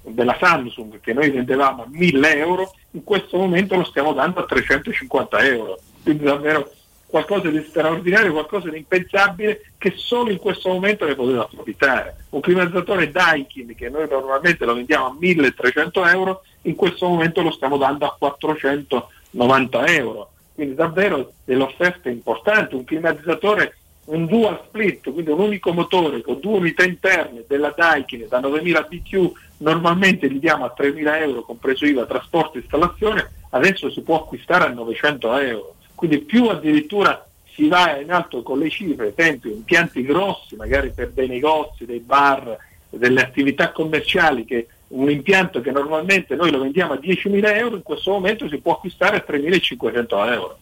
della 0.02 0.36
Samsung 0.38 1.00
che 1.00 1.12
noi 1.12 1.28
vendevamo 1.30 1.82
a 1.82 1.88
1000 1.90 2.36
euro, 2.36 2.72
in 2.92 3.02
questo 3.02 3.36
momento 3.36 3.74
lo 3.74 3.84
stiamo 3.84 4.12
dando 4.12 4.38
a 4.38 4.46
350 4.46 5.44
euro. 5.44 5.80
Quindi 6.04 6.22
davvero 6.22 6.70
qualcosa 7.10 7.50
di 7.50 7.62
straordinario, 7.68 8.32
qualcosa 8.32 8.70
di 8.70 8.78
impensabile 8.78 9.72
che 9.76 9.94
solo 9.96 10.30
in 10.30 10.38
questo 10.38 10.68
momento 10.68 11.04
ne 11.04 11.16
poteva 11.16 11.42
approfittare. 11.42 12.16
Un 12.30 12.40
climatizzatore 12.40 13.10
Daikin 13.10 13.74
che 13.74 13.90
noi 13.90 14.08
normalmente 14.08 14.64
lo 14.64 14.74
vendiamo 14.74 15.06
a 15.06 15.16
1300 15.18 16.06
euro, 16.06 16.42
in 16.62 16.76
questo 16.76 17.08
momento 17.08 17.42
lo 17.42 17.50
stiamo 17.50 17.76
dando 17.76 18.06
a 18.06 18.14
490 18.16 19.86
euro. 19.86 20.30
Quindi 20.54 20.74
davvero 20.74 21.32
delle 21.44 21.64
offerte 21.64 22.10
importanti, 22.10 22.76
un 22.76 22.84
climatizzatore 22.84 23.74
un 24.10 24.26
dual 24.26 24.60
split, 24.66 25.12
quindi 25.12 25.30
un 25.30 25.40
unico 25.40 25.72
motore 25.72 26.20
con 26.22 26.40
due 26.40 26.58
unità 26.58 26.84
interne 26.84 27.44
della 27.46 27.72
Daikin 27.76 28.26
da 28.28 28.40
9000 28.40 28.82
BQ, 28.82 29.32
normalmente 29.58 30.26
li 30.26 30.38
diamo 30.38 30.64
a 30.64 30.70
3000 30.70 31.20
euro, 31.20 31.42
compreso 31.42 31.86
IVA, 31.86 32.06
trasporto 32.06 32.56
e 32.56 32.60
installazione, 32.60 33.30
adesso 33.50 33.90
si 33.90 34.00
può 34.00 34.16
acquistare 34.16 34.64
a 34.64 34.68
900 34.68 35.36
euro. 35.38 35.74
Quindi 36.00 36.20
più 36.20 36.46
addirittura 36.46 37.28
si 37.52 37.68
va 37.68 37.98
in 37.98 38.10
alto 38.10 38.42
con 38.42 38.58
le 38.58 38.70
cifre, 38.70 39.12
esempio 39.14 39.50
impianti 39.50 40.02
grossi, 40.02 40.56
magari 40.56 40.92
per 40.94 41.10
dei 41.10 41.28
negozi, 41.28 41.84
dei 41.84 41.98
bar, 41.98 42.56
delle 42.88 43.20
attività 43.20 43.70
commerciali, 43.70 44.46
che 44.46 44.66
un 44.88 45.10
impianto 45.10 45.60
che 45.60 45.70
normalmente 45.70 46.36
noi 46.36 46.50
lo 46.50 46.60
vendiamo 46.60 46.94
a 46.94 46.96
10.000 46.96 47.54
euro, 47.54 47.76
in 47.76 47.82
questo 47.82 48.12
momento 48.12 48.48
si 48.48 48.56
può 48.56 48.76
acquistare 48.76 49.18
a 49.18 49.24
3.500 49.28 50.32
euro. 50.32 50.58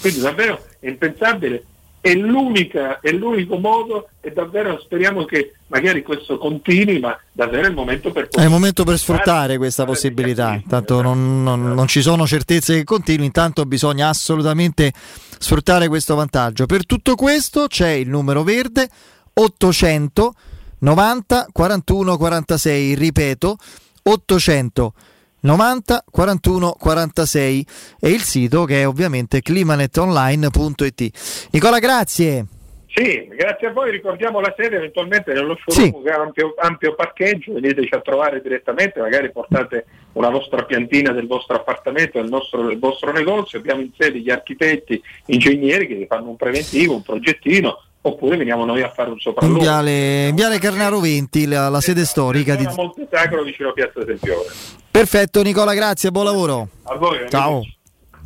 Quindi 0.00 0.20
davvero 0.20 0.64
è 0.80 0.88
impensabile 0.88 1.64
è, 2.00 2.14
l'unica, 2.14 3.00
è 3.00 3.10
l'unico 3.10 3.58
modo 3.58 4.08
e 4.20 4.32
davvero 4.32 4.78
speriamo 4.80 5.24
che 5.24 5.54
magari 5.66 6.02
questo 6.02 6.38
continui, 6.38 6.98
ma 6.98 7.18
davvero 7.32 7.66
è 7.66 7.68
il 7.68 7.74
momento 7.74 8.10
per 8.12 8.28
È 8.28 8.42
il 8.42 8.48
momento 8.48 8.84
per 8.84 8.98
sfruttare 8.98 9.56
questa 9.56 9.84
possibilità. 9.84 10.54
Intanto 10.54 11.02
non, 11.02 11.42
non- 11.42 11.74
non 11.74 11.86
ci 11.86 12.00
sono 12.02 12.26
certezze 12.26 12.74
che 12.74 12.84
continui, 12.84 13.26
intanto 13.26 13.64
bisogna 13.64 14.08
assolutamente 14.08 14.92
sfruttare 15.38 15.88
questo 15.88 16.14
vantaggio. 16.14 16.66
Per 16.66 16.86
tutto 16.86 17.14
questo 17.14 17.66
c'è 17.66 17.90
il 17.90 18.08
numero 18.08 18.42
verde 18.42 18.88
800 19.34 20.34
90 20.80 21.48
41 21.52 22.16
46, 22.16 22.94
ripeto 22.94 23.56
800 24.02 24.92
90 25.40 26.04
41 26.10 26.72
46 26.78 27.66
e 28.00 28.10
il 28.10 28.22
sito 28.22 28.64
che 28.64 28.82
è 28.82 28.86
ovviamente 28.86 29.40
climanetonline.it. 29.40 31.48
Nicola, 31.52 31.78
grazie. 31.78 32.46
Sì, 32.90 33.28
grazie 33.28 33.68
a 33.68 33.72
voi, 33.72 33.90
ricordiamo 33.92 34.40
la 34.40 34.52
sede 34.56 34.76
eventualmente 34.76 35.32
nello 35.32 35.56
showroom 35.62 35.98
Sì. 35.98 36.02
che 36.02 36.10
ha 36.10 36.20
ampio, 36.20 36.54
ampio 36.58 36.94
parcheggio, 36.94 37.52
veniteci 37.52 37.94
a 37.94 38.00
trovare 38.00 38.40
direttamente, 38.40 38.98
magari 38.98 39.30
portate 39.30 39.84
una 40.14 40.30
vostra 40.30 40.64
piantina 40.64 41.12
del 41.12 41.26
vostro 41.28 41.56
appartamento, 41.56 42.18
del, 42.20 42.30
nostro, 42.30 42.66
del 42.66 42.78
vostro 42.78 43.12
negozio, 43.12 43.58
abbiamo 43.58 43.82
in 43.82 43.90
sede 43.96 44.18
gli 44.18 44.30
architetti, 44.30 45.00
ingegneri 45.26 45.86
che 45.86 45.94
vi 45.94 46.06
fanno 46.06 46.30
un 46.30 46.36
preventivo, 46.36 46.94
un 46.94 47.02
progettino, 47.02 47.82
oppure 48.08 48.36
veniamo 48.36 48.64
noi 48.64 48.82
a 48.82 48.90
fare 48.90 49.08
un 49.08 49.14
In 49.14 49.20
sopralluogo. 49.20 49.60
viale, 49.60 50.26
in 50.28 50.34
viale 50.34 50.58
Carnaro 50.58 51.00
20, 51.00 51.46
la, 51.46 51.68
la 51.68 51.80
sede 51.80 52.04
storica 52.04 52.54
di... 52.56 52.66
Monte 52.74 53.06
Sacro 53.10 53.42
vicino 53.42 53.68
a 53.70 53.72
Piazza 53.72 54.04
del 54.04 54.18
Fiore. 54.20 54.48
Perfetto 54.90 55.42
Nicola, 55.42 55.74
grazie, 55.74 56.10
buon 56.10 56.24
lavoro. 56.24 56.68
A 56.84 56.96
voi, 56.96 57.26
Ciao. 57.28 57.62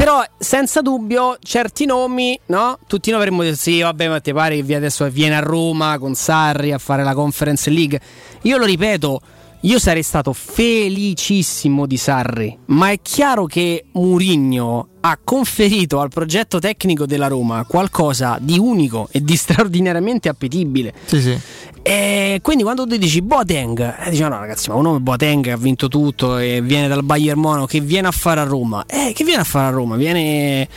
Però 0.03 0.21
senza 0.37 0.81
dubbio 0.81 1.37
certi 1.41 1.87
nomi, 1.87 2.37
no? 2.47 2.77
Tutti 2.89 3.11
noi 3.11 3.21
avremmo 3.21 3.45
detto 3.45 3.55
sì, 3.55 3.83
vabbè, 3.83 4.09
ma 4.09 4.19
ti 4.19 4.33
pare 4.33 4.61
che 4.65 4.75
adesso 4.75 5.09
viene 5.09 5.37
a 5.37 5.39
Roma 5.39 5.97
con 5.99 6.17
Sarri 6.17 6.73
a 6.73 6.79
fare 6.79 7.05
la 7.05 7.15
Conference 7.15 7.71
League. 7.71 8.01
Io 8.43 8.57
lo 8.57 8.65
ripeto, 8.65 9.21
io 9.61 9.79
sarei 9.79 10.03
stato 10.03 10.33
felicissimo 10.33 11.87
di 11.87 11.97
Sarri, 11.97 12.59
ma 12.67 12.91
è 12.91 12.99
chiaro 13.01 13.47
che 13.47 13.85
Murigno 13.93 14.89
ha 15.03 15.17
conferito 15.23 16.01
al 16.01 16.09
progetto 16.09 16.59
tecnico 16.59 17.07
della 17.07 17.29
Roma 17.29 17.65
qualcosa 17.65 18.39
di 18.41 18.59
unico 18.59 19.07
e 19.13 19.23
di 19.23 19.37
straordinariamente 19.39 20.29
appetibile. 20.29 20.93
Sì, 21.05 21.21
sì. 21.21 21.41
E 21.85 22.39
quindi 22.43 22.62
quando 22.62 22.87
tu 22.87 22.97
dici 22.97 23.20
Boateng, 23.22 24.05
eh, 24.05 24.11
dici 24.11 24.22
no 24.22 24.28
ragazzi, 24.28 24.68
ma 24.70 24.76
un 24.76 24.83
nome 24.83 25.01
Boateng 25.01 25.49
ha 25.49 25.57
vinto 25.57 25.89
tutto 25.89 26.39
e 26.39 26.61
viene 26.62 26.87
dal 26.87 27.03
Bayern 27.03 27.41
Monaco, 27.41 27.66
che 27.66 27.80
viene 27.80 28.07
a 28.07 28.12
fare 28.12 28.39
a 28.39 28.45
Roma? 28.45 28.85
Eh, 28.87 29.12
che 29.12 29.24
viene 29.24 29.41
a 29.41 29.45
fare 29.45 29.66
a 29.66 29.70
Roma? 29.70 29.97
Viene, 29.97 30.68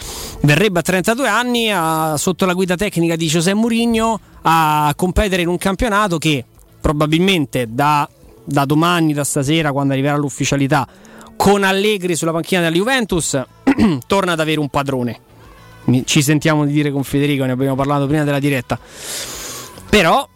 verrebbe 0.41 0.79
a 0.79 0.81
32 0.81 1.27
anni 1.27 1.71
a- 1.71 2.15
sotto 2.17 2.47
la 2.47 2.53
guida 2.53 2.75
tecnica 2.75 3.15
di 3.15 3.27
José 3.27 3.53
Mourinho 3.53 4.19
a 4.41 4.91
competere 4.95 5.43
in 5.43 5.47
un 5.47 5.59
campionato 5.59 6.17
che 6.17 6.43
probabilmente 6.81 7.67
da, 7.69 8.09
da 8.43 8.65
domani, 8.65 9.13
da 9.13 9.23
stasera, 9.23 9.71
quando 9.71 9.93
arriverà 9.93 10.15
l'ufficialità, 10.17 10.87
con 11.35 11.63
Allegri 11.63 12.15
sulla 12.15 12.31
panchina 12.31 12.61
della 12.61 12.75
Juventus, 12.75 13.39
torna 14.07 14.31
ad 14.31 14.39
avere 14.39 14.59
un 14.59 14.69
padrone. 14.69 15.19
Ci 16.03 16.23
sentiamo 16.23 16.65
di 16.65 16.71
dire 16.71 16.91
con 16.91 17.03
Federico, 17.03 17.45
ne 17.45 17.51
abbiamo 17.51 17.75
parlato 17.75 18.07
prima 18.07 18.23
della 18.23 18.39
diretta. 18.39 18.79
Però 19.87 20.27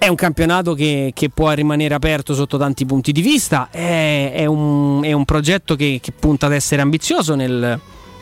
è 0.00 0.08
un 0.08 0.14
campionato 0.16 0.72
che, 0.72 1.10
che 1.12 1.28
può 1.28 1.50
rimanere 1.50 1.92
aperto 1.92 2.32
sotto 2.32 2.56
tanti 2.56 2.86
punti 2.86 3.12
di 3.12 3.20
vista. 3.20 3.68
È, 3.70 4.32
è 4.34 4.46
un, 4.46 5.04
è 5.04 5.12
un 5.12 5.26
progetto 5.26 5.76
che, 5.76 5.98
che 6.00 6.12
punta 6.12 6.46
ad 6.46 6.54
essere 6.54 6.80
ambizioso 6.80 7.34
nel, 7.34 7.78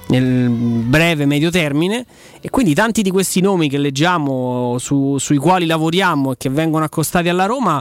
nel 0.08 0.48
breve 0.50 1.24
medio 1.24 1.50
termine. 1.50 2.04
E 2.40 2.50
quindi 2.50 2.74
tanti 2.74 3.00
di 3.02 3.12
questi 3.12 3.40
nomi 3.40 3.68
che 3.68 3.78
leggiamo, 3.78 4.76
su- 4.78 5.18
sui 5.18 5.36
quali 5.36 5.66
lavoriamo 5.66 6.32
e 6.32 6.36
che 6.36 6.50
vengono 6.50 6.84
accostati 6.84 7.28
alla 7.28 7.46
Roma, 7.46 7.80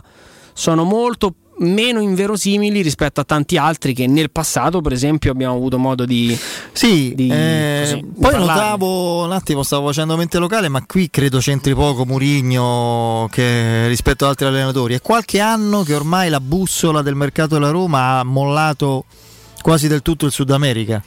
sono 0.53 0.83
molto 0.83 1.33
meno 1.59 2.01
inverosimili 2.01 2.81
rispetto 2.81 3.21
a 3.21 3.23
tanti 3.23 3.57
altri 3.57 3.93
che 3.93 4.07
nel 4.07 4.31
passato, 4.31 4.81
per 4.81 4.93
esempio, 4.93 5.31
abbiamo 5.31 5.55
avuto 5.55 5.77
modo 5.77 6.05
di. 6.05 6.37
Sì, 6.71 7.13
di- 7.15 7.29
eh, 7.29 7.79
così, 7.81 7.95
di 7.95 8.01
poi 8.19 8.31
parlarne. 8.31 8.45
notavo 8.45 9.23
un 9.23 9.31
attimo, 9.31 9.63
stavo 9.63 9.87
facendo 9.87 10.15
mente 10.15 10.37
locale, 10.37 10.69
ma 10.69 10.83
qui 10.85 11.09
credo 11.09 11.39
c'entri 11.39 11.73
poco 11.73 12.05
Murigno 12.05 13.27
che 13.31 13.87
rispetto 13.87 14.23
ad 14.23 14.31
altri 14.31 14.45
allenatori. 14.47 14.93
È 14.93 15.01
qualche 15.01 15.39
anno 15.39 15.83
che 15.83 15.93
ormai 15.93 16.29
la 16.29 16.39
bussola 16.39 17.01
del 17.01 17.15
mercato 17.15 17.55
della 17.55 17.71
Roma 17.71 18.19
ha 18.19 18.23
mollato 18.23 19.05
quasi 19.61 19.87
del 19.87 20.01
tutto 20.01 20.25
il 20.25 20.31
Sud 20.31 20.51
America. 20.51 21.01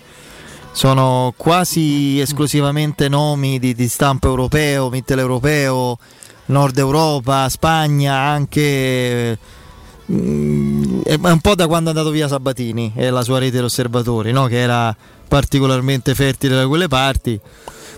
Sono 0.72 1.34
quasi 1.36 2.20
esclusivamente 2.20 3.08
nomi 3.08 3.58
di, 3.58 3.74
di 3.74 3.88
stampo 3.88 4.28
europeo, 4.28 4.88
mitteleuropeo, 4.88 5.98
Nord 6.46 6.78
Europa, 6.78 7.48
Spagna, 7.48 8.14
anche 8.16 9.38
è 11.04 11.14
un 11.14 11.40
po' 11.40 11.54
da 11.54 11.66
quando 11.66 11.90
è 11.90 11.92
andato 11.92 12.10
via 12.10 12.26
Sabatini 12.26 12.92
e 12.96 13.10
la 13.10 13.22
sua 13.22 13.38
rete 13.38 13.58
di 13.58 13.64
osservatori, 13.64 14.32
no? 14.32 14.46
che 14.46 14.58
era 14.58 14.94
particolarmente 15.28 16.14
fertile 16.14 16.56
da 16.56 16.66
quelle 16.66 16.88
parti. 16.88 17.38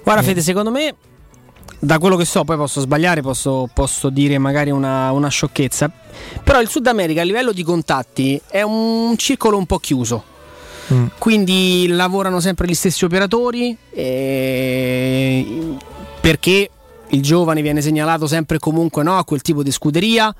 Guarda, 0.03 0.21
Eh. 0.21 0.25
Fede, 0.25 0.43
secondo 0.43 0.71
me, 0.71 0.95
da 1.79 1.99
quello 1.99 2.17
che 2.17 2.25
so, 2.25 2.45
poi 2.45 2.57
posso 2.57 2.81
sbagliare, 2.81 3.23
posso, 3.23 3.69
posso 3.73 4.11
dire 4.11 4.37
magari 4.39 4.71
una, 4.71 5.11
una 5.13 5.29
sciocchezza. 5.29 5.91
Però 6.45 6.61
il 6.61 6.69
Sud 6.69 6.87
America 6.87 7.23
a 7.23 7.25
livello 7.25 7.53
di 7.53 7.63
contatti 7.63 8.41
è 8.49 8.63
un 8.63 9.15
circolo 9.17 9.57
un 9.57 9.67
po' 9.67 9.79
chiuso. 9.79 10.25
Mm. 10.93 11.07
Quindi 11.17 11.87
lavorano 11.89 12.41
sempre 12.41 12.67
gli 12.67 12.75
stessi 12.75 13.05
operatori 13.05 13.77
perché 16.21 16.71
il 17.09 17.23
giovane 17.23 17.63
viene 17.63 17.81
segnalato 17.81 18.27
sempre 18.27 18.59
comunque 18.59 19.03
no, 19.03 19.17
a 19.17 19.25
quel 19.25 19.43
tipo 19.43 19.63
di 19.63 19.71
scuderia. 19.71 20.35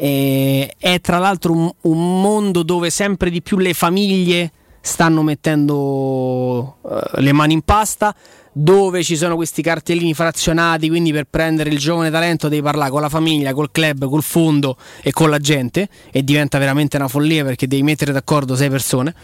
E 0.00 0.74
è 0.78 1.00
tra 1.00 1.18
l'altro 1.18 1.52
un, 1.52 1.70
un 1.82 2.20
mondo 2.20 2.62
dove 2.62 2.88
sempre 2.88 3.30
di 3.30 3.42
più 3.42 3.56
le 3.58 3.74
famiglie 3.74 4.52
stanno 4.80 5.22
mettendo 5.22 6.76
eh, 6.88 7.20
le 7.20 7.32
mani 7.32 7.54
in 7.54 7.62
pasta, 7.62 8.14
dove 8.52 9.02
ci 9.02 9.16
sono 9.16 9.36
questi 9.36 9.60
cartellini 9.60 10.14
frazionati, 10.14 10.88
quindi 10.88 11.12
per 11.12 11.26
prendere 11.28 11.70
il 11.70 11.78
giovane 11.78 12.10
talento 12.10 12.48
devi 12.48 12.62
parlare 12.62 12.90
con 12.90 13.00
la 13.00 13.08
famiglia, 13.08 13.52
col 13.52 13.70
club, 13.70 14.08
col 14.08 14.22
fondo 14.22 14.76
e 15.02 15.10
con 15.10 15.30
la 15.30 15.38
gente 15.38 15.88
e 16.10 16.24
diventa 16.24 16.58
veramente 16.58 16.96
una 16.96 17.08
follia 17.08 17.44
perché 17.44 17.66
devi 17.66 17.82
mettere 17.82 18.12
d'accordo 18.12 18.56
sei 18.56 18.70
persone. 18.70 19.14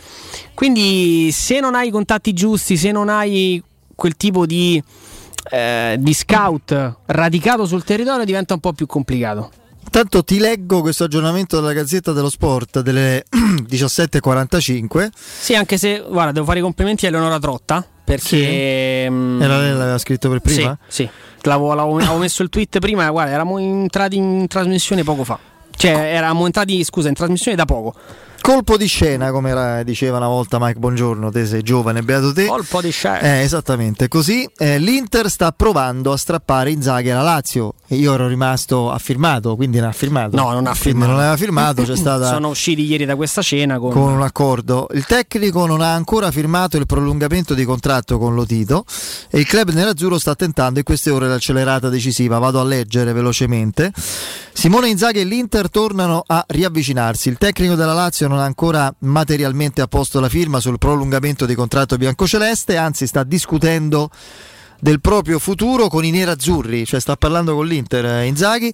Quindi 0.54 1.30
se 1.32 1.60
non 1.60 1.74
hai 1.74 1.88
i 1.88 1.90
contatti 1.90 2.32
giusti, 2.32 2.76
se 2.76 2.92
non 2.92 3.08
hai 3.08 3.62
quel 3.94 4.16
tipo 4.16 4.46
di, 4.46 4.82
eh, 5.50 5.96
di 5.98 6.14
scout 6.14 6.96
radicato 7.06 7.64
sul 7.64 7.84
territorio 7.84 8.24
diventa 8.24 8.54
un 8.54 8.60
po' 8.60 8.72
più 8.72 8.86
complicato. 8.86 9.50
Intanto 9.96 10.24
ti 10.24 10.40
leggo 10.40 10.80
questo 10.80 11.04
aggiornamento 11.04 11.60
della 11.60 11.72
Gazzetta 11.72 12.10
dello 12.10 12.28
Sport 12.28 12.80
delle 12.80 13.22
17.45. 13.30 15.08
Sì, 15.14 15.54
anche 15.54 15.78
se, 15.78 16.04
guarda, 16.04 16.32
devo 16.32 16.44
fare 16.46 16.58
i 16.58 16.62
complimenti 16.62 17.04
a 17.04 17.10
Eleonora 17.10 17.38
Trotta 17.38 17.86
perché... 18.02 19.06
mm, 19.08 19.40
Era 19.40 19.58
lei 19.58 19.70
l'aveva 19.70 19.98
scritto 19.98 20.28
per 20.28 20.40
prima? 20.40 20.76
Sì, 20.88 21.04
sì. 21.04 21.10
L'avevo, 21.42 21.74
l'avevo- 21.74 21.96
avevo 21.98 22.16
messo 22.16 22.42
il 22.42 22.48
tweet 22.48 22.80
prima, 22.80 23.08
guarda, 23.08 23.30
eravamo 23.34 23.58
entrati 23.58 24.16
in 24.16 24.48
trasmissione 24.48 25.04
poco 25.04 25.22
fa. 25.22 25.38
Cioè, 25.76 25.92
eravamo 25.92 26.46
entrati, 26.46 26.82
scusa, 26.82 27.06
in 27.06 27.14
trasmissione 27.14 27.56
da 27.56 27.64
poco. 27.64 27.94
Colpo 28.44 28.76
di 28.76 28.84
scena, 28.86 29.30
come 29.30 29.48
era- 29.48 29.82
diceva 29.82 30.18
una 30.18 30.28
volta 30.28 30.58
Mike 30.60 30.78
Buongiorno, 30.78 31.30
te 31.30 31.46
sei 31.46 31.62
giovane, 31.62 32.02
beato 32.02 32.30
te. 32.30 32.44
Colpo 32.44 32.82
di 32.82 32.90
scena. 32.90 33.20
Eh, 33.20 33.40
esattamente 33.40 34.06
così. 34.06 34.46
Eh, 34.58 34.78
L'Inter 34.78 35.30
sta 35.30 35.50
provando 35.52 36.12
a 36.12 36.18
strappare 36.18 36.70
Inzaghi 36.70 37.08
alla 37.08 37.22
Lazio 37.22 37.72
io 37.88 38.12
ero 38.12 38.28
rimasto 38.28 38.90
affirmato, 38.90 39.56
quindi 39.56 39.78
non 39.78 39.88
ha 39.88 39.92
firmato. 39.92 40.36
No, 40.36 40.52
non 40.52 40.66
ha 40.66 40.74
firmato. 40.74 41.10
non 41.10 41.20
aveva 41.20 41.36
firmato, 41.38 41.84
c'è 41.84 41.96
stata 41.96 42.28
Sono 42.28 42.48
usciti 42.48 42.84
ieri 42.84 43.06
da 43.06 43.16
questa 43.16 43.40
cena 43.40 43.78
con, 43.78 43.92
con 43.92 44.12
un 44.12 44.20
accordo. 44.22 44.88
Il 44.92 45.06
tecnico 45.06 45.64
non 45.64 45.80
ha 45.80 45.94
ancora 45.94 46.30
firmato 46.30 46.76
il 46.76 46.84
prolungamento 46.84 47.54
di 47.54 47.64
contratto 47.64 48.18
con 48.18 48.34
Lotito 48.34 48.84
e 49.30 49.38
il 49.38 49.46
club 49.46 49.70
nerazzurro 49.70 50.18
sta 50.18 50.34
tentando 50.34 50.80
in 50.80 50.84
queste 50.84 51.08
ore 51.08 51.28
l'accelerata 51.28 51.88
decisiva. 51.88 52.36
Vado 52.38 52.60
a 52.60 52.64
leggere 52.64 53.14
velocemente. 53.14 53.90
Simone 54.56 54.88
Inzaghi 54.88 55.20
e 55.20 55.24
l'Inter 55.24 55.68
tornano 55.68 56.22
a 56.24 56.42
riavvicinarsi. 56.46 57.28
Il 57.28 57.36
tecnico 57.36 57.74
della 57.74 57.92
Lazio 57.92 58.28
non 58.28 58.38
ha 58.38 58.44
ancora 58.44 58.94
materialmente 59.00 59.82
apposto 59.82 60.20
la 60.20 60.28
firma 60.28 60.60
sul 60.60 60.78
prolungamento 60.78 61.44
di 61.44 61.54
contratto 61.54 61.96
biancoceleste, 61.96 62.76
anzi 62.76 63.06
sta 63.06 63.24
discutendo 63.24 64.10
del 64.80 65.00
proprio 65.00 65.38
futuro 65.38 65.88
con 65.88 66.04
i 66.04 66.10
nerazzurri, 66.10 66.86
cioè 66.86 67.00
sta 67.00 67.16
parlando 67.16 67.54
con 67.54 67.66
l'Inter 67.66 68.06
eh, 68.06 68.26
Inzaghi. 68.26 68.72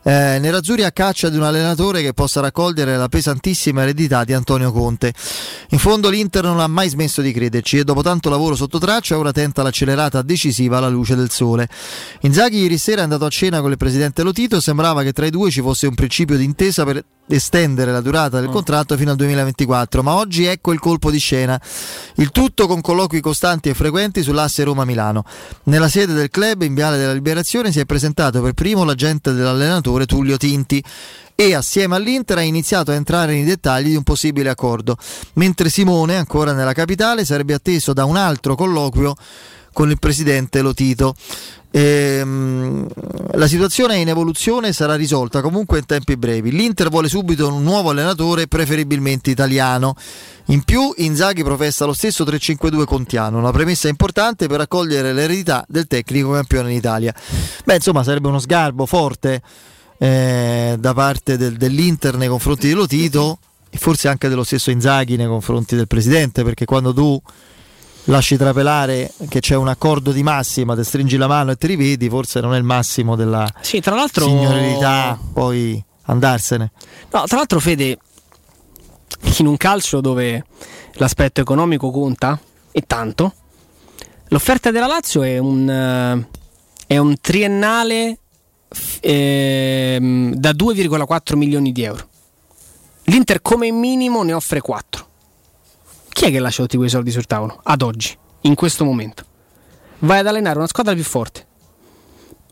Eh, 0.00 0.38
nerazzurri 0.38 0.84
a 0.84 0.92
caccia 0.92 1.28
di 1.28 1.36
un 1.36 1.42
allenatore 1.42 2.02
che 2.02 2.14
possa 2.14 2.40
raccogliere 2.40 2.96
la 2.96 3.08
pesantissima 3.08 3.82
eredità 3.82 4.22
di 4.22 4.32
Antonio 4.32 4.70
Conte. 4.70 5.12
In 5.70 5.78
fondo 5.78 6.08
l'Inter 6.08 6.44
non 6.44 6.60
ha 6.60 6.68
mai 6.68 6.88
smesso 6.88 7.20
di 7.20 7.32
crederci 7.32 7.78
e 7.78 7.84
dopo 7.84 8.00
tanto 8.00 8.30
lavoro 8.30 8.54
sotto 8.54 8.78
traccia 8.78 9.18
ora 9.18 9.32
tenta 9.32 9.62
l'accelerata 9.62 10.22
decisiva 10.22 10.78
alla 10.78 10.88
luce 10.88 11.16
del 11.16 11.30
sole. 11.30 11.68
Inzaghi 12.20 12.60
ieri 12.60 12.78
sera 12.78 13.00
è 13.00 13.04
andato 13.04 13.24
a 13.24 13.28
cena 13.28 13.60
con 13.60 13.72
il 13.72 13.76
presidente 13.76 14.22
Lotito, 14.22 14.60
sembrava 14.60 15.02
che 15.02 15.12
tra 15.12 15.26
i 15.26 15.30
due 15.30 15.50
ci 15.50 15.60
fosse 15.60 15.88
un 15.88 15.94
principio 15.94 16.36
di 16.36 16.44
intesa 16.44 16.84
per 16.84 17.04
estendere 17.30 17.92
la 17.92 18.00
durata 18.00 18.40
del 18.40 18.48
contratto 18.48 18.96
fino 18.96 19.10
al 19.10 19.16
2024, 19.16 20.02
ma 20.02 20.14
oggi 20.14 20.44
ecco 20.46 20.72
il 20.72 20.78
colpo 20.78 21.10
di 21.10 21.18
scena. 21.18 21.60
Il 22.14 22.30
tutto 22.30 22.66
con 22.66 22.80
colloqui 22.80 23.20
costanti 23.20 23.68
e 23.68 23.74
frequenti 23.74 24.22
sull'asse 24.22 24.62
Roma-Milano. 24.62 25.24
Nella 25.64 25.88
sede 25.88 26.14
del 26.14 26.30
club 26.30 26.62
in 26.62 26.72
Viale 26.72 26.96
della 26.96 27.12
Liberazione 27.12 27.72
si 27.72 27.80
è 27.80 27.84
presentato 27.84 28.40
per 28.40 28.54
primo 28.54 28.84
l'agente 28.84 29.32
dell'allenatore 29.32 29.87
Tullio 30.06 30.36
Tinti 30.36 30.82
e 31.40 31.54
assieme 31.54 31.94
all'Inter 31.94 32.38
ha 32.38 32.42
iniziato 32.42 32.90
a 32.90 32.94
entrare 32.94 33.32
nei 33.32 33.44
dettagli 33.44 33.90
di 33.90 33.94
un 33.94 34.02
possibile 34.02 34.50
accordo, 34.50 34.96
mentre 35.34 35.68
Simone, 35.68 36.16
ancora 36.16 36.52
nella 36.52 36.72
capitale, 36.72 37.24
sarebbe 37.24 37.54
atteso 37.54 37.92
da 37.92 38.04
un 38.04 38.16
altro 38.16 38.56
colloquio 38.56 39.14
con 39.72 39.88
il 39.88 40.00
presidente 40.00 40.60
Lotito. 40.62 41.14
Ehm, 41.70 42.88
la 43.34 43.46
situazione 43.46 43.94
è 43.94 43.98
in 43.98 44.08
evoluzione 44.08 44.68
e 44.68 44.72
sarà 44.72 44.96
risolta 44.96 45.40
comunque 45.40 45.78
in 45.78 45.86
tempi 45.86 46.16
brevi. 46.16 46.50
L'Inter 46.50 46.88
vuole 46.88 47.08
subito 47.08 47.46
un 47.46 47.62
nuovo 47.62 47.90
allenatore, 47.90 48.48
preferibilmente 48.48 49.30
italiano. 49.30 49.94
In 50.46 50.64
più, 50.64 50.92
Inzaghi 50.96 51.44
professa 51.44 51.84
lo 51.84 51.92
stesso 51.92 52.24
3-5-2 52.24 52.84
contiano, 52.84 53.38
una 53.38 53.52
premessa 53.52 53.86
importante 53.86 54.48
per 54.48 54.60
accogliere 54.60 55.12
l'eredità 55.12 55.64
del 55.68 55.86
tecnico 55.86 56.32
campione 56.32 56.72
in 56.72 56.76
Italia. 56.78 57.14
Beh, 57.64 57.76
insomma, 57.76 58.02
sarebbe 58.02 58.26
uno 58.26 58.40
sgarbo 58.40 58.86
forte 58.86 59.40
eh, 59.98 60.76
da 60.78 60.94
parte 60.94 61.36
del- 61.36 61.56
dell'Inter 61.56 62.16
nei 62.16 62.28
confronti 62.28 62.68
di 62.68 62.72
Lotito 62.72 63.38
e 63.70 63.78
forse 63.78 64.08
anche 64.08 64.28
dello 64.28 64.44
stesso 64.44 64.70
Inzaghi 64.70 65.16
nei 65.16 65.26
confronti 65.26 65.76
del 65.76 65.86
presidente, 65.86 66.42
perché 66.44 66.64
quando 66.64 66.94
tu 66.94 67.20
lasci 68.04 68.36
trapelare 68.36 69.12
che 69.28 69.40
c'è 69.40 69.54
un 69.54 69.68
accordo 69.68 70.12
di 70.12 70.22
massima, 70.22 70.74
ti 70.74 70.82
stringi 70.84 71.16
la 71.16 71.26
mano 71.26 71.50
e 71.50 71.56
ti 71.56 71.66
rivedi, 71.66 72.08
forse 72.08 72.40
non 72.40 72.54
è 72.54 72.58
il 72.58 72.64
massimo 72.64 73.16
della 73.16 73.46
Sì, 73.60 73.80
tra 73.80 73.94
l'altro 73.94 74.24
signorilità, 74.24 75.18
poi 75.32 75.82
andarsene. 76.04 76.70
No, 77.12 77.24
tra 77.26 77.36
l'altro 77.36 77.60
Fede 77.60 77.98
in 79.38 79.46
un 79.46 79.56
calcio 79.56 80.00
dove 80.00 80.44
l'aspetto 80.92 81.40
economico 81.40 81.90
conta 81.90 82.38
e 82.72 82.84
tanto, 82.86 83.34
l'offerta 84.28 84.70
della 84.70 84.86
Lazio 84.86 85.22
è 85.22 85.38
un 85.38 85.68
eh, 85.68 86.28
è 86.86 86.96
un 86.96 87.14
triennale 87.20 88.18
ehm, 89.00 90.34
da 90.34 90.50
2,4 90.50 91.36
milioni 91.36 91.72
di 91.72 91.82
euro. 91.82 92.06
L'Inter 93.04 93.40
come 93.40 93.70
minimo 93.70 94.22
ne 94.22 94.32
offre 94.32 94.60
4. 94.60 95.06
Chi 96.10 96.24
è 96.26 96.30
che 96.30 96.38
lascia 96.40 96.62
tutti 96.62 96.76
quei 96.76 96.88
soldi 96.88 97.10
sul 97.10 97.26
tavolo 97.26 97.60
ad 97.62 97.80
oggi, 97.82 98.16
in 98.42 98.54
questo 98.54 98.84
momento? 98.84 99.24
Vai 100.00 100.18
ad 100.18 100.26
allenare 100.26 100.58
una 100.58 100.66
squadra 100.66 100.94
più 100.94 101.04
forte. 101.04 101.46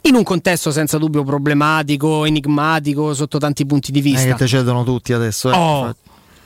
In 0.03 0.15
un 0.15 0.23
contesto 0.23 0.71
senza 0.71 0.99
dubbio 0.99 1.25
problematico, 1.25 2.25
enigmatico 2.25 3.13
sotto 3.13 3.39
tanti 3.39 3.67
punti 3.67 3.91
di 3.91 4.01
vista. 4.01 4.25
che 4.29 4.35
te 4.35 4.47
cedono 4.47 4.85
tutti 4.85 5.13
adesso. 5.13 5.51
eh, 5.51 5.55
Oh, 5.57 5.95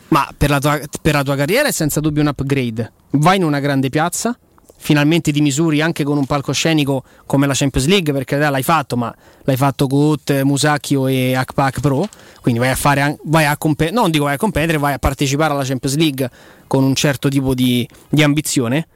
ma 0.08 0.28
per 0.36 0.48
la, 0.50 0.58
tua, 0.58 0.80
per 1.02 1.14
la 1.14 1.22
tua 1.22 1.36
carriera 1.36 1.68
è 1.68 1.72
senza 1.72 2.00
dubbio 2.00 2.22
un 2.22 2.28
upgrade. 2.28 2.90
Vai 3.10 3.36
in 3.36 3.44
una 3.44 3.60
grande 3.60 3.90
piazza, 3.90 4.36
finalmente 4.82 5.30
ti 5.30 5.42
misuri 5.42 5.82
anche 5.82 6.04
con 6.04 6.16
un 6.16 6.24
palcoscenico 6.24 7.04
come 7.26 7.46
la 7.46 7.52
Champions 7.54 7.86
League, 7.86 8.12
perché 8.14 8.38
l'hai 8.38 8.62
fatto, 8.62 8.96
ma 8.96 9.14
l'hai 9.42 9.56
fatto 9.56 9.86
con 9.86 10.00
Ut, 10.00 10.42
Musacchio 10.42 11.06
e 11.06 11.34
Akpak 11.34 11.80
Pro. 11.80 12.08
Quindi 12.40 12.58
vai 12.58 12.70
a 12.70 12.74
fare 12.74 13.18
vai 13.24 13.44
a 13.44 13.56
competere, 13.58 13.94
non 13.94 14.10
dico 14.10 14.24
vai 14.24 14.34
a 14.34 14.38
competere, 14.38 14.78
vai 14.78 14.94
a 14.94 14.98
partecipare 14.98 15.52
alla 15.52 15.64
Champions 15.64 15.96
League 15.96 16.30
con 16.66 16.82
un 16.82 16.94
certo 16.94 17.28
tipo 17.28 17.54
di, 17.54 17.86
di 18.08 18.22
ambizione 18.22 18.88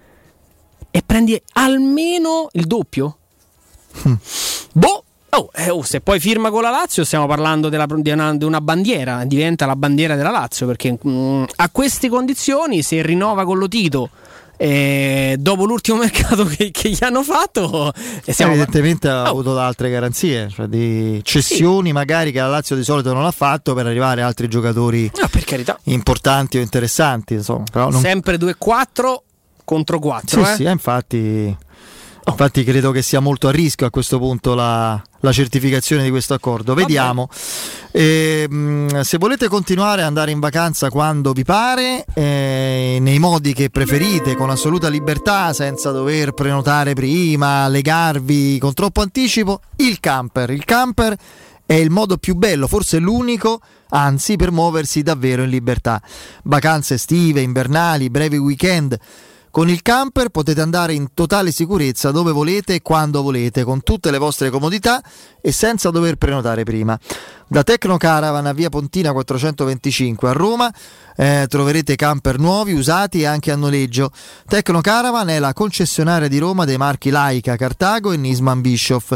e 0.91 1.03
prendi 1.05 1.41
almeno 1.53 2.49
il 2.53 2.65
doppio. 2.67 3.19
Boh, 4.73 5.05
oh, 5.29 5.51
eh, 5.55 5.69
oh, 5.69 5.83
se 5.83 6.01
poi 6.01 6.19
firma 6.19 6.51
con 6.51 6.63
la 6.63 6.71
Lazio 6.71 7.05
stiamo 7.05 7.27
parlando 7.27 7.69
della- 7.69 7.87
di, 7.87 8.11
una, 8.11 8.35
di 8.35 8.45
una 8.45 8.63
bandiera, 8.63 9.25
diventa 9.25 9.67
la 9.67 9.77
bandiera 9.77 10.17
della 10.17 10.31
Lazio 10.31 10.67
perché 10.67 10.99
mm, 11.07 11.45
a 11.57 11.69
queste 11.71 12.09
condizioni 12.09 12.83
se 12.83 13.03
rinnova 13.03 13.45
con 13.45 13.59
Lotito 13.59 14.11
eh, 14.57 15.37
dopo 15.39 15.65
l'ultimo 15.65 15.99
mercato 16.05 16.45
che, 16.45 16.71
che 16.71 16.91
gli 16.91 16.99
hanno 17.01 17.23
fatto 17.23 17.93
Evidentemente 18.25 19.09
ha 19.09 19.23
Oh. 19.25 19.27
avuto 19.27 19.59
altre 19.59 19.91
garanzie, 19.91 20.49
cioè 20.51 20.67
di 20.67 21.21
cessioni 21.25 21.93
magari 21.93 22.31
che 22.33 22.39
la 22.41 22.49
Lazio 22.49 22.77
di 22.77 22.85
solito 22.85 23.13
non 23.13 23.25
ha 23.25 23.31
fatto 23.31 23.75
per 23.75 23.87
arrivare 23.87 24.23
a 24.23 24.27
altri 24.27 24.49
giocatori 24.49 25.11
No, 25.21 25.29
per 25.29 25.45
carità. 25.45 25.79
importanti 25.85 26.59
o 26.59 26.61
interessanti. 26.61 27.35
Insomma, 27.35 27.65
non... 27.73 27.93
sempre 28.01 28.37
2-4 28.37 29.15
contro 29.65 29.99
4 29.99 30.45
Sì, 30.45 30.51
eh. 30.51 30.55
sì, 30.57 30.65
eh, 30.65 30.71
infatti, 30.71 31.57
infatti 32.27 32.65
credo 32.65 32.91
che 32.91 33.03
sia 33.03 33.21
molto 33.21 33.49
a 33.49 33.51
rischio 33.51 33.87
a 33.87 33.91
questo 33.91 34.19
punto 34.19 34.55
la, 34.55 35.03
la 35.21 35.33
certificazione 35.33 36.03
di 36.03 36.11
questo 36.11 36.35
accordo. 36.35 36.75
Vediamo. 36.75 37.29
Ehm, 37.97 39.03
se 39.03 39.19
volete 39.19 39.47
continuare 39.47 40.01
ad 40.01 40.09
andare 40.09 40.33
in 40.33 40.41
vacanza 40.41 40.91
quando 40.91 41.33
vi 41.33 41.45
pare, 41.45 42.05
eh, 42.15 42.99
nei 43.01 43.21
modi 43.21 43.55
che 43.55 43.71
preferite, 43.71 44.35
con 44.35 44.51
assoluta 44.51 44.89
libertà, 44.89 45.53
senza 45.53 45.93
dover 45.93 46.33
prenotare 46.33 46.95
prima, 46.95 47.69
legarvi 47.69 48.59
con 48.59 48.75
troppo 48.75 49.01
anticipo, 49.01 49.61
il 49.77 50.01
camper. 50.01 50.51
Il 50.51 50.65
camper 50.65 51.17
è 51.65 51.75
il 51.75 51.91
modo 51.91 52.17
più 52.17 52.35
bello, 52.35 52.67
forse 52.67 52.99
l'unico, 52.99 53.61
anzi, 53.91 54.35
per 54.35 54.51
muoversi 54.51 55.03
davvero 55.03 55.45
in 55.45 55.51
libertà. 55.51 56.03
Vacanze 56.43 56.95
estive, 56.95 57.43
invernali, 57.43 58.11
brevi 58.11 58.39
weekend. 58.39 58.99
Con 59.55 59.71
il 59.71 59.83
camper 59.83 60.31
potete 60.31 60.61
andare 60.61 60.95
in 60.95 61.15
totale 61.15 61.53
sicurezza 61.53 62.11
dove 62.11 62.33
volete 62.33 62.75
e 62.75 62.83
quando 62.83 63.23
volete, 63.23 63.63
con 63.63 63.85
tutte 63.85 64.11
le 64.11 64.19
vostre 64.19 64.51
comodità 64.51 65.01
e 65.41 65.53
senza 65.53 65.91
dover 65.91 66.17
prenotare 66.17 66.65
prima. 66.65 66.99
Da 67.47 67.63
Tecno 67.63 67.97
Caravan 67.97 68.47
a 68.47 68.53
via 68.53 68.69
Pontina 68.69 69.13
425 69.13 70.29
a 70.29 70.33
Roma 70.33 70.75
eh, 71.15 71.47
troverete 71.49 71.95
camper 71.95 72.41
nuovi, 72.41 72.73
usati 72.73 73.21
e 73.21 73.27
anche 73.27 73.53
a 73.53 73.57
noleggio. 73.57 74.11
Tecno 74.45 74.81
Caravan 74.81 75.29
è 75.29 75.39
la 75.39 75.53
concessionaria 75.53 76.27
di 76.27 76.39
Roma 76.39 76.65
dei 76.65 76.77
marchi 76.77 77.11
Laika, 77.11 77.55
Cartago 77.55 78.11
e 78.11 78.17
Nisman 78.17 78.61
Bischoff. 78.61 79.15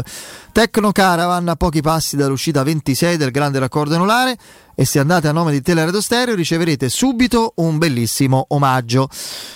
Tecno 0.53 0.93
Caravan 0.93 1.49
a 1.49 1.55
pochi 1.57 1.81
passi 1.81 2.15
dall'uscita 2.15 2.63
26 2.63 3.17
del 3.17 3.31
grande 3.31 3.59
raccordo 3.59 3.95
anulare 3.95 4.37
e 4.79 4.85
se 4.85 4.97
andate 4.97 5.27
a 5.27 5.33
nome 5.33 5.51
di 5.51 5.61
Teleradio 5.61 5.99
Stereo 5.99 6.35
riceverete 6.35 6.87
subito 6.87 7.51
un 7.55 7.77
bellissimo 7.77 8.45
omaggio. 8.47 9.09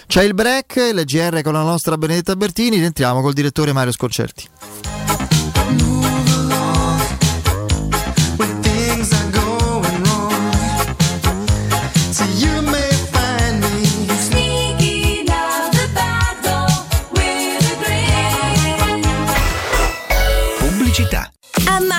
C'è 0.05 0.21
il 0.21 0.33
break, 0.33 0.89
l'EGR 0.91 1.41
con 1.41 1.53
la 1.53 1.61
nostra 1.61 1.97
Benedetta 1.97 2.35
Bertini, 2.35 2.75
rientriamo 2.75 3.21
col 3.21 3.31
direttore 3.31 3.71
Mario 3.71 3.93
Sconcerti. 3.93 5.02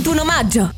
31 0.00 0.24
maggio. 0.24 0.77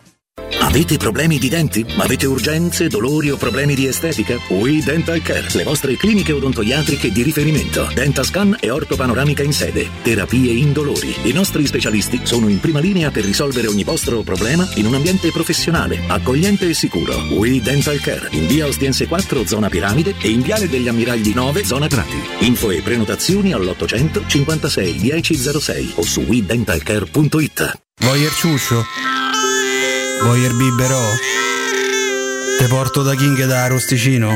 Avete 0.59 0.97
problemi 0.97 1.37
di 1.37 1.49
denti? 1.49 1.85
Avete 1.97 2.25
urgenze, 2.25 2.87
dolori 2.87 3.29
o 3.29 3.37
problemi 3.37 3.75
di 3.75 3.87
estetica? 3.87 4.37
We 4.49 4.81
Dental 4.83 5.21
Care, 5.21 5.47
le 5.53 5.63
vostre 5.63 5.95
cliniche 5.95 6.31
odontoiatriche 6.31 7.11
di 7.11 7.23
riferimento. 7.23 7.89
Dentascan 7.93 8.57
e 8.59 8.69
ortopanoramica 8.69 9.43
in 9.43 9.53
sede. 9.53 9.89
Terapie 10.01 10.51
indolori. 10.51 11.13
I 11.23 11.31
nostri 11.31 11.65
specialisti 11.65 12.21
sono 12.23 12.47
in 12.47 12.59
prima 12.59 12.79
linea 12.79 13.11
per 13.11 13.23
risolvere 13.23 13.67
ogni 13.67 13.83
vostro 13.83 14.21
problema 14.21 14.67
in 14.75 14.85
un 14.85 14.95
ambiente 14.95 15.31
professionale, 15.31 15.99
accogliente 16.07 16.69
e 16.69 16.73
sicuro. 16.73 17.15
We 17.31 17.61
Dental 17.61 17.99
Care, 17.99 18.27
in 18.31 18.47
via 18.47 18.67
Ostiense 18.67 19.07
4, 19.07 19.45
zona 19.45 19.69
Piramide 19.69 20.15
e 20.21 20.29
in 20.29 20.41
viale 20.41 20.69
degli 20.69 20.87
Ammiragli 20.87 21.33
9, 21.33 21.63
zona 21.63 21.87
Prati. 21.87 22.21
Info 22.39 22.69
e 22.71 22.81
prenotazioni 22.81 23.53
all'800 23.53 24.27
56 24.27 24.99
1006 24.99 25.91
o 25.95 26.03
su 26.03 26.21
WeDentalCare.it. 26.21 27.79
Voyer 28.01 28.31
ciuscio? 28.31 29.30
Voyer 30.23 30.53
biberò? 30.53 31.01
Te 32.59 32.67
porto 32.67 33.01
da 33.01 33.15
King 33.15 33.45
da 33.45 33.67
Rosticino? 33.67 34.35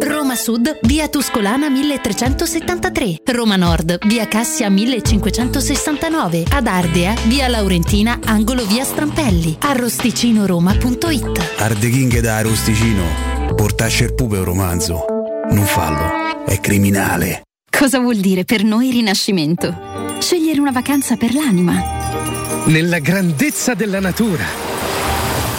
Roma 0.00 0.34
Sud, 0.34 0.78
via 0.82 1.08
Tuscolana 1.08 1.68
1373. 1.68 3.20
Roma 3.26 3.56
Nord, 3.56 3.98
via 4.06 4.26
Cassia 4.26 4.70
1569. 4.70 6.44
Ad 6.50 6.66
Ardea, 6.66 7.14
via 7.26 7.48
Laurentina, 7.48 8.18
angolo 8.24 8.64
via 8.66 8.84
Strampelli. 8.84 9.56
Arrosticinoroma.it. 9.60 11.54
Arde 11.58 11.90
King 11.90 12.18
da 12.20 12.40
Rosticino. 12.40 13.04
Portasce 13.54 14.04
il 14.04 14.14
pupe 14.14 14.38
un 14.38 14.44
romanzo. 14.44 15.04
Non 15.50 15.64
fallo, 15.64 16.44
è 16.46 16.58
criminale. 16.60 17.42
Cosa 17.70 17.98
vuol 17.98 18.16
dire 18.16 18.44
per 18.44 18.64
noi 18.64 18.90
rinascimento? 18.90 19.95
Scegliere 20.18 20.60
una 20.60 20.72
vacanza 20.72 21.16
per 21.16 21.32
l'anima. 21.34 22.64
Nella 22.66 22.98
grandezza 22.98 23.74
della 23.74 24.00
natura. 24.00 24.44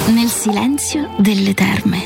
Nel 0.07 0.29
silenzio 0.29 1.13
delle 1.17 1.53
terme. 1.53 2.03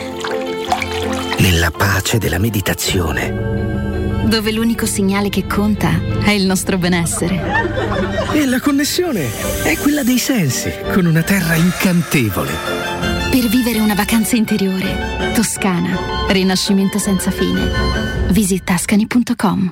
Nella 1.39 1.71
pace 1.71 2.17
della 2.17 2.37
meditazione. 2.37 4.23
Dove 4.25 4.51
l'unico 4.51 4.85
segnale 4.85 5.29
che 5.29 5.45
conta 5.47 5.99
è 6.23 6.31
il 6.31 6.45
nostro 6.45 6.77
benessere. 6.77 7.41
E 8.33 8.45
la 8.45 8.59
connessione 8.59 9.27
è 9.63 9.77
quella 9.77 10.03
dei 10.03 10.19
sensi, 10.19 10.71
con 10.93 11.05
una 11.05 11.23
terra 11.23 11.55
incantevole. 11.55 12.51
Per 13.31 13.47
vivere 13.47 13.79
una 13.79 13.95
vacanza 13.95 14.35
interiore. 14.35 15.33
Toscana. 15.33 15.97
Rinascimento 16.27 16.97
senza 16.99 17.31
fine. 17.31 17.71
Visit 18.29 18.63
tascani.com. 18.63 19.71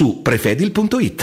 su 0.00 0.22
prefedil.it. 0.22 1.22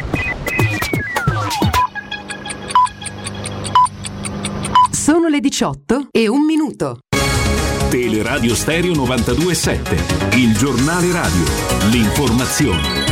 Sono 5.01 5.29
le 5.29 5.39
18 5.39 6.09
e 6.11 6.27
un 6.27 6.45
minuto. 6.45 6.99
Teleradio 7.89 8.53
Stereo 8.53 8.93
927, 8.93 10.37
il 10.37 10.55
giornale 10.55 11.11
radio, 11.11 11.43
l'informazione. 11.89 13.10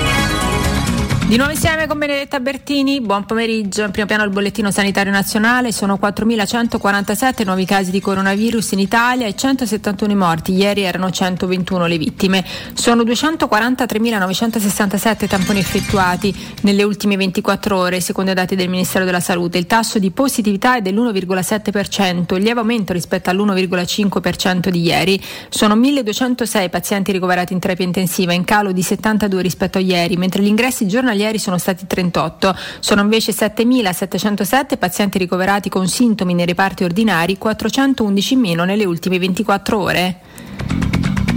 Di 1.30 1.38
nuovo 1.38 1.52
insieme 1.52 1.86
con 1.86 2.00
Benedetta 2.00 2.40
Bertini, 2.40 3.02
buon 3.02 3.24
pomeriggio. 3.24 3.84
In 3.84 3.92
primo 3.92 4.08
piano 4.08 4.24
il 4.24 4.32
bollettino 4.32 4.72
sanitario 4.72 5.12
nazionale, 5.12 5.72
sono 5.72 6.00
4.147 6.02 7.46
nuovi 7.46 7.66
casi 7.66 7.92
di 7.92 8.02
coronavirus 8.02 8.72
in 8.72 8.80
Italia 8.80 9.28
e 9.28 9.36
171 9.36 10.16
morti, 10.16 10.54
ieri 10.54 10.82
erano 10.82 11.12
121 11.12 11.86
le 11.86 12.00
vittime. 12.00 12.44
Sono 12.74 13.04
243.967 13.04 15.28
tamponi 15.28 15.60
effettuati 15.60 16.36
nelle 16.62 16.82
ultime 16.82 17.16
24 17.16 17.78
ore, 17.78 18.02
secondo 18.02 18.32
i 18.32 18.34
dati 18.34 18.56
del 18.56 18.68
Ministero 18.68 19.06
della 19.06 19.20
Salute. 19.20 19.60
Il 19.60 19.68
tasso 19.68 20.00
di 20.00 20.10
positività 20.10 20.78
è 20.78 20.82
dell'1,7%, 20.82 22.36
il 22.38 22.42
lieve 22.42 22.62
aumento 22.62 22.92
rispetto 22.92 23.30
all'1,5% 23.30 24.70
di 24.70 24.82
ieri. 24.82 25.24
Sono 25.50 25.76
1.206 25.76 26.72
pazienti 26.72 27.12
ricoverati 27.12 27.54
in 27.54 27.60
terapia 27.60 27.86
intensiva, 27.86 28.34
in 28.34 28.46
calo 28.46 28.72
di 28.72 28.82
72 28.82 29.44
rispetto 29.44 29.78
a 29.78 29.82
ieri, 29.82 30.18
mentre 30.18 30.42
gli 30.42 30.48
ingressi 30.48 30.88
giornalieri 30.88 31.18
sono 31.38 31.58
stati 31.58 31.86
38. 31.86 32.56
Sono 32.80 33.02
invece 33.02 33.32
7.707 33.32 34.78
pazienti 34.78 35.18
ricoverati 35.18 35.70
con 35.70 35.88
sintomi 35.88 36.34
nei 36.34 36.46
reparti 36.46 36.84
ordinari, 36.84 37.38
411 37.38 38.34
in 38.34 38.40
meno 38.40 38.64
nelle 38.64 38.86
ultime 38.86 39.20
24 39.20 39.80
ore. 39.80 40.20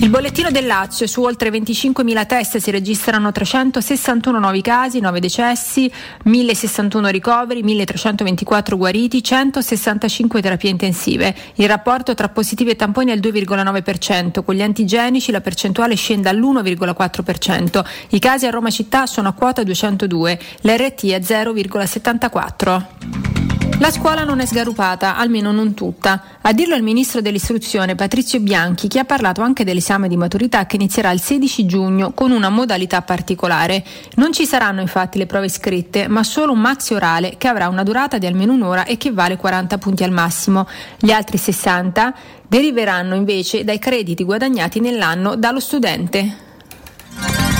Il 0.02 0.10
bollettino 0.10 0.50
del 0.50 0.66
Lazio, 0.66 1.06
su 1.06 1.22
oltre 1.22 1.48
25.000 1.48 2.26
test 2.26 2.56
si 2.56 2.72
registrano 2.72 3.30
361 3.30 4.40
nuovi 4.40 4.60
casi, 4.60 4.98
9 4.98 5.20
decessi, 5.20 5.88
1.061 6.24 7.08
ricoveri, 7.08 7.62
1.324 7.62 8.76
guariti, 8.76 9.22
165 9.22 10.42
terapie 10.42 10.70
intensive. 10.70 11.32
Il 11.54 11.68
rapporto 11.68 12.14
tra 12.14 12.28
positivi 12.30 12.70
e 12.70 12.76
tamponi 12.76 13.12
è 13.12 13.14
il 13.14 13.20
2,9%, 13.20 14.42
con 14.42 14.56
gli 14.56 14.62
antigenici 14.62 15.30
la 15.30 15.40
percentuale 15.40 15.94
scende 15.94 16.28
all'1,4%. 16.28 17.84
I 18.08 18.18
casi 18.18 18.46
a 18.46 18.50
Roma 18.50 18.70
città 18.70 19.06
sono 19.06 19.28
a 19.28 19.32
quota 19.34 19.62
202, 19.62 20.38
l'RT 20.62 21.10
è 21.10 21.20
0,74. 21.20 23.51
La 23.82 23.90
scuola 23.90 24.22
non 24.22 24.38
è 24.38 24.46
sgarupata, 24.46 25.16
almeno 25.16 25.50
non 25.50 25.74
tutta. 25.74 26.22
A 26.40 26.52
dirlo 26.52 26.76
il 26.76 26.84
ministro 26.84 27.20
dell'istruzione 27.20 27.96
Patrizio 27.96 28.38
Bianchi, 28.38 28.86
che 28.86 29.00
ha 29.00 29.04
parlato 29.04 29.42
anche 29.42 29.64
dell'esame 29.64 30.06
di 30.06 30.16
maturità 30.16 30.66
che 30.66 30.76
inizierà 30.76 31.10
il 31.10 31.20
16 31.20 31.66
giugno 31.66 32.12
con 32.12 32.30
una 32.30 32.48
modalità 32.48 33.02
particolare. 33.02 33.84
Non 34.14 34.32
ci 34.32 34.46
saranno 34.46 34.82
infatti 34.82 35.18
le 35.18 35.26
prove 35.26 35.48
scritte, 35.48 36.06
ma 36.06 36.22
solo 36.22 36.52
un 36.52 36.60
maxi 36.60 36.94
orale 36.94 37.34
che 37.38 37.48
avrà 37.48 37.66
una 37.66 37.82
durata 37.82 38.18
di 38.18 38.26
almeno 38.26 38.52
un'ora 38.52 38.84
e 38.84 38.96
che 38.98 39.10
vale 39.10 39.36
40 39.36 39.76
punti 39.78 40.04
al 40.04 40.12
massimo. 40.12 40.68
Gli 40.96 41.10
altri 41.10 41.36
60 41.36 42.14
deriveranno 42.46 43.16
invece 43.16 43.64
dai 43.64 43.80
crediti 43.80 44.22
guadagnati 44.22 44.78
nell'anno 44.78 45.34
dallo 45.34 45.58
studente. 45.58 47.51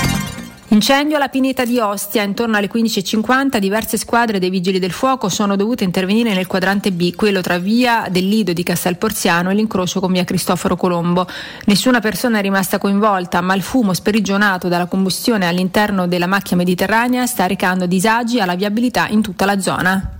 Incendio 0.73 1.17
alla 1.17 1.27
pineta 1.27 1.65
di 1.65 1.77
Ostia, 1.77 2.23
intorno 2.23 2.57
alle 2.57 2.67
15.50 2.67 3.59
diverse 3.59 3.95
squadre 3.95 4.39
dei 4.39 4.49
vigili 4.49 4.79
del 4.79 4.91
fuoco 4.91 5.29
sono 5.29 5.55
dovute 5.55 5.83
intervenire 5.83 6.33
nel 6.33 6.47
quadrante 6.47 6.91
B, 6.91 7.13
quello 7.13 7.41
tra 7.41 7.59
via 7.59 8.07
del 8.09 8.27
Lido 8.27 8.53
di 8.53 8.63
Castel 8.63 8.97
Porziano 8.97 9.51
e 9.51 9.53
l'incrocio 9.53 9.99
con 9.99 10.11
via 10.11 10.23
Cristoforo 10.23 10.75
Colombo. 10.75 11.27
Nessuna 11.65 11.99
persona 11.99 12.39
è 12.39 12.41
rimasta 12.41 12.79
coinvolta, 12.79 13.39
ma 13.41 13.53
il 13.53 13.61
fumo 13.61 13.93
sprigionato 13.93 14.67
dalla 14.67 14.87
combustione 14.87 15.47
all'interno 15.47 16.07
della 16.07 16.25
macchia 16.25 16.57
mediterranea 16.57 17.27
sta 17.27 17.45
recando 17.45 17.85
disagi 17.85 18.39
alla 18.39 18.55
viabilità 18.55 19.07
in 19.09 19.21
tutta 19.21 19.45
la 19.45 19.59
zona. 19.59 20.17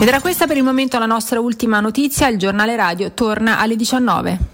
Ed 0.00 0.06
era 0.06 0.20
questa 0.20 0.46
per 0.46 0.58
il 0.58 0.62
momento 0.62 0.96
la 1.00 1.06
nostra 1.06 1.40
ultima 1.40 1.80
notizia, 1.80 2.28
il 2.28 2.38
giornale 2.38 2.76
radio 2.76 3.10
torna 3.10 3.58
alle 3.58 3.74
19. 3.74 4.53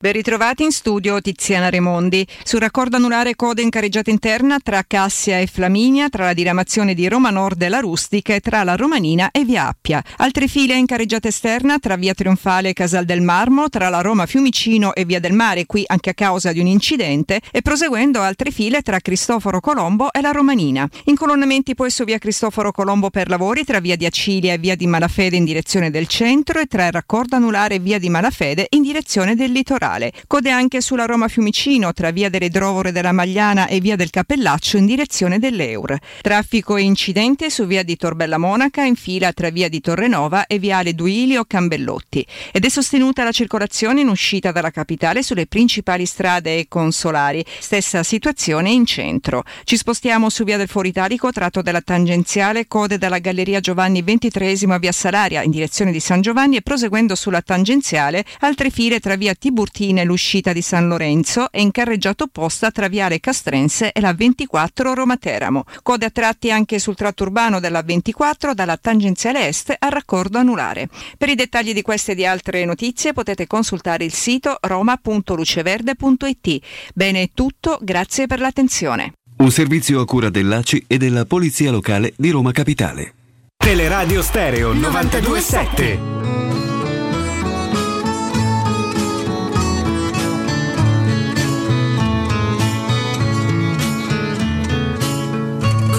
Ben 0.00 0.12
ritrovati 0.12 0.62
in 0.62 0.70
studio 0.70 1.20
Tiziana 1.20 1.70
Remondi. 1.70 2.24
Sul 2.44 2.60
raccordo 2.60 2.94
anulare 2.94 3.34
code 3.34 3.62
in 3.62 3.68
carreggiata 3.68 4.10
interna 4.10 4.60
tra 4.60 4.84
Cassia 4.86 5.40
e 5.40 5.48
Flaminia, 5.48 6.08
tra 6.08 6.24
la 6.24 6.34
diramazione 6.34 6.94
di 6.94 7.08
Roma 7.08 7.30
Nord 7.30 7.60
e 7.62 7.68
la 7.68 7.80
Rustica 7.80 8.32
e 8.32 8.38
tra 8.38 8.62
la 8.62 8.76
Romanina 8.76 9.32
e 9.32 9.44
Via 9.44 9.66
Appia. 9.66 10.00
Altre 10.18 10.46
file 10.46 10.76
in 10.76 10.86
carreggiata 10.86 11.26
esterna 11.26 11.80
tra 11.80 11.96
Via 11.96 12.14
Trionfale 12.14 12.68
e 12.68 12.72
Casal 12.74 13.06
del 13.06 13.22
Marmo, 13.22 13.68
tra 13.70 13.88
la 13.88 14.00
Roma 14.00 14.26
Fiumicino 14.26 14.94
e 14.94 15.04
Via 15.04 15.18
del 15.18 15.32
Mare, 15.32 15.66
qui 15.66 15.82
anche 15.84 16.10
a 16.10 16.14
causa 16.14 16.52
di 16.52 16.60
un 16.60 16.68
incidente, 16.68 17.40
e 17.50 17.60
proseguendo 17.60 18.20
altre 18.20 18.52
file 18.52 18.82
tra 18.82 19.00
Cristoforo 19.00 19.58
Colombo 19.58 20.12
e 20.12 20.20
la 20.20 20.30
Romanina. 20.30 20.88
Incolonnamenti 21.06 21.74
poi 21.74 21.90
su 21.90 22.04
Via 22.04 22.18
Cristoforo 22.18 22.70
Colombo 22.70 23.10
per 23.10 23.28
lavori 23.28 23.64
tra 23.64 23.80
Via 23.80 23.96
di 23.96 24.06
Acilia 24.06 24.52
e 24.52 24.58
Via 24.58 24.76
di 24.76 24.86
Malafede 24.86 25.34
in 25.34 25.44
direzione 25.44 25.90
del 25.90 26.06
centro 26.06 26.60
e 26.60 26.66
tra 26.66 26.86
il 26.86 26.92
raccordo 26.92 27.34
anulare 27.34 27.74
e 27.74 27.78
Via 27.80 27.98
di 27.98 28.08
Malafede 28.08 28.66
in 28.70 28.82
direzione 28.82 29.34
del 29.34 29.50
litorale. 29.50 29.86
Code 30.26 30.50
anche 30.50 30.82
sulla 30.82 31.06
Roma 31.06 31.28
Fiumicino 31.28 31.94
tra 31.94 32.10
via 32.10 32.28
delle 32.28 32.50
Drovore 32.50 32.92
della 32.92 33.12
Magliana 33.12 33.66
e 33.68 33.80
via 33.80 33.96
del 33.96 34.10
Cappellaccio 34.10 34.76
in 34.76 34.84
direzione 34.84 35.38
dell'Eur. 35.38 35.96
Traffico 36.20 36.76
e 36.76 36.82
incidente 36.82 37.48
su 37.48 37.64
via 37.64 37.82
di 37.82 37.96
Torbella 37.96 38.36
Monaca 38.36 38.82
in 38.82 38.96
fila 38.96 39.32
tra 39.32 39.48
via 39.48 39.70
di 39.70 39.80
Torrenova 39.80 40.46
e 40.46 40.58
viale 40.58 40.94
Duilio 40.94 41.44
Cambellotti. 41.46 42.26
Ed 42.52 42.66
è 42.66 42.68
sostenuta 42.68 43.24
la 43.24 43.32
circolazione 43.32 44.02
in 44.02 44.08
uscita 44.08 44.52
dalla 44.52 44.70
capitale 44.70 45.22
sulle 45.22 45.46
principali 45.46 46.04
strade 46.04 46.58
e 46.58 46.66
consolari. 46.68 47.42
Stessa 47.58 48.02
situazione 48.02 48.70
in 48.70 48.84
centro. 48.84 49.44
Ci 49.64 49.78
spostiamo 49.78 50.28
su 50.28 50.44
via 50.44 50.58
del 50.58 50.68
Foro 50.68 50.86
Italico, 50.86 51.32
tratto 51.32 51.62
della 51.62 51.80
tangenziale, 51.80 52.66
code 52.66 52.98
dalla 52.98 53.20
Galleria 53.20 53.60
Giovanni 53.60 54.04
XXIII 54.04 54.70
a 54.70 54.78
via 54.78 54.92
Salaria 54.92 55.42
in 55.42 55.50
direzione 55.50 55.92
di 55.92 56.00
San 56.00 56.20
Giovanni 56.20 56.56
e 56.56 56.62
proseguendo 56.62 57.14
sulla 57.14 57.40
tangenziale 57.40 58.22
altre 58.40 58.68
file 58.68 59.00
tra 59.00 59.16
via 59.16 59.34
Tiburtina 59.34 59.76
e 59.78 60.04
l'uscita 60.04 60.52
di 60.52 60.60
San 60.60 60.88
Lorenzo 60.88 61.52
e 61.52 61.60
in 61.60 61.70
carreggiata 61.70 62.24
opposta 62.24 62.72
tra 62.72 62.88
Viale 62.88 63.20
Castrense 63.20 63.92
e 63.92 64.00
la 64.00 64.12
24 64.12 64.92
Roma 64.92 65.16
Teramo. 65.16 65.62
Code 65.84 66.06
a 66.06 66.10
tratti 66.10 66.50
anche 66.50 66.80
sul 66.80 66.96
tratto 66.96 67.22
urbano 67.22 67.60
della 67.60 67.82
24 67.82 68.54
dalla 68.54 68.76
tangenziale 68.76 69.46
est 69.46 69.72
al 69.78 69.90
raccordo 69.92 70.38
anulare. 70.38 70.88
Per 71.16 71.28
i 71.28 71.36
dettagli 71.36 71.72
di 71.72 71.82
queste 71.82 72.10
e 72.12 72.16
di 72.16 72.26
altre 72.26 72.64
notizie 72.64 73.12
potete 73.12 73.46
consultare 73.46 74.04
il 74.04 74.12
sito 74.12 74.56
roma.luceverde.it. 74.60 76.58
Bene 76.94 77.22
è 77.22 77.30
tutto, 77.32 77.78
grazie 77.80 78.26
per 78.26 78.40
l'attenzione. 78.40 79.12
Un 79.36 79.52
servizio 79.52 80.00
a 80.00 80.04
cura 80.04 80.28
dell'ACI 80.30 80.86
e 80.88 80.98
della 80.98 81.24
Polizia 81.24 81.70
Locale 81.70 82.14
di 82.16 82.30
Roma 82.30 82.50
Capitale. 82.50 83.14
Teleradio 83.56 84.22
Stereo 84.22 84.72
927. 84.72 86.27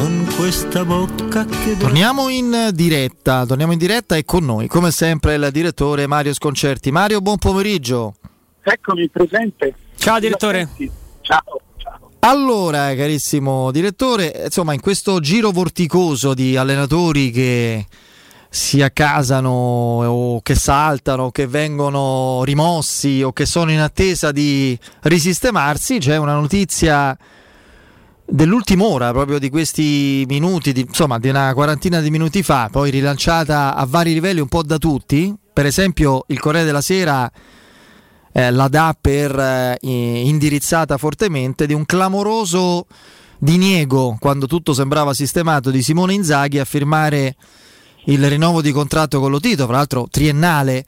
con 0.00 0.26
questa 0.34 0.82
bocca 0.82 1.44
che 1.44 1.76
Torniamo 1.76 2.30
in 2.30 2.70
diretta, 2.72 3.44
torniamo 3.44 3.72
in 3.72 3.78
diretta 3.78 4.16
e 4.16 4.24
con 4.24 4.46
noi, 4.46 4.66
come 4.66 4.90
sempre, 4.92 5.34
il 5.34 5.50
direttore 5.52 6.06
Mario 6.06 6.32
Sconcerti. 6.32 6.90
Mario, 6.90 7.20
buon 7.20 7.36
pomeriggio. 7.36 8.14
Eccomi 8.62 9.10
presente. 9.10 9.74
Ciao 9.96 10.18
direttore. 10.18 10.70
Ciao. 11.20 11.42
Allora, 12.20 12.94
carissimo 12.94 13.70
direttore, 13.70 14.44
insomma, 14.44 14.72
in 14.72 14.80
questo 14.80 15.20
giro 15.20 15.50
vorticoso 15.50 16.32
di 16.32 16.56
allenatori 16.56 17.30
che 17.30 17.86
si 18.48 18.80
accasano 18.80 19.50
o 19.50 20.40
che 20.40 20.54
saltano 20.54 21.24
o 21.24 21.30
che 21.30 21.46
vengono 21.46 22.42
rimossi 22.44 23.22
o 23.22 23.34
che 23.34 23.44
sono 23.44 23.70
in 23.70 23.80
attesa 23.80 24.32
di 24.32 24.78
risistemarsi, 25.02 25.98
c'è 25.98 26.16
una 26.16 26.34
notizia 26.34 27.14
dell'ultima 28.30 28.84
ora, 28.84 29.10
proprio 29.10 29.38
di 29.38 29.50
questi 29.50 30.24
minuti, 30.28 30.72
di, 30.72 30.82
insomma 30.82 31.18
di 31.18 31.28
una 31.28 31.52
quarantina 31.52 32.00
di 32.00 32.10
minuti 32.10 32.42
fa, 32.42 32.68
poi 32.70 32.90
rilanciata 32.90 33.74
a 33.74 33.84
vari 33.86 34.12
livelli 34.12 34.40
un 34.40 34.48
po' 34.48 34.62
da 34.62 34.78
tutti. 34.78 35.34
Per 35.52 35.66
esempio 35.66 36.24
il 36.28 36.38
Corriere 36.38 36.64
della 36.64 36.80
Sera 36.80 37.30
eh, 38.32 38.50
la 38.50 38.68
dà 38.68 38.96
per 38.98 39.38
eh, 39.38 39.78
indirizzata 39.80 40.96
fortemente 40.96 41.66
di 41.66 41.74
un 41.74 41.84
clamoroso 41.84 42.86
diniego, 43.38 44.16
quando 44.20 44.46
tutto 44.46 44.72
sembrava 44.72 45.12
sistemato, 45.12 45.70
di 45.70 45.82
Simone 45.82 46.14
Inzaghi 46.14 46.58
a 46.58 46.64
firmare 46.64 47.34
il 48.04 48.26
rinnovo 48.28 48.62
di 48.62 48.70
contratto 48.70 49.20
con 49.20 49.30
lo 49.30 49.40
Tito, 49.40 49.66
fra 49.66 49.76
l'altro 49.76 50.06
triennale 50.10 50.84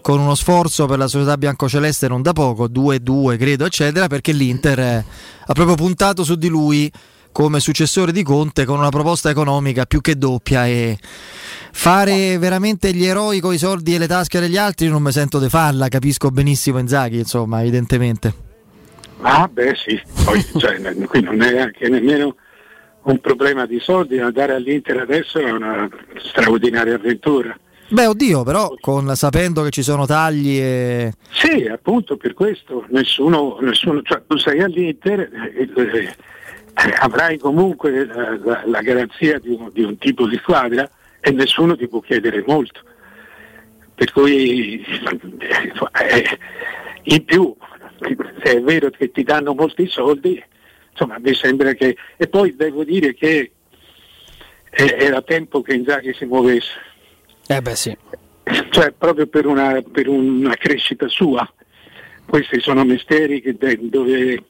con 0.00 0.18
uno 0.18 0.34
sforzo 0.34 0.86
per 0.86 0.98
la 0.98 1.06
società 1.06 1.36
biancoceleste 1.36 2.08
non 2.08 2.22
da 2.22 2.32
poco, 2.32 2.66
2-2 2.68 3.36
credo, 3.36 3.64
eccetera, 3.64 4.06
perché 4.06 4.32
l'Inter 4.32 4.78
eh, 4.78 5.04
ha 5.46 5.52
proprio 5.52 5.74
puntato 5.74 6.24
su 6.24 6.34
di 6.36 6.48
lui 6.48 6.90
come 7.32 7.60
successore 7.60 8.12
di 8.12 8.22
Conte 8.22 8.64
con 8.64 8.78
una 8.78 8.88
proposta 8.88 9.30
economica 9.30 9.86
più 9.86 10.00
che 10.00 10.16
doppia 10.16 10.66
e 10.66 10.98
fare 11.72 12.38
veramente 12.38 12.92
gli 12.92 13.04
eroi 13.04 13.40
con 13.40 13.54
i 13.54 13.58
soldi 13.58 13.94
e 13.94 13.98
le 13.98 14.08
tasche 14.08 14.40
degli 14.40 14.56
altri 14.56 14.88
non 14.88 15.02
mi 15.02 15.12
sento 15.12 15.38
di 15.38 15.48
farla, 15.48 15.88
capisco 15.88 16.30
benissimo 16.30 16.78
Inzaghi, 16.78 17.18
insomma, 17.18 17.60
evidentemente. 17.60 18.48
Ah 19.22 19.48
beh 19.52 19.74
sì, 19.76 20.00
poi 20.24 20.44
cioè, 20.56 20.80
qui 21.06 21.20
non 21.20 21.42
è 21.42 21.58
anche 21.60 21.88
nemmeno 21.88 22.34
un 23.02 23.18
problema 23.18 23.66
di 23.66 23.78
soldi, 23.80 24.18
andare 24.18 24.54
all'Inter 24.54 24.98
adesso 24.98 25.38
è 25.38 25.50
una 25.50 25.88
straordinaria 26.16 26.96
avventura. 26.96 27.58
Beh, 27.92 28.06
oddio, 28.06 28.44
però 28.44 28.72
con, 28.78 29.16
sapendo 29.16 29.62
che 29.62 29.70
ci 29.70 29.82
sono 29.82 30.06
tagli 30.06 30.56
e... 30.56 31.12
Sì, 31.28 31.66
appunto 31.66 32.16
per 32.16 32.34
questo 32.34 32.84
nessuno, 32.90 33.58
nessuno 33.60 34.00
cioè, 34.02 34.22
tu 34.28 34.36
sei 34.36 34.60
all'Inter, 34.62 35.18
eh, 35.20 35.68
eh, 35.74 36.14
avrai 37.00 37.36
comunque 37.38 38.06
la, 38.06 38.38
la, 38.44 38.62
la 38.64 38.80
garanzia 38.80 39.40
di 39.40 39.48
un, 39.48 39.70
di 39.72 39.82
un, 39.82 39.98
tipo 39.98 40.28
di 40.28 40.36
squadra 40.36 40.88
e 41.18 41.32
nessuno 41.32 41.76
ti 41.76 41.88
può 41.88 41.98
chiedere 41.98 42.44
molto. 42.46 42.80
Per 43.92 44.12
cui 44.12 44.84
eh, 44.84 46.38
in 47.02 47.24
più, 47.24 47.56
se 48.44 48.56
è 48.56 48.62
vero 48.62 48.90
che 48.90 49.10
ti 49.10 49.24
danno 49.24 49.52
molti 49.52 49.88
soldi, 49.88 50.40
insomma 50.92 51.18
mi 51.18 51.34
sembra 51.34 51.72
che... 51.72 51.96
E 52.16 52.28
poi 52.28 52.54
devo 52.54 52.84
dire 52.84 53.14
che 53.14 53.50
era 54.70 55.20
tempo 55.22 55.60
che 55.60 55.74
Inzaghi 55.74 56.14
si 56.14 56.24
muovesse 56.24 56.88
eh 57.56 57.62
beh 57.62 57.76
sì. 57.76 57.96
Cioè 58.70 58.92
proprio 58.96 59.26
per 59.26 59.46
una, 59.46 59.82
per 59.82 60.08
una 60.08 60.54
crescita 60.54 61.08
sua. 61.08 61.48
Questi 62.26 62.60
sono 62.60 62.84
mestieri 62.84 63.40
che, 63.40 63.56
dove 63.80 64.44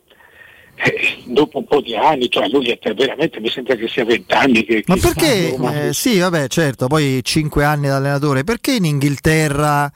eh, 0.82 1.22
dopo 1.26 1.58
un 1.58 1.66
po' 1.66 1.80
di 1.80 1.94
anni, 1.94 2.30
cioè 2.30 2.48
lui 2.48 2.70
è 2.70 2.94
veramente 2.94 3.40
mi 3.40 3.48
sembra 3.48 3.74
che 3.74 3.88
sia 3.88 4.04
vent'anni 4.04 4.64
che, 4.64 4.82
Ma 4.86 4.96
perché? 4.96 5.54
ma- 5.58 5.86
eh, 5.86 5.92
sì, 5.92 6.18
vabbè, 6.18 6.48
certo, 6.48 6.86
poi 6.86 7.20
cinque 7.22 7.64
anni 7.64 7.88
da 7.88 7.96
allenatore, 7.96 8.44
perché 8.44 8.74
in 8.74 8.84
Inghilterra, 8.84 9.90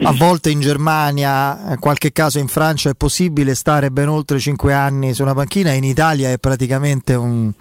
a 0.00 0.12
volte 0.12 0.50
in 0.50 0.60
Germania, 0.60 1.70
in 1.70 1.78
qualche 1.80 2.12
caso 2.12 2.38
in 2.38 2.48
Francia 2.48 2.90
è 2.90 2.94
possibile 2.94 3.54
stare 3.54 3.90
ben 3.90 4.08
oltre 4.08 4.38
cinque 4.38 4.72
anni 4.72 5.12
su 5.12 5.22
una 5.22 5.34
panchina 5.34 5.72
in 5.72 5.84
Italia 5.84 6.30
è 6.30 6.38
praticamente 6.38 7.14
un 7.14 7.52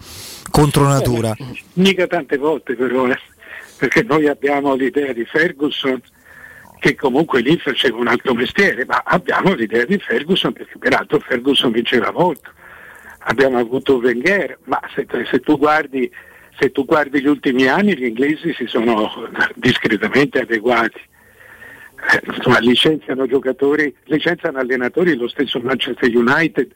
contro 0.52 0.88
natura. 0.88 1.36
Eh, 1.38 1.46
mica 1.74 2.06
tante 2.06 2.38
volte 2.38 2.76
però, 2.76 3.08
eh, 3.08 3.20
perché 3.78 4.04
noi 4.04 4.28
abbiamo 4.28 4.74
l'idea 4.76 5.14
di 5.14 5.26
Ferguson 5.26 6.02
che 6.80 6.96
comunque 6.96 7.42
lì 7.42 7.58
faceva 7.58 7.98
un 7.98 8.08
altro 8.08 8.34
mestiere, 8.34 8.86
ma 8.86 9.02
abbiamo 9.04 9.54
l'idea 9.54 9.86
di 9.86 9.98
Ferguson 9.98 10.54
perché 10.54 10.78
peraltro 10.78 11.20
Ferguson 11.20 11.72
vinceva 11.72 12.12
molto. 12.12 12.52
Abbiamo 13.30 13.58
avuto 13.58 13.98
Wenger, 13.98 14.60
ma 14.66 14.80
se, 14.94 15.06
se, 15.30 15.40
tu 15.40 15.58
guardi, 15.58 16.10
se 16.58 16.72
tu 16.72 16.86
guardi 16.86 17.22
gli 17.22 17.28
ultimi 17.28 17.68
anni 17.68 17.98
gli 17.98 18.06
inglesi 18.06 18.54
si 18.54 18.68
sono 18.68 19.30
discretamente 19.56 20.40
adeguati. 20.40 21.02
Eh, 22.14 22.22
insomma, 22.36 22.60
licenziano 22.60 23.26
giocatori, 23.26 23.94
licenziano 24.06 24.60
allenatori, 24.60 25.16
lo 25.16 25.28
stesso 25.28 25.60
Manchester 25.60 26.16
United 26.16 26.72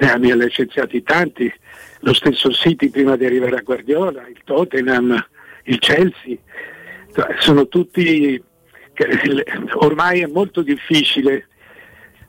ne 0.00 0.10
ha, 0.10 0.16
ne 0.16 0.32
ha 0.32 0.36
licenziati 0.36 1.02
tanti, 1.02 1.50
lo 2.00 2.12
stesso 2.12 2.50
City 2.50 2.88
prima 2.90 3.16
di 3.16 3.24
arrivare 3.24 3.56
a 3.56 3.62
Guardiola, 3.62 4.26
il 4.26 4.40
Tottenham, 4.44 5.24
il 5.68 5.78
Chelsea, 5.78 6.36
Cioè, 7.14 7.36
sono 7.38 7.68
tutti 7.68 8.42
ormai 9.74 10.22
è 10.22 10.26
molto 10.26 10.62
difficile 10.62 11.46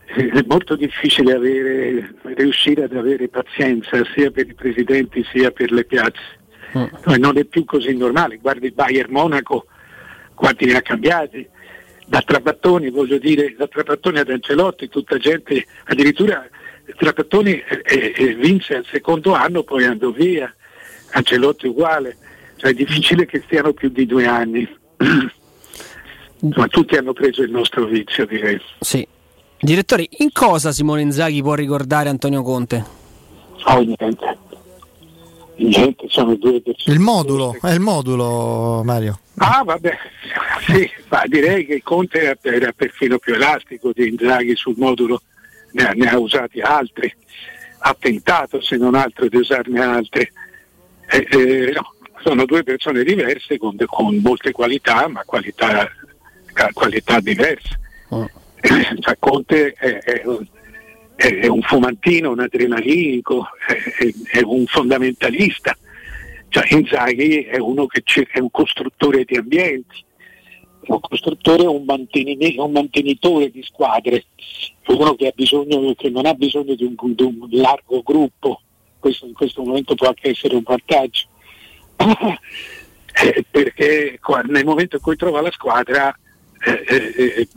è 0.05 0.43
molto 0.47 0.75
difficile 0.75 1.33
avere, 1.33 2.15
riuscire 2.35 2.83
ad 2.83 2.95
avere 2.95 3.27
pazienza 3.27 4.01
sia 4.15 4.31
per 4.31 4.47
i 4.47 4.55
presidenti 4.55 5.23
sia 5.31 5.51
per 5.51 5.71
le 5.71 5.85
piazze. 5.85 6.37
Mm. 6.75 7.17
Non 7.17 7.37
è 7.37 7.45
più 7.45 7.63
così 7.63 7.95
normale. 7.95 8.37
Guardi 8.37 8.67
il 8.67 8.73
Bayern 8.73 9.11
Monaco, 9.11 9.67
quanti 10.33 10.65
ne 10.65 10.77
ha 10.77 10.81
cambiati? 10.81 11.47
Da 12.07 12.23
Trapattoni, 12.23 12.89
voglio 12.89 13.19
dire, 13.19 13.53
da 13.55 13.67
Trapattoni 13.67 14.17
ad 14.17 14.29
Ancelotti, 14.31 14.89
tutta 14.89 15.17
gente, 15.17 15.63
addirittura 15.83 16.47
Trapattoni 16.97 17.61
eh, 17.61 18.13
eh, 18.15 18.33
vinse 18.33 18.77
al 18.77 18.85
secondo 18.85 19.33
anno, 19.33 19.61
poi 19.61 19.85
andò 19.85 20.09
via, 20.09 20.51
Ancelotti 21.11 21.67
uguale. 21.67 22.17
Cioè 22.59 22.71
è 22.71 22.73
difficile 22.73 23.25
che 23.25 23.41
stiano 23.45 23.71
più 23.71 23.89
di 23.89 24.05
due 24.05 24.27
anni. 24.27 24.67
Ma 26.41 26.67
tutti 26.67 26.95
hanno 26.95 27.13
preso 27.13 27.41
il 27.41 27.51
nostro 27.51 27.85
vizio, 27.85 28.25
direi. 28.25 28.59
Sì. 28.81 29.07
Direttore, 29.57 30.07
in 30.19 30.31
cosa 30.33 30.73
Simone 30.73 31.01
Inzaghi 31.01 31.41
può 31.41 31.53
ricordare 31.53 32.09
Antonio 32.09 32.41
Conte? 32.41 32.85
Oh, 33.65 33.79
niente. 33.79 34.37
Niente, 35.55 36.05
sono 36.07 36.35
due 36.35 36.61
persone. 36.61 36.95
Il 36.95 37.01
modulo, 37.01 37.55
è 37.61 37.71
il 37.71 37.79
modulo 37.79 38.81
Mario. 38.83 39.19
Ah, 39.37 39.61
vabbè, 39.63 39.97
sì, 40.67 40.89
ma 41.09 41.23
direi 41.25 41.65
che 41.65 41.81
Conte 41.81 42.37
era, 42.41 42.71
perfino 42.73 43.17
più 43.19 43.33
elastico 43.35 43.91
di 43.93 44.07
Inzaghi 44.07 44.55
sul 44.55 44.75
modulo, 44.77 45.21
ne 45.73 45.87
ha, 45.87 45.91
ne 45.91 46.09
ha 46.09 46.17
usati 46.17 46.61
altri, 46.61 47.13
ha 47.79 47.95
tentato 47.97 48.61
se 48.61 48.77
non 48.77 48.95
altro 48.95 49.27
di 49.27 49.37
usarne 49.37 49.81
altri. 49.81 50.29
Eh, 51.11 51.27
eh, 51.29 51.71
no, 51.73 51.93
sono 52.21 52.45
due 52.45 52.63
persone 52.63 53.03
diverse 53.03 53.57
con, 53.57 53.75
con 53.85 54.15
molte 54.17 54.51
qualità, 54.51 55.07
ma 55.07 55.23
qualità, 55.25 55.89
qualità 56.73 57.19
diverse. 57.19 57.79
Cioè, 58.61 59.15
Conte 59.19 59.73
è, 59.73 59.99
è, 59.99 60.21
un, 60.25 60.45
è, 61.15 61.47
un 61.47 61.61
fumantino, 61.61 62.31
un 62.31 62.39
adrenalinico, 62.39 63.47
è, 63.67 64.37
è 64.37 64.41
un 64.43 64.65
fondamentalista. 64.65 65.77
Cioè, 66.49 66.73
Inzaghi 66.73 67.43
è 67.43 67.57
uno 67.57 67.85
che 67.85 68.03
è 68.31 68.39
un 68.39 68.51
costruttore 68.51 69.23
di 69.23 69.37
ambienti, 69.37 70.03
un 70.87 70.99
costruttore, 70.99 71.65
un, 71.67 71.85
un 71.87 72.71
mantenitore 72.71 73.51
di 73.51 73.61
squadre, 73.63 74.25
uno 74.87 75.13
che, 75.15 75.27
ha 75.27 75.33
bisogno, 75.35 75.93
che 75.95 76.09
non 76.09 76.25
ha 76.25 76.33
bisogno 76.33 76.73
di 76.73 76.83
un, 76.83 76.95
di 77.13 77.23
un 77.23 77.47
largo 77.51 78.01
gruppo, 78.01 78.61
questo 78.99 79.25
in 79.25 79.33
questo 79.33 79.63
momento 79.63 79.95
può 79.95 80.07
anche 80.07 80.29
essere 80.29 80.55
un 80.55 80.63
vantaggio. 80.63 81.27
Eh, 83.21 83.43
perché 83.51 84.17
nel 84.45 84.63
momento 84.63 84.95
in 84.95 85.01
cui 85.01 85.17
trova 85.17 85.41
la 85.41 85.51
squadra 85.51 86.15
eh, 86.61 86.83
eh, 86.87 87.47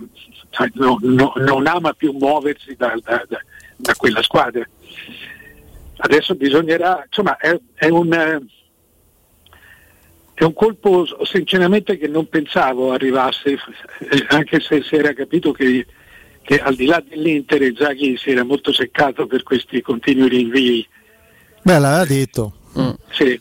cioè, 0.51 0.71
no, 0.75 0.99
no, 1.01 1.33
non 1.37 1.67
ama 1.67 1.93
più 1.93 2.13
muoversi 2.13 2.75
da, 2.77 2.95
da, 3.03 3.25
da, 3.29 3.39
da, 3.77 3.95
quella 3.95 4.23
squadra. 4.23 4.67
Adesso 5.97 6.35
bisognerà, 6.35 7.05
insomma, 7.07 7.37
è, 7.37 7.59
è, 7.75 7.89
un, 7.89 8.11
è 10.35 10.45
un 10.45 10.53
colpo 10.53 11.07
sinceramente 11.25 11.97
che 11.97 12.09
non 12.09 12.29
pensavo 12.29 12.93
arrivasse, 12.93 13.57
anche 14.29 14.61
se 14.61 14.83
si 14.83 14.95
era 14.95 15.13
capito 15.15 15.53
che, 15.53 15.87
che 16.43 16.61
al 16.61 16.75
di 16.75 16.87
là 16.87 17.03
dell'Inter 17.07 17.73
Zaghi 17.77 18.17
si 18.17 18.31
era 18.31 18.45
molto 18.45 18.73
seccato 18.73 19.27
per 19.27 19.43
questi 19.43 19.81
continui 19.81 20.29
rinvii. 20.29 20.89
Beh, 21.63 21.79
l'aveva 21.79 22.05
detto. 22.05 22.57
Mm. 22.79 22.91
Sì, 23.11 23.41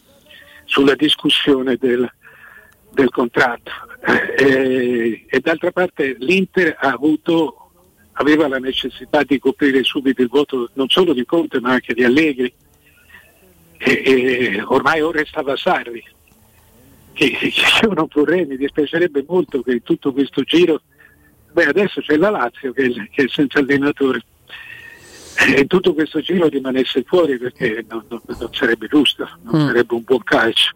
sulla 0.72 0.96
discussione 0.96 1.76
del, 1.76 2.10
del 2.94 3.10
contratto. 3.10 3.72
Eh, 4.38 5.26
e 5.28 5.40
d'altra 5.42 5.72
parte 5.72 6.16
l'Inter 6.18 6.78
avuto, 6.80 7.72
aveva 8.14 8.48
la 8.48 8.58
necessità 8.58 9.22
di 9.24 9.38
coprire 9.38 9.84
subito 9.84 10.22
il 10.22 10.30
voto 10.30 10.70
non 10.74 10.88
solo 10.88 11.14
di 11.14 11.26
Conte 11.26 11.60
ma 11.60 11.72
anche 11.72 11.94
di 11.94 12.06
Allegri. 12.06 12.52
E, 13.78 14.02
e 14.06 14.62
ormai 14.62 15.02
ora 15.02 15.22
stava 15.26 15.58
Sarri, 15.58 16.04
che, 17.14 17.32
che 17.32 17.52
io 17.84 17.94
non 17.94 18.08
vorrei, 18.10 18.46
mi 18.46 18.56
dispiacerebbe 18.56 19.26
molto 19.28 19.62
che 19.62 19.82
tutto 19.82 20.14
questo 20.14 20.42
giro, 20.44 20.82
beh 21.52 21.66
adesso 21.66 22.00
c'è 22.00 22.16
la 22.16 22.30
Lazio 22.30 22.72
che, 22.72 23.10
che 23.12 23.24
è 23.24 23.28
senza 23.28 23.60
allenatore, 23.60 24.24
e 25.56 25.66
tutto 25.68 25.94
questo 25.94 26.20
giro 26.22 26.48
rimanesse 26.48 27.04
fuori 27.06 27.38
perché 27.38 27.86
non, 27.90 28.04
non, 28.10 28.22
non 28.26 28.50
sarebbe 28.52 28.88
giusto, 28.88 29.28
non 29.44 29.64
Mm. 29.64 29.68
sarebbe 29.68 29.94
un 29.94 30.04
buon 30.04 30.24
calcio 30.24 30.72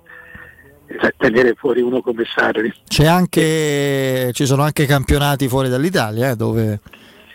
eh, 0.87 1.13
tenere 1.17 1.53
fuori 1.55 1.81
uno 1.81 2.01
come 2.01 2.23
Sarri. 2.25 2.71
C'è 2.87 3.05
anche, 3.05 4.29
ci 4.33 4.45
sono 4.45 4.61
anche 4.63 4.85
campionati 4.85 5.47
fuori 5.47 5.69
dall'Italia 5.69 6.31
eh, 6.31 6.35
dove 6.35 6.79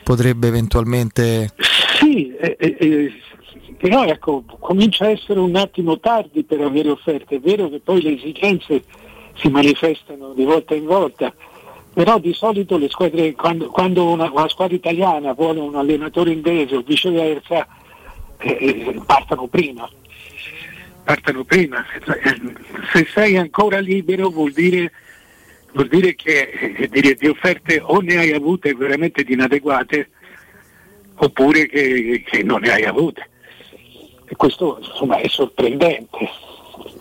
potrebbe 0.04 0.48
eventualmente... 0.48 1.50
Sì, 1.98 2.34
eh, 2.36 2.56
eh, 2.58 2.76
eh, 2.78 3.12
però 3.78 4.04
ecco, 4.04 4.44
comincia 4.58 5.06
a 5.06 5.10
essere 5.10 5.40
un 5.40 5.56
attimo 5.56 5.98
tardi 5.98 6.44
per 6.44 6.60
avere 6.60 6.90
offerte. 6.90 7.36
È 7.36 7.40
vero 7.40 7.68
che 7.68 7.80
poi 7.82 8.02
le 8.02 8.14
esigenze 8.14 8.82
si 9.36 9.48
manifestano 9.48 10.32
di 10.34 10.44
volta 10.44 10.74
in 10.74 10.84
volta, 10.84 11.32
però 11.92 12.18
di 12.18 12.32
solito 12.32 12.78
le 12.78 12.88
squadre, 12.88 13.32
quando, 13.32 13.68
quando 13.68 14.08
una, 14.08 14.30
una 14.30 14.48
squadra 14.48 14.76
italiana 14.76 15.32
vuole 15.32 15.60
un 15.60 15.74
allenatore 15.74 16.30
inglese 16.32 16.76
o 16.76 16.82
viceversa, 16.82 17.66
eh, 18.38 18.48
eh, 18.50 19.00
partono 19.04 19.46
prima. 19.48 19.88
partano 21.04 21.44
prima. 21.44 21.84
Se 22.92 23.06
sei 23.12 23.36
ancora 23.36 23.80
libero 23.80 24.30
vuol 24.30 24.52
dire, 24.52 24.92
vuol 25.72 25.88
dire 25.88 26.14
che 26.14 26.50
eh, 26.78 26.88
di, 26.88 27.16
di 27.18 27.28
offerte 27.28 27.80
o 27.82 28.00
ne 28.00 28.16
hai 28.16 28.32
avute 28.32 28.74
veramente 28.74 29.24
di 29.24 29.32
inadeguate 29.32 30.10
oppure 31.16 31.66
che, 31.66 32.22
che 32.24 32.42
non 32.42 32.60
ne 32.60 32.70
hai 32.70 32.84
avute. 32.84 33.28
E 34.26 34.36
questo 34.36 34.78
insomma, 34.80 35.16
è 35.16 35.28
sorprendente, 35.28 36.28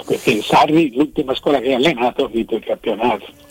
perché 0.07 0.41
Sarri 0.41 0.95
l'ultima 0.95 1.35
scuola 1.35 1.59
che 1.59 1.73
ha 1.73 1.75
allenato 1.75 2.25
ha 2.25 2.27
vinto 2.27 2.55
il 2.55 2.63
campionato. 2.63 3.47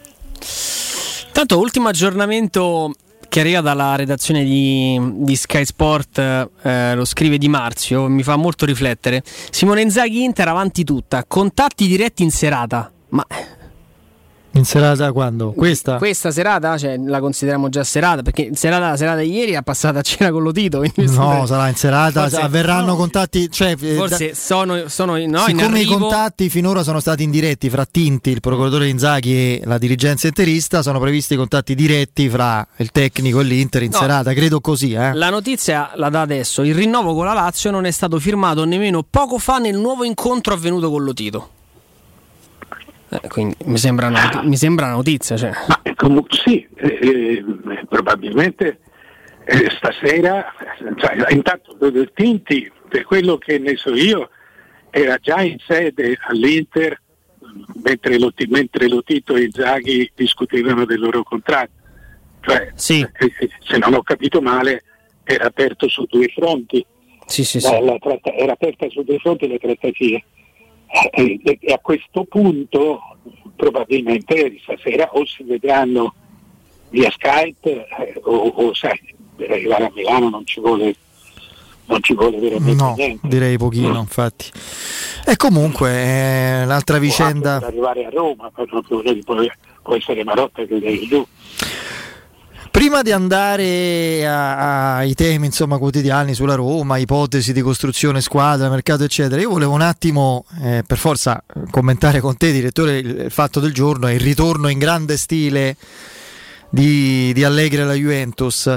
Tanto 1.39 1.61
ultimo 1.61 1.87
aggiornamento 1.87 2.93
che 3.29 3.39
arriva 3.39 3.61
dalla 3.61 3.95
redazione 3.95 4.43
di, 4.43 5.01
di 5.19 5.37
Sky 5.37 5.65
Sport, 5.65 6.19
eh, 6.19 6.97
lo 6.97 7.05
scrive 7.05 7.39
Di 7.39 7.49
Marzio, 7.49 8.09
mi 8.09 8.25
fa 8.25 8.35
molto 8.35 8.67
riflettere. 8.67 9.23
Simone 9.25 9.83
Inzaghi 9.83 10.25
Inter 10.25 10.49
avanti 10.49 10.83
tutta, 10.83 11.25
contatti 11.29 11.87
diretti 11.87 12.25
in 12.25 12.33
serata. 12.33 12.91
Ma 13.11 13.25
in 14.53 14.65
serata 14.65 15.13
quando? 15.13 15.53
Questa? 15.53 15.97
Questa 15.99 16.31
serata, 16.31 16.77
cioè, 16.79 16.97
la 16.97 17.21
consideriamo 17.21 17.69
già 17.69 17.85
serata, 17.85 18.23
perché 18.23 18.51
serata, 18.55 18.91
la 18.91 18.97
serata 18.97 19.21
di 19.21 19.31
ieri 19.31 19.53
è 19.53 19.63
passata 19.63 20.01
a 20.01 20.03
cena 20.03 20.31
con 20.31 20.43
lo 20.43 20.53
Tito. 20.53 20.83
No, 20.97 21.47
sarà 21.47 21.69
in 21.69 21.75
serata, 21.75 22.23
forse, 22.23 22.41
avverranno 22.41 22.87
no, 22.87 22.97
contatti. 22.97 23.51
Cioè, 23.51 23.77
eh, 23.79 23.95
forse 23.95 24.29
da, 24.29 24.35
sono, 24.35 24.89
sono 24.89 25.17
no, 25.17 25.45
siccome 25.47 25.81
i 25.81 25.85
contatti 25.85 26.49
finora 26.49 26.83
sono 26.83 27.01
stati 27.01 27.23
indiretti 27.23 27.71
fra 27.71 27.85
Tinti, 27.85 28.31
il 28.31 28.41
procuratore 28.41 28.89
Inzaghi 28.89 29.33
e 29.33 29.63
la 29.65 29.79
dirigenza 29.79 30.27
interista, 30.27 30.83
sono 30.83 30.99
previsti 30.99 31.37
contatti 31.37 31.75
diretti 31.75 32.29
fra 32.29 32.67
il 32.77 32.91
tecnico 32.91 33.41
e 33.41 33.45
l'Inter 33.45 33.83
in 33.83 33.91
no, 33.93 33.99
serata, 33.99 34.33
credo 34.33 34.61
così. 34.61 34.93
Eh. 34.93 35.13
La 35.13 35.31
notizia 35.31 35.93
la 35.95 36.09
dà 36.09 36.23
adesso, 36.23 36.63
il 36.63 36.75
rinnovo 36.75 37.15
con 37.15 37.27
la 37.27 37.35
Lazio 37.35 37.71
non 37.71 37.85
è 37.85 37.91
stato 37.91 38.19
firmato 38.19 38.65
nemmeno 38.65 39.05
poco 39.09 39.39
fa 39.39 39.59
nel 39.59 39.77
nuovo 39.77 40.05
incontro 40.05 40.55
avvenuto 40.55 40.91
con 40.91 41.05
lo 41.05 41.13
Tito. 41.13 41.51
Eh, 43.11 43.29
quindi 43.29 43.57
mi 43.65 43.79
sembra 43.79 44.09
una, 44.09 44.43
mi 44.45 44.57
sembra 44.57 44.87
una 44.87 44.95
notizia. 44.95 45.37
Cioè. 45.37 45.51
Ma, 45.67 45.95
comunque, 45.95 46.39
sì, 46.39 46.67
eh, 46.77 46.99
eh 47.03 47.45
probabilmente 47.89 48.81
eh, 49.45 49.71
stasera, 49.71 50.53
cioè, 50.97 51.33
intanto 51.33 51.77
Tinti, 52.13 52.71
per 52.89 53.05
quello 53.05 53.39
che 53.39 53.59
ne 53.59 53.77
so 53.77 53.95
io, 53.95 54.29
era 54.91 55.17
già 55.21 55.41
in 55.43 55.57
sede 55.67 56.19
all'Inter 56.29 57.01
mentre 57.83 58.19
lo, 58.19 58.33
mentre 58.49 58.89
lo 58.89 59.03
Tito 59.03 59.37
e 59.37 59.49
Zaghi 59.51 60.11
discutevano 60.15 60.85
del 60.85 61.01
loro 61.01 61.23
contratto. 61.23 61.73
Cioè, 62.41 62.73
sì. 62.75 63.01
Eh, 63.01 63.51
se 63.61 63.79
non 63.79 63.95
ho 63.95 64.03
capito 64.03 64.41
male, 64.41 64.83
era 65.25 65.47
aperto 65.47 65.89
su 65.89 66.05
due 66.09 66.29
fronti. 66.29 66.85
Sì, 67.27 67.45
sì, 67.45 67.61
la, 67.61 67.81
la 67.81 67.97
tratta, 67.99 68.33
era 68.33 68.53
aperta 68.53 68.89
su 68.89 69.03
due 69.03 69.19
fronti 69.19 69.47
le 69.47 69.59
trattative. 69.59 70.25
E, 70.91 71.41
e, 71.43 71.73
a 71.73 71.79
questo 71.79 72.25
punto 72.25 73.01
probabilmente 73.57 74.59
stasera 74.63 75.11
o 75.13 75.27
si 75.27 75.43
vedranno 75.43 76.15
via 76.91 77.11
Skype 77.11 77.87
eh, 77.87 78.21
o, 78.23 78.33
o 78.33 78.75
sai, 78.75 78.99
per 79.37 79.51
arrivare 79.51 79.85
a 79.87 79.93
Milano 79.95 80.31
non 80.31 80.47
ci 80.47 80.61
vuole 80.61 80.95
non 81.89 82.03
ci 82.03 82.15
vuole 82.15 82.39
veramente 82.39 82.83
no, 82.83 82.95
niente. 82.97 83.29
direi 83.29 83.57
pochino, 83.57 83.93
no. 83.93 84.01
infatti. 84.01 84.51
E 85.25 85.37
comunque 85.37 85.91
eh, 85.91 86.65
l'altra 86.67 86.99
vicenda. 86.99 87.59
Per 87.59 87.69
arrivare 87.69 88.05
a 88.05 88.11
Roma, 88.11 88.51
può, 88.51 88.65
può 89.83 89.95
essere 89.95 90.25
Marotta 90.25 90.65
che 90.65 90.79
è 90.79 90.99
giù. 91.07 91.27
Prima 92.79 93.03
di 93.03 93.11
andare 93.11 94.25
ai 94.25 95.13
temi 95.15 95.47
insomma, 95.47 95.79
quotidiani 95.79 96.33
sulla 96.33 96.55
Roma, 96.55 96.97
ipotesi 96.97 97.53
di 97.53 97.61
costruzione 97.61 98.21
squadra, 98.21 98.69
mercato 98.69 99.03
eccetera, 99.03 99.41
io 99.41 99.51
volevo 99.51 99.73
un 99.73 99.81
attimo 99.81 100.45
eh, 100.63 100.85
per 100.87 100.97
forza 100.97 101.43
commentare 101.73 102.21
con 102.21 102.37
te 102.37 102.53
direttore 102.53 102.99
il, 102.99 103.33
fatto 103.33 103.59
del 103.59 103.75
giorno 103.75 104.07
è 104.07 104.13
il 104.13 104.21
ritorno 104.21 104.69
in 104.69 104.79
grande 104.79 105.17
stile 105.17 105.75
di, 106.71 107.33
di 107.33 107.43
Allegri 107.43 107.81
alla 107.81 107.95
Juventus. 107.95 108.73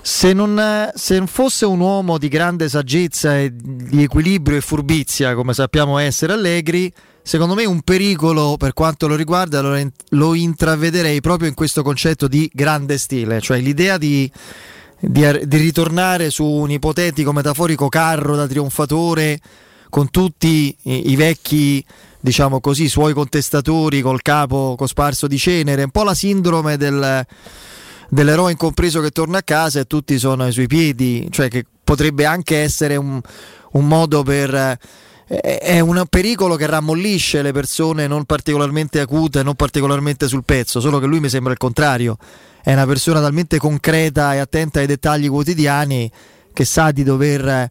Se 0.00 0.32
non, 0.32 0.90
se 0.94 1.18
non, 1.18 1.26
fosse 1.26 1.66
un 1.66 1.80
uomo 1.80 2.16
di 2.16 2.28
grande 2.28 2.70
saggezza 2.70 3.38
e 3.38 3.50
di 3.52 4.04
equilibrio 4.04 4.56
e 4.56 4.62
furbizia, 4.62 5.34
come 5.34 5.52
sappiamo 5.52 5.98
essere 5.98 6.32
Allegri, 6.32 6.90
secondo 7.28 7.54
me 7.54 7.66
un 7.66 7.82
pericolo 7.82 8.56
per 8.56 8.72
quanto 8.72 9.06
lo 9.06 9.14
riguarda 9.14 9.60
lo, 9.60 9.78
lo 10.12 10.32
intravederei 10.32 11.20
proprio 11.20 11.46
in 11.46 11.54
questo 11.54 11.82
concetto 11.82 12.26
di 12.26 12.50
grande 12.54 12.96
stile, 12.96 13.42
cioè 13.42 13.60
l'idea 13.60 13.98
di, 13.98 14.32
di, 14.98 15.26
di 15.44 15.56
ritornare 15.58 16.30
su 16.30 16.46
un 16.46 16.70
ipotetico 16.70 17.30
metaforico 17.34 17.90
carro 17.90 18.34
da 18.34 18.46
trionfatore 18.46 19.38
con 19.90 20.08
tutti 20.08 20.74
i, 20.84 21.10
i 21.10 21.16
vecchi 21.16 21.84
diciamo 22.18 22.60
così, 22.60 22.88
suoi 22.88 23.12
contestatori 23.12 24.00
col 24.00 24.22
capo 24.22 24.74
cosparso 24.74 25.26
di 25.26 25.36
cenere, 25.36 25.82
un 25.82 25.90
po' 25.90 26.04
la 26.04 26.14
sindrome 26.14 26.78
del, 26.78 27.26
dell'eroe 28.08 28.52
incompreso 28.52 29.02
che 29.02 29.10
torna 29.10 29.36
a 29.36 29.42
casa 29.42 29.80
e 29.80 29.84
tutti 29.84 30.18
sono 30.18 30.44
ai 30.44 30.52
suoi 30.52 30.66
piedi, 30.66 31.28
cioè 31.30 31.48
che 31.50 31.66
potrebbe 31.84 32.24
anche 32.24 32.56
essere 32.56 32.96
un, 32.96 33.20
un 33.72 33.86
modo 33.86 34.22
per 34.22 34.78
è 35.28 35.78
un 35.80 36.02
pericolo 36.08 36.56
che 36.56 36.66
rammollisce 36.66 37.42
le 37.42 37.52
persone 37.52 38.06
non 38.06 38.24
particolarmente 38.24 38.98
acute, 38.98 39.42
non 39.42 39.54
particolarmente 39.54 40.26
sul 40.26 40.42
pezzo, 40.42 40.80
solo 40.80 40.98
che 40.98 41.06
lui 41.06 41.20
mi 41.20 41.28
sembra 41.28 41.52
il 41.52 41.58
contrario, 41.58 42.16
è 42.62 42.72
una 42.72 42.86
persona 42.86 43.20
talmente 43.20 43.58
concreta 43.58 44.34
e 44.34 44.38
attenta 44.38 44.80
ai 44.80 44.86
dettagli 44.86 45.28
quotidiani 45.28 46.10
che 46.52 46.64
sa 46.64 46.90
di 46.90 47.02
dover... 47.02 47.70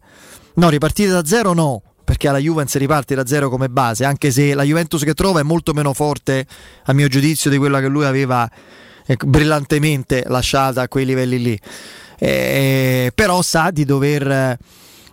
No, 0.54 0.68
ripartire 0.70 1.10
da 1.10 1.24
zero 1.24 1.52
no, 1.52 1.82
perché 2.02 2.26
alla 2.26 2.38
Juventus 2.38 2.74
riparte 2.76 3.14
da 3.14 3.26
zero 3.26 3.48
come 3.48 3.68
base, 3.68 4.04
anche 4.04 4.32
se 4.32 4.54
la 4.54 4.64
Juventus 4.64 5.04
che 5.04 5.14
trova 5.14 5.38
è 5.38 5.44
molto 5.44 5.72
meno 5.72 5.92
forte 5.92 6.46
a 6.84 6.92
mio 6.92 7.06
giudizio 7.06 7.48
di 7.48 7.58
quella 7.58 7.80
che 7.80 7.86
lui 7.86 8.04
aveva 8.04 8.50
eh, 9.06 9.16
brillantemente 9.24 10.24
lasciata 10.26 10.82
a 10.82 10.88
quei 10.88 11.04
livelli 11.04 11.40
lì. 11.40 11.60
Eh, 12.18 13.12
però 13.14 13.40
sa 13.42 13.70
di 13.70 13.84
dover 13.84 14.58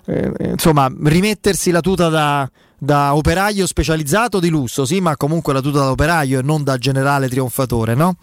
eh, 0.06 0.32
insomma, 0.40 0.91
rimettersi 1.03 1.72
la 1.72 1.82
tuta 1.82 2.10
da, 2.10 2.49
da, 2.77 3.15
operaio 3.15 3.65
specializzato 3.65 4.40
di 4.40 4.49
lusso, 4.49 4.86
sì, 4.86 4.99
ma 5.02 5.18
comunque 5.18 5.53
la 5.53 5.61
tuta 5.61 5.80
da 5.80 5.91
operaio 5.91 6.40
e 6.40 6.44
non 6.44 6.64
da 6.64 6.77
generale 6.77 7.27
trionfatore, 7.27 7.95
no? 7.95 8.18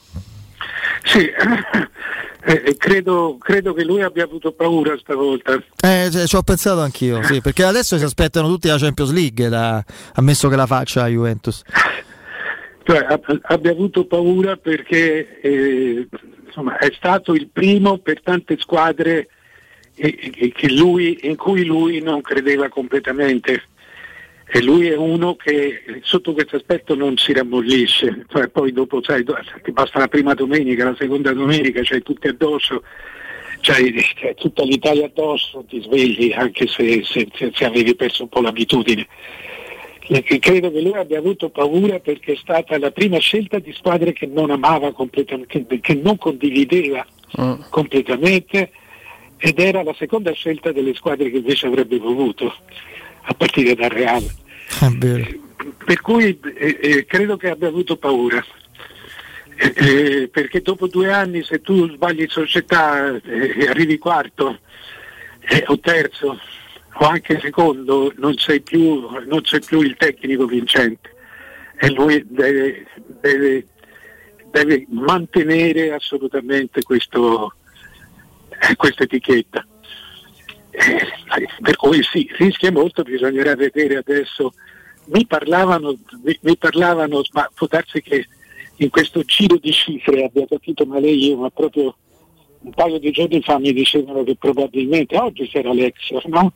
Sì, 1.04 1.28
eh, 2.44 2.76
credo, 2.76 3.36
credo, 3.38 3.74
che 3.74 3.84
lui 3.84 4.02
abbia 4.02 4.24
avuto 4.24 4.52
paura 4.52 4.96
stavolta. 4.98 5.54
Eh, 5.82 6.08
cioè, 6.10 6.26
ci 6.26 6.36
ho 6.36 6.42
pensato 6.42 6.80
anch'io, 6.80 7.22
sì, 7.24 7.40
perché 7.40 7.64
adesso 7.64 7.98
si 7.98 8.04
aspettano 8.04 8.48
tutti 8.48 8.68
la 8.68 8.78
Champions 8.78 9.10
League, 9.10 9.48
da, 9.48 9.84
ammesso 10.14 10.48
che 10.48 10.56
la 10.56 10.66
faccia 10.66 11.02
a 11.02 11.08
Juventus. 11.08 11.62
Cioè, 12.84 13.06
abbia 13.42 13.70
avuto 13.70 14.06
paura 14.06 14.56
perché 14.56 15.40
eh, 15.40 16.08
insomma, 16.46 16.78
è 16.78 16.92
stato 16.96 17.32
il 17.32 17.48
primo 17.48 17.98
per 17.98 18.20
tante 18.22 18.56
squadre 18.58 19.28
lui, 20.70 21.18
in 21.22 21.36
cui 21.36 21.64
lui 21.64 22.00
non 22.00 22.20
credeva 22.20 22.68
completamente. 22.68 23.62
E 24.54 24.62
lui 24.62 24.88
è 24.88 24.96
uno 24.96 25.34
che 25.34 25.82
sotto 26.02 26.34
questo 26.34 26.56
aspetto 26.56 26.94
non 26.94 27.16
si 27.16 27.32
rammollisce, 27.32 28.26
cioè, 28.28 28.48
poi 28.48 28.72
dopo 28.72 29.02
sai, 29.02 29.24
ti 29.62 29.72
basta 29.72 29.98
la 29.98 30.08
prima 30.08 30.34
domenica, 30.34 30.84
la 30.84 30.96
seconda 30.98 31.32
domenica, 31.32 31.80
c'hai 31.82 32.02
tutti 32.02 32.28
addosso, 32.28 32.82
c'hai, 33.60 33.94
c'hai 34.14 34.34
tutta 34.34 34.62
l'Italia 34.62 35.06
addosso, 35.06 35.64
ti 35.66 35.80
svegli 35.80 36.32
anche 36.32 36.66
se, 36.66 37.02
se, 37.02 37.26
se 37.32 37.64
avevi 37.64 37.94
perso 37.94 38.24
un 38.24 38.28
po' 38.28 38.42
l'abitudine. 38.42 39.06
E 40.08 40.38
credo 40.40 40.70
che 40.70 40.82
lui 40.82 40.98
abbia 40.98 41.18
avuto 41.18 41.48
paura 41.48 41.98
perché 42.00 42.32
è 42.32 42.36
stata 42.36 42.78
la 42.78 42.90
prima 42.90 43.16
scelta 43.18 43.58
di 43.58 43.72
squadre 43.72 44.12
che 44.12 44.26
non 44.26 44.50
amava 44.50 44.92
completamente, 44.92 45.64
che, 45.64 45.80
che 45.80 45.94
non 45.94 46.18
condivideva 46.18 47.06
mm. 47.40 47.52
completamente 47.70 48.70
ed 49.44 49.58
era 49.58 49.82
la 49.82 49.94
seconda 49.98 50.30
scelta 50.30 50.70
delle 50.70 50.94
squadre 50.94 51.28
che 51.28 51.38
invece 51.38 51.66
avrebbe 51.66 51.98
voluto 51.98 52.54
a 53.22 53.34
partire 53.34 53.74
dal 53.74 53.90
Real. 53.90 54.22
Eh, 54.80 55.40
per 55.84 56.00
cui 56.00 56.38
eh, 56.54 56.78
eh, 56.80 57.04
credo 57.06 57.36
che 57.36 57.50
abbia 57.50 57.66
avuto 57.66 57.96
paura. 57.96 58.44
Eh, 59.56 59.74
eh, 59.74 60.28
perché 60.28 60.62
dopo 60.62 60.86
due 60.86 61.12
anni 61.12 61.42
se 61.42 61.60
tu 61.60 61.90
sbagli 61.90 62.26
società 62.28 63.16
e 63.16 63.66
arrivi 63.66 63.98
quarto 63.98 64.60
o 65.66 65.80
terzo 65.80 66.38
o 66.94 67.06
anche 67.06 67.40
secondo 67.40 68.12
non 68.18 68.36
sei 68.36 68.60
più, 68.60 69.08
non 69.26 69.44
sei 69.44 69.60
più 69.60 69.80
il 69.80 69.96
tecnico 69.96 70.46
vincente 70.46 71.10
e 71.80 71.90
lui 71.90 72.24
deve, 72.28 72.86
deve, 73.20 73.66
deve 74.52 74.86
mantenere 74.90 75.92
assolutamente 75.92 76.82
questo, 76.82 77.54
questa 78.76 79.04
etichetta. 79.04 79.66
Eh, 80.70 81.48
per 81.60 81.76
cui 81.76 82.02
sì, 82.02 82.28
rischia 82.38 82.72
molto, 82.72 83.02
bisognerà 83.02 83.54
vedere 83.54 83.96
adesso. 83.96 84.52
Mi 85.06 85.26
parlavano, 85.26 85.96
mi, 86.22 86.38
mi 86.42 86.56
parlavano, 86.56 87.22
ma 87.32 87.48
può 87.54 87.66
darsi 87.66 88.00
che 88.02 88.26
in 88.76 88.88
questo 88.88 89.22
giro 89.22 89.56
di 89.58 89.72
cifre 89.72 90.24
abbia 90.24 90.46
capito 90.46 90.84
male 90.86 91.10
io, 91.10 91.36
ma 91.36 91.50
proprio 91.50 91.96
un 92.60 92.70
paio 92.72 92.98
di 92.98 93.10
giorni 93.10 93.42
fa 93.42 93.58
mi 93.58 93.72
dicevano 93.72 94.22
che 94.22 94.36
probabilmente 94.36 95.16
oggi 95.18 95.48
c'era 95.48 95.70
Alexia, 95.70 96.20
no? 96.26 96.52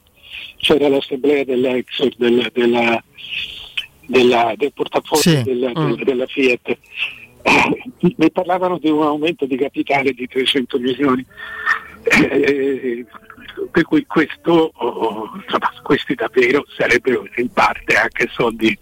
c'era 0.59 0.89
l'assemblea 0.89 1.45
dell'Exor, 1.45 2.15
del, 2.17 2.49
della, 2.53 3.03
della, 4.07 4.53
del 4.57 4.73
portafoglio 4.73 5.21
Sì. 5.23 5.43
della, 5.43 5.71
Mm. 5.71 5.91
della- 5.93 6.05
della 6.05 6.27
Fiat. 6.27 6.69
Eh, 7.43 7.83
mi 8.17 8.31
parlavano 8.31 8.79
di 8.79 8.89
un 8.91 9.03
aumento 9.03 9.45
di 9.47 9.57
capitale 9.57 10.13
di 10.13 10.27
300 10.27 10.79
milioni. 10.79 11.25
Eh, 12.09 13.05
per 13.71 13.85
cui 13.85 14.07
questo, 14.07 14.71
oh, 14.75 15.31
insomma, 15.35 15.73
questi 15.83 16.15
davvero 16.15 16.65
sarebbero 16.77 17.27
in 17.37 17.51
parte 17.51 17.95
anche 17.95 18.29
soldi, 18.31 18.77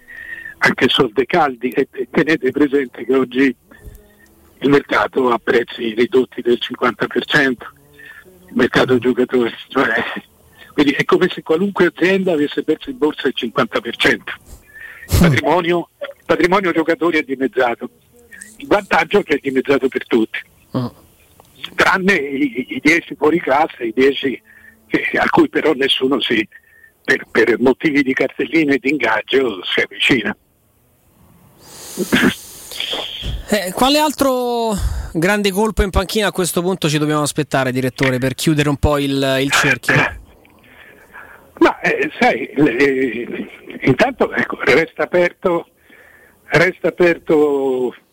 anche 0.59 0.89
soldi 0.89 1.25
caldi. 1.27 1.71
E 1.71 1.89
tenete 2.11 2.51
presente 2.51 3.05
che 3.05 3.15
oggi 3.15 3.57
il 4.61 4.69
mercato 4.69 5.31
ha 5.31 5.39
prezzi 5.39 5.95
ridotti 5.95 6.43
del 6.43 6.59
50%, 6.61 7.49
il 7.49 8.55
mercato 8.55 8.99
giocatori, 8.99 9.53
cioè, 9.69 10.03
quindi 10.73 10.93
è 10.93 11.05
come 11.05 11.29
se 11.29 11.43
qualunque 11.43 11.87
azienda 11.87 12.33
avesse 12.33 12.63
perso 12.63 12.91
in 12.91 12.99
borsa 12.99 13.29
il 13.29 13.35
50%. 13.37 14.13
Il 15.07 15.19
patrimonio, 15.21 15.91
il 16.01 16.25
patrimonio 16.25 16.73
giocatori 16.73 17.19
è 17.19 17.23
dimezzato, 17.23 17.91
il 18.57 18.67
vantaggio 18.67 19.21
è 19.21 19.23
che 19.23 19.35
è 19.35 19.41
dimezzato 19.41 19.89
per 19.89 20.07
tutti, 20.07 20.39
tranne 21.75 22.15
i, 22.15 22.67
i 22.77 22.81
10 22.83 23.15
fuori 23.17 23.41
classe, 23.41 23.85
i 23.85 23.93
10 23.95 24.43
che- 24.87 25.19
a 25.19 25.29
cui 25.29 25.49
però 25.49 25.73
nessuno 25.73 26.21
si, 26.21 26.47
per, 27.05 27.25
per 27.31 27.59
motivi 27.61 28.03
di 28.03 28.13
cartelline 28.13 28.75
e 28.75 28.79
di 28.79 28.91
ingaggio 28.91 29.65
si 29.65 29.81
avvicina. 29.81 30.37
Eh, 33.51 33.73
quale 33.73 33.99
altro 33.99 34.73
grande 35.13 35.51
colpo 35.53 35.83
in 35.83 35.91
panchina 35.91 36.29
a 36.29 36.33
questo 36.33 36.61
punto 36.61 36.89
ci 36.89 36.99
dobbiamo 36.99 37.23
aspettare, 37.23 37.71
direttore, 37.73 38.19
per 38.19 38.35
chiudere 38.35 38.69
un 38.69 38.77
po' 38.77 38.99
il, 38.99 39.39
il 39.41 39.51
cerchio? 39.53 39.95
Ma 41.59 41.79
eh, 41.81 42.11
sai, 42.19 42.51
le- 42.57 43.49
intanto 43.83 44.33
ecco, 44.33 44.59
resta 44.65 45.05
aperto, 45.05 45.69
resta 46.47 46.89
aperto 46.89 47.93
eh, 47.93 48.04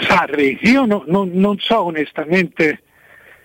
Sarri. 0.00 0.58
Io 0.62 0.84
no- 0.84 1.04
non- 1.06 1.30
non 1.32 1.58
so 1.58 1.82
onestamente 1.84 2.82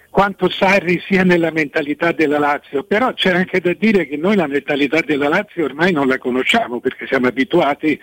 quanto 0.10 0.50
Sarri 0.50 1.02
sia 1.08 1.24
nella 1.24 1.52
mentalità 1.52 2.12
della 2.12 2.40
Lazio, 2.40 2.84
però 2.84 3.14
c'è 3.14 3.32
anche 3.34 3.60
da 3.60 3.74
dire 3.74 4.08
che 4.08 4.18
noi 4.18 4.36
la 4.36 4.48
mentalità 4.48 5.02
della 5.02 5.30
Lazio 5.30 5.66
ormai 5.66 5.92
non 5.92 6.08
la 6.08 6.18
conosciamo 6.18 6.80
perché 6.80 7.06
siamo 7.08 7.28
abituati 7.28 8.00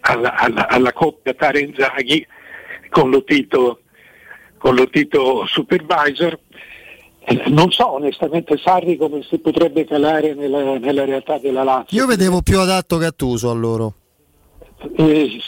alla, 0.00 0.34
alla- 0.34 0.68
alla 0.68 0.92
coppia 0.92 1.32
Tarenzaghi 1.34 2.26
con 2.90 3.10
lo 3.10 3.22
Tito, 3.24 3.80
con 4.58 4.74
lo 4.74 4.88
Tito 4.88 5.46
supervisor. 5.46 6.38
Eh, 7.26 7.42
Non 7.46 7.70
so 7.70 7.92
onestamente 7.92 8.58
Sarri 8.58 8.96
come 8.96 9.22
si 9.22 9.38
potrebbe 9.38 9.86
calare 9.86 10.34
nella, 10.34 10.76
nella 10.78 11.04
realtà 11.06 11.38
della 11.38 11.62
Lazio. 11.62 11.98
Io 11.98 12.06
vedevo 12.06 12.42
più 12.42 12.58
adatto 12.58 12.98
Gattuso 12.98 13.50
a 13.50 13.54
loro. 13.54 13.94
Eh, 14.96 15.40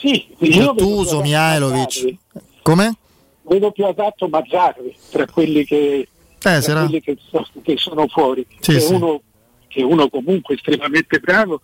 sì, 0.00 0.28
Gattuso, 0.38 1.20
Mihailovic. 1.20 2.14
Come? 2.62 2.94
Vedo 3.42 3.70
più 3.72 3.84
adatto 3.86 4.28
Mazzarri 4.28 4.94
tra 5.10 5.26
quelli 5.26 5.64
che, 5.64 6.06
tra 6.38 6.60
sarà. 6.60 6.80
quelli 6.84 7.00
che, 7.00 7.16
so- 7.30 7.46
che 7.62 7.76
sono 7.76 8.06
fuori. 8.06 8.46
Sì, 8.60 8.72
che, 8.72 8.76
è 8.76 8.80
sì. 8.80 8.92
Uno, 8.92 9.22
che 9.66 9.80
è 9.80 9.84
uno 9.84 10.08
comunque 10.08 10.54
estremamente 10.54 11.18
bravo 11.18 11.62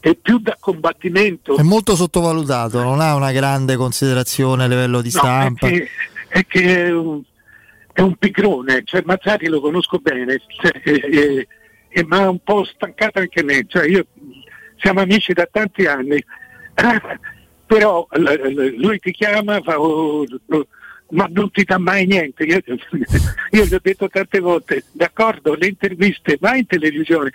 e 0.00 0.14
più 0.14 0.38
da 0.38 0.56
combattimento. 0.60 1.56
È 1.56 1.62
molto 1.62 1.96
sottovalutato, 1.96 2.82
non 2.82 3.00
ha 3.00 3.14
una 3.14 3.32
grande 3.32 3.76
considerazione 3.76 4.64
a 4.64 4.68
livello 4.68 5.00
di 5.00 5.10
No, 5.12 5.18
stampa. 5.18 5.66
è 5.66 5.70
che, 5.70 5.88
è, 6.28 6.46
che 6.46 6.84
è 6.84 6.90
un, 6.92 7.22
è 7.92 8.00
un 8.02 8.14
pigrone, 8.16 8.82
cioè 8.84 9.02
Mazzari 9.04 9.48
lo 9.48 9.60
conosco 9.60 9.98
bene, 9.98 10.40
cioè, 10.60 11.46
mi 12.04 12.16
ha 12.16 12.28
un 12.28 12.38
po' 12.38 12.64
stancato 12.64 13.18
anche 13.20 13.42
me, 13.42 13.64
cioè, 13.66 13.88
io, 13.88 14.06
siamo 14.76 15.00
amici 15.00 15.32
da 15.32 15.48
tanti 15.50 15.86
anni, 15.86 16.22
però 17.66 18.06
lui 18.76 18.98
ti 18.98 19.12
chiama, 19.12 19.60
fa, 19.62 19.80
oh, 19.80 20.24
oh, 20.24 20.66
ma 21.10 21.28
non 21.30 21.50
ti 21.50 21.64
dà 21.64 21.78
mai 21.78 22.06
niente, 22.06 22.44
io, 22.44 22.60
io 22.66 23.64
gli 23.64 23.74
ho 23.74 23.80
detto 23.82 24.08
tante 24.08 24.40
volte, 24.40 24.84
d'accordo, 24.92 25.54
le 25.54 25.66
interviste, 25.66 26.36
vai 26.40 26.60
in 26.60 26.66
televisione, 26.66 27.32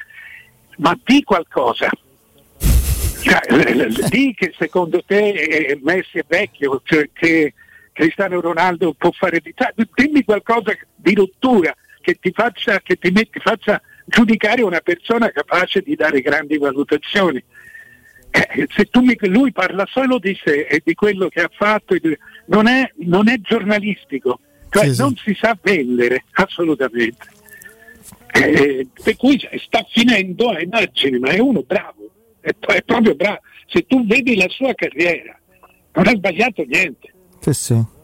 ma 0.78 0.98
di 1.04 1.24
qualcosa. 1.24 1.90
Cioè, 3.22 3.88
di 4.10 4.34
che 4.36 4.52
secondo 4.58 5.04
te 5.06 5.80
Messi 5.84 6.18
è 6.18 6.26
vecchio, 6.28 6.82
cioè 6.84 7.08
che 7.14 7.54
Cristiano 7.94 8.42
Ronaldo 8.42 8.94
può 8.94 9.12
fare 9.12 9.40
di 9.40 9.54
cioè, 9.56 9.74
dimmi 9.94 10.24
qualcosa 10.24 10.76
di 10.96 11.14
rottura 11.14 11.76
che 12.02 12.18
ti 12.20 12.32
faccia, 12.32 12.80
che 12.80 12.96
ti 12.96 13.12
metti- 13.12 13.40
faccia 13.40 13.80
giudicare 14.06 14.62
una 14.62 14.80
persona 14.82 15.30
capace 15.32 15.82
di 15.82 15.96
dare 15.96 16.22
grandi 16.22 16.58
valutazioni. 16.58 17.44
Eh, 18.34 18.68
se 18.74 18.86
tu 18.86 19.02
mi- 19.02 19.18
lui 19.28 19.52
parla 19.52 19.86
solo 19.92 20.18
di 20.18 20.38
sé 20.42 20.62
e 20.70 20.82
di 20.84 20.94
quello 20.94 21.28
che 21.28 21.42
ha 21.42 21.50
fatto, 21.52 21.96
non, 22.46 22.68
è, 22.68 22.90
non 23.00 23.28
è 23.28 23.38
giornalistico, 23.42 24.40
cioè 24.70 24.86
Sì, 24.88 24.94
sì. 24.94 25.02
non 25.02 25.16
si 25.18 25.38
sa 25.40 25.58
vendere 25.62 26.24
assolutamente. 26.32 27.28
Eh, 28.34 28.88
per 29.04 29.16
cui 29.18 29.38
sta 29.66 29.86
finendo 29.90 30.50
a 30.50 30.62
immagini, 30.62 31.20
ma 31.20 31.30
è 31.30 31.40
uno 31.40 31.62
bravo, 31.64 32.10
è, 32.40 32.50
è 32.58 32.82
proprio 32.84 33.16
bravo. 33.16 33.40
Se 33.68 33.86
tu 33.86 34.06
vedi 34.06 34.36
la 34.38 34.48
sua 34.50 34.74
carriera, 34.74 35.38
non 35.94 36.08
ha 36.08 36.12
sbagliato 36.12 36.64
niente. 36.66 37.14
Sì, 37.42 37.54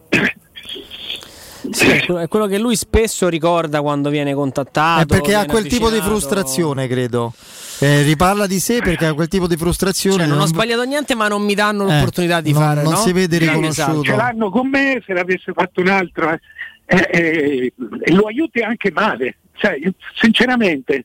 sì. 1.72 1.88
È 1.90 2.28
quello- 2.28 2.48
che 2.48 2.58
lui 2.58 2.76
spesso 2.76 3.28
ricorda 3.30 3.82
quando 3.82 4.10
viene 4.10 4.34
contattato. 4.34 5.02
È 5.02 5.06
perché 5.06 5.34
ha 5.36 5.46
quel 5.46 5.68
tipo 5.68 5.90
di 5.90 6.00
frustrazione, 6.00 6.88
credo. 6.88 7.34
Eh, 7.80 8.02
riparla 8.02 8.48
di 8.48 8.60
sé 8.60 8.80
perché 8.82 9.06
ha 9.06 9.14
quel 9.14 9.28
tipo 9.28 9.48
di 9.48 9.56
frustrazione. 9.56 10.18
Cioè, 10.18 10.26
non 10.28 10.36
ho 10.38 10.40
non- 10.40 10.48
sbagliato 10.48 10.84
niente, 10.84 11.14
ma 11.16 11.28
non 11.28 11.44
mi 11.44 11.54
danno 11.54 11.88
Eh, 11.88 11.94
l'opportunità 11.94 12.42
di 12.42 12.52
non- 12.52 12.62
fare. 12.62 12.82
non 12.82 12.94
no? 12.94 12.98
si 13.00 13.12
vede 13.12 13.38
riconosciuto. 13.38 14.04
Ce 14.04 14.16
l'hanno 14.16 14.50
con 14.50 14.68
me, 14.70 15.02
se 15.06 15.14
l'avesse 15.14 15.52
fatto 15.54 15.82
un 15.82 15.88
altro, 15.90 16.32
eh, 16.32 16.40
eh, 16.88 17.08
eh, 17.12 17.74
e 18.02 18.12
lo 18.14 18.24
aiuti 18.24 18.62
anche 18.62 18.92
male. 18.92 19.38
Cioè, 19.56 19.78
io, 19.82 19.92
sinceramente, 20.16 21.04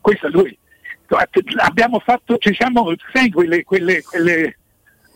questo 0.00 0.28
lui. 0.28 0.56
Abbiamo 1.56 1.98
fatto, 1.98 2.36
ci 2.38 2.54
siamo, 2.54 2.92
sai, 3.12 3.30
quelle, 3.30 3.64
quelle, 3.64 4.00
quelle 4.02 4.58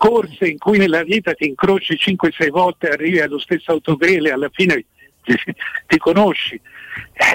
corse 0.05 0.49
in 0.49 0.59
cui 0.59 0.77
nella 0.77 1.03
vita 1.03 1.33
ti 1.33 1.47
incroci 1.47 1.95
5-6 1.95 2.51
volte, 2.51 2.89
arrivi 2.91 3.21
allo 3.21 3.39
stesso 3.39 3.73
autogrill 3.73 4.27
e 4.27 4.33
alla 4.33 4.51
fine 4.53 4.85
ti, 5.23 5.35
ti 5.87 5.97
conosci. 5.97 6.61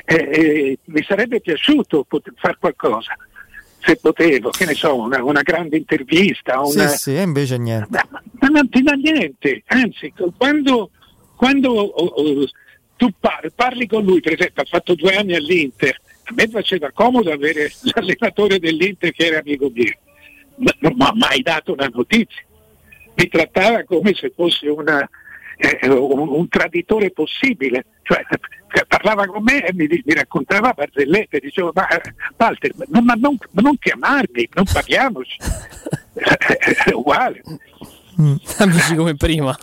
Eh, 0.05 0.15
eh, 0.15 0.77
mi 0.85 1.03
sarebbe 1.03 1.41
piaciuto 1.41 2.05
fare 2.35 2.57
qualcosa, 2.59 3.15
se 3.79 3.95
potevo, 3.95 4.51
che 4.51 4.65
ne 4.65 4.75
so, 4.75 4.95
una, 4.95 5.23
una 5.23 5.41
grande 5.41 5.77
intervista, 5.77 6.63
Sì, 6.65 6.77
una, 6.77 6.87
sì, 6.89 7.15
e 7.15 7.21
invece 7.23 7.57
niente. 7.57 7.99
ma 8.39 8.47
non 8.49 8.69
ti 8.69 8.83
dà 8.83 8.93
niente, 8.93 9.63
anzi, 9.65 10.13
quando, 10.37 10.91
quando 11.35 11.71
oh, 11.71 12.05
oh, 12.05 12.45
tu 12.97 13.09
par- 13.19 13.51
parli 13.55 13.87
con 13.87 14.03
lui, 14.03 14.19
per 14.19 14.33
esempio, 14.33 14.61
ha 14.61 14.65
fatto 14.65 14.93
due 14.93 15.15
anni 15.15 15.33
all'Inter, 15.33 15.99
a 16.25 16.33
me 16.35 16.47
faceva 16.47 16.91
comodo 16.91 17.31
avere 17.31 17.71
l'allenatore 17.95 18.59
dell'Inter 18.59 19.11
che 19.11 19.25
era 19.25 19.39
amico 19.39 19.71
mio, 19.73 19.97
ma 20.57 20.71
non 20.81 20.93
mi 20.95 21.03
ha 21.03 21.13
mai 21.15 21.41
dato 21.41 21.73
una 21.73 21.89
notizia, 21.91 22.43
mi 23.15 23.27
trattava 23.27 23.83
come 23.83 24.13
se 24.13 24.31
fosse 24.35 24.67
una, 24.67 25.07
eh, 25.57 25.87
un, 25.89 26.19
un 26.29 26.47
traditore 26.47 27.11
possibile, 27.11 27.85
cioè 28.03 28.19
eh, 28.29 28.85
parlava 28.87 29.25
con 29.25 29.43
me 29.43 29.65
e 29.65 29.73
mi, 29.73 29.87
mi 29.87 30.13
raccontava 30.13 30.73
barzellette, 30.73 31.39
dicevo 31.39 31.71
ma 31.73 31.87
eh, 31.87 32.13
Walter, 32.37 32.71
ma, 32.87 33.01
ma 33.01 33.13
non, 33.15 33.37
ma 33.51 33.61
non 33.61 33.77
chiamarmi, 33.77 34.49
non 34.53 34.65
parliamoci, 34.71 35.37
è 36.85 36.93
uguale. 36.93 37.41
Amici 38.57 38.95
come 38.95 39.15
prima. 39.15 39.57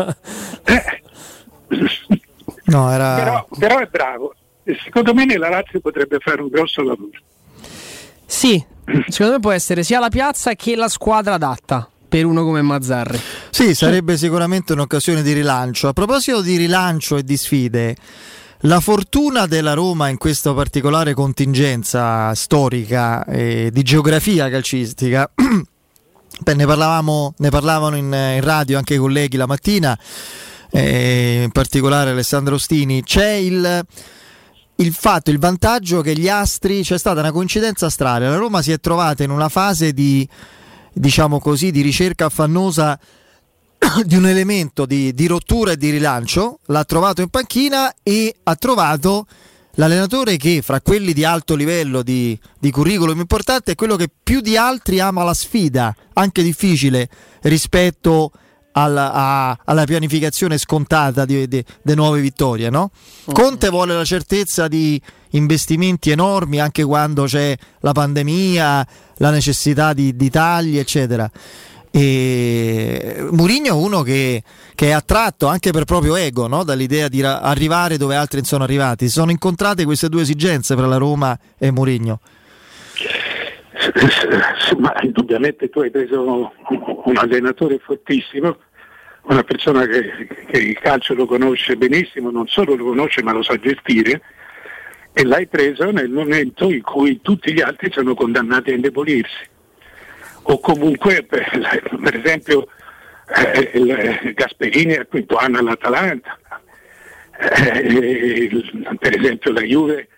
No, 2.64 2.90
era. 2.90 3.14
però, 3.14 3.48
però 3.58 3.78
è 3.78 3.86
bravo. 3.86 4.34
E 4.64 4.76
Secondo 4.82 5.14
me 5.14 5.24
nella 5.24 5.48
Lazio 5.48 5.80
potrebbe 5.80 6.18
fare 6.18 6.42
un 6.42 6.48
grosso 6.48 6.82
lavoro. 6.82 7.10
Sì, 8.24 8.64
secondo 9.08 9.34
me 9.34 9.40
può 9.40 9.52
essere 9.52 9.82
sia 9.82 10.00
la 10.00 10.08
piazza 10.08 10.54
che 10.54 10.74
la 10.74 10.88
squadra 10.88 11.34
adatta 11.34 11.88
per 12.16 12.24
uno 12.24 12.44
come 12.44 12.62
Mazzarri. 12.62 13.20
Sì, 13.50 13.74
sarebbe 13.74 14.16
sicuramente 14.16 14.72
un'occasione 14.72 15.22
di 15.22 15.34
rilancio. 15.34 15.88
A 15.88 15.92
proposito 15.92 16.40
di 16.40 16.56
rilancio 16.56 17.18
e 17.18 17.22
di 17.22 17.36
sfide, 17.36 17.94
la 18.60 18.80
fortuna 18.80 19.44
della 19.44 19.74
Roma 19.74 20.08
in 20.08 20.16
questa 20.16 20.54
particolare 20.54 21.12
contingenza 21.12 22.34
storica 22.34 23.22
e 23.26 23.68
di 23.70 23.82
geografia 23.82 24.48
calcistica. 24.48 25.30
Beh, 26.40 26.54
ne, 26.54 26.64
ne 26.64 27.48
parlavano 27.50 27.96
in, 27.96 28.06
in 28.06 28.40
radio 28.40 28.78
anche 28.78 28.94
i 28.94 28.98
colleghi 28.98 29.36
la 29.36 29.46
mattina, 29.46 29.98
eh, 30.70 31.42
in 31.44 31.50
particolare 31.50 32.10
Alessandro 32.10 32.54
Ostini. 32.54 33.02
C'è 33.02 33.32
il, 33.32 33.84
il 34.76 34.92
fatto, 34.94 35.30
il 35.30 35.38
vantaggio 35.38 36.00
che 36.00 36.16
gli 36.16 36.30
astri, 36.30 36.82
c'è 36.82 36.96
stata 36.96 37.20
una 37.20 37.32
coincidenza 37.32 37.90
strana. 37.90 38.30
La 38.30 38.36
Roma 38.36 38.62
si 38.62 38.72
è 38.72 38.80
trovata 38.80 39.22
in 39.22 39.30
una 39.30 39.50
fase 39.50 39.92
di, 39.92 40.26
diciamo 40.98 41.38
così, 41.38 41.70
di 41.70 41.82
ricerca 41.82 42.26
affannosa 42.26 42.98
di 44.04 44.16
un 44.16 44.26
elemento 44.26 44.86
di, 44.86 45.12
di 45.12 45.26
rottura 45.26 45.72
e 45.72 45.76
di 45.76 45.90
rilancio, 45.90 46.60
l'ha 46.66 46.84
trovato 46.84 47.20
in 47.20 47.28
panchina 47.28 47.94
e 48.02 48.34
ha 48.42 48.56
trovato 48.56 49.26
l'allenatore 49.72 50.36
che 50.38 50.62
fra 50.62 50.80
quelli 50.80 51.12
di 51.12 51.22
alto 51.22 51.54
livello 51.54 52.02
di, 52.02 52.38
di 52.58 52.70
curriculum 52.70 53.18
importante 53.18 53.72
è 53.72 53.74
quello 53.74 53.96
che 53.96 54.08
più 54.22 54.40
di 54.40 54.56
altri 54.56 54.98
ama 55.00 55.22
la 55.22 55.34
sfida, 55.34 55.94
anche 56.14 56.42
difficile, 56.42 57.08
rispetto 57.42 58.32
alla, 58.76 59.12
a, 59.12 59.58
alla 59.64 59.84
pianificazione 59.84 60.58
scontata 60.58 61.24
di, 61.24 61.64
nuove 61.94 62.20
vittorie. 62.20 62.70
No? 62.70 62.90
Conte 63.32 63.68
vuole 63.68 63.94
la 63.94 64.04
certezza 64.04 64.68
di 64.68 65.00
investimenti 65.30 66.10
enormi 66.10 66.60
anche 66.60 66.84
quando 66.84 67.24
c'è 67.24 67.56
la 67.80 67.92
pandemia, 67.92 68.86
la 69.16 69.30
necessità 69.30 69.92
di, 69.92 70.14
di 70.14 70.30
tagli, 70.30 70.78
eccetera. 70.78 71.30
E 71.90 73.26
Murigno 73.30 73.68
è 73.68 73.72
uno 73.72 74.02
che, 74.02 74.42
che, 74.74 74.88
è 74.88 74.90
attratto 74.90 75.46
anche 75.46 75.70
per 75.70 75.84
proprio 75.84 76.14
ego 76.16 76.46
no? 76.46 76.62
dall'idea 76.62 77.08
di 77.08 77.22
ra- 77.22 77.40
arrivare 77.40 77.96
dove 77.96 78.14
altri 78.16 78.44
sono 78.44 78.64
arrivati. 78.64 79.06
Si 79.06 79.12
sono 79.12 79.30
incontrate 79.30 79.84
queste 79.84 80.10
due 80.10 80.20
esigenze 80.20 80.76
tra 80.76 80.86
la 80.86 80.98
Roma 80.98 81.38
e 81.56 81.70
Murigno. 81.70 82.20
Ma 84.78 84.94
indubbiamente 85.02 85.68
tu 85.68 85.80
hai 85.80 85.90
preso 85.90 86.52
un 87.04 87.16
allenatore 87.16 87.78
fortissimo, 87.78 88.58
una 89.26 89.42
persona 89.42 89.86
che, 89.86 90.26
che 90.46 90.58
il 90.58 90.78
calcio 90.78 91.14
lo 91.14 91.26
conosce 91.26 91.76
benissimo, 91.76 92.30
non 92.30 92.46
solo 92.46 92.74
lo 92.74 92.84
conosce 92.84 93.22
ma 93.22 93.32
lo 93.32 93.42
sa 93.42 93.58
gestire 93.58 94.20
e 95.12 95.24
l'hai 95.24 95.46
preso 95.46 95.90
nel 95.90 96.10
momento 96.10 96.70
in 96.70 96.82
cui 96.82 97.22
tutti 97.22 97.52
gli 97.52 97.62
altri 97.62 97.90
sono 97.90 98.14
condannati 98.14 98.70
a 98.70 98.74
indebolirsi. 98.74 99.48
O 100.42 100.60
comunque 100.60 101.24
per, 101.24 102.20
esempio 102.22 102.68
eh, 103.34 103.70
eh, 103.72 104.32
Gasperini 104.34 104.94
al 104.94 105.08
quinto 105.08 105.36
anno 105.36 105.58
all'Atalanta, 105.58 106.38
eh, 107.38 108.62
per 108.98 109.18
esempio 109.18 109.52
la 109.52 109.62
Juve 109.62 110.08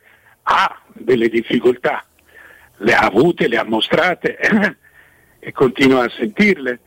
ha 0.43 0.82
delle 0.93 1.28
difficoltà, 1.28 2.05
le 2.78 2.93
ha 2.93 3.06
avute, 3.06 3.47
le 3.47 3.56
ha 3.56 3.64
mostrate 3.64 4.36
eh, 4.36 4.76
e 5.39 5.52
continua 5.52 6.05
a 6.05 6.10
sentirle. 6.10 6.80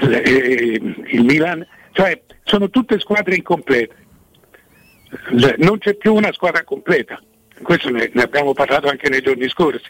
Le, 0.00 0.22
eh, 0.22 0.80
il 1.08 1.24
Milan, 1.24 1.66
cioè 1.92 2.20
sono 2.44 2.70
tutte 2.70 2.98
squadre 2.98 3.34
incomplete, 3.34 3.94
le, 5.30 5.54
non 5.58 5.78
c'è 5.78 5.94
più 5.94 6.14
una 6.14 6.32
squadra 6.32 6.64
completa, 6.64 7.20
questo 7.62 7.90
ne, 7.90 8.10
ne, 8.12 8.22
abbiamo 8.22 8.52
parlato 8.52 8.88
anche 8.88 9.08
nei 9.08 9.20
giorni 9.20 9.48
scorsi, 9.48 9.88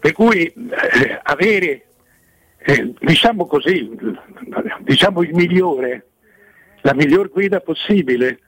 per 0.00 0.12
cui 0.12 0.46
eh, 0.46 1.20
avere 1.22 1.86
eh, 2.58 2.94
diciamo 2.98 3.46
così, 3.46 3.90
diciamo 4.80 5.22
il 5.22 5.34
migliore, 5.34 6.06
la 6.80 6.94
miglior 6.94 7.28
guida 7.30 7.60
possibile, 7.60 8.40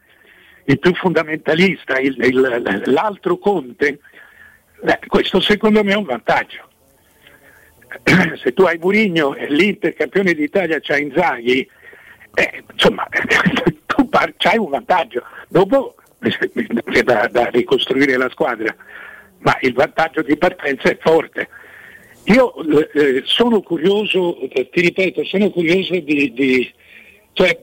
il 0.64 0.78
più 0.78 0.94
fundamentalista, 0.94 1.98
il, 1.98 2.16
il, 2.18 2.82
l'altro 2.86 3.36
Conte, 3.38 4.00
eh, 4.84 4.98
questo 5.06 5.40
secondo 5.40 5.84
me 5.84 5.92
è 5.92 5.96
un 5.96 6.04
vantaggio. 6.04 6.68
Se 8.42 8.52
tu 8.52 8.62
hai 8.62 8.78
Murigno 8.78 9.34
e 9.34 9.46
l'Inter 9.48 9.94
campione 9.94 10.34
d'Italia 10.34 10.78
c'ha 10.80 10.98
Inzaghi, 10.98 11.68
eh, 12.34 12.64
insomma, 12.72 13.06
tu 13.86 14.08
par- 14.08 14.34
c'hai 14.36 14.58
un 14.58 14.70
vantaggio. 14.70 15.22
Dopo 15.48 15.94
c'è 16.20 17.02
da, 17.02 17.28
da 17.30 17.46
ricostruire 17.46 18.16
la 18.16 18.28
squadra, 18.30 18.74
ma 19.38 19.56
il 19.60 19.72
vantaggio 19.72 20.22
di 20.22 20.36
partenza 20.36 20.88
è 20.88 20.98
forte. 21.00 21.48
Io 22.24 22.54
eh, 22.92 23.22
sono 23.24 23.60
curioso, 23.62 24.38
eh, 24.40 24.68
ti 24.68 24.80
ripeto, 24.80 25.24
sono 25.24 25.50
curioso 25.50 25.98
di, 26.00 26.32
di 26.32 26.74
cioè 27.32 27.60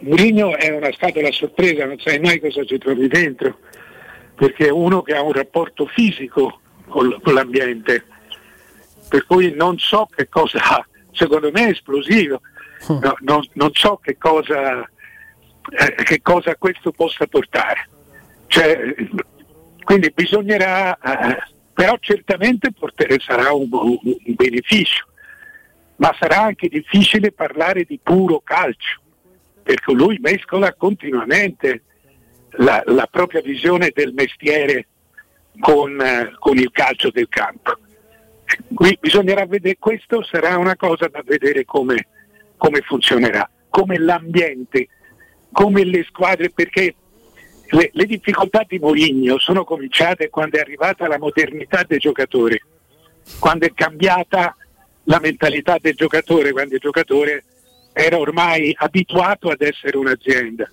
Mourinho 0.00 0.56
è 0.56 0.74
una 0.74 0.90
scatola 0.92 1.30
sorpresa, 1.30 1.84
non 1.84 1.98
sai 1.98 2.18
mai 2.20 2.40
cosa 2.40 2.64
ci 2.64 2.78
trovi 2.78 3.06
dentro, 3.06 3.58
perché 4.34 4.68
è 4.68 4.70
uno 4.70 5.02
che 5.02 5.14
ha 5.14 5.22
un 5.22 5.32
rapporto 5.32 5.84
fisico 5.86 6.60
con, 6.88 7.18
con 7.22 7.34
l'ambiente, 7.34 8.04
per 9.08 9.26
cui 9.26 9.52
non 9.54 9.78
so 9.78 10.08
che 10.14 10.28
cosa 10.28 10.84
secondo 11.12 11.50
me 11.52 11.66
è 11.66 11.70
esplosivo, 11.70 12.40
hm. 12.86 12.98
no, 12.98 13.16
non, 13.20 13.48
non, 13.52 13.70
so 13.72 13.98
che 14.02 14.16
cosa, 14.18 14.80
eh, 14.80 15.94
che 16.02 16.20
cosa 16.22 16.56
questo 16.56 16.90
possa 16.90 17.26
portare. 17.26 17.88
Cioè, 18.46 18.94
quindi 19.84 20.10
bisognerà 20.14 20.96
eh, 20.98 21.52
però 21.74 21.96
certamente 21.98 22.72
portere, 22.72 23.18
sarà 23.18 23.52
un, 23.52 23.68
un, 23.70 23.98
un 24.02 24.34
beneficio, 24.34 25.06
ma 25.96 26.14
sarà 26.18 26.42
anche 26.42 26.68
difficile 26.68 27.32
parlare 27.32 27.84
di 27.84 27.98
puro 28.00 28.40
calcio, 28.44 29.00
perché 29.62 29.92
lui 29.92 30.18
mescola 30.20 30.72
continuamente 30.74 31.82
la, 32.58 32.80
la 32.86 33.08
propria 33.10 33.42
visione 33.42 33.90
del 33.92 34.12
mestiere 34.14 34.86
con, 35.58 36.00
eh, 36.00 36.32
con, 36.38 36.56
il 36.58 36.70
calcio 36.70 37.10
del 37.10 37.28
campo. 37.28 37.76
Qui 38.74 38.98
bisognerà 39.00 39.46
vedere, 39.46 39.76
questo 39.78 40.22
sarà 40.22 40.56
una 40.58 40.76
cosa 40.76 41.08
da 41.08 41.22
vedere 41.24 41.64
come, 41.64 42.06
come 42.56 42.80
funzionerà, 42.80 43.48
come 43.68 43.98
l'ambiente, 43.98 44.88
come 45.52 45.84
le 45.84 46.04
squadre, 46.08 46.50
perché 46.50 46.94
le, 47.70 47.90
le 47.92 48.04
difficoltà 48.06 48.64
di 48.66 48.78
Mourinho 48.78 49.38
sono 49.38 49.64
cominciate 49.64 50.28
quando 50.28 50.56
è 50.56 50.60
arrivata 50.60 51.06
la 51.08 51.18
modernità 51.18 51.84
dei 51.86 51.98
giocatori, 51.98 52.60
quando 53.38 53.66
è 53.66 53.72
cambiata 53.74 54.56
la 55.04 55.18
mentalità 55.20 55.76
del 55.80 55.94
giocatore, 55.94 56.52
quando 56.52 56.74
il 56.74 56.80
giocatore 56.80 57.44
era 57.92 58.18
ormai 58.18 58.74
abituato 58.76 59.50
ad 59.50 59.60
essere 59.60 59.96
un'azienda. 59.96 60.70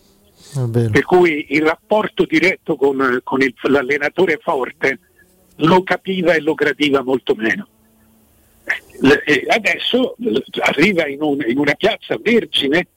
Per 0.92 1.04
cui 1.04 1.48
il 1.50 1.62
rapporto 1.62 2.26
diretto 2.26 2.76
con, 2.76 3.20
con 3.24 3.42
il, 3.42 3.54
l'allenatore 3.62 4.40
forte 4.42 5.00
lo 5.62 5.84
capiva 5.84 6.34
e 6.34 6.42
lo 6.42 6.54
gradiva 6.54 7.04
molto 7.04 7.36
meno. 7.36 7.68
E 9.26 9.46
adesso 9.48 10.16
arriva 10.60 11.08
in, 11.08 11.22
un, 11.22 11.44
in 11.46 11.58
una 11.58 11.74
piazza 11.74 12.18
vergine, 12.22 12.88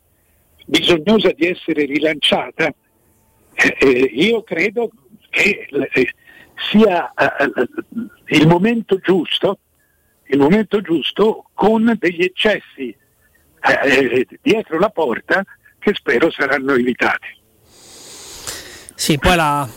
bisognosa 0.67 1.31
di 1.33 1.47
essere 1.47 1.85
rilanciata, 1.85 2.73
eh, 3.55 4.11
io 4.13 4.43
credo 4.43 4.91
che 5.31 5.67
eh, 5.71 6.15
sia 6.71 7.13
eh, 7.15 7.51
il 8.37 8.47
momento 8.47 8.99
giusto, 8.99 9.59
il 10.27 10.39
momento 10.39 10.81
giusto 10.81 11.51
con 11.55 11.95
degli 11.99 12.23
eccessi 12.23 12.95
eh, 13.85 14.27
dietro 14.43 14.79
la 14.79 14.91
porta 14.91 15.45
che 15.79 15.95
spero 15.95 16.31
saranno 16.31 16.75
evitati. 16.75 17.43
Sì, 18.95 19.19
poi 19.19 19.37
la, 19.37 19.69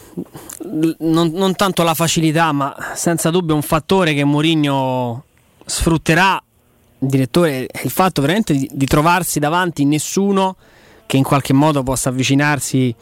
non, 0.99 1.31
non, 1.33 1.55
tanto 1.55 1.83
la 1.83 1.93
facilità, 1.93 2.51
ma 2.51 2.75
senza 2.93 3.29
dubbio 3.29 3.55
un 3.55 3.61
fattore 3.61 4.13
che 4.13 4.23
Mourinho 4.23 5.23
sfrutterà, 5.65 6.41
direttore, 6.97 7.65
è 7.65 7.81
il 7.83 7.91
fatto 7.91 8.21
veramente 8.21 8.53
di, 8.53 8.69
di 8.71 8.85
trovarsi 8.85 9.39
davanti 9.39 9.85
nessuno 9.85 10.55
che 11.05 11.17
in 11.17 11.23
qualche 11.23 11.53
modo 11.53 11.83
possa 11.83 12.09
avvicinarsi 12.09 12.93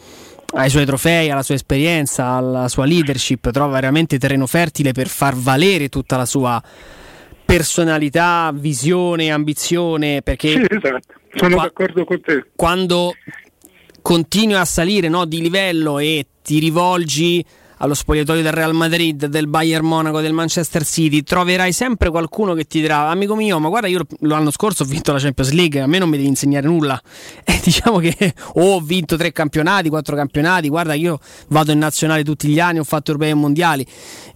ai 0.53 0.69
suoi 0.69 0.85
trofei, 0.85 1.29
alla 1.29 1.43
sua 1.43 1.55
esperienza, 1.55 2.27
alla 2.27 2.67
sua 2.69 2.85
leadership, 2.85 3.51
trova 3.51 3.73
veramente 3.73 4.17
terreno 4.17 4.47
fertile 4.47 4.93
per 4.93 5.07
far 5.07 5.35
valere 5.35 5.89
tutta 5.89 6.15
la 6.15 6.25
sua 6.25 6.61
personalità, 7.43 8.51
visione, 8.53 9.31
ambizione. 9.31 10.21
Perché 10.21 10.49
sì, 10.49 10.65
esatto, 10.69 11.13
sono 11.35 11.55
qua, 11.55 11.63
d'accordo 11.63 12.05
con 12.05 12.21
te. 12.21 12.45
Quando 12.55 13.13
continui 14.05 14.53
a 14.53 14.65
salire 14.65 15.09
no, 15.09 15.25
di 15.25 15.41
livello 15.41 15.97
e 15.97 16.27
ti 16.43 16.59
rivolgi 16.59 17.43
allo 17.77 17.95
spogliatoio 17.95 18.43
del 18.43 18.51
Real 18.51 18.75
Madrid, 18.75 19.25
del 19.25 19.47
Bayern 19.47 19.83
Monaco, 19.83 20.21
del 20.21 20.31
Manchester 20.31 20.85
City, 20.85 21.23
troverai 21.23 21.73
sempre 21.73 22.11
qualcuno 22.11 22.53
che 22.53 22.65
ti 22.65 22.81
dirà: 22.81 23.09
Amico 23.09 23.33
mio, 23.33 23.57
ma 23.57 23.67
guarda, 23.67 23.87
io 23.87 24.05
l'anno 24.19 24.51
scorso 24.51 24.83
ho 24.83 24.85
vinto 24.85 25.11
la 25.11 25.17
Champions 25.17 25.53
League, 25.53 25.81
a 25.81 25.87
me 25.87 25.97
non 25.97 26.09
mi 26.09 26.17
devi 26.17 26.29
insegnare 26.29 26.67
nulla. 26.67 27.01
E 27.45 27.59
diciamo 27.63 27.97
che 27.97 28.35
oh, 28.53 28.75
ho 28.77 28.79
vinto 28.79 29.17
tre 29.17 29.31
campionati, 29.31 29.89
quattro 29.89 30.15
campionati, 30.15 30.69
guarda, 30.69 30.93
io 30.93 31.17
vado 31.47 31.71
in 31.71 31.79
nazionale 31.79 32.23
tutti 32.23 32.47
gli 32.47 32.59
anni, 32.59 32.77
ho 32.77 32.83
fatto 32.83 33.09
europei 33.09 33.31
e 33.31 33.35
mondiali. 33.35 33.83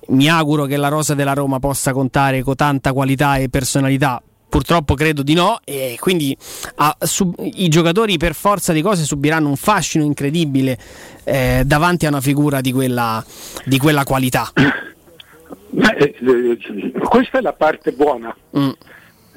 Mi 0.08 0.28
auguro 0.30 0.66
che 0.66 0.78
la 0.78 0.88
rosa 0.88 1.14
della 1.14 1.34
Roma 1.34 1.60
possa 1.60 1.94
contare 1.94 2.42
con 2.42 2.56
tanta 2.56 2.92
qualità 2.92 3.36
e 3.38 3.50
personalità 3.50 4.20
Purtroppo 4.50 4.96
credo 4.96 5.22
di 5.22 5.36
no, 5.36 5.60
e 5.64 5.96
quindi 6.00 6.36
ah, 6.76 6.98
sub, 7.02 7.36
i 7.38 7.68
giocatori 7.68 8.18
per 8.18 8.34
forza 8.34 8.74
di 8.74 8.82
cose 8.82 9.04
subiranno 9.04 9.48
un 9.48 9.56
fascino 9.56 10.04
incredibile 10.04 10.76
eh, 11.24 11.62
davanti 11.66 12.08
a 12.08 12.10
una 12.10 12.20
figura 12.20 12.60
di 12.60 12.72
quella, 12.72 13.24
di 13.66 13.78
quella 13.78 14.04
qualità. 14.04 14.52
Beh, 15.72 15.98
eh, 15.98 16.58
questa 17.00 17.38
è 17.38 17.42
la 17.42 17.54
parte 17.54 17.92
buona. 17.92 18.36
Mm. 18.58 18.70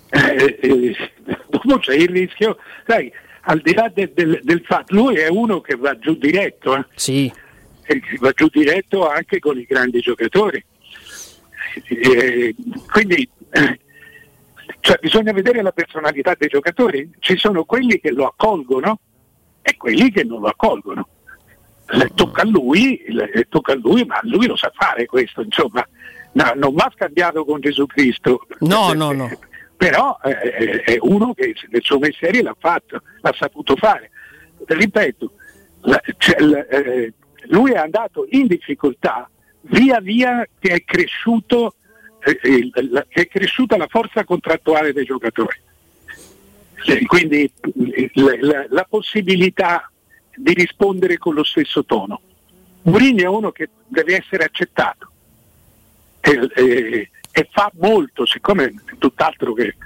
Eh, 0.09 0.59
eh, 0.60 0.97
dopo 1.48 1.78
c'è 1.78 1.94
il 1.94 2.09
rischio, 2.09 2.56
sai, 2.86 3.12
al 3.43 3.60
di 3.60 3.74
là 3.74 3.90
del, 3.93 4.12
del, 4.14 4.40
del 4.43 4.62
fatto, 4.64 4.94
lui 4.94 5.16
è 5.16 5.28
uno 5.28 5.60
che 5.60 5.74
va 5.76 5.98
giù 5.98 6.16
diretto, 6.16 6.74
eh. 6.74 6.84
sì. 6.94 7.30
va 8.18 8.30
giù 8.30 8.48
diretto 8.51 9.06
anche 9.09 9.39
con 9.40 9.59
i 9.59 9.66
grandi 9.68 10.01
giocatori. 10.01 10.64
Eh, 11.89 12.55
quindi 12.90 13.28
cioè 14.82 14.98
bisogna 15.00 15.32
vedere 15.32 15.62
la 15.62 15.72
personalità 15.72 16.34
dei 16.36 16.48
giocatori, 16.48 17.10
ci 17.20 17.36
sono 17.36 17.64
quelli 17.64 18.00
che 18.00 18.10
lo 18.10 18.26
accolgono 18.26 18.98
e 19.62 19.76
quelli 19.76 20.10
che 20.10 20.24
non 20.24 20.40
lo 20.40 20.48
accolgono. 20.48 21.09
le 21.86 22.10
tocca 22.14 22.42
a 22.42 22.46
lui, 22.46 23.00
tocca 23.48 23.72
a 23.72 23.76
lui, 23.76 24.04
ma 24.04 24.18
lui 24.22 24.46
lo 24.46 24.56
sa 24.56 24.72
fare 24.74 25.06
questo, 25.06 25.42
insomma, 25.42 25.86
No, 26.32 26.52
non 26.56 26.74
va 26.74 26.90
scambiato 26.94 27.44
con 27.44 27.60
Gesù 27.60 27.86
Cristo. 27.86 28.46
No, 28.60 28.92
no, 28.92 29.12
no. 29.12 29.30
Però 29.76 30.18
eh, 30.22 30.82
è 30.82 30.96
uno 31.00 31.34
che 31.34 31.54
nel 31.68 31.82
suo 31.82 31.98
mestiere 31.98 32.42
l'ha 32.42 32.56
fatto, 32.59 33.02
l'ha 33.20 33.34
saputo 33.36 33.76
fare. 33.76 34.10
Ripeto, 34.64 35.32
la, 35.82 36.00
cioè, 36.16 36.40
la, 36.40 36.66
eh, 36.68 37.12
lui 37.48 37.72
è 37.72 37.76
andato 37.76 38.26
in 38.30 38.46
difficoltà 38.46 39.28
via 39.62 40.00
via 40.00 40.46
che 40.59 40.70
è, 40.70 40.84
cresciuto, 40.84 41.66
eh, 41.66 41.81
è 42.23 43.27
cresciuta 43.27 43.77
la 43.77 43.89
forza 43.89 44.24
contrattuale 44.24 44.93
dei 44.93 45.05
giocatori. 45.05 45.61
Quindi 47.07 47.51
la, 48.15 48.66
la 48.69 48.86
possibilità 48.89 49.90
di 50.35 50.55
rispondere 50.55 51.19
con 51.19 51.35
lo 51.35 51.44
stesso 51.44 51.85
tono. 51.85 52.20
Mourinho 52.82 53.23
è 53.23 53.27
uno 53.27 53.53
che 53.53 53.69
deve 53.86 54.16
essere 54.16 54.44
accettato 54.44 55.11
e, 56.20 56.49
e, 56.55 57.11
e 57.31 57.49
fa 57.51 57.70
molto, 57.74 58.27
siccome 58.27 58.65
è 58.65 58.73
tutt'altro 58.99 59.53
che, 59.53 59.77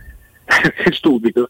che 0.45 0.93
stupido, 0.93 1.49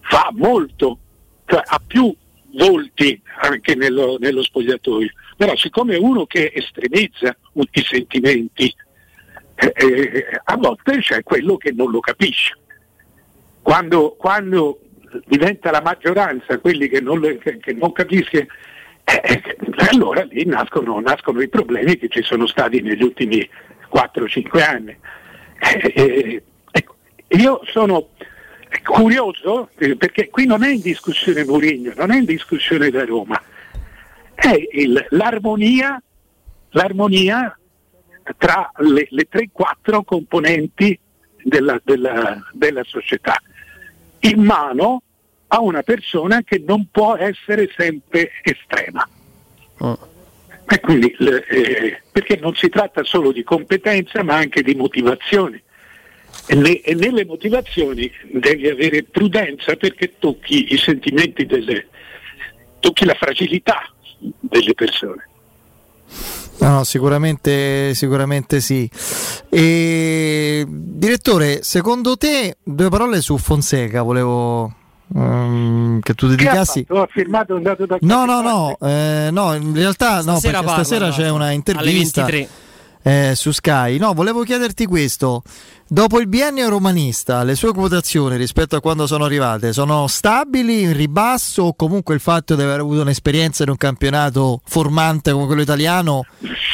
fa 0.00 0.30
molto, 0.32 0.98
cioè, 1.46 1.62
ha 1.64 1.80
più 1.84 2.14
volti 2.54 3.20
anche 3.42 3.74
nello, 3.74 4.16
nello, 4.18 4.42
spogliatoio, 4.42 5.10
però 5.36 5.56
siccome 5.56 5.94
è 5.94 5.98
uno 5.98 6.26
che 6.26 6.52
estremizza 6.54 7.36
i 7.54 7.82
sentimenti, 7.82 8.74
eh, 9.74 10.10
eh, 10.12 10.40
a 10.42 10.56
volte 10.56 10.98
c'è 10.98 11.22
quello 11.22 11.56
che 11.56 11.72
non 11.72 11.90
lo 11.90 12.00
capisce. 12.00 12.56
Quando, 13.62 14.16
quando 14.18 14.80
diventa 15.26 15.70
la 15.70 15.80
maggioranza 15.80 16.58
quelli 16.58 16.88
che 16.88 17.00
non, 17.00 17.20
che, 17.40 17.58
che 17.58 17.72
non 17.72 17.92
capiscono, 17.92 18.46
eh, 19.04 19.20
eh, 19.22 19.56
allora 19.90 20.24
lì 20.24 20.44
nascono, 20.46 20.98
nascono, 21.00 21.40
i 21.40 21.48
problemi 21.48 21.96
che 21.96 22.08
ci 22.08 22.22
sono 22.22 22.46
stati 22.46 22.80
negli 22.80 23.02
ultimi 23.02 23.48
4-5 23.92 24.62
anni. 24.62 24.96
Eh, 25.58 26.42
eh, 26.72 26.84
io 27.28 27.60
sono 27.64 28.08
curioso 28.84 29.70
eh, 29.78 29.96
perché 29.96 30.28
qui 30.28 30.46
non 30.46 30.64
è 30.64 30.70
in 30.70 30.80
discussione 30.80 31.44
Mourinho, 31.44 31.92
non 31.96 32.10
è 32.10 32.16
in 32.16 32.24
discussione 32.24 32.90
da 32.90 33.04
Roma, 33.04 33.40
è 34.34 34.54
il, 34.72 35.06
l'armonia, 35.10 36.02
l'armonia, 36.70 37.56
tra 38.36 38.70
le, 38.78 39.06
le 39.10 39.28
3-4 39.30 40.02
componenti 40.04 40.98
della, 41.42 41.80
della, 41.84 42.40
della 42.52 42.84
società, 42.84 43.40
in 44.20 44.42
mano 44.42 45.02
a 45.48 45.60
una 45.60 45.82
persona 45.82 46.42
che 46.42 46.62
non 46.64 46.88
può 46.90 47.16
essere 47.16 47.70
sempre 47.76 48.30
estrema. 48.42 49.06
Oh. 49.78 50.10
E 50.66 50.80
quindi, 50.80 51.14
eh, 51.18 52.00
perché 52.10 52.38
non 52.40 52.54
si 52.54 52.68
tratta 52.68 53.04
solo 53.04 53.32
di 53.32 53.42
competenza 53.42 54.22
ma 54.22 54.36
anche 54.36 54.62
di 54.62 54.74
motivazioni. 54.74 55.60
E, 56.46 56.54
ne, 56.54 56.80
e, 56.80 56.94
nelle 56.94 57.26
motivazioni 57.26 58.10
devi 58.30 58.68
avere 58.68 59.02
prudenza 59.02 59.76
perché 59.76 60.14
tocchi 60.18 60.72
i 60.72 60.78
sentimenti 60.78 61.44
delle, 61.44 61.88
tocchi 62.80 63.04
la 63.04 63.14
fragilità 63.14 63.92
delle 64.18 64.74
persone. 64.74 65.28
No, 66.62 66.84
sicuramente, 66.84 67.94
sicuramente 67.94 68.60
sì. 68.60 68.88
E, 69.48 70.64
direttore, 70.68 71.62
secondo 71.62 72.16
te, 72.16 72.56
due 72.62 72.88
parole 72.88 73.20
su 73.20 73.36
Fonseca 73.36 74.02
volevo, 74.02 74.74
Um, 75.14 76.00
che 76.00 76.14
tu 76.14 76.26
dedicassi. 76.26 76.86
Ho 76.88 77.06
firmato 77.10 77.54
un 77.54 77.62
dato 77.62 77.84
da 77.84 77.98
No, 78.00 78.24
no, 78.24 78.40
no, 78.40 78.78
eh, 78.80 79.28
no, 79.30 79.52
in 79.52 79.74
realtà 79.74 80.22
stasera 80.22 80.60
no, 80.60 80.64
perché 80.64 80.84
stasera 80.84 81.10
c'è 81.10 81.28
una 81.28 81.50
intervista 81.50 82.24
eh, 83.02 83.32
su 83.34 83.50
Sky. 83.50 83.98
No, 83.98 84.12
volevo 84.12 84.42
chiederti 84.42 84.86
questo. 84.86 85.42
Dopo 85.86 86.20
il 86.20 86.26
biennio 86.26 86.68
romanista, 86.68 87.42
le 87.42 87.54
sue 87.54 87.72
quotazioni 87.72 88.36
rispetto 88.36 88.76
a 88.76 88.80
quando 88.80 89.06
sono 89.06 89.24
arrivate 89.24 89.72
sono 89.72 90.06
stabili, 90.06 90.82
in 90.82 90.96
ribasso 90.96 91.64
o 91.64 91.74
comunque 91.74 92.14
il 92.14 92.20
fatto 92.20 92.54
di 92.54 92.62
aver 92.62 92.80
avuto 92.80 93.02
un'esperienza 93.02 93.64
in 93.64 93.68
un 93.68 93.76
campionato 93.76 94.62
formante 94.64 95.32
come 95.32 95.46
quello 95.46 95.60
italiano 95.60 96.24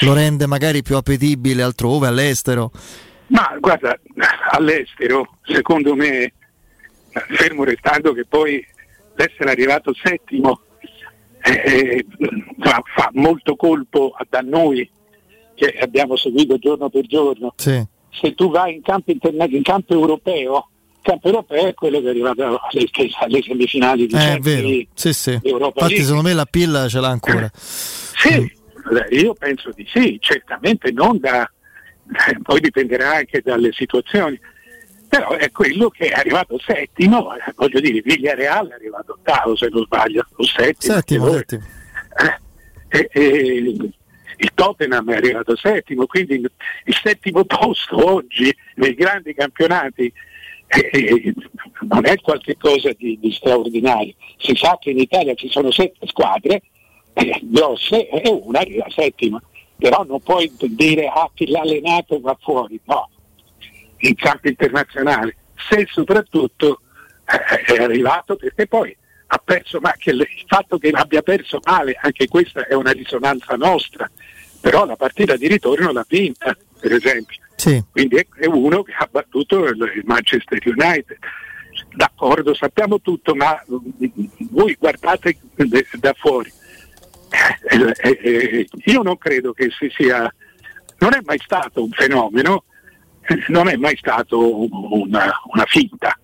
lo 0.02 0.14
rende 0.14 0.46
magari 0.46 0.82
più 0.82 0.96
appetibile 0.96 1.62
altrove, 1.62 2.06
all'estero? 2.06 2.70
Ma 3.28 3.56
guarda, 3.59 3.98
all'estero 4.52 5.38
secondo 5.42 5.94
me 5.96 6.32
fermo 7.10 7.64
restando 7.64 8.12
che 8.12 8.24
poi 8.24 8.64
l'essere 9.16 9.50
arrivato 9.50 9.92
settimo 10.00 10.60
eh, 11.42 12.06
fa, 12.60 12.82
fa, 12.94 13.10
molto 13.14 13.56
colpo 13.56 14.14
da 14.28 14.40
noi 14.40 14.88
che 15.59 15.76
abbiamo 15.80 16.16
seguito 16.16 16.56
giorno 16.59 16.89
per 16.89 17.06
giorno. 17.06 17.52
Sì. 17.56 17.85
Se 18.10 18.35
tu 18.35 18.51
vai 18.51 18.74
in 18.74 18.82
campo, 18.82 19.10
interna- 19.10 19.47
in 19.47 19.62
campo 19.62 19.93
europeo, 19.93 20.68
il 20.94 21.01
campo 21.02 21.26
europeo 21.26 21.66
è 21.66 21.74
quello 21.74 22.01
che 22.01 22.06
è 22.06 22.10
arrivato 22.10 22.43
alle, 22.43 22.89
alle 23.20 23.43
semifinali 23.43 24.06
di 24.06 24.14
eh, 24.14 24.35
è 24.35 24.39
vero. 24.39 24.68
Sì, 24.94 25.12
sì. 25.12 25.40
Infatti 25.43 26.02
secondo 26.02 26.22
me 26.22 26.32
la 26.32 26.47
pilla 26.47 26.89
ce 26.89 27.01
l'ha 27.01 27.09
ancora. 27.09 27.51
sì, 27.55 28.40
mm. 28.40 29.18
io 29.18 29.35
penso 29.35 29.70
di 29.74 29.86
sì, 29.93 30.16
certamente 30.20 30.93
non 30.93 31.18
da... 31.18 31.51
poi 32.43 32.60
dipenderà 32.60 33.16
anche 33.16 33.43
dalle 33.43 33.70
situazioni 33.72 34.39
però 35.09 35.30
è 35.36 35.51
quello 35.51 35.89
che 35.89 36.09
è 36.09 36.18
arrivato 36.18 36.59
settimo, 36.59 37.28
voglio 37.56 37.80
dire, 37.80 38.02
Villareal 38.02 38.68
è 38.68 38.74
arrivato 38.74 39.14
ottavo 39.14 39.56
se 39.56 39.68
non 39.70 39.85
sbaglio, 39.85 40.26
o 40.36 40.44
settimo. 40.44 40.94
Settimo, 40.94 41.32
settimo. 41.32 41.62
Eh, 42.89 43.09
eh, 43.10 43.90
il 44.39 44.51
Tottenham 44.55 45.10
è 45.10 45.16
arrivato 45.16 45.56
settimo, 45.56 46.06
quindi 46.06 46.35
il 46.35 47.01
settimo 47.02 47.44
posto 47.44 48.15
oggi 48.15 48.55
nei 48.77 48.94
grandi 48.94 49.35
campionati 49.35 50.12
eh, 50.66 50.90
eh, 50.93 51.35
non 51.89 52.06
è 52.06 52.16
qualcosa 52.20 52.90
di, 52.97 53.19
di, 53.20 53.32
straordinario. 53.32 54.15
Si 54.39 54.55
sa 54.55 54.78
che 54.81 54.90
in 54.90 54.98
Italia 54.98 55.35
ci 55.35 55.48
sono 55.48 55.70
sette 55.70 56.06
squadre 56.06 56.62
grosse 57.43 58.09
e 58.09 58.28
una 58.28 58.60
arriva 58.60 58.86
settima, 58.90 59.43
però 59.77 60.05
non 60.05 60.20
puoi 60.20 60.52
dire 60.56 61.09
ah 61.09 61.28
chi 61.35 61.48
l'ha 61.48 61.60
allenato 61.60 62.20
va 62.20 62.36
fuori, 62.40 62.78
no 62.85 63.10
in 63.98 64.15
campo 64.15 64.47
internazionale, 64.47 65.36
se 65.69 65.86
soprattutto 65.90 66.82
eh, 67.24 67.74
è 67.74 67.82
arrivato 67.82 68.36
perché 68.36 68.69
poi 68.69 68.97
ha 69.31 69.40
perso, 69.44 69.81
ma 69.81 69.93
che 69.98 70.10
il 70.10 70.27
fatto 70.47 70.78
che 70.78 70.90
abbia 70.90 71.23
perso 71.23 71.60
male, 71.65 71.98
anche 72.01 72.28
questa 72.28 72.66
è 72.66 72.74
una 72.74 72.93
risonanza 72.93 73.56
nostra, 73.56 74.09
però 74.60 74.85
la 74.85 74.97
partita 74.97 75.36
di 75.36 75.48
ritorno 75.48 75.93
l'ha 75.93 76.05
vinta, 76.09 76.56
per 76.80 76.93
esempio. 76.93 77.39
Sì. 77.56 77.82
Quindi 77.90 78.16
è, 78.16 78.26
è, 78.39 78.47
uno 78.47 78.82
che 78.82 78.93
ha 78.97 79.09
battuto 79.10 79.64
il, 79.64 79.93
il 79.97 80.02
Manchester 80.05 80.60
United. 80.64 81.18
D'accordo, 81.94 82.55
sappiamo 82.55 83.01
tutto, 83.01 83.35
ma 83.35 83.60
voi 84.51 84.76
guardate 84.78 85.39
da 85.98 86.14
fuori. 86.16 86.52
Eh, 87.30 87.94
eh, 88.01 88.18
eh, 88.22 88.68
io 88.85 89.02
non 89.02 89.18
credo 89.18 89.52
che 89.52 89.68
si 89.76 89.90
sia, 89.94 90.32
non 90.98 91.14
è 91.14 91.20
mai 91.24 91.39
stato 91.39 91.82
un 91.82 91.90
fenomeno, 91.90 92.64
non 93.48 93.68
è 93.68 93.76
mai 93.76 93.97
stato 93.97 94.62
una, 94.94 95.30
una 95.52 95.64
finta, 95.66 96.18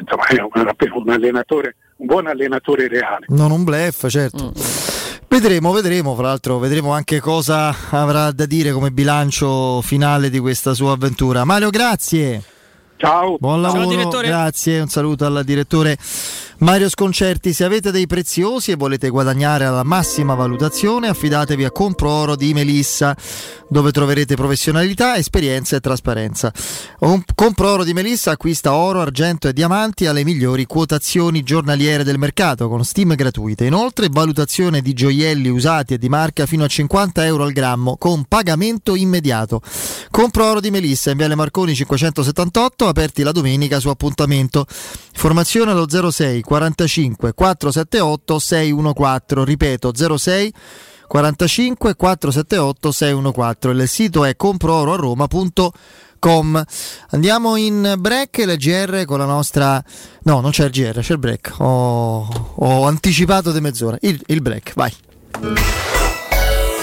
insomma 0.00 0.26
è 0.26 0.40
un, 0.40 0.74
un, 0.94 1.10
allenatore, 1.10 1.76
un 1.96 2.06
buon 2.06 2.26
allenatore 2.26 2.88
reale. 2.88 3.26
Non 3.28 3.50
un 3.50 3.64
blef, 3.64 4.08
certo. 4.08 4.52
Mm. 4.56 4.87
Vedremo, 5.30 5.72
vedremo, 5.72 6.14
fra 6.14 6.28
l'altro 6.28 6.58
vedremo 6.58 6.92
anche 6.92 7.20
cosa 7.20 7.74
avrà 7.90 8.32
da 8.32 8.46
dire 8.46 8.72
come 8.72 8.90
bilancio 8.90 9.82
finale 9.82 10.30
di 10.30 10.38
questa 10.38 10.72
sua 10.72 10.92
avventura. 10.92 11.44
Mario, 11.44 11.68
grazie. 11.68 12.42
Ciao. 12.96 13.36
Buon 13.38 13.60
lavoro, 13.60 14.10
Ciao, 14.10 14.20
grazie, 14.22 14.80
un 14.80 14.88
saluto 14.88 15.26
al 15.26 15.42
direttore 15.44 15.98
Mario 16.60 16.88
Sconcerti, 16.88 17.52
se 17.52 17.62
avete 17.62 17.92
dei 17.92 18.08
preziosi 18.08 18.72
e 18.72 18.74
volete 18.74 19.10
guadagnare 19.10 19.64
alla 19.64 19.84
massima 19.84 20.34
valutazione, 20.34 21.06
affidatevi 21.06 21.64
a 21.64 21.70
Compro 21.70 22.10
Oro 22.10 22.34
di 22.34 22.52
Melissa, 22.52 23.16
dove 23.68 23.92
troverete 23.92 24.34
professionalità, 24.34 25.16
esperienza 25.16 25.76
e 25.76 25.80
trasparenza. 25.80 26.52
Compro 27.36 27.68
Oro 27.68 27.84
di 27.84 27.92
Melissa 27.92 28.32
acquista 28.32 28.74
oro, 28.74 29.00
argento 29.00 29.46
e 29.46 29.52
diamanti 29.52 30.06
alle 30.06 30.24
migliori 30.24 30.66
quotazioni 30.66 31.44
giornaliere 31.44 32.02
del 32.02 32.18
mercato, 32.18 32.68
con 32.68 32.84
stime 32.84 33.14
gratuite. 33.14 33.64
Inoltre, 33.64 34.08
valutazione 34.10 34.80
di 34.80 34.94
gioielli 34.94 35.48
usati 35.48 35.94
e 35.94 35.98
di 35.98 36.08
marca 36.08 36.44
fino 36.46 36.64
a 36.64 36.68
50 36.68 37.24
euro 37.24 37.44
al 37.44 37.52
grammo, 37.52 37.96
con 37.96 38.24
pagamento 38.24 38.96
immediato. 38.96 39.62
Compro 40.10 40.44
Oro 40.44 40.60
di 40.60 40.72
Melissa, 40.72 41.12
in 41.12 41.18
Viale 41.18 41.36
Marconi 41.36 41.72
578, 41.72 42.88
aperti 42.88 43.22
la 43.22 43.30
domenica 43.30 43.78
su 43.78 43.88
appuntamento. 43.90 44.66
Informazione 45.12 45.70
allo 45.70 45.86
06 45.88 46.42
45 46.48 47.34
478 47.34 48.38
614, 48.38 49.44
ripeto 49.44 49.92
06 50.16 50.54
45 51.06 51.94
478 51.94 52.90
614. 52.90 53.82
Il 53.82 53.86
sito 53.86 54.24
è 54.24 54.34
comprooroaroma.com. 54.34 56.64
Andiamo 57.10 57.56
in 57.56 57.96
break 57.98 58.44
la 58.46 58.56
GR 58.56 59.04
con 59.04 59.18
la 59.18 59.26
nostra 59.26 59.84
No, 60.22 60.40
non 60.40 60.50
c'è 60.50 60.64
il 60.64 60.70
GR, 60.70 61.00
c'è 61.00 61.12
il 61.12 61.18
break. 61.18 61.56
Ho, 61.58 62.26
ho 62.54 62.86
anticipato 62.86 63.52
di 63.52 63.60
mezz'ora. 63.60 63.98
Il, 64.00 64.18
il 64.28 64.40
break, 64.40 64.72
vai. 64.74 64.94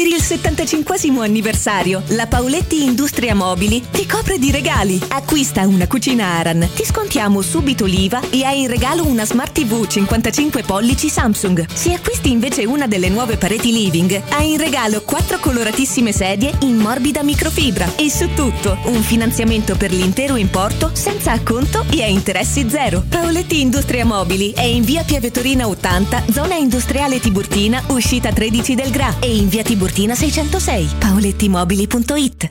Per 0.00 0.08
il 0.08 0.22
75 0.22 1.26
anniversario, 1.26 2.02
la 2.10 2.26
Paoletti 2.26 2.84
Industria 2.84 3.34
Mobili 3.34 3.84
ti 3.90 4.06
copre 4.06 4.38
di 4.38 4.50
regali. 4.50 4.98
Acquista 5.08 5.66
una 5.66 5.86
cucina 5.86 6.24
Aran, 6.24 6.66
ti 6.74 6.86
scontiamo 6.86 7.42
subito 7.42 7.84
l'IVA 7.84 8.22
e 8.30 8.44
hai 8.44 8.62
in 8.62 8.68
regalo 8.68 9.04
una 9.04 9.26
Smart 9.26 9.52
TV 9.52 9.86
55 9.86 10.62
pollici 10.62 11.10
Samsung. 11.10 11.66
Se 11.74 11.92
acquisti 11.92 12.30
invece 12.30 12.64
una 12.64 12.86
delle 12.86 13.10
nuove 13.10 13.36
pareti 13.36 13.72
living, 13.72 14.22
hai 14.30 14.52
in 14.52 14.58
regalo 14.58 15.02
quattro 15.02 15.38
coloratissime 15.38 16.12
sedie 16.12 16.54
in 16.60 16.76
morbida 16.76 17.22
microfibra. 17.22 17.96
E 17.96 18.08
su 18.08 18.32
tutto, 18.32 18.78
un 18.84 19.02
finanziamento 19.02 19.76
per 19.76 19.92
l'intero 19.92 20.36
importo 20.36 20.92
senza 20.94 21.32
acconto 21.32 21.84
e 21.90 22.02
a 22.04 22.06
interessi 22.06 22.70
zero. 22.70 23.04
Paoletti 23.06 23.60
Industria 23.60 24.06
Mobili 24.06 24.52
è 24.52 24.62
in 24.62 24.82
via 24.82 25.02
Piavetorina 25.02 25.66
80, 25.66 26.24
zona 26.30 26.54
industriale 26.54 27.20
Tiburtina, 27.20 27.82
uscita 27.88 28.32
13 28.32 28.74
del 28.74 28.90
Gra 28.90 29.16
e 29.20 29.36
in 29.36 29.48
via 29.48 29.62
Tiburtina 29.62 29.79
606, 29.88 30.94
paolettimobili.it. 31.00 32.50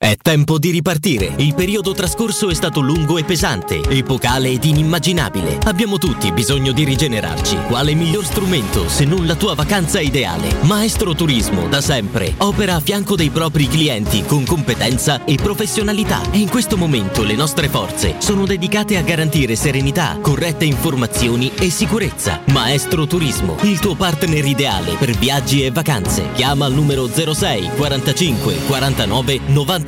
È 0.00 0.16
tempo 0.16 0.60
di 0.60 0.70
ripartire. 0.70 1.32
Il 1.38 1.56
periodo 1.56 1.92
trascorso 1.92 2.48
è 2.50 2.54
stato 2.54 2.78
lungo 2.78 3.18
e 3.18 3.24
pesante, 3.24 3.82
epocale 3.88 4.48
ed 4.48 4.62
inimmaginabile. 4.62 5.58
Abbiamo 5.64 5.98
tutti 5.98 6.30
bisogno 6.30 6.70
di 6.70 6.84
rigenerarci. 6.84 7.56
Quale 7.66 7.94
miglior 7.94 8.24
strumento 8.24 8.88
se 8.88 9.04
non 9.04 9.26
la 9.26 9.34
tua 9.34 9.54
vacanza 9.54 10.00
ideale? 10.00 10.54
Maestro 10.60 11.14
Turismo, 11.14 11.66
da 11.66 11.80
sempre, 11.80 12.32
opera 12.38 12.76
a 12.76 12.80
fianco 12.80 13.16
dei 13.16 13.30
propri 13.30 13.66
clienti 13.66 14.22
con 14.22 14.44
competenza 14.44 15.24
e 15.24 15.34
professionalità. 15.34 16.22
E 16.30 16.38
in 16.38 16.48
questo 16.48 16.76
momento 16.76 17.24
le 17.24 17.34
nostre 17.34 17.68
forze 17.68 18.14
sono 18.18 18.46
dedicate 18.46 18.98
a 18.98 19.02
garantire 19.02 19.56
serenità, 19.56 20.16
corrette 20.22 20.64
informazioni 20.64 21.50
e 21.58 21.70
sicurezza. 21.70 22.40
Maestro 22.52 23.08
Turismo, 23.08 23.56
il 23.62 23.80
tuo 23.80 23.96
partner 23.96 24.44
ideale 24.44 24.94
per 24.94 25.10
viaggi 25.10 25.64
e 25.64 25.72
vacanze. 25.72 26.30
Chiama 26.34 26.66
al 26.66 26.72
numero 26.72 27.08
06 27.08 27.70
45 27.76 28.58
49 28.68 29.40
90 29.46 29.87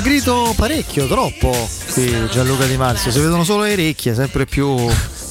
Dimagrito 0.00 0.54
parecchio, 0.56 1.08
troppo 1.08 1.50
qui 1.92 2.28
Gianluca 2.30 2.66
Di 2.66 2.76
Marzio. 2.76 3.10
Si 3.10 3.18
vedono 3.18 3.42
solo 3.42 3.64
le 3.64 3.72
orecchie, 3.72 4.14
sempre 4.14 4.46
più 4.46 4.76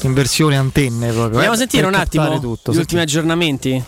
in 0.02 0.14
versione 0.14 0.58
antenne 0.58 1.08
proprio. 1.08 1.40
Andiamo 1.40 1.52
eh, 1.52 1.56
a 1.56 1.58
sentire 1.58 1.84
per 1.84 1.94
un 1.94 1.98
attimo 1.98 2.40
tutto. 2.42 2.74
gli 2.74 2.78
ultimi 2.78 3.00
aggiornamenti. 3.00 3.82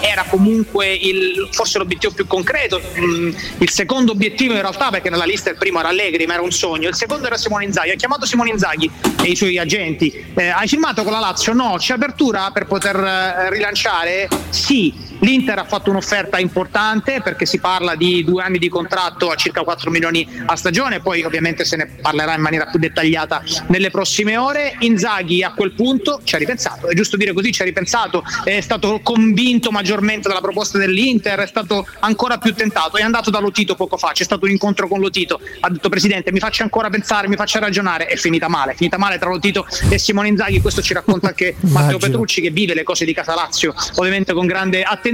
era 0.00 0.24
comunque 0.28 0.92
il- 0.92 1.48
forse 1.52 1.78
l'obiettivo 1.78 2.12
più 2.12 2.26
concreto. 2.26 2.80
Mm, 2.98 3.32
Il 3.58 3.70
secondo 3.70 4.10
obiettivo 4.10 4.54
in 4.54 4.60
realtà, 4.60 4.90
perché 4.90 5.10
nella 5.10 5.24
lista 5.24 5.48
il 5.50 5.56
primo 5.56 5.78
era 5.78 5.90
Allegri, 5.90 6.26
ma 6.26 6.32
era 6.32 6.42
un 6.42 6.50
sogno, 6.50 6.88
il 6.88 6.96
secondo 6.96 7.28
era 7.28 7.36
Simone 7.36 7.66
Inzaghi. 7.66 7.90
Ha 7.90 7.94
chiamato 7.94 8.26
Simone 8.26 8.50
Inzaghi 8.50 8.90
e 9.22 9.30
i 9.30 9.36
suoi 9.36 9.58
agenti. 9.58 10.12
Eh, 10.34 10.48
hai 10.48 10.66
firmato 10.66 11.04
con 11.04 11.12
la 11.12 11.20
Lazio? 11.20 11.52
No, 11.52 11.76
c'è 11.78 11.94
apertura 11.94 12.50
per 12.52 12.66
poter 12.66 12.96
eh, 12.96 13.50
rilanciare? 13.50 14.28
Sì. 14.50 15.07
L'Inter 15.20 15.58
ha 15.58 15.64
fatto 15.64 15.90
un'offerta 15.90 16.38
importante 16.38 17.20
perché 17.22 17.44
si 17.44 17.58
parla 17.58 17.94
di 17.96 18.22
due 18.24 18.42
anni 18.42 18.58
di 18.58 18.68
contratto 18.68 19.30
a 19.30 19.34
circa 19.34 19.62
4 19.62 19.90
milioni 19.90 20.26
a 20.46 20.54
stagione, 20.56 21.00
poi 21.00 21.22
ovviamente 21.22 21.64
se 21.64 21.76
ne 21.76 21.86
parlerà 21.86 22.34
in 22.34 22.40
maniera 22.40 22.66
più 22.66 22.78
dettagliata 22.78 23.42
nelle 23.66 23.90
prossime 23.90 24.36
ore. 24.36 24.76
Inzaghi 24.80 25.42
a 25.42 25.52
quel 25.52 25.72
punto 25.72 26.20
ci 26.22 26.34
ha 26.34 26.38
ripensato, 26.38 26.88
è 26.88 26.94
giusto 26.94 27.16
dire 27.16 27.32
così, 27.32 27.50
ci 27.52 27.62
ha 27.62 27.64
ripensato, 27.64 28.22
è 28.44 28.60
stato 28.60 29.00
convinto 29.02 29.70
maggiormente 29.70 30.28
dalla 30.28 30.40
proposta 30.40 30.78
dell'Inter, 30.78 31.40
è 31.40 31.46
stato 31.46 31.86
ancora 32.00 32.38
più 32.38 32.54
tentato, 32.54 32.96
è 32.96 33.02
andato 33.02 33.30
da 33.30 33.40
Lotito 33.40 33.74
poco 33.74 33.96
fa, 33.96 34.12
c'è 34.12 34.24
stato 34.24 34.44
un 34.44 34.52
incontro 34.52 34.86
con 34.86 35.00
Lotito, 35.00 35.40
ha 35.60 35.70
detto 35.70 35.88
Presidente 35.88 36.30
mi 36.32 36.38
faccia 36.38 36.62
ancora 36.62 36.90
pensare, 36.90 37.28
mi 37.28 37.36
faccia 37.36 37.58
ragionare, 37.58 38.06
è 38.06 38.16
finita 38.16 38.48
male, 38.48 38.72
è 38.72 38.74
finita 38.76 38.98
male 38.98 39.18
tra 39.18 39.28
Lotito 39.28 39.66
e 39.88 39.98
Simone 39.98 40.28
Inzaghi, 40.28 40.60
questo 40.60 40.80
ci 40.80 40.94
racconta 40.94 41.28
anche 41.28 41.56
Matteo. 41.68 41.98
Petrucci 41.98 42.40
che 42.40 42.50
vive 42.50 42.74
le 42.74 42.84
cose 42.84 43.04
di 43.04 43.12
Casa 43.12 43.34
Lazio 43.34 43.74
ovviamente 43.96 44.32
con 44.32 44.46
grande 44.46 44.82
attenzione 44.82 45.07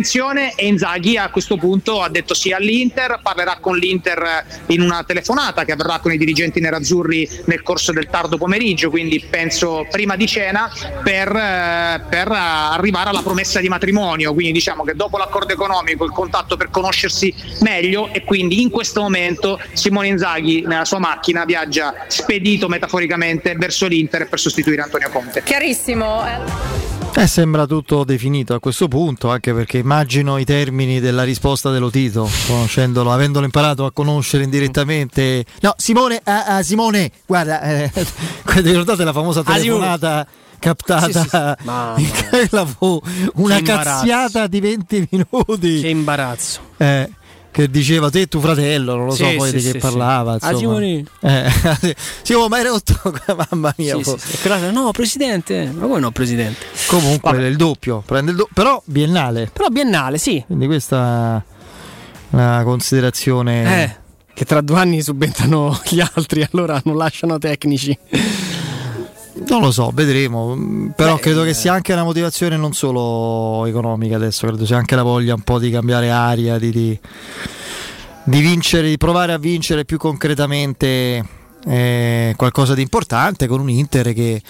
e 0.56 0.66
Inzaghi 0.66 1.16
a 1.16 1.30
questo 1.30 1.56
punto 1.56 2.02
ha 2.02 2.08
detto 2.08 2.34
sì 2.34 2.52
all'Inter, 2.52 3.20
parlerà 3.22 3.58
con 3.60 3.76
l'Inter 3.76 4.22
eh, 4.22 4.74
in 4.74 4.80
una 4.80 5.04
telefonata 5.04 5.64
che 5.64 5.72
avverrà 5.72 5.98
con 6.00 6.12
i 6.12 6.18
dirigenti 6.18 6.60
nerazzurri 6.60 7.28
nel 7.46 7.62
corso 7.62 7.92
del 7.92 8.08
tardo 8.08 8.36
pomeriggio, 8.36 8.90
quindi 8.90 9.24
penso 9.28 9.86
prima 9.90 10.16
di 10.16 10.26
cena 10.26 10.70
per, 11.02 11.28
eh, 11.28 12.02
per 12.08 12.30
eh, 12.30 12.36
arrivare 12.36 13.10
alla 13.10 13.22
promessa 13.22 13.60
di 13.60 13.68
matrimonio, 13.68 14.32
quindi 14.32 14.52
diciamo 14.52 14.84
che 14.84 14.94
dopo 14.94 15.16
l'accordo 15.16 15.52
economico 15.52 16.04
il 16.04 16.12
contatto 16.12 16.56
per 16.56 16.70
conoscersi 16.70 17.32
meglio 17.60 18.12
e 18.12 18.24
quindi 18.24 18.62
in 18.62 18.70
questo 18.70 19.00
momento 19.00 19.60
Simone 19.72 20.08
Inzaghi 20.08 20.62
nella 20.62 20.84
sua 20.84 20.98
macchina 20.98 21.44
viaggia 21.44 21.94
spedito 22.08 22.68
metaforicamente 22.68 23.54
verso 23.54 23.86
l'Inter 23.86 24.28
per 24.28 24.38
sostituire 24.38 24.82
Antonio 24.82 25.10
Conte. 25.10 25.42
Chiarissimo. 25.44 26.93
Eh, 27.16 27.28
sembra 27.28 27.64
tutto 27.64 28.02
definito 28.02 28.54
a 28.54 28.60
questo 28.60 28.88
punto, 28.88 29.30
anche 29.30 29.54
perché 29.54 29.78
immagino 29.78 30.36
i 30.36 30.44
termini 30.44 30.98
della 30.98 31.22
risposta 31.22 31.70
dello 31.70 31.88
Tito, 31.88 32.28
conoscendolo, 32.48 33.12
avendolo 33.12 33.44
imparato 33.44 33.84
a 33.84 33.92
conoscere 33.92 34.42
indirettamente. 34.42 35.44
No, 35.60 35.74
Simone, 35.76 36.20
ah, 36.24 36.44
ah, 36.44 36.62
Simone, 36.62 37.12
guarda, 37.24 37.60
eh, 37.62 37.90
ricordate 38.56 39.04
la 39.04 39.12
famosa 39.12 39.40
Ah, 39.40 39.54
telefonata 39.54 40.26
captata? 40.58 41.56
Sì, 41.96 42.04
sì, 42.04 42.10
sì. 42.10 42.24
Quella 42.48 42.66
fu 42.66 43.00
una 43.34 43.60
cazziata 43.62 44.46
di 44.48 44.60
20 44.60 45.08
minuti. 45.10 45.80
Che 45.82 45.88
imbarazzo. 45.88 46.60
Eh, 46.78 47.08
che 47.54 47.70
diceva 47.70 48.10
te 48.10 48.22
e 48.22 48.26
tuo 48.26 48.40
fratello, 48.40 48.96
non 48.96 49.06
lo 49.06 49.14
so 49.14 49.24
Sì, 49.28 49.36
poi 49.36 49.50
sì, 49.50 49.56
di 49.58 49.62
che 49.62 49.70
sì, 49.70 49.78
parlava. 49.78 50.38
sì. 50.40 50.44
Ah, 50.46 50.50
Insomma. 50.50 50.74
Simone. 50.80 51.04
Eh, 51.20 51.94
Simone, 52.22 52.48
ma 52.48 52.56
hai 52.56 52.64
rotto, 52.64 53.00
mamma 53.50 53.72
mia. 53.76 53.94
Sì, 53.96 54.02
sì, 54.02 54.14
sì. 54.18 54.32
E 54.34 54.38
quella- 54.40 54.70
No, 54.72 54.90
presidente, 54.90 55.70
ma 55.72 55.86
come 55.86 56.00
no, 56.00 56.10
presidente? 56.10 56.66
Comunque 56.88 57.30
Vabbè. 57.30 57.44
il 57.46 57.54
doppio, 57.56 58.02
prende 58.04 58.32
il 58.32 58.36
do- 58.38 58.48
però 58.52 58.82
biennale. 58.84 59.50
Però 59.52 59.68
biennale, 59.68 60.18
sì. 60.18 60.42
Quindi 60.44 60.66
questa 60.66 61.36
è 61.38 62.34
una 62.34 62.62
considerazione. 62.64 63.82
Eh, 63.84 63.96
che 64.34 64.44
tra 64.44 64.60
due 64.60 64.78
anni 64.80 65.00
subentrano 65.00 65.80
gli 65.88 66.00
altri, 66.00 66.44
allora 66.50 66.80
non 66.84 66.96
lasciano 66.96 67.38
tecnici. 67.38 67.96
Non 69.46 69.60
lo 69.60 69.70
so, 69.72 69.90
vedremo. 69.92 70.92
Però 70.94 71.14
Beh, 71.14 71.20
credo 71.20 71.42
eh. 71.42 71.46
che 71.46 71.54
sia 71.54 71.72
anche 71.72 71.92
una 71.92 72.04
motivazione 72.04 72.56
non 72.56 72.72
solo 72.72 73.66
economica 73.66 74.16
adesso, 74.16 74.46
credo 74.46 74.64
sia 74.64 74.76
anche 74.76 74.94
la 74.94 75.02
voglia 75.02 75.34
un 75.34 75.42
po' 75.42 75.58
di 75.58 75.70
cambiare 75.70 76.10
aria, 76.10 76.58
di, 76.58 76.70
di- 76.70 76.98
di 78.24 78.40
vincere, 78.40 78.88
di 78.88 78.96
provare 78.96 79.32
a 79.32 79.38
vincere 79.38 79.84
più 79.84 79.98
concretamente 79.98 81.42
eh, 81.66 82.34
qualcosa 82.36 82.74
di 82.74 82.82
importante 82.82 83.46
con 83.46 83.60
un 83.60 83.70
Inter 83.70 84.12
che 84.12 84.40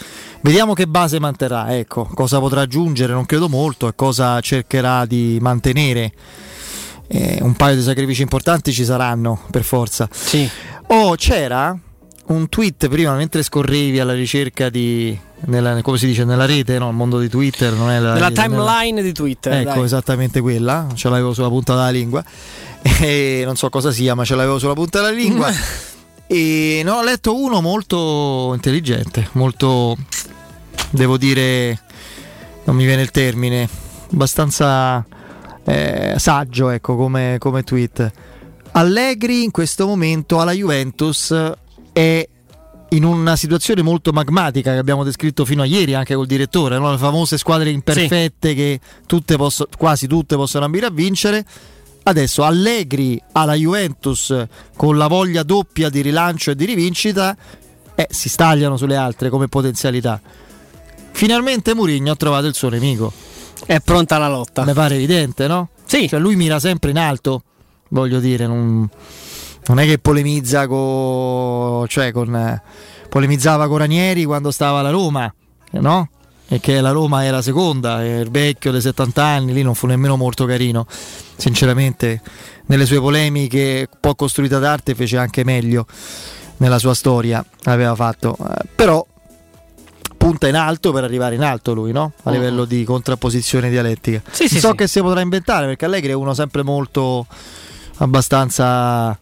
vediamo 0.43 0.75
che 0.75 0.87
base 0.87 1.19
manterrà, 1.19 1.77
ecco, 1.77 2.09
cosa 2.15 2.39
potrà 2.39 2.63
aggiungere, 2.63 3.13
non 3.13 3.27
credo 3.27 3.49
molto, 3.49 3.89
e 3.89 3.95
cosa 3.95 4.41
cercherà 4.41 5.07
di 5.07 5.39
mantenere. 5.41 6.13
Eh, 7.07 7.39
un 7.43 7.55
paio 7.55 7.77
di 7.77 7.83
sacrifici 7.83 8.23
importanti 8.23 8.73
ci 8.73 8.85
saranno 8.85 9.41
per 9.51 9.63
forza. 9.63 10.09
Sì. 10.11 10.49
Oh, 10.89 11.15
c'era 11.17 11.77
un 12.27 12.49
tweet 12.49 12.89
prima 12.89 13.15
mentre 13.15 13.43
scorrevi 13.43 14.01
alla 14.01 14.15
ricerca 14.15 14.71
di 14.71 15.19
nella, 15.47 15.83
come 15.83 15.99
si 15.99 16.07
dice 16.07 16.25
nella 16.25 16.47
rete, 16.47 16.79
no? 16.79 16.89
il 16.89 16.95
mondo 16.95 17.19
di 17.19 17.29
Twitter, 17.29 17.73
non 17.75 17.91
è 17.91 17.99
la 17.99 18.15
Nella 18.15 18.29
rete, 18.29 18.43
timeline 18.43 19.03
di 19.03 19.13
Twitter. 19.13 19.53
Ecco, 19.53 19.75
dai. 19.75 19.85
esattamente 19.85 20.41
quella, 20.41 20.87
ce 20.95 21.09
l'avevo 21.09 21.35
sulla 21.35 21.49
punta 21.49 21.75
della 21.75 21.91
lingua. 21.91 22.25
E 23.01 23.43
non 23.47 23.57
so 23.57 23.71
cosa 23.71 23.91
sia, 23.91 24.15
ma 24.15 24.27
ce 24.27 24.35
l'avevo 24.35 24.59
sulla 24.59 24.75
punta 24.75 25.01
della 25.01 25.11
lingua. 25.11 25.51
e 26.27 26.83
ne 26.85 26.91
ho 26.91 27.03
letto 27.03 27.35
uno 27.35 27.63
molto 27.63 28.53
intelligente, 28.53 29.29
molto 29.33 29.97
devo 30.91 31.17
dire 31.17 31.81
non 32.65 32.77
mi 32.77 32.85
viene 32.85 33.01
il 33.01 33.11
termine, 33.11 33.67
abbastanza 34.13 35.05
eh, 35.65 36.15
saggio, 36.19 36.69
ecco, 36.69 36.95
come, 36.97 37.37
come 37.39 37.63
tweet. 37.63 38.13
Allegri 38.73 39.45
in 39.45 39.51
questo 39.51 39.87
momento 39.87 40.41
alla 40.41 40.53
Juventus 40.53 41.33
è 41.95 42.29
in 42.91 43.05
una 43.05 43.37
situazione 43.37 43.83
molto 43.83 44.13
magmatica 44.13 44.73
che 44.73 44.79
abbiamo 44.79 45.05
descritto 45.05 45.45
fino 45.45 45.63
a 45.63 45.65
ieri 45.65 45.95
anche 45.95 46.15
col 46.15 46.27
direttore, 46.27 46.79
no? 46.79 46.91
le 46.91 46.99
famose 46.99 47.39
squadre 47.39 47.71
imperfette 47.71 48.55
che 48.55 48.81
tutte 49.07 49.37
posso- 49.37 49.69
quasi 49.79 50.07
tutte 50.07 50.37
possono 50.37 50.65
ambire 50.67 50.87
a 50.87 50.91
vincere. 50.91 51.45
Adesso 52.07 52.45
Allegri 52.45 53.21
alla 53.33 53.55
Juventus 53.55 54.47
con 54.77 54.99
la 54.99 55.07
voglia 55.07 55.43
doppia 55.43 55.89
di 55.89 56.03
rilancio 56.03 56.51
e 56.51 56.55
di 56.55 56.67
rivincita 56.67 57.35
eh, 57.95 58.07
si 58.11 58.29
stagliano 58.29 58.77
sulle 58.77 58.97
altre 58.97 59.31
come 59.31 59.49
potenzialità. 59.49 60.21
Finalmente 61.13 61.75
Mourinho 61.75 62.11
ha 62.11 62.17
trovato 62.17 62.47
il 62.47 62.55
suo 62.55 62.69
nemico. 62.69 63.13
È 63.65 63.81
pronta 63.81 64.19
la 64.19 64.29
lotta. 64.29 64.65
Mi 64.65 64.73
pare 64.73 64.97
evidente, 64.97 65.47
no? 65.47 65.71
Sì. 65.87 66.09
Cioè 66.09 66.21
lui 66.21 66.37
mira 66.37 66.59
sempre 66.59 66.91
in 66.91 66.99
alto, 66.99 67.43
voglio 67.89 68.21
dire, 68.21 68.47
non, 68.47 68.89
non 69.67 69.81
è 69.81 69.87
che 69.87 69.99
polemizza 69.99 70.67
con... 70.67 71.87
cioè 71.89 72.13
con... 72.13 72.61
polemizzava 73.09 73.69
con 73.69 73.79
Ranieri 73.79 74.25
quando 74.25 74.51
stava 74.51 74.81
alla 74.81 74.91
Roma, 74.91 75.33
no? 75.73 76.09
E 76.47 76.61
che 76.61 76.81
la 76.81 76.91
Roma 76.91 77.25
era 77.25 77.41
seconda, 77.41 78.05
il 78.05 78.31
vecchio 78.31 78.71
dei 78.71 78.81
70 78.83 79.25
anni, 79.25 79.53
lì 79.53 79.63
non 79.63 79.75
fu 79.75 79.87
nemmeno 79.87 80.17
molto 80.17 80.45
carino. 80.45 80.87
Sinceramente, 81.37 82.21
nelle 82.67 82.85
sue 82.85 83.01
polemiche, 83.01 83.89
un 83.91 83.99
po' 83.99 84.15
costruita 84.15 84.59
d'arte, 84.59 84.95
fece 84.95 85.17
anche 85.17 85.43
meglio 85.43 85.87
nella 86.59 86.79
sua 86.79 86.95
storia, 86.95 87.45
aveva 87.65 87.95
fatto. 87.95 88.37
Però 88.75 89.05
punta 90.17 90.49
in 90.49 90.55
alto 90.55 90.93
per 90.93 91.05
arrivare 91.05 91.35
in 91.35 91.43
alto 91.43 91.75
lui, 91.75 91.93
no? 91.93 92.13
A 92.23 92.31
livello 92.31 92.65
di 92.65 92.85
contrapposizione 92.85 93.71
dialettica. 93.71 94.23
Sì, 94.31 94.49
sì, 94.49 94.59
so 94.59 94.71
sì. 94.71 94.77
che 94.77 94.87
si 94.87 95.01
potrà 95.01 95.21
inventare 95.21 95.67
perché 95.67 95.87
Allegri 95.87 96.11
è 96.11 96.15
uno 96.15 96.35
sempre 96.35 96.63
molto 96.63 97.27
abbastanza 97.99 99.19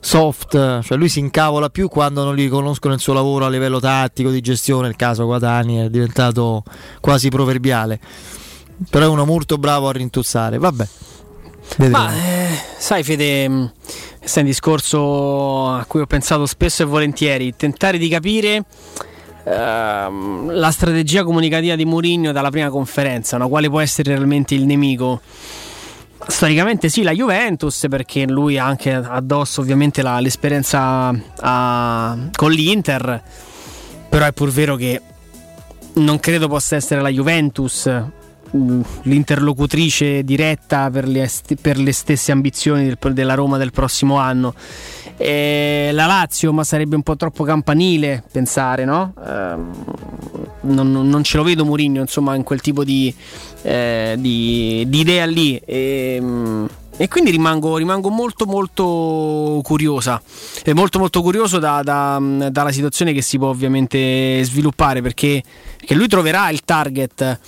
soft, 0.00 0.80
cioè 0.82 0.96
lui 0.98 1.08
si 1.08 1.18
incavola 1.18 1.68
più 1.68 1.88
quando 1.88 2.24
non 2.24 2.34
gli 2.34 2.42
riconoscono 2.42 2.94
il 2.94 3.00
suo 3.00 3.12
lavoro 3.12 3.44
a 3.44 3.50
livello 3.50 3.78
tattico, 3.78 4.30
di 4.30 4.40
gestione, 4.40 4.88
il 4.88 4.96
caso 4.96 5.26
Guadani 5.26 5.76
è 5.76 5.90
diventato 5.90 6.64
quasi 7.00 7.28
proverbiale. 7.28 8.00
Però 8.88 9.04
è 9.04 9.08
uno 9.08 9.26
molto 9.26 9.58
bravo 9.58 9.88
a 9.88 9.92
rintuzzare, 9.92 10.56
vabbè. 10.58 10.88
Vedremo. 11.76 12.04
Ma 12.04 12.14
eh, 12.14 12.48
sai 12.78 13.04
Fede, 13.04 13.48
mh, 13.48 13.72
questo 14.18 14.38
è 14.38 14.42
un 14.42 14.48
discorso 14.48 15.68
a 15.68 15.84
cui 15.86 16.00
ho 16.00 16.06
pensato 16.06 16.46
spesso 16.46 16.82
e 16.82 16.86
volentieri, 16.86 17.54
tentare 17.54 17.98
di 17.98 18.08
capire 18.08 18.64
ehm, 19.44 20.50
la 20.52 20.70
strategia 20.70 21.24
comunicativa 21.24 21.76
di 21.76 21.84
Mourinho 21.84 22.32
dalla 22.32 22.50
prima 22.50 22.70
conferenza, 22.70 23.36
no? 23.36 23.48
quale 23.48 23.68
può 23.68 23.80
essere 23.80 24.14
realmente 24.14 24.54
il 24.54 24.64
nemico. 24.64 25.20
Storicamente 26.26 26.88
sì, 26.88 27.02
la 27.02 27.12
Juventus, 27.12 27.86
perché 27.88 28.26
lui 28.26 28.58
ha 28.58 28.64
anche 28.64 28.92
addosso 28.92 29.60
ovviamente 29.60 30.02
la- 30.02 30.20
l'esperienza 30.20 31.12
a- 31.40 32.16
con 32.36 32.50
l'Inter, 32.52 33.22
però 34.08 34.26
è 34.26 34.32
pur 34.32 34.50
vero 34.50 34.76
che 34.76 35.00
non 35.94 36.20
credo 36.20 36.46
possa 36.48 36.76
essere 36.76 37.00
la 37.00 37.08
Juventus 37.08 37.90
l'interlocutrice 39.02 40.22
diretta 40.24 40.90
per 40.90 41.06
le, 41.06 41.30
per 41.60 41.78
le 41.78 41.92
stesse 41.92 42.32
ambizioni 42.32 42.84
del- 42.84 43.12
della 43.12 43.34
Roma 43.34 43.56
del 43.58 43.70
prossimo 43.72 44.16
anno. 44.16 44.54
E 45.16 45.90
la 45.92 46.06
Lazio, 46.06 46.52
ma 46.52 46.64
sarebbe 46.64 46.96
un 46.96 47.02
po' 47.02 47.16
troppo 47.16 47.44
campanile 47.44 48.22
pensare, 48.32 48.84
no? 48.84 49.12
Ehm, 49.26 49.70
non, 50.62 50.90
non- 50.90 51.22
ce 51.24 51.36
lo 51.36 51.42
vedo 51.42 51.64
Mourinho, 51.64 52.00
insomma, 52.00 52.34
in 52.34 52.42
quel 52.42 52.60
tipo 52.62 52.84
di, 52.84 53.14
eh, 53.62 54.14
di- 54.18 54.84
di 54.88 54.98
idea 55.00 55.26
lì. 55.26 55.60
E, 55.64 56.18
mh, 56.20 56.68
e 56.96 57.08
quindi 57.08 57.30
rimango, 57.30 57.76
rimango 57.78 58.10
molto 58.10 58.44
molto 58.44 59.60
curiosa 59.62 60.20
e 60.62 60.74
molto 60.74 60.98
molto 60.98 61.22
curioso 61.22 61.58
da- 61.58 61.80
da- 61.82 62.20
dalla 62.50 62.72
situazione 62.72 63.14
che 63.14 63.22
si 63.22 63.38
può 63.38 63.48
ovviamente 63.48 64.42
sviluppare 64.44 65.00
perché, 65.00 65.42
perché 65.78 65.94
lui 65.94 66.08
troverà 66.08 66.50
il 66.50 66.62
target 66.62 67.38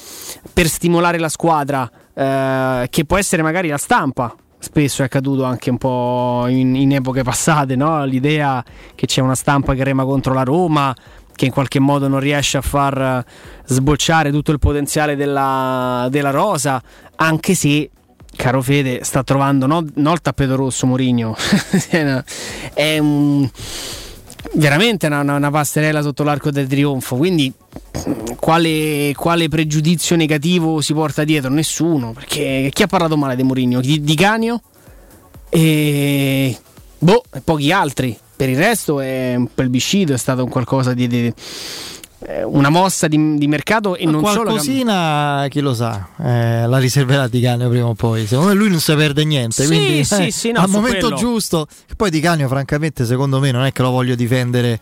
per 0.53 0.69
stimolare 0.69 1.19
la 1.19 1.29
squadra 1.29 1.91
eh, 2.15 2.87
che 2.91 3.05
può 3.05 3.17
essere 3.17 3.43
magari 3.43 3.69
la 3.69 3.79
stampa 3.79 4.35
spesso 4.59 5.03
è 5.03 5.07
accaduto 5.07 5.45
anche 5.45 5.71
un 5.71 5.79
po' 5.79 6.45
in, 6.49 6.77
in 6.77 6.93
epoche 6.93 7.23
passate 7.23 7.75
no? 7.75 8.05
l'idea 8.05 8.65
che 8.95 9.07
c'è 9.07 9.21
una 9.21 9.35
stampa 9.35 9.75
che 9.75 9.83
rema 9.83 10.05
contro 10.05 10.33
la 10.33 10.45
Roma 10.45 10.95
che 11.35 11.47
in 11.47 11.51
qualche 11.51 11.81
modo 11.81 12.07
non 12.07 12.21
riesce 12.21 12.59
a 12.59 12.61
far 12.61 13.01
eh, 13.01 13.25
sbocciare 13.65 14.31
tutto 14.31 14.53
il 14.53 14.59
potenziale 14.59 15.17
della, 15.17 16.07
della 16.11 16.31
rosa 16.31 16.81
anche 17.17 17.55
se 17.55 17.91
caro 18.37 18.63
Fede 18.63 19.03
sta 19.03 19.25
trovando 19.25 19.67
no, 19.67 19.85
no 19.95 20.13
il 20.13 20.21
tappeto 20.21 20.55
rosso 20.55 20.87
Mourinho 20.87 21.35
è 22.75 22.99
un 22.99 23.49
veramente 24.55 25.07
una, 25.07 25.21
una- 25.21 25.37
una 25.37 25.51
passerella 25.51 26.03
sotto 26.03 26.23
l'arco 26.23 26.51
del 26.51 26.67
trionfo. 26.67 27.17
Quindi, 27.17 27.53
quale, 28.39 29.13
quale 29.17 29.49
pregiudizio 29.49 30.17
negativo 30.17 30.81
si 30.81 30.93
porta 30.93 31.25
dietro? 31.25 31.51
Nessuno. 31.51 32.13
Perché 32.13 32.71
chi 32.73 32.83
ha 32.83 32.87
parlato 32.87 33.17
male 33.17 33.37
di 33.37 33.43
Mourinho? 33.43 33.81
Di, 33.81 34.01
di 34.03 34.15
Canio 34.15 34.61
e, 35.49 36.57
boh, 36.99 37.23
pochi 37.45 37.73
altri. 37.73 38.17
Per 38.35 38.49
il 38.49 38.57
resto 38.57 38.99
è 39.01 39.35
un 39.37 39.47
plebiscito, 39.55 40.13
è 40.13 40.19
stato 40.19 40.43
un 40.45 40.51
qualcosa 40.51 40.95
di. 40.95 41.07
di- 41.07 41.33
una 42.45 42.69
mossa 42.69 43.09
di, 43.09 43.37
di 43.37 43.47
mercato 43.49 43.97
e 43.97 44.05
Ma 44.05 44.13
non 44.13 44.25
solo. 44.25 44.43
qualcosina, 44.45 45.47
chi 45.49 45.61
lo 45.61 45.75
sa, 45.75 46.09
eh, 46.23 46.67
la 46.67 46.79
riserverà 46.79 47.29
Di 47.29 47.41
Canio 47.41 47.69
prima 47.69 47.87
o 47.87 47.95
poi. 47.95 48.27
Secondo 48.27 48.51
me 48.51 48.57
lui 48.57 48.69
non 48.71 48.81
si 48.81 48.95
perde 48.95 49.25
niente. 49.25 49.63
Sì, 49.63 49.67
quindi, 49.69 50.05
sì, 50.05 50.27
eh, 50.27 50.31
sì, 50.31 50.53
no, 50.53 50.61
al 50.61 50.69
momento 50.69 51.09
quello. 51.09 51.17
giusto. 51.17 51.67
Poi 51.97 52.11
Di 52.11 52.21
Canio, 52.21 52.49
francamente, 52.49 53.05
secondo 53.05 53.41
me 53.41 53.51
non 53.51 53.65
è 53.65 53.73
che 53.73 53.83
lo 53.83 53.91
voglio 53.91 54.15
difendere. 54.15 54.79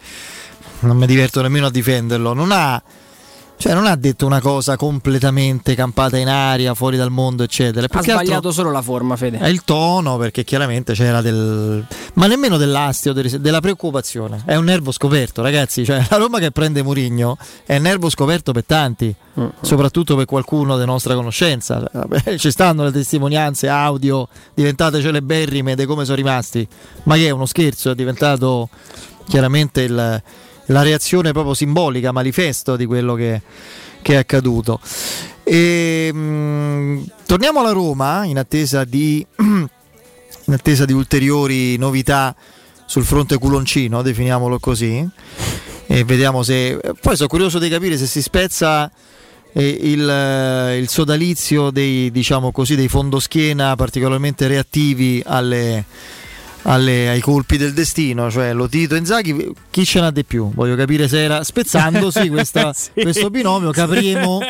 Non 0.81 0.97
mi 0.97 1.07
diverto 1.07 1.43
nemmeno 1.43 1.67
a 1.67 1.71
difenderlo. 1.71 2.33
Non 2.33 2.51
ha. 2.53 2.83
Cioè, 3.61 3.75
non 3.75 3.85
ha 3.85 3.95
detto 3.95 4.25
una 4.25 4.41
cosa 4.41 4.77
completamente 4.77 5.75
campata 5.75 6.17
in 6.17 6.29
aria, 6.29 6.73
fuori 6.73 6.97
dal 6.97 7.11
mondo, 7.11 7.43
eccetera. 7.43 7.87
Ha 7.91 8.01
sbagliato 8.03 8.53
solo 8.53 8.71
la 8.71 8.81
forma, 8.81 9.17
Fede. 9.17 9.37
è 9.39 9.49
il 9.49 9.65
tono 9.65 10.17
perché 10.17 10.45
chiaramente 10.45 10.95
c'era 10.95 11.21
del. 11.21 11.85
ma 12.15 12.27
nemmeno 12.27 12.57
dell'astio, 12.57 13.13
del- 13.13 13.39
della 13.39 13.61
preoccupazione. 13.61 14.43
È 14.47 14.55
un 14.57 14.65
nervo 14.65 14.93
scoperto, 14.93 15.43
ragazzi. 15.43 15.85
Cioè, 15.85 16.07
la 16.09 16.17
Roma 16.17 16.39
che 16.39 16.53
prende 16.53 16.83
Murigno 16.83 17.37
è 17.67 17.77
un 17.77 17.83
nervo 17.83 18.09
scoperto 18.09 18.53
per 18.53 18.65
tanti, 18.65 19.15
soprattutto 19.61 20.17
per 20.17 20.25
qualcuno 20.25 20.79
di 20.79 20.87
nostra 20.87 21.15
conoscenza. 21.15 21.85
Vabbè, 21.93 22.37
Ci 22.41 22.51
stanno 22.51 22.83
le 22.85 22.93
testimonianze 22.93 23.69
audio 23.69 24.27
diventate 24.55 25.03
celeberrime 25.03 25.75
di 25.75 25.85
come 25.85 26.05
sono 26.07 26.17
rimasti. 26.17 26.67
Ma 27.03 27.17
che 27.17 27.27
è 27.27 27.31
uno 27.31 27.45
scherzo? 27.45 27.91
È 27.91 27.95
diventato 27.95 28.71
chiaramente 29.29 29.83
il- 29.83 30.23
la 30.67 30.83
reazione 30.83 31.33
proprio 31.33 31.55
simbolica, 31.55 32.13
manifesto 32.13 32.77
di 32.77 32.87
quello 32.87 33.15
che, 33.15 33.41
che 34.03 34.15
è 34.15 34.17
accaduto. 34.17 34.81
E, 35.43 36.13
mh, 36.13 37.05
torniamo 37.27 37.61
alla 37.61 37.73
Roma 37.73 38.25
in 38.25 38.39
attesa 38.39 38.85
di, 38.85 39.25
in 39.39 39.69
attesa 40.53 40.85
di 40.85 40.93
ulteriori 40.93 41.77
novità 41.77 42.35
sul 42.85 43.05
fronte 43.05 43.39
culoncino, 43.39 44.03
definiamolo 44.03 44.59
così. 44.59 45.07
E 45.87 46.05
vediamo 46.05 46.43
se. 46.43 46.79
Poi 47.01 47.17
sono 47.17 47.29
curioso 47.29 47.59
di 47.59 47.69
capire 47.69 47.97
se 47.97 48.07
si 48.07 48.23
spezza 48.23 48.91
eh, 49.53 49.69
il, 49.69 50.09
eh, 50.09 50.79
il 50.79 50.89
sodalizio 50.89 51.71
dei, 51.71 52.11
diciamo 52.11 52.53
così, 52.53 52.77
dei 52.77 52.89
fondoschiena 52.89 53.75
particolarmente 53.75 54.47
reattivi 54.47 55.23
alle, 55.25 55.85
alle- 56.63 57.09
ai 57.09 57.21
colpi 57.21 57.57
del 57.57 57.73
destino, 57.73 58.31
cioè 58.31 58.53
Lotito 58.53 58.95
e 58.95 58.99
Inzaghi, 58.99 59.53
chi 59.71 59.85
ce 59.85 60.01
n'ha 60.01 60.11
di 60.11 60.25
più? 60.25 60.51
Voglio 60.55 60.77
capire 60.77 61.09
se 61.09 61.23
era 61.23 61.43
spezzandosi 61.45 62.29
questa- 62.29 62.73
Sì. 62.81 62.91
questo 62.95 63.31
binomio, 63.31 63.71
capiremo 63.71 64.41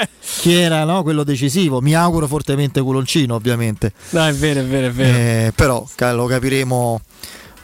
chi 0.40 0.52
era 0.54 0.84
no, 0.84 1.02
quello 1.02 1.24
decisivo. 1.24 1.80
Mi 1.80 1.94
auguro 1.94 2.26
fortemente 2.26 2.80
culoncino, 2.80 3.34
ovviamente. 3.34 3.92
No, 4.10 4.26
è 4.26 4.32
vero, 4.32 4.60
è 4.60 4.64
vero, 4.64 4.86
è 4.88 4.90
vero. 4.90 5.16
Eh, 5.18 5.52
però 5.54 5.86
lo 6.12 6.26
capiremo, 6.26 7.00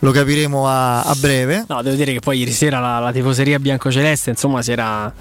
lo 0.00 0.10
capiremo 0.10 0.68
a, 0.68 1.02
a 1.02 1.14
breve. 1.16 1.64
No, 1.68 1.82
devo 1.82 1.96
dire 1.96 2.12
che 2.12 2.20
poi 2.20 2.38
ieri 2.38 2.52
sera 2.52 2.78
la, 2.80 2.98
la 2.98 3.12
tifoseria 3.12 3.58
biancoceleste, 3.58 4.30
insomma, 4.30 4.62
si 4.62 4.72
era, 4.72 5.12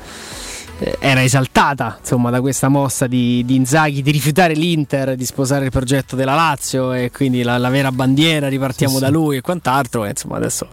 era 1.00 1.24
esaltata 1.24 1.98
insomma, 2.00 2.30
da 2.30 2.42
questa 2.42 2.68
mossa 2.68 3.08
di, 3.08 3.44
di 3.46 3.56
Inzaghi 3.56 4.02
di 4.02 4.12
rifiutare 4.12 4.54
l'Inter, 4.54 5.16
di 5.16 5.26
sposare 5.26 5.66
il 5.66 5.72
progetto 5.72 6.16
della 6.16 6.36
Lazio 6.36 6.92
e 6.94 7.12
quindi 7.12 7.44
la, 7.44 7.58
la 7.58 7.70
vera 7.70 7.92
bandiera, 7.92 8.48
ripartiamo 8.50 8.96
Sì, 8.96 9.00
da 9.00 9.08
sì. 9.08 9.12
lui 9.14 9.38
e 9.38 9.42
quant'altro. 9.42 10.06
E, 10.06 10.10
insomma, 10.10 10.36
adesso 10.38 10.68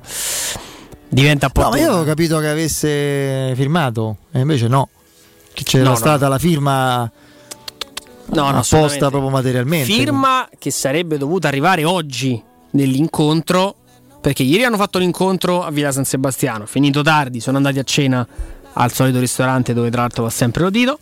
diventa 1.09 1.47
un 1.47 1.53
po'. 1.53 1.63
No, 1.63 1.69
ma 1.71 1.79
io 1.79 1.89
avevo 1.91 2.05
capito 2.05 2.39
che 2.39 2.49
avesse 2.49 3.53
firmato, 3.55 4.17
e 4.33 4.41
invece 4.41 4.67
no. 4.69 4.89
Che 5.53 5.65
c'era 5.65 5.85
No, 5.85 5.91
no, 5.91 5.97
stata 5.97 6.29
la 6.29 6.39
firma 6.39 7.11
No, 8.25 8.51
no, 8.51 8.59
apposta 8.59 9.09
proprio 9.11 9.29
materialmente. 9.29 9.93
Firma 9.93 10.49
che 10.59 10.71
sarebbe 10.71 11.19
dovuta 11.19 11.49
arrivare 11.49 11.85
oggi 11.85 12.43
nell'incontro, 12.71 13.77
perché 14.21 14.43
ieri 14.43 14.65
hanno 14.65 14.77
fatto 14.79 14.99
l'incontro 14.99 15.63
a 15.63 15.71
Villa 15.71 15.93
San 15.93 16.05
Sebastiano, 16.07 16.65
finito 16.67 17.03
tardi, 17.03 17.41
sono 17.41 17.59
andati 17.59 17.79
a 17.79 17.83
cena 17.83 18.27
al 18.75 18.93
solito 18.93 19.19
ristorante 19.19 19.75
dove 19.75 19.91
tra 19.91 20.03
l'altro 20.03 20.25
va 20.25 20.31
sempre 20.31 20.63
Rodito. 20.63 20.99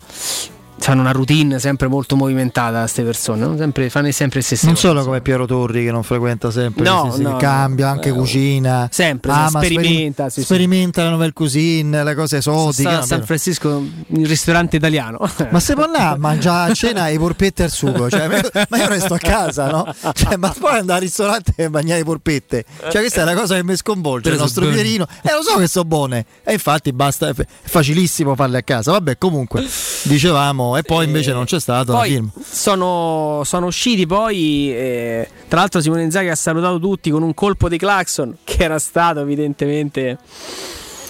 Fanno 0.81 1.01
una 1.01 1.11
routine 1.11 1.59
sempre 1.59 1.87
molto 1.87 2.15
movimentata 2.15 2.79
queste 2.79 3.03
persone, 3.03 3.45
no? 3.45 3.55
sempre, 3.55 3.89
fanno 3.91 4.11
sempre 4.11 4.39
le 4.39 4.45
stesse 4.45 4.65
Non 4.65 4.73
cose. 4.73 4.87
solo 4.87 5.03
come 5.03 5.21
Piero 5.21 5.45
Torri 5.45 5.83
che 5.83 5.91
non 5.91 6.01
frequenta 6.01 6.49
sempre, 6.49 6.83
No, 6.83 7.09
sì, 7.11 7.17
sì, 7.17 7.21
no, 7.21 7.37
cambia 7.37 7.85
no. 7.85 7.91
anche 7.91 8.09
Eh, 8.09 8.13
cucina. 8.13 8.87
sempre, 8.91 9.31
ama, 9.31 9.47
sperimenta, 9.61 10.29
sì, 10.29 10.39
sì. 10.39 10.45
sperimenta 10.45 11.03
la 11.03 11.11
nouvelle 11.11 11.33
cuisine, 11.33 12.03
le 12.03 12.15
cose 12.15 12.37
esotiche. 12.37 12.81
Sta 12.81 12.89
a 12.89 12.99
no, 12.99 13.05
San 13.05 13.23
Francisco, 13.25 13.83
il 14.07 14.25
ristorante 14.25 14.77
italiano. 14.77 15.19
Ma 15.51 15.59
se 15.59 15.75
può 15.75 15.83
andare 15.83 16.03
a 16.15 16.17
mangiare 16.17 16.71
a 16.71 16.73
cena 16.75 17.07
i 17.09 17.17
porpette 17.19 17.63
al 17.63 17.69
sugo, 17.69 18.09
cioè, 18.09 18.27
ma 18.69 18.77
io- 18.77 18.87
resto 18.87 19.13
a 19.13 19.19
casa, 19.19 19.69
no? 19.69 19.93
Cioè, 20.13 20.35
ma 20.37 20.51
poi 20.57 20.79
andare 20.79 20.99
al 20.99 21.05
ristorante 21.05 21.53
e 21.57 21.69
mangiare 21.69 21.99
i 21.99 22.03
porpette. 22.03 22.65
Cioè, 22.89 23.01
questa 23.01 23.21
è 23.21 23.23
la 23.23 23.35
cosa 23.35 23.53
che 23.55 23.63
mi 23.63 23.75
sconvolge. 23.75 24.23
Però 24.23 24.33
il 24.35 24.41
nostro 24.41 24.63
buone. 24.65 24.81
Pierino, 24.81 25.05
e 25.21 25.31
lo 25.31 25.43
so 25.43 25.57
che 25.59 25.67
sono 25.67 25.85
buone, 25.85 26.25
e 26.43 26.53
infatti 26.53 26.91
basta, 26.91 27.29
è 27.29 27.33
facilissimo 27.61 28.33
farle 28.33 28.57
a 28.57 28.63
casa. 28.63 28.91
Vabbè, 28.93 29.17
comunque, 29.19 29.63
dicevamo, 30.03 30.70
e 30.77 30.83
poi 30.83 31.05
invece 31.05 31.33
non 31.33 31.45
c'è 31.45 31.59
stato 31.59 31.99
sono, 32.43 33.41
sono 33.43 33.65
usciti 33.65 34.05
poi, 34.05 34.73
eh, 34.73 35.29
tra 35.47 35.59
l'altro 35.59 35.81
Simone 35.81 36.03
Inzaghi 36.03 36.29
ha 36.29 36.35
salutato 36.35 36.79
tutti 36.79 37.09
con 37.09 37.23
un 37.23 37.33
colpo 37.33 37.69
di 37.69 37.77
clacson 37.77 38.37
che 38.43 38.63
era 38.63 38.79
stato 38.79 39.21
evidentemente... 39.21 40.17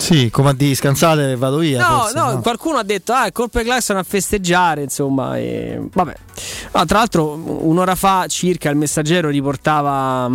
Sì, 0.01 0.31
come 0.31 0.49
a 0.49 0.53
dire, 0.53 0.73
scansate 0.73 1.29
e 1.31 1.35
vado 1.35 1.57
via. 1.57 1.87
No, 1.87 1.99
forse, 1.99 2.17
no, 2.17 2.41
qualcuno 2.41 2.79
ha 2.79 2.83
detto, 2.83 3.13
ah, 3.13 3.31
colpo 3.31 3.59
di 3.59 3.65
clacson 3.65 3.97
a 3.97 4.03
festeggiare, 4.03 4.81
insomma, 4.81 5.37
e... 5.37 5.79
vabbè. 5.93 6.15
No, 6.73 6.85
tra 6.85 6.97
l'altro 6.97 7.33
un'ora 7.35 7.93
fa 7.93 8.25
circa 8.27 8.71
il 8.71 8.77
messaggero 8.77 9.29
riportava 9.29 10.27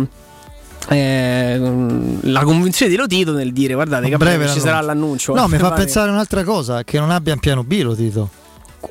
eh, 0.89 1.59
la 2.21 2.43
convinzione 2.43 2.89
di 2.89 2.97
Lotito 2.97 3.33
nel 3.33 3.51
dire 3.51 3.73
guardate 3.73 4.09
A 4.11 4.17
breve 4.17 4.45
che 4.45 4.51
ci 4.51 4.59
sarà 4.61 4.79
l'annuncio. 4.79 5.33
No, 5.33 5.45
eh, 5.45 5.49
mi 5.49 5.57
fa 5.57 5.71
pensare 5.71 6.09
un'altra 6.09 6.45
cosa, 6.45 6.83
che 6.83 6.97
non 6.97 7.11
abbia 7.11 7.33
un 7.33 7.39
piano 7.39 7.63
B 7.63 7.81
lo 7.81 7.93
Tito. 7.93 8.29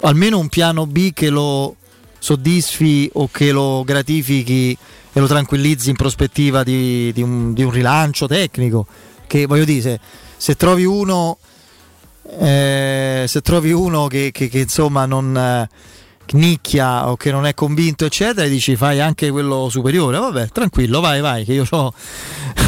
Almeno 0.02 0.38
un 0.38 0.48
piano 0.48 0.86
B 0.86 1.12
che 1.12 1.30
lo 1.30 1.76
soddisfi 2.18 3.08
o 3.14 3.28
che 3.30 3.52
lo 3.52 3.84
gratifichi 3.84 4.76
e 5.12 5.20
lo 5.20 5.26
tranquillizzi 5.26 5.90
in 5.90 5.96
prospettiva 5.96 6.62
di, 6.62 7.12
di 7.12 7.22
un, 7.22 7.52
di 7.54 7.62
un 7.62 7.70
rilancio 7.70 8.26
tecnico. 8.26 8.86
Che 9.26 9.46
voglio 9.46 9.64
dire, 9.64 9.80
se, 9.80 10.00
se 10.36 10.56
trovi 10.56 10.84
uno, 10.84 11.38
eh, 12.40 13.24
se 13.26 13.40
trovi 13.40 13.72
uno 13.72 14.06
che, 14.08 14.30
che- 14.32 14.48
che, 14.48 14.58
insomma 14.60 15.06
non 15.06 15.36
eh, 15.36 15.68
nicchia 16.32 17.08
o 17.08 17.16
che 17.16 17.30
non 17.30 17.46
è 17.46 17.54
convinto, 17.54 18.04
eccetera, 18.04 18.46
dici 18.48 18.76
fai 18.76 19.00
anche 19.00 19.30
quello 19.30 19.68
superiore. 19.68 20.18
Vabbè, 20.18 20.48
tranquillo, 20.48 21.00
vai, 21.00 21.20
vai, 21.20 21.44
che 21.44 21.52
io 21.54 21.66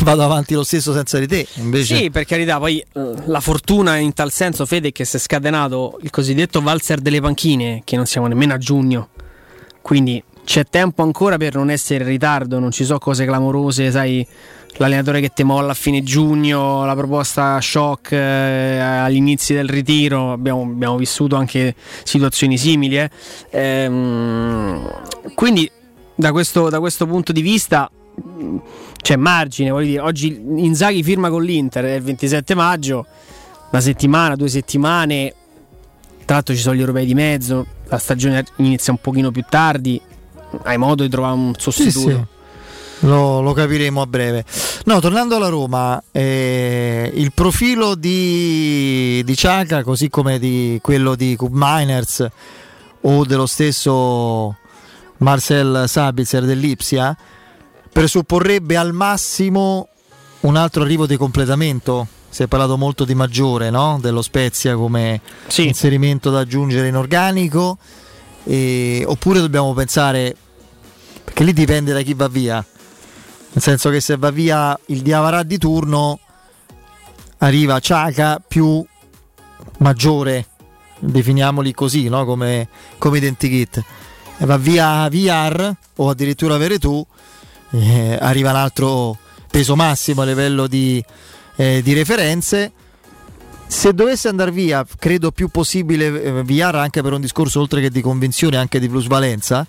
vado 0.02 0.22
avanti 0.22 0.54
lo 0.54 0.62
stesso 0.62 0.92
senza 0.92 1.18
di 1.18 1.26
te. 1.26 1.46
Invece, 1.54 1.96
Sì, 1.96 2.10
per 2.10 2.24
carità, 2.24 2.58
poi 2.58 2.78
eh, 2.78 3.12
la 3.26 3.40
fortuna 3.40 3.96
in 3.96 4.12
tal 4.12 4.30
senso, 4.30 4.66
Fede, 4.66 4.92
che 4.92 5.04
si 5.04 5.16
è 5.16 5.18
scatenato 5.18 5.98
il 6.02 6.10
cosiddetto 6.10 6.60
valzer 6.60 7.00
delle 7.00 7.20
panchine, 7.20 7.82
che 7.84 7.96
non 7.96 8.06
siamo 8.06 8.26
nemmeno 8.26 8.54
a 8.54 8.58
giugno. 8.58 9.08
Quindi 9.80 10.22
c'è 10.44 10.64
tempo 10.64 11.02
ancora 11.02 11.36
per 11.36 11.54
non 11.54 11.70
essere 11.70 12.04
in 12.04 12.10
ritardo, 12.10 12.58
non 12.58 12.70
ci 12.70 12.84
sono 12.84 12.98
cose 12.98 13.24
clamorose, 13.26 13.90
sai, 13.90 14.26
l'allenatore 14.76 15.20
che 15.20 15.30
te 15.30 15.42
molla 15.44 15.72
a 15.72 15.74
fine 15.74 16.02
giugno, 16.02 16.84
la 16.84 16.94
proposta 16.94 17.60
shock 17.60 18.12
eh, 18.12 18.78
agli 18.78 19.16
inizi 19.16 19.54
del 19.54 19.68
ritiro, 19.68 20.32
abbiamo, 20.32 20.62
abbiamo 20.62 20.96
vissuto 20.96 21.36
anche 21.36 21.74
situazioni 22.04 22.56
simili. 22.56 22.98
eh. 22.98 23.10
Ehm, 23.50 24.88
quindi 25.34 25.70
da 26.14 26.32
questo, 26.32 26.68
da 26.68 26.78
questo 26.80 27.06
punto 27.06 27.32
di 27.32 27.40
vista 27.42 27.90
c'è 29.00 29.16
margine, 29.16 29.70
voglio 29.70 29.86
dire, 29.86 30.00
oggi 30.00 30.40
Inzaghi 30.56 31.02
firma 31.02 31.30
con 31.30 31.42
l'Inter, 31.42 31.84
è 31.84 31.94
il 31.94 32.02
27 32.02 32.54
maggio, 32.54 33.06
una 33.70 33.80
settimana, 33.80 34.34
due 34.36 34.48
settimane, 34.48 35.34
tra 36.24 36.36
l'altro 36.36 36.54
ci 36.54 36.60
sono 36.60 36.74
gli 36.74 36.80
europei 36.80 37.06
di 37.06 37.14
mezzo, 37.14 37.66
la 37.88 37.98
stagione 37.98 38.44
inizia 38.56 38.92
un 38.92 38.98
pochino 39.00 39.30
più 39.30 39.44
tardi, 39.48 40.00
hai 40.64 40.76
modo 40.78 41.02
di 41.04 41.08
trovare 41.08 41.34
un 41.34 41.52
Sì, 41.54 41.60
sostituto. 41.62 42.10
sì. 42.10 42.36
Lo, 43.00 43.40
lo 43.40 43.52
capiremo 43.52 44.00
a 44.00 44.06
breve. 44.06 44.44
No, 44.84 45.00
tornando 45.00 45.36
alla 45.36 45.48
Roma, 45.48 46.02
eh, 46.10 47.10
il 47.14 47.32
profilo 47.32 47.94
di, 47.94 49.22
di 49.24 49.36
Ciaca, 49.36 49.82
così 49.82 50.08
come 50.08 50.38
di 50.38 50.78
quello 50.82 51.14
di 51.14 51.36
Cub 51.36 51.52
Miners 51.52 52.26
o 53.02 53.24
dello 53.24 53.46
stesso 53.46 54.56
Marcel 55.18 55.84
Sabitzer 55.86 56.44
dell'Ipsia, 56.44 57.16
presupporrebbe 57.92 58.76
al 58.76 58.92
massimo 58.92 59.88
un 60.40 60.56
altro 60.56 60.82
arrivo 60.82 61.06
di 61.06 61.16
completamento. 61.16 62.06
Si 62.30 62.42
è 62.42 62.46
parlato 62.46 62.76
molto 62.76 63.04
di 63.04 63.14
maggiore, 63.14 63.70
no? 63.70 63.98
dello 64.00 64.22
Spezia 64.22 64.74
come 64.76 65.20
inserimento 65.56 66.30
da 66.30 66.40
aggiungere 66.40 66.88
in 66.88 66.96
organico. 66.96 67.78
E- 68.44 69.04
oppure 69.06 69.40
dobbiamo 69.40 69.72
pensare 69.72 70.34
perché 71.24 71.44
lì 71.44 71.52
dipende 71.52 71.92
da 71.92 72.02
chi 72.02 72.14
va 72.14 72.28
via. 72.28 72.64
Nel 73.50 73.62
senso 73.62 73.90
che 73.90 74.00
se 74.00 74.16
va 74.16 74.30
via 74.30 74.78
il 74.86 75.02
Diavarà 75.02 75.42
di 75.42 75.58
turno, 75.58 76.20
arriva 77.38 77.80
Ciaca 77.80 78.42
più 78.46 78.84
maggiore, 79.78 80.46
definiamoli 80.98 81.72
così, 81.72 82.08
no? 82.08 82.24
come, 82.24 82.68
come 82.98 83.18
identikit. 83.18 83.84
E 84.38 84.44
va 84.44 84.56
via 84.56 85.08
VR 85.08 85.74
o 85.96 86.08
addirittura 86.08 86.56
Veretù, 86.56 87.04
eh, 87.70 88.18
arriva 88.20 88.50
un 88.50 88.56
altro 88.56 89.18
peso 89.50 89.74
massimo 89.76 90.22
a 90.22 90.24
livello 90.24 90.66
di, 90.66 91.02
eh, 91.56 91.80
di 91.82 91.92
referenze. 91.92 92.72
Se 93.66 93.92
dovesse 93.92 94.28
andare 94.28 94.50
via, 94.50 94.86
credo 94.98 95.30
più 95.30 95.48
possibile 95.48 96.22
eh, 96.22 96.42
VR 96.42 96.76
anche 96.76 97.02
per 97.02 97.12
un 97.12 97.20
discorso 97.20 97.60
oltre 97.60 97.80
che 97.80 97.90
di 97.90 98.00
convinzione, 98.00 98.56
anche 98.56 98.78
di 98.78 98.88
plusvalenza, 98.88 99.66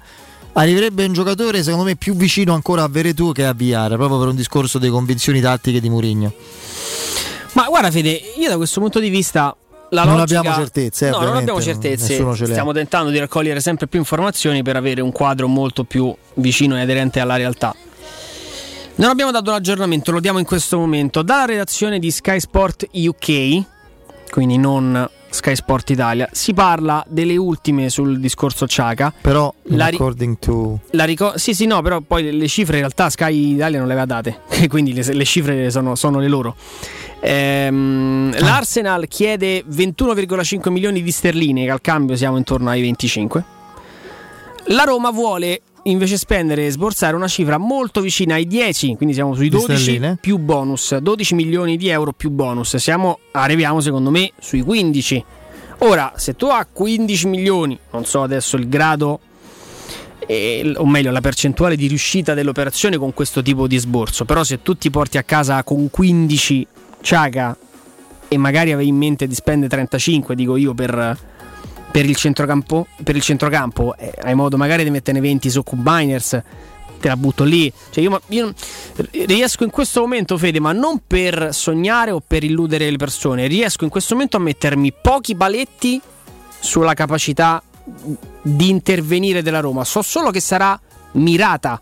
arriverebbe 0.54 1.06
un 1.06 1.14
giocatore 1.14 1.64
secondo 1.64 1.86
me 1.86 1.96
più 1.96 2.16
vicino 2.16 2.54
ancora 2.54 2.84
a 2.84 2.88
Veretù 2.88 3.32
che 3.32 3.46
a 3.46 3.54
VR, 3.54 3.96
proprio 3.96 4.20
per 4.20 4.28
un 4.30 4.36
discorso 4.36 4.80
di 4.80 4.90
convinzioni 4.90 5.42
tattiche 5.42 5.80
di 5.80 5.90
Mourinho. 5.90 6.34
Ma 7.54 7.66
guarda 7.68 7.90
Fede, 7.92 8.20
io 8.38 8.50
da 8.50 8.58
questo 8.58 8.80
punto 8.80 9.00
di 9.00 9.10
vista 9.10 9.56
la 9.92 10.04
Non 10.04 10.18
logica- 10.18 10.40
abbiamo 10.40 10.58
certezze, 10.58 11.08
eh, 11.08 11.10
No, 11.12 11.22
non 11.22 11.38
abbiamo 11.38 11.62
certezze. 11.62 12.16
Stiamo 12.46 12.74
tentando 12.74 13.10
di 13.10 13.18
raccogliere 13.18 13.60
sempre 13.60 13.88
più 13.88 13.98
informazioni 14.00 14.62
per 14.62 14.76
avere 14.76 15.02
un 15.02 15.12
quadro 15.12 15.48
molto 15.48 15.84
più 15.84 16.14
vicino 16.36 16.78
e 16.78 16.82
aderente 16.82 17.20
alla 17.20 17.36
realtà. 17.38 17.76
Non 18.96 19.10
abbiamo 19.10 19.32
dato 19.32 19.50
l'aggiornamento, 19.52 20.12
lo 20.12 20.20
diamo 20.20 20.40
in 20.40 20.46
questo 20.46 20.78
momento. 20.78 21.22
Dalla 21.24 21.46
redazione 21.46 22.00
di 22.00 22.12
Sky 22.12 22.40
Sport 22.40 22.88
UK, 22.92 23.64
quindi 24.30 24.58
non 24.58 25.10
Sky 25.30 25.56
Sport 25.56 25.90
Italia, 25.92 26.28
si 26.32 26.54
parla 26.54 27.04
delle 27.08 27.38
ultime 27.38 27.90
sul 27.90 28.20
discorso 28.20 28.68
Ciaca. 28.68 29.14
Però, 29.22 29.54
La 29.64 29.88
ri- 29.88 29.96
according 29.96 30.38
to... 30.40 30.80
La 30.92 31.04
rico- 31.06 31.38
sì, 31.38 31.54
sì, 31.54 31.66
no, 31.66 31.82
però 31.82 32.02
poi 32.02 32.36
le 32.36 32.48
cifre 32.48 32.76
in 32.76 32.80
realtà 32.82 33.10
Sky 33.10 33.54
Italia 33.56 33.78
non 33.80 33.88
le 33.88 33.94
aveva 33.94 34.08
date, 34.08 34.42
quindi 34.68 34.94
le, 34.94 35.04
le 35.14 35.26
cifre 35.26 35.70
sono, 35.72 35.96
sono 35.96 36.20
le 36.20 36.28
loro. 36.28 36.56
Ehm, 37.22 38.38
L'Arsenal 38.40 39.08
chiede 39.08 39.64
21,5 39.66 40.70
milioni 40.70 41.02
di 41.04 41.12
sterline, 41.12 41.66
che 41.66 41.72
al 41.72 41.82
cambio 41.82 42.16
siamo 42.16 42.38
intorno 42.38 42.70
ai 42.70 42.82
25. 42.82 43.44
La 44.72 44.84
Roma 44.84 45.10
vuole 45.10 45.62
invece 45.90 46.18
spendere 46.18 46.66
e 46.66 46.72
sborsare 46.72 47.16
una 47.16 47.28
cifra 47.28 47.58
molto 47.58 48.02
vicina 48.02 48.36
ai 48.36 48.46
10, 48.48 48.96
quindi 48.96 49.14
siamo 49.14 49.34
sui 49.34 49.50
Di 49.50 49.58
12 49.58 49.82
sterline? 49.82 50.18
più 50.20 50.38
bonus, 50.38 50.96
12 50.98 51.36
milioni 51.36 51.78
di 51.78 51.90
euro 51.90 52.12
più 52.14 52.30
bonus. 52.30 52.76
Siamo, 52.78 53.20
arriviamo 53.32 53.80
secondo 53.82 54.10
me 54.10 54.32
sui 54.40 54.62
15. 54.62 55.26
Ora, 55.80 56.14
se 56.16 56.36
tu 56.36 56.48
hai 56.48 56.66
15 56.72 57.28
milioni, 57.28 57.78
non 57.92 58.06
so 58.06 58.22
adesso 58.22 58.58
il 58.58 58.68
grado 58.68 59.20
eh, 60.28 60.74
o 60.76 60.86
meglio 60.86 61.12
la 61.12 61.22
percentuale 61.22 61.76
di 61.76 61.88
riuscita 61.88 62.34
dell'operazione 62.34 62.98
con 62.98 63.14
questo 63.14 63.42
tipo 63.42 63.68
di 63.68 63.78
sborso. 63.78 64.26
Però 64.26 64.44
se 64.44 64.62
tu 64.62 64.78
ti 64.78 64.90
porti 64.90 65.18
a 65.18 65.24
casa 65.24 65.64
con 65.64 65.90
15 65.90 66.68
ciaga 67.02 67.58
e 68.28 68.38
magari 68.38 68.72
avevi 68.72 68.90
in 68.90 68.98
mente 68.98 69.26
di 69.26 69.34
spendere 69.34 69.70
35, 69.70 70.36
dico 70.36 70.56
io, 70.56 70.74
per, 70.74 71.18
per 71.92 72.06
il 72.06 72.16
centrocampo, 72.16 72.88
per 73.04 73.16
il 73.16 73.22
centrocampo 73.22 73.96
eh, 73.98 74.14
hai 74.22 74.36
modo 74.36 74.58
magari 74.58 74.84
di 74.84 74.90
metterne 74.90 75.20
20 75.20 75.50
su 75.50 75.64
Cubiners, 75.64 76.42
te 77.00 77.08
la 77.08 77.18
butto 77.18 77.44
lì. 77.44 77.72
Cioè 77.90 78.04
io, 78.04 78.22
io 78.28 78.54
riesco 79.26 79.64
in 79.64 79.70
questo 79.70 80.02
momento, 80.02 80.38
Fede, 80.38 80.60
ma 80.60 80.72
non 80.72 81.02
per 81.06 81.50
sognare 81.52 82.12
o 82.12 82.22
per 82.26 82.44
illudere 82.44 82.90
le 82.90 82.98
persone, 82.98 83.48
riesco 83.48 83.84
in 83.84 83.90
questo 83.90 84.14
momento 84.14 84.38
a 84.38 84.40
mettermi 84.40 84.94
pochi 85.02 85.36
paletti 85.36 86.00
sulla 86.60 86.94
capacità 86.94 87.62
di 88.42 88.70
intervenire 88.70 89.42
della 89.42 89.60
Roma. 89.60 89.84
So 89.84 90.02
solo 90.02 90.30
che 90.32 90.40
sarà 90.40 90.80
mirata. 91.14 91.82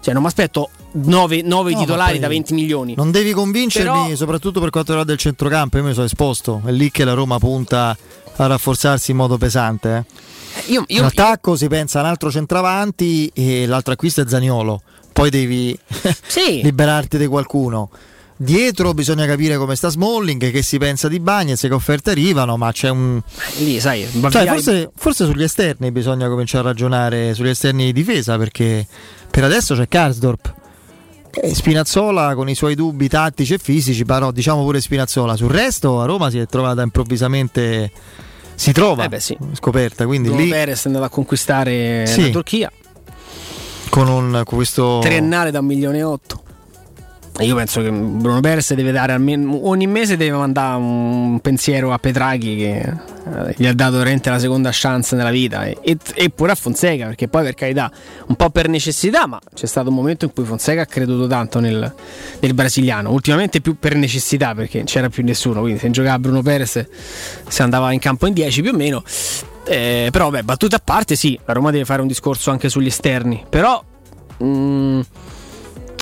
Cioè, 0.00 0.12
non 0.12 0.22
mi 0.22 0.28
aspetto 0.28 0.70
9, 0.92 1.42
No, 1.42 1.62
ma 1.62 1.70
titolari 1.70 2.18
da 2.18 2.28
20 2.28 2.54
milioni. 2.54 2.94
Non 2.94 3.10
devi 3.10 3.32
convincermi, 3.32 4.02
Però- 4.04 4.14
soprattutto 4.16 4.60
per 4.60 4.70
quanto 4.70 4.90
riguarda 4.90 5.12
il 5.12 5.18
centrocampo. 5.18 5.76
Io 5.78 5.84
mi 5.84 5.92
sono 5.92 6.06
esposto, 6.06 6.62
è 6.64 6.70
lì 6.70 6.90
che 6.90 7.04
la 7.04 7.14
Roma 7.14 7.38
punta 7.38 7.96
a 8.44 8.46
rafforzarsi 8.46 9.10
in 9.10 9.16
modo 9.16 9.36
pesante. 9.38 9.96
eh. 9.96 10.72
Io, 10.72 10.84
in 10.88 11.04
attacco 11.04 11.56
si 11.56 11.68
pensa 11.68 11.98
a 12.00 12.02
un 12.02 12.08
altro 12.08 12.30
centravanti 12.30 13.30
e 13.34 13.66
l'altro 13.66 13.92
acquisto 13.92 14.20
è 14.20 14.24
Zaniolo. 14.26 14.82
Poi 15.12 15.30
devi 15.30 15.78
liberarti 16.62 17.18
di 17.18 17.26
qualcuno. 17.26 17.90
Dietro 18.40 18.94
bisogna 18.94 19.26
capire 19.26 19.56
come 19.56 19.74
sta 19.74 19.88
Smalling, 19.88 20.52
che 20.52 20.62
si 20.62 20.78
pensa 20.78 21.08
di 21.08 21.18
Bagnez, 21.18 21.60
che 21.60 21.74
offerte 21.74 22.10
arrivano, 22.12 22.56
ma 22.56 22.70
c'è 22.70 22.88
un... 22.88 23.20
Lì, 23.58 23.80
sai, 23.80 24.06
via- 24.12 24.30
forse, 24.52 24.90
forse 24.94 25.24
sugli 25.24 25.42
esterni 25.42 25.90
bisogna 25.90 26.28
cominciare 26.28 26.64
a 26.64 26.68
ragionare, 26.70 27.34
sugli 27.34 27.48
esterni 27.48 27.86
di 27.86 27.92
difesa, 27.92 28.38
perché 28.38 28.86
per 29.28 29.42
adesso 29.42 29.74
c'è 29.74 29.88
Karsdorp. 29.88 30.54
E 31.32 31.52
Spinazzola 31.54 32.34
con 32.36 32.48
i 32.48 32.54
suoi 32.54 32.76
dubbi 32.76 33.08
tattici 33.08 33.54
e 33.54 33.58
fisici, 33.58 34.04
però 34.04 34.30
diciamo 34.30 34.62
pure 34.62 34.80
Spinazzola. 34.80 35.34
Sul 35.34 35.50
resto 35.50 36.00
a 36.00 36.04
Roma 36.04 36.30
si 36.30 36.38
è 36.38 36.46
trovata 36.46 36.82
improvvisamente, 36.82 37.90
si 38.58 38.72
trova 38.72 39.04
eh 39.04 39.08
beh, 39.08 39.20
sì. 39.20 39.38
scoperta. 39.52 40.04
Quindi 40.04 40.28
Bruno 40.28 40.42
lì... 40.42 40.50
Perez 40.50 40.84
è 40.84 40.86
andato 40.88 41.04
a 41.04 41.08
conquistare 41.08 42.06
sì. 42.06 42.22
la 42.22 42.28
Turchia. 42.30 42.72
Con, 43.88 44.08
un, 44.08 44.42
con 44.44 44.56
questo... 44.56 44.98
Triennale 45.00 45.52
da 45.52 45.60
1 45.60 45.66
milione 45.66 45.98
e 45.98 46.02
8. 46.02 46.42
Io 47.40 47.54
penso 47.54 47.80
che 47.82 47.90
Bruno 47.90 48.40
Perez 48.40 48.74
deve 48.74 48.90
dare 48.90 49.12
almeno 49.12 49.68
ogni 49.68 49.86
mese 49.86 50.16
deve 50.16 50.36
mandare 50.36 50.76
un 50.76 51.38
pensiero 51.40 51.92
a 51.92 51.98
Petraghi 51.98 52.56
che 52.56 52.78
eh, 52.78 53.54
gli 53.56 53.64
ha 53.64 53.72
dato 53.72 53.98
veramente 53.98 54.28
la 54.28 54.40
seconda 54.40 54.70
chance 54.72 55.14
nella 55.14 55.30
vita. 55.30 55.64
E, 55.64 55.98
pure 56.34 56.50
a 56.50 56.54
Fonseca 56.56 57.06
perché 57.06 57.28
poi 57.28 57.44
per 57.44 57.54
carità 57.54 57.90
un 58.26 58.34
po' 58.34 58.50
per 58.50 58.68
necessità 58.68 59.28
ma 59.28 59.38
c'è 59.54 59.66
stato 59.66 59.88
un 59.90 59.94
momento 59.94 60.24
in 60.24 60.32
cui 60.32 60.44
Fonseca 60.44 60.82
ha 60.82 60.86
creduto 60.86 61.28
tanto 61.28 61.60
nel, 61.60 61.94
nel 62.40 62.54
brasiliano. 62.54 63.12
Ultimamente 63.12 63.60
più 63.60 63.78
per 63.78 63.94
necessità 63.94 64.54
perché 64.54 64.78
non 64.78 64.86
c'era 64.86 65.08
più 65.08 65.22
nessuno. 65.22 65.60
Quindi 65.60 65.78
se 65.78 65.90
giocava 65.90 66.18
Bruno 66.18 66.42
Perez 66.42 66.86
si 67.46 67.62
andava 67.62 67.92
in 67.92 68.00
campo 68.00 68.26
in 68.26 68.32
10 68.32 68.62
più 68.62 68.72
o 68.72 68.76
meno. 68.76 69.04
Eh, 69.64 70.08
però 70.10 70.30
beh 70.30 70.42
battute 70.42 70.74
a 70.74 70.80
parte 70.82 71.14
sì 71.14 71.38
la 71.44 71.52
Roma 71.52 71.70
deve 71.70 71.84
fare 71.84 72.00
un 72.00 72.08
discorso 72.08 72.50
anche 72.50 72.68
sugli 72.68 72.86
esterni. 72.86 73.44
Però 73.48 73.80
mm, 74.42 75.00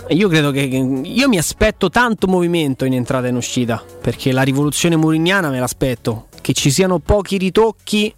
io 0.09 0.29
credo 0.29 0.51
che 0.51 0.61
io 0.61 1.29
mi 1.29 1.39
aspetto 1.39 1.89
tanto 1.91 2.27
movimento 2.27 2.85
in 2.85 2.95
entrata 2.95 3.27
e 3.27 3.31
in 3.31 3.37
uscita, 3.37 3.83
perché 4.01 4.33
la 4.33 4.43
rivoluzione 4.43 4.97
murignana 4.97 5.51
me 5.51 5.59
l'aspetto, 5.59 6.29
che 6.41 6.53
ci 6.53 6.71
siano 6.71 6.99
pochi 6.99 7.39
ritocchi 7.39 8.13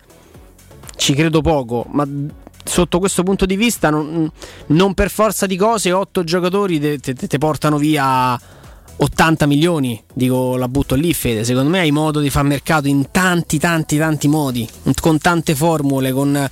ci 0.97 1.15
credo 1.15 1.41
poco, 1.41 1.87
ma 1.91 2.07
sotto 2.65 2.99
questo 2.99 3.23
punto 3.23 3.47
di 3.47 3.57
vista 3.57 3.89
non, 3.89 4.31
non 4.67 4.95
per 4.95 5.11
forza 5.11 5.47
di 5.47 5.57
cose 5.57 5.93
8 5.93 6.25
giocatori 6.25 7.01
te, 7.01 7.39
portano 7.39 7.79
via 7.79 8.39
80 8.97 9.47
milioni, 9.47 10.03
dico 10.13 10.57
la 10.57 10.69
butto 10.69 10.97
lì 10.97 11.15
Fede, 11.15 11.45
secondo 11.45 11.71
me 11.71 11.81
hai 11.81 11.93
modo 11.93 12.21
di 12.21 12.31
fare 12.31 12.49
mercato 12.49 12.89
in 12.89 13.11
tanti 13.11 13.59
tanti 13.59 13.97
tanti 13.97 14.29
modi, 14.29 14.69
con 15.01 15.19
tante 15.19 15.55
formule, 15.55 16.13
con 16.13 16.51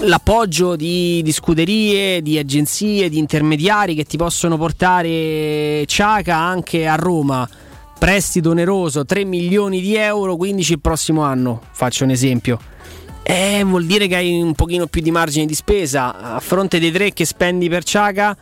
l'appoggio 0.00 0.76
di, 0.76 1.22
di, 1.22 1.32
scuderie, 1.32 2.22
di 2.22 2.38
agenzie, 2.38 3.08
di 3.08 3.18
intermediari 3.18 3.94
che 3.94 4.04
ti 4.04 4.16
possono 4.16 4.56
portare 4.56 5.84
Ciaca 5.86 6.36
anche 6.36 6.86
a 6.86 6.94
Roma. 6.94 7.48
Prestito 7.98 8.50
oneroso 8.50 9.04
3 9.04 9.24
milioni 9.24 9.80
di 9.80 9.96
euro, 9.96 10.36
15 10.36 10.72
il 10.72 10.80
prossimo 10.80 11.22
anno. 11.22 11.62
Faccio 11.72 12.04
un 12.04 12.10
esempio. 12.10 12.58
Eh, 13.22 13.62
vuol 13.64 13.84
dire 13.84 14.06
che 14.06 14.16
hai 14.16 14.40
un 14.40 14.54
pochino 14.54 14.86
più 14.86 15.02
di 15.02 15.10
margine 15.10 15.46
di 15.46 15.54
spesa. 15.54 16.34
A 16.34 16.40
fronte 16.40 16.78
dei 16.78 16.92
3 16.92 17.12
che 17.12 17.24
spendi 17.24 17.68
per 17.68 17.82
Ciaca, 17.82 18.36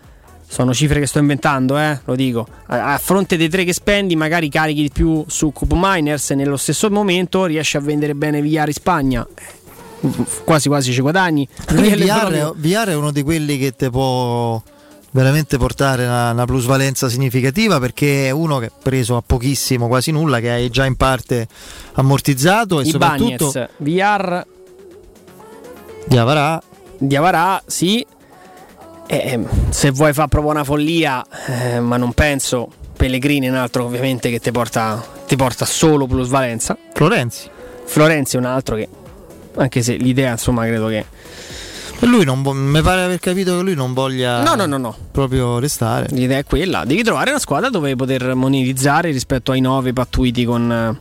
sono 0.49 0.73
cifre 0.73 1.01
che 1.01 1.07
sto 1.07 1.19
inventando, 1.19 1.77
eh, 1.79 1.99
lo 2.05 2.15
dico. 2.15 2.47
A, 2.67 2.97
fronte 2.99 3.37
dei 3.37 3.49
tre 3.49 3.65
che 3.65 3.73
spendi, 3.73 4.15
magari 4.15 4.49
carichi 4.49 4.83
di 4.83 4.91
più 4.91 5.25
su 5.27 5.53
Cup 5.53 5.73
Miners 5.75 6.31
e 6.31 6.35
nello 6.35 6.57
stesso 6.57 6.89
momento 6.89 7.45
riesci 7.47 7.77
a 7.77 7.81
vendere 7.81 8.15
bene 8.15 8.41
Villar 8.41 8.69
in 8.69 8.73
Spagna. 8.73 9.27
Quasi 10.45 10.69
quasi 10.69 10.93
ci 10.93 11.01
guadagni. 11.01 11.49
VR, 11.69 12.53
VR 12.55 12.89
è 12.89 12.95
uno 12.95 13.11
di 13.11 13.23
quelli 13.23 13.59
che 13.59 13.75
ti 13.75 13.91
può 13.91 14.63
veramente 15.11 15.57
portare 15.57 16.05
una, 16.05 16.33
una, 16.33 16.45
plusvalenza 16.45 17.09
significativa 17.09 17.81
perché 17.81 18.27
è 18.27 18.31
uno 18.31 18.59
che 18.59 18.67
è 18.67 18.71
preso 18.83 19.17
a 19.17 19.23
pochissimo, 19.25 19.89
quasi 19.89 20.11
nulla, 20.11 20.41
che 20.41 20.51
hai 20.51 20.69
già 20.69 20.85
in 20.85 20.97
parte 20.97 21.49
ammortizzato 21.95 22.81
e 22.81 22.85
I 22.85 22.91
soprattutto 22.91 23.51
VR 23.79 24.45
Diavarà 26.07 26.63
Diavarà, 26.99 27.63
sì, 27.67 28.05
eh, 29.07 29.41
se 29.69 29.91
vuoi 29.91 30.13
fare 30.13 30.29
proprio 30.29 30.53
una 30.53 30.65
follia, 30.65 31.25
eh, 31.47 31.81
ma 31.81 31.97
non 31.97 32.13
penso. 32.13 32.69
Pellegrini 32.97 33.47
è 33.47 33.51
un 33.51 33.57
altro 33.57 33.85
ovviamente 33.85 34.31
che 34.31 34.41
ti 34.41 34.51
porta, 34.51 35.05
ti 35.27 35.37
porta 35.37 35.67
solo 35.67 36.07
plusvalenza. 36.07 36.77
Florenzi. 36.95 37.51
Florenzi 37.85 38.37
è 38.37 38.39
un 38.39 38.47
altro 38.47 38.77
che, 38.77 38.89
anche 39.57 39.83
se 39.83 39.97
l'idea 39.97 40.33
insomma 40.33 40.65
credo 40.65 40.87
che... 40.89 41.05
Lui 42.01 42.25
non 42.25 42.43
vo- 42.43 42.53
mi 42.53 42.83
pare 42.83 43.03
aver 43.03 43.19
capito 43.19 43.57
che 43.57 43.63
lui 43.63 43.75
non 43.75 43.95
voglia 43.95 44.43
no, 44.43 44.55
no, 44.55 44.67
no, 44.67 44.77
no. 44.77 44.95
proprio 45.11 45.59
restare. 45.59 46.09
L'idea 46.11 46.39
è 46.39 46.45
quella, 46.45 46.85
devi 46.85 47.03
trovare 47.03 47.31
una 47.31 47.39
squadra 47.39 47.71
dove 47.71 47.97
poter 47.97 48.35
monetizzare 48.35 49.11
rispetto 49.11 49.53
ai 49.53 49.61
nove 49.61 49.95
pattuiti 49.95 50.45
con, 50.45 50.97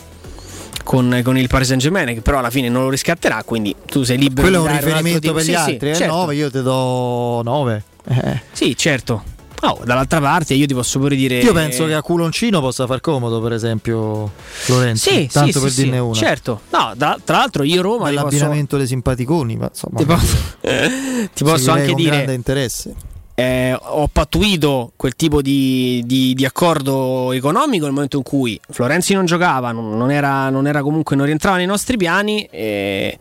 con, 0.86 1.22
con, 1.22 1.38
il 1.38 1.48
Paris 1.50 1.68
Saint 1.68 1.82
Germain, 1.82 2.14
che 2.14 2.22
però 2.22 2.40
alla 2.40 2.50
fine 2.50 2.70
non 2.70 2.84
lo 2.84 2.90
riscatterà, 2.90 3.44
quindi 3.44 3.76
tu 3.86 4.04
sei 4.04 4.18
libero 4.18 4.48
Quello 4.48 4.62
di 4.62 4.68
è 4.68 4.72
un 4.72 4.78
riferimento 4.78 5.34
per 5.34 5.44
gli 5.44 5.48
sì, 5.48 5.54
altri, 5.54 5.80
sì, 5.80 5.88
eh? 5.88 5.96
certo. 5.96 6.16
9, 6.16 6.36
io 6.36 6.50
ti 6.50 6.62
do 6.62 7.42
9. 7.44 7.84
Eh. 8.08 8.42
Sì, 8.54 8.78
certo. 8.78 9.35
Oh, 9.66 9.82
dall'altra 9.84 10.20
parte 10.20 10.54
io 10.54 10.68
ti 10.68 10.74
posso 10.74 11.00
pure 11.00 11.16
dire. 11.16 11.40
Io 11.40 11.54
penso 11.54 11.86
che 11.86 11.96
a 11.96 12.02
culoncino 12.04 12.60
possa 12.62 12.86
far 12.86 13.02
comodo, 13.02 13.42
per 13.42 13.54
esempio, 13.54 14.32
Lorenzo. 14.68 15.10
Sì, 15.10 15.28
tanto 15.32 15.54
sì, 15.54 15.60
per 15.60 15.72
sì, 15.72 15.82
dirne 15.84 15.98
sì, 15.98 16.04
una. 16.04 16.14
Certo. 16.14 16.62
No, 16.70 16.94
da, 16.96 17.18
tra 17.24 17.38
l'altro 17.38 17.64
io 17.64 17.82
Roma. 17.82 18.12
L'abbinamento 18.12 18.66
posso... 18.66 18.78
dei 18.78 18.88
simpaticoni, 18.88 19.56
ma 19.56 19.70
insomma. 19.70 19.98
Ti 19.98 20.06
posso, 20.06 20.38
ti 21.34 21.44
posso 21.44 21.72
anche 21.72 21.88
con 21.88 21.96
dire. 21.96 22.12
grande 22.12 22.34
interesse. 22.34 22.94
Eh, 23.38 23.78
ho 23.78 24.08
pattuito 24.08 24.94
quel 24.96 25.16
tipo 25.16 25.42
di, 25.42 26.02
di, 26.06 26.34
di, 26.34 26.46
accordo 26.46 27.34
economico 27.34 27.84
nel 27.84 27.94
momento 27.94 28.16
in 28.16 28.24
cui 28.24 28.58
Florenzi 28.70 29.14
non 29.14 29.26
giocava, 29.26 29.74
non, 29.74 29.98
non, 29.98 30.10
era, 30.10 30.50
non 30.50 30.68
era, 30.68 30.82
comunque, 30.82 31.18
non 31.18 31.26
rientrava 31.26 31.58
nei 31.58 31.66
nostri 31.66 31.98
piani. 31.98 32.48
E 32.50 33.18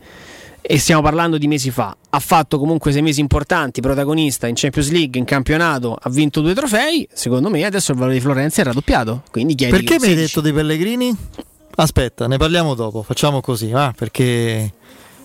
e 0.67 0.79
stiamo 0.79 1.01
parlando 1.01 1.37
di 1.37 1.47
mesi 1.47 1.69
fa. 1.69 1.95
Ha 2.09 2.19
fatto 2.19 2.57
comunque 2.57 2.91
sei 2.91 3.03
mesi 3.03 3.19
importanti, 3.19 3.81
protagonista 3.81 4.47
in 4.47 4.55
Champions 4.55 4.89
League, 4.89 5.19
in 5.19 5.25
campionato, 5.25 5.95
ha 5.99 6.09
vinto 6.09 6.41
due 6.41 6.55
trofei. 6.55 7.07
Secondo 7.13 7.49
me 7.49 7.63
adesso 7.63 7.91
il 7.91 7.97
valore 7.97 8.17
di 8.17 8.21
Florenzi 8.21 8.61
è 8.61 8.63
raddoppiato. 8.63 9.23
Quindi 9.29 9.55
Perché 9.55 9.97
mi 9.99 10.07
hai 10.07 10.15
detto 10.15 10.41
dei 10.41 10.53
Pellegrini? 10.53 11.15
Aspetta, 11.75 12.27
ne 12.27 12.37
parliamo 12.37 12.73
dopo. 12.73 13.03
Facciamo 13.03 13.41
così, 13.41 13.69
va? 13.69 13.93
Perché 13.95 14.71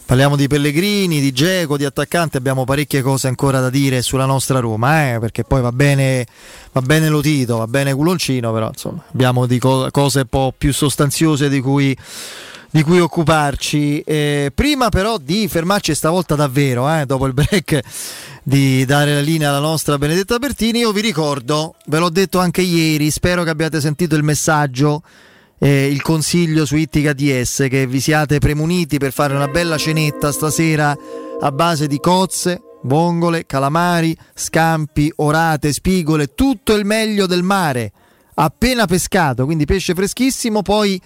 parliamo 0.04 0.36
di 0.36 0.46
Pellegrini, 0.46 1.20
di 1.20 1.32
Geco, 1.32 1.76
di 1.76 1.84
attaccante. 1.84 2.36
Abbiamo 2.36 2.64
parecchie 2.64 3.00
cose 3.00 3.28
ancora 3.28 3.60
da 3.60 3.70
dire 3.70 4.02
sulla 4.02 4.26
nostra 4.26 4.58
Roma, 4.58 5.14
eh? 5.14 5.18
Perché 5.20 5.44
poi 5.44 5.62
va 5.62 5.72
bene, 5.72 6.26
va 6.72 6.82
bene 6.82 7.08
Lotito, 7.08 7.56
va 7.56 7.66
bene 7.66 7.94
Culoncino, 7.94 8.52
però 8.52 8.68
insomma 8.68 9.02
abbiamo 9.12 9.46
di 9.46 9.58
co- 9.58 9.88
cose 9.90 10.20
un 10.20 10.26
po' 10.28 10.52
più 10.56 10.72
sostanziose 10.72 11.48
di 11.48 11.60
cui 11.60 11.96
di 12.70 12.82
cui 12.82 13.00
occuparci. 13.00 14.00
Eh, 14.00 14.52
prima 14.54 14.88
però 14.88 15.18
di 15.18 15.48
fermarci 15.48 15.94
stavolta 15.94 16.34
davvero, 16.34 16.88
eh, 16.92 17.06
dopo 17.06 17.26
il 17.26 17.34
break, 17.34 17.80
di 18.42 18.84
dare 18.84 19.14
la 19.14 19.20
linea 19.20 19.50
alla 19.50 19.58
nostra 19.58 19.98
Benedetta 19.98 20.38
Bertini, 20.38 20.80
io 20.80 20.92
vi 20.92 21.00
ricordo, 21.00 21.74
ve 21.86 21.98
l'ho 21.98 22.10
detto 22.10 22.38
anche 22.38 22.62
ieri, 22.62 23.10
spero 23.10 23.42
che 23.42 23.50
abbiate 23.50 23.80
sentito 23.80 24.16
il 24.16 24.22
messaggio. 24.22 25.02
Eh, 25.62 25.88
il 25.88 26.00
consiglio 26.00 26.64
su 26.64 26.74
Ittica 26.74 27.12
DS 27.12 27.66
che 27.68 27.86
vi 27.86 28.00
siate 28.00 28.38
premuniti 28.38 28.96
per 28.96 29.12
fare 29.12 29.34
una 29.34 29.46
bella 29.46 29.76
cenetta 29.76 30.32
stasera 30.32 30.96
a 31.38 31.52
base 31.52 31.86
di 31.86 31.98
cozze, 31.98 32.62
vongole, 32.84 33.44
calamari, 33.44 34.16
scampi, 34.32 35.12
orate, 35.16 35.74
spigole, 35.74 36.32
tutto 36.34 36.74
il 36.74 36.86
meglio 36.86 37.26
del 37.26 37.42
mare 37.42 37.92
appena 38.34 38.86
pescato, 38.86 39.44
quindi 39.44 39.66
pesce 39.66 39.94
freschissimo, 39.94 40.62
poi 40.62 41.00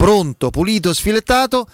pronto, 0.00 0.48
pulito, 0.48 0.94
sfilettato, 0.94 1.68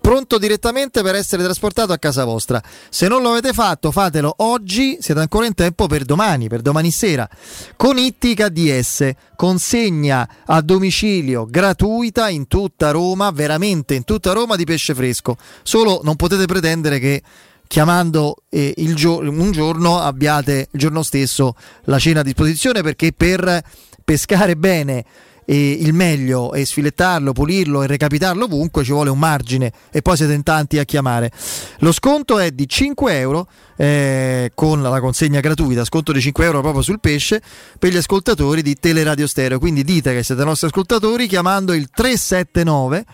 pronto 0.00 0.38
direttamente 0.38 1.02
per 1.02 1.16
essere 1.16 1.42
trasportato 1.42 1.92
a 1.92 1.98
casa 1.98 2.22
vostra. 2.22 2.62
Se 2.88 3.08
non 3.08 3.20
lo 3.20 3.32
avete 3.32 3.52
fatto, 3.52 3.90
fatelo 3.90 4.32
oggi, 4.38 4.98
siete 5.00 5.18
ancora 5.18 5.46
in 5.46 5.54
tempo 5.54 5.88
per 5.88 6.04
domani, 6.04 6.46
per 6.46 6.62
domani 6.62 6.92
sera. 6.92 7.28
Con 7.74 7.98
Ittica 7.98 8.48
DS, 8.48 9.10
consegna 9.34 10.28
a 10.46 10.60
domicilio 10.60 11.46
gratuita 11.50 12.28
in 12.28 12.46
tutta 12.46 12.92
Roma, 12.92 13.32
veramente 13.32 13.96
in 13.96 14.04
tutta 14.04 14.30
Roma 14.30 14.54
di 14.54 14.64
pesce 14.64 14.94
fresco. 14.94 15.36
Solo 15.64 16.00
non 16.04 16.14
potete 16.14 16.46
pretendere 16.46 17.00
che 17.00 17.22
chiamando 17.66 18.36
eh, 18.50 18.72
gio- 18.94 19.18
un 19.18 19.50
giorno 19.50 19.98
abbiate 19.98 20.68
il 20.70 20.78
giorno 20.78 21.02
stesso 21.02 21.56
la 21.86 21.98
cena 21.98 22.20
a 22.20 22.22
disposizione 22.22 22.82
perché 22.82 23.12
per 23.12 23.62
pescare 24.04 24.56
bene 24.56 25.04
e 25.50 25.70
il 25.80 25.94
meglio 25.94 26.52
e 26.52 26.66
sfilettarlo, 26.66 27.32
pulirlo 27.32 27.82
e 27.82 27.86
recapitarlo 27.86 28.44
ovunque 28.44 28.84
ci 28.84 28.92
vuole 28.92 29.08
un 29.08 29.18
margine 29.18 29.72
e 29.90 30.02
poi 30.02 30.14
siete 30.14 30.34
in 30.34 30.42
tanti 30.42 30.78
a 30.78 30.84
chiamare. 30.84 31.32
Lo 31.78 31.90
sconto 31.90 32.38
è 32.38 32.50
di 32.50 32.68
5 32.68 33.18
euro 33.18 33.48
eh, 33.78 34.50
con 34.54 34.82
la 34.82 35.00
consegna 35.00 35.40
gratuita, 35.40 35.86
sconto 35.86 36.12
di 36.12 36.20
5 36.20 36.44
euro 36.44 36.60
proprio 36.60 36.82
sul 36.82 37.00
pesce 37.00 37.40
per 37.78 37.90
gli 37.90 37.96
ascoltatori 37.96 38.60
di 38.60 38.74
Teleradio 38.74 39.26
Stereo. 39.26 39.58
Quindi 39.58 39.84
dite 39.84 40.12
che 40.12 40.22
siete 40.22 40.44
nostri 40.44 40.66
ascoltatori 40.66 41.26
chiamando 41.26 41.72
il 41.72 41.88
379 41.88 43.06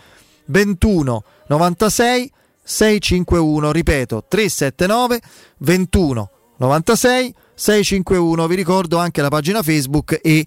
21 0.47 1.23
96 1.47 2.31
651, 2.61 3.71
ripeto 3.71 4.25
379 4.27 5.21
21 5.59 6.29
96 6.57 7.33
651. 7.53 8.47
Vi 8.47 8.55
ricordo 8.55 8.97
anche 8.97 9.21
la 9.21 9.29
pagina 9.29 9.63
Facebook 9.63 10.19
e 10.21 10.45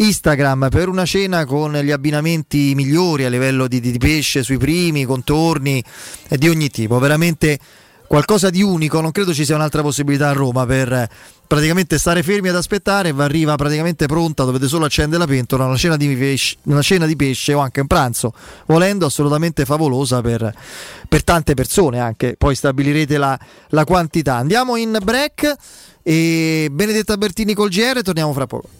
Instagram 0.00 0.68
per 0.70 0.88
una 0.88 1.04
cena 1.04 1.44
con 1.44 1.74
gli 1.74 1.90
abbinamenti 1.90 2.74
migliori 2.74 3.26
a 3.26 3.28
livello 3.28 3.68
di, 3.68 3.80
di 3.80 3.98
pesce 3.98 4.42
sui 4.42 4.56
primi, 4.56 5.04
contorni 5.04 5.84
e 6.26 6.38
di 6.38 6.48
ogni 6.48 6.70
tipo. 6.70 6.98
Veramente 6.98 7.58
qualcosa 8.06 8.48
di 8.48 8.62
unico, 8.62 9.00
non 9.02 9.12
credo 9.12 9.34
ci 9.34 9.44
sia 9.44 9.56
un'altra 9.56 9.82
possibilità 9.82 10.30
a 10.30 10.32
Roma 10.32 10.64
per 10.64 11.08
praticamente 11.46 11.98
stare 11.98 12.22
fermi 12.22 12.48
ad 12.48 12.56
aspettare, 12.56 13.12
va 13.12 13.24
arriva 13.24 13.54
praticamente 13.56 14.06
pronta, 14.06 14.44
dovete 14.44 14.68
solo 14.68 14.86
accendere 14.86 15.18
la 15.22 15.28
pentola, 15.28 15.66
una 15.66 15.76
cena 15.76 15.96
di 15.96 16.08
pesce, 16.16 16.56
una 16.62 16.80
cena 16.80 17.04
di 17.04 17.14
pesce 17.14 17.52
o 17.52 17.58
anche 17.58 17.80
un 17.80 17.86
pranzo, 17.86 18.32
volendo 18.66 19.04
assolutamente 19.04 19.66
favolosa 19.66 20.22
per, 20.22 20.50
per 21.08 21.24
tante 21.24 21.52
persone 21.52 22.00
anche, 22.00 22.36
poi 22.38 22.54
stabilirete 22.54 23.18
la, 23.18 23.38
la 23.68 23.84
quantità. 23.84 24.36
Andiamo 24.36 24.76
in 24.76 24.96
break 25.02 25.54
e 26.02 26.68
Benedetta 26.72 27.18
Bertini 27.18 27.52
col 27.52 27.68
GR, 27.68 28.00
torniamo 28.02 28.32
fra 28.32 28.46
poco. 28.46 28.79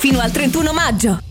fino 0.01 0.19
al 0.19 0.31
31 0.31 0.73
maggio. 0.73 1.30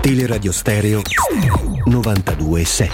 Teleradio 0.00 0.52
Stereo 0.52 1.02
927. 1.84 2.92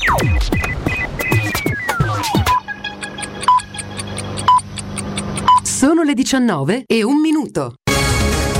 Sono 5.62 6.02
le 6.02 6.14
19 6.14 6.84
e 6.86 7.04
un 7.04 7.20
minuto. 7.20 7.74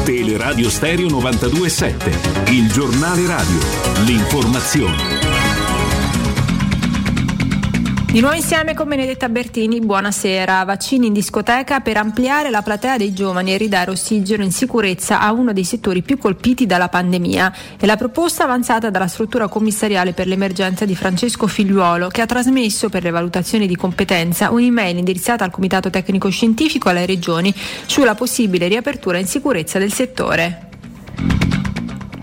Teleradio 0.05 0.69
Stereo 0.69 1.09
927, 1.09 2.51
il 2.51 2.70
giornale 2.70 3.27
radio, 3.27 3.59
l'informazione. 4.05 5.45
Di 8.17 8.23
nuovo 8.23 8.37
insieme 8.37 8.73
con 8.73 8.89
Benedetta 8.89 9.29
Bertini, 9.29 9.79
buonasera. 9.79 10.65
Vaccini 10.65 11.09
in 11.09 11.13
discoteca 11.13 11.81
per 11.81 11.99
ampliare 11.99 12.49
la 12.49 12.63
platea 12.63 12.97
dei 12.97 13.13
giovani 13.13 13.53
e 13.53 13.59
ridare 13.59 13.91
ossigeno 13.91 14.43
in 14.43 14.53
sicurezza 14.53 15.21
a 15.21 15.33
uno 15.33 15.53
dei 15.53 15.65
settori 15.65 16.01
più 16.01 16.17
colpiti 16.17 16.65
dalla 16.65 16.89
pandemia. 16.89 17.55
È 17.79 17.85
la 17.85 17.99
proposta 17.99 18.45
avanzata 18.45 18.89
dalla 18.89 19.07
struttura 19.07 19.49
commissariale 19.49 20.15
per 20.15 20.29
l'emergenza 20.29 20.87
di 20.87 20.97
Francesco 20.97 21.47
Figliuolo, 21.47 22.09
che 22.09 22.23
ha 22.23 22.27
trasmesso 22.27 22.89
per 22.89 23.03
le 23.03 23.11
valutazioni 23.11 23.67
di 23.67 23.77
competenza 23.77 24.51
un'email 24.51 24.97
indirizzata 24.97 25.45
al 25.45 25.51
Comitato 25.51 25.91
Tecnico 25.91 26.31
Scientifico 26.31 26.89
e 26.89 26.93
alle 26.93 27.05
regioni 27.05 27.55
sulla 27.85 28.15
possibile 28.15 28.67
riapertura 28.67 29.19
in 29.19 29.27
sicurezza 29.27 29.79
del 29.79 29.93
settore. 29.93 30.71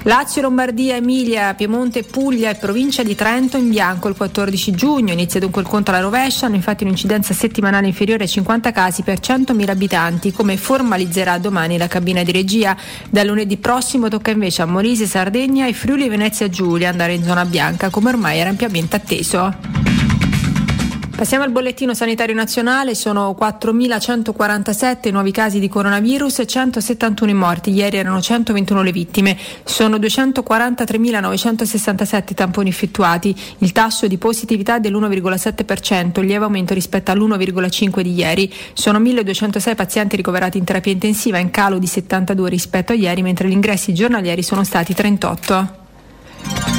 Lazio, 0.06 0.42
Lombardia, 0.42 0.98
Emilia, 0.98 1.54
Piemonte, 1.54 2.04
Puglia 2.04 2.50
e 2.50 2.56
provincia 2.56 3.04
di 3.04 3.16
Trento 3.16 3.56
in 3.56 3.70
bianco 3.70 4.10
il 4.10 4.18
14 4.18 4.72
giugno. 4.74 5.14
Inizia 5.14 5.40
dunque 5.40 5.62
il 5.62 5.68
conto 5.68 5.92
alla 5.92 6.02
rovescia, 6.02 6.46
hanno 6.46 6.56
infatti 6.56 6.84
un'incidenza 6.84 7.34
settimanale 7.34 7.88
inferiore 7.88 8.24
ai 8.24 8.30
50 8.30 8.74
casi 8.74 9.02
per 9.04 9.20
100.000 9.20 9.70
abitanti, 9.70 10.34
come 10.34 10.58
formalizzerà 10.58 11.38
domani 11.38 11.78
la 11.78 11.88
cabina 11.88 12.22
di 12.22 12.34
regia. 12.34 12.76
Da 13.10 13.24
lunedì 13.24 13.56
prossimo 13.56 14.10
tocca 14.10 14.32
invece 14.32 14.62
a 14.62 14.66
Molise, 14.66 15.06
Sardegna 15.06 15.68
e 15.68 15.74
Friuli 15.74 16.10
Venezia 16.10 16.50
Giulia 16.50 16.90
andare 16.90 17.14
in 17.14 17.24
zona 17.24 17.46
bianca, 17.46 17.90
come 17.90 18.10
ormai 18.10 18.40
era 18.40 18.50
ampiamente 18.50 18.98
atteso. 18.98 19.93
Passiamo 21.16 21.44
al 21.44 21.52
bollettino 21.52 21.94
sanitario 21.94 22.34
nazionale, 22.34 22.96
sono 22.96 23.38
4.147 23.40 25.12
nuovi 25.12 25.32
casi 25.32 25.60
di 25.60 25.70
coronavirus 25.70 26.40
e 26.40 26.48
171 26.48 27.32
i 27.32 27.36
morti, 27.36 27.72
ieri 27.72 27.98
erano 27.98 28.20
121 28.20 28.82
le 28.82 28.92
vittime, 28.92 29.38
sono 29.64 29.98
243.967 29.98 32.32
i 32.32 32.34
tamponi 32.34 32.70
effettuati, 32.70 33.36
il 33.60 33.72
tasso 33.72 34.08
di 34.08 34.18
positività 34.18 34.78
è 34.78 34.80
dell'1,7%, 34.80 36.20
lieve 36.22 36.46
aumento 36.46 36.74
rispetto 36.74 37.12
all'1,5 37.12 38.02
di 38.02 38.16
ieri, 38.16 38.52
sono 38.74 39.00
1.206 39.00 39.76
pazienti 39.76 40.16
ricoverati 40.16 40.58
in 40.58 40.64
terapia 40.64 40.92
intensiva, 40.92 41.38
in 41.38 41.52
calo 41.52 41.78
di 41.78 41.88
72 41.88 42.50
rispetto 42.50 42.92
a 42.92 42.96
ieri, 42.96 43.22
mentre 43.22 43.48
gli 43.48 43.54
ingressi 43.54 43.94
giornalieri 43.94 44.42
sono 44.42 44.64
stati 44.64 44.96
38. 44.96 45.83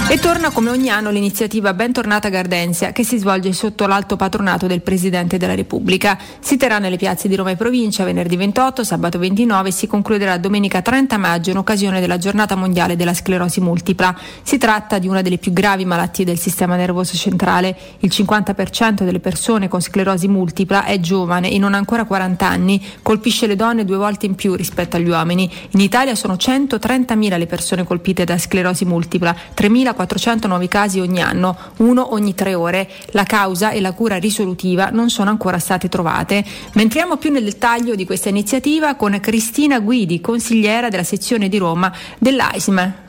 E 0.07 0.19
torna 0.19 0.51
come 0.51 0.69
ogni 0.69 0.91
anno 0.91 1.11
l'iniziativa 1.11 1.73
Bentornata 1.73 2.28
Gardenzia 2.28 2.93
che 2.93 3.03
si 3.03 3.16
svolge 3.16 3.53
sotto 3.55 3.86
l'alto 3.86 4.15
patronato 4.16 4.66
del 4.66 4.82
Presidente 4.82 5.39
della 5.39 5.55
Repubblica. 5.55 6.19
Si 6.41 6.57
terrà 6.59 6.78
nelle 6.78 6.99
piazze 6.99 7.27
di 7.27 7.35
Roma 7.35 7.51
e 7.51 7.57
provincia 7.57 8.05
venerdì 8.05 8.36
28, 8.36 8.85
sabato 8.85 9.19
29 9.19 9.70
e 9.70 9.73
si 9.73 9.86
concluderà 9.86 10.36
domenica 10.36 10.82
30 10.82 11.16
maggio 11.16 11.51
in 11.51 11.57
occasione 11.57 12.01
della 12.01 12.19
giornata 12.19 12.55
mondiale 12.55 12.97
della 12.97 13.15
sclerosi 13.15 13.61
multipla. 13.61 14.16
Si 14.43 14.59
tratta 14.59 14.99
di 14.99 15.09
una 15.09 15.23
delle 15.23 15.39
più 15.39 15.53
gravi 15.53 15.86
malattie 15.86 16.27
del 16.27 16.39
sistema 16.39 16.77
nervoso 16.77 17.16
centrale. 17.16 17.77
Il 18.01 18.11
50% 18.12 19.05
delle 19.05 19.20
persone 19.20 19.69
con 19.69 19.81
sclerosi 19.81 20.28
multipla 20.28 20.85
è 20.85 21.01
giovane 21.01 21.51
e 21.51 21.59
non 21.59 21.73
ha 21.73 21.78
ancora 21.78 22.05
40 22.05 22.47
anni, 22.47 22.81
colpisce 23.01 23.47
le 23.47 23.57
donne 23.57 23.86
due 23.86 23.97
volte 23.97 24.27
in 24.27 24.35
più 24.35 24.55
rispetto 24.55 24.97
agli 24.97 25.09
uomini. 25.09 25.51
In 25.70 25.81
Italia 25.81 26.15
sono 26.15 26.35
130.000 26.35 27.39
le 27.39 27.47
persone 27.47 27.85
colpite 27.85 28.24
da 28.24 28.36
sclerosi 28.39 28.85
multipla, 28.85 29.35
3.400 29.56 30.47
nuovi 30.47 30.68
casi 30.68 31.01
ogni 31.01 31.20
anno, 31.20 31.56
uno 31.78 32.12
ogni 32.14 32.35
tre 32.35 32.55
ore. 32.55 32.89
La 33.12 33.24
causa 33.24 33.70
e 33.70 33.81
la 33.81 33.93
cura 33.93 34.16
risolutiva 34.16 34.90
non 34.90 35.10
sono 35.10 35.31
ancora 35.31 35.59
state 35.59 35.89
trovate. 35.89 36.44
Ma 36.72 36.82
entriamo 36.82 37.16
più 37.16 37.31
nel 37.31 37.44
dettaglio 37.44 37.94
di 37.94 38.05
questa 38.05 38.28
iniziativa 38.28 38.94
con 38.94 39.18
Cristina 39.20 39.81
Guidi, 39.81 40.20
consigliera 40.20 40.89
della 40.89 41.05
sezione 41.05 41.48
di 41.48 41.59
Roma 41.59 41.93
dell'AISM. 42.18 43.03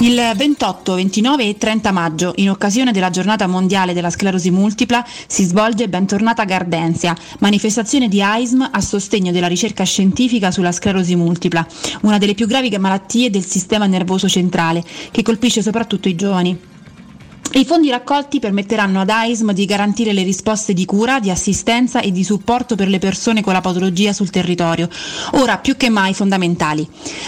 Il 0.00 0.20
28, 0.36 0.94
29 0.94 1.48
e 1.48 1.56
30 1.56 1.92
maggio, 1.92 2.32
in 2.36 2.50
occasione 2.50 2.92
della 2.92 3.10
giornata 3.10 3.46
mondiale 3.46 3.94
della 3.94 4.10
sclerosi 4.10 4.50
multipla, 4.50 5.04
si 5.26 5.44
svolge 5.44 5.88
Bentornata 5.88 6.44
Gardenzia, 6.44 7.16
manifestazione 7.38 8.08
di 8.08 8.20
AISM 8.20 8.68
a 8.70 8.80
sostegno 8.80 9.32
della 9.32 9.46
ricerca 9.46 9.84
scientifica 9.84 10.50
sulla 10.50 10.72
sclerosi 10.72 11.14
multipla, 11.14 11.66
una 12.02 12.18
delle 12.18 12.34
più 12.34 12.46
gravi 12.46 12.76
malattie 12.76 13.30
del 13.30 13.44
sistema 13.44 13.86
nervoso 13.86 14.28
centrale, 14.28 14.84
che 15.10 15.22
colpisce 15.22 15.62
soprattutto 15.62 16.08
i 16.08 16.16
giovani. 16.16 16.72
I 17.52 17.64
fondi 17.64 17.88
raccolti 17.88 18.40
permetteranno 18.40 19.00
ad 19.00 19.10
AISM 19.10 19.52
di 19.52 19.64
garantire 19.64 20.12
le 20.12 20.24
risposte 20.24 20.72
di 20.72 20.84
cura, 20.84 21.20
di 21.20 21.30
assistenza 21.30 22.00
e 22.00 22.10
di 22.10 22.24
supporto 22.24 22.74
per 22.74 22.88
le 22.88 22.98
persone 22.98 23.42
con 23.42 23.52
la 23.52 23.60
patologia 23.60 24.12
sul 24.12 24.30
territorio, 24.30 24.88
ora 25.34 25.58
più 25.58 25.76
che 25.76 25.88
mai 25.88 26.14
fondamentali. 26.14 26.84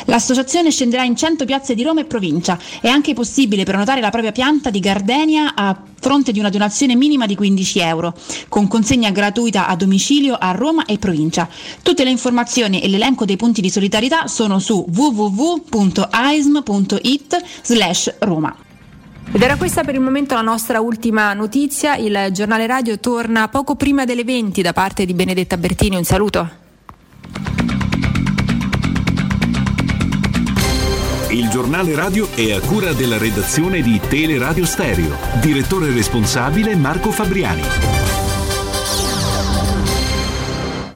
L'associazione 0.06 0.72
scenderà 0.72 1.05
in 1.05 1.14
100 1.14 1.44
piazze 1.44 1.76
di 1.76 1.84
Roma 1.84 2.01
e 2.01 2.06
provincia. 2.06 2.59
È 2.80 2.88
anche 2.88 3.14
possibile 3.14 3.62
prenotare 3.62 4.01
la 4.01 4.10
propria 4.10 4.32
pianta 4.32 4.70
di 4.70 4.80
gardenia 4.80 5.55
a 5.55 5.80
fronte 6.01 6.32
di 6.32 6.40
una 6.40 6.51
donazione 6.51 6.97
minima 6.97 7.26
di 7.26 7.36
15 7.36 7.78
euro, 7.78 8.12
con 8.48 8.66
consegna 8.66 9.10
gratuita 9.10 9.68
a 9.68 9.76
domicilio 9.76 10.34
a 10.34 10.51
Roma 10.51 10.86
e 10.86 10.98
provincia. 10.98 11.48
Tutte 11.82 12.02
le 12.02 12.10
informazioni 12.10 12.82
e 12.82 12.88
l'elenco 12.88 13.24
dei 13.24 13.36
punti 13.36 13.60
di 13.60 13.70
solidarietà 13.70 14.26
sono 14.26 14.59
su 14.59 14.84
www.aism.it 14.93 15.72
slash 17.62 18.14
Roma. 18.18 18.65
Ed 19.32 19.42
era 19.42 19.56
questa 19.56 19.82
per 19.84 19.94
il 19.94 20.00
momento 20.00 20.34
la 20.34 20.40
nostra 20.40 20.80
ultima 20.80 21.34
notizia. 21.34 21.96
Il 21.96 22.28
giornale 22.32 22.66
radio 22.66 22.98
torna 22.98 23.48
poco 23.48 23.74
prima 23.74 24.04
delle 24.04 24.24
20 24.24 24.62
da 24.62 24.72
parte 24.72 25.04
di 25.04 25.14
Benedetta 25.14 25.56
Bertini. 25.56 25.96
Un 25.96 26.04
saluto. 26.04 26.64
Il 31.30 31.50
giornale 31.50 31.94
radio 31.94 32.28
è 32.34 32.52
a 32.52 32.60
cura 32.60 32.94
della 32.94 33.18
redazione 33.18 33.82
di 33.82 34.00
Teleradio 34.00 34.64
Stereo. 34.64 35.16
Direttore 35.40 35.92
responsabile 35.92 36.74
Marco 36.76 37.10
Fabriani. 37.10 37.62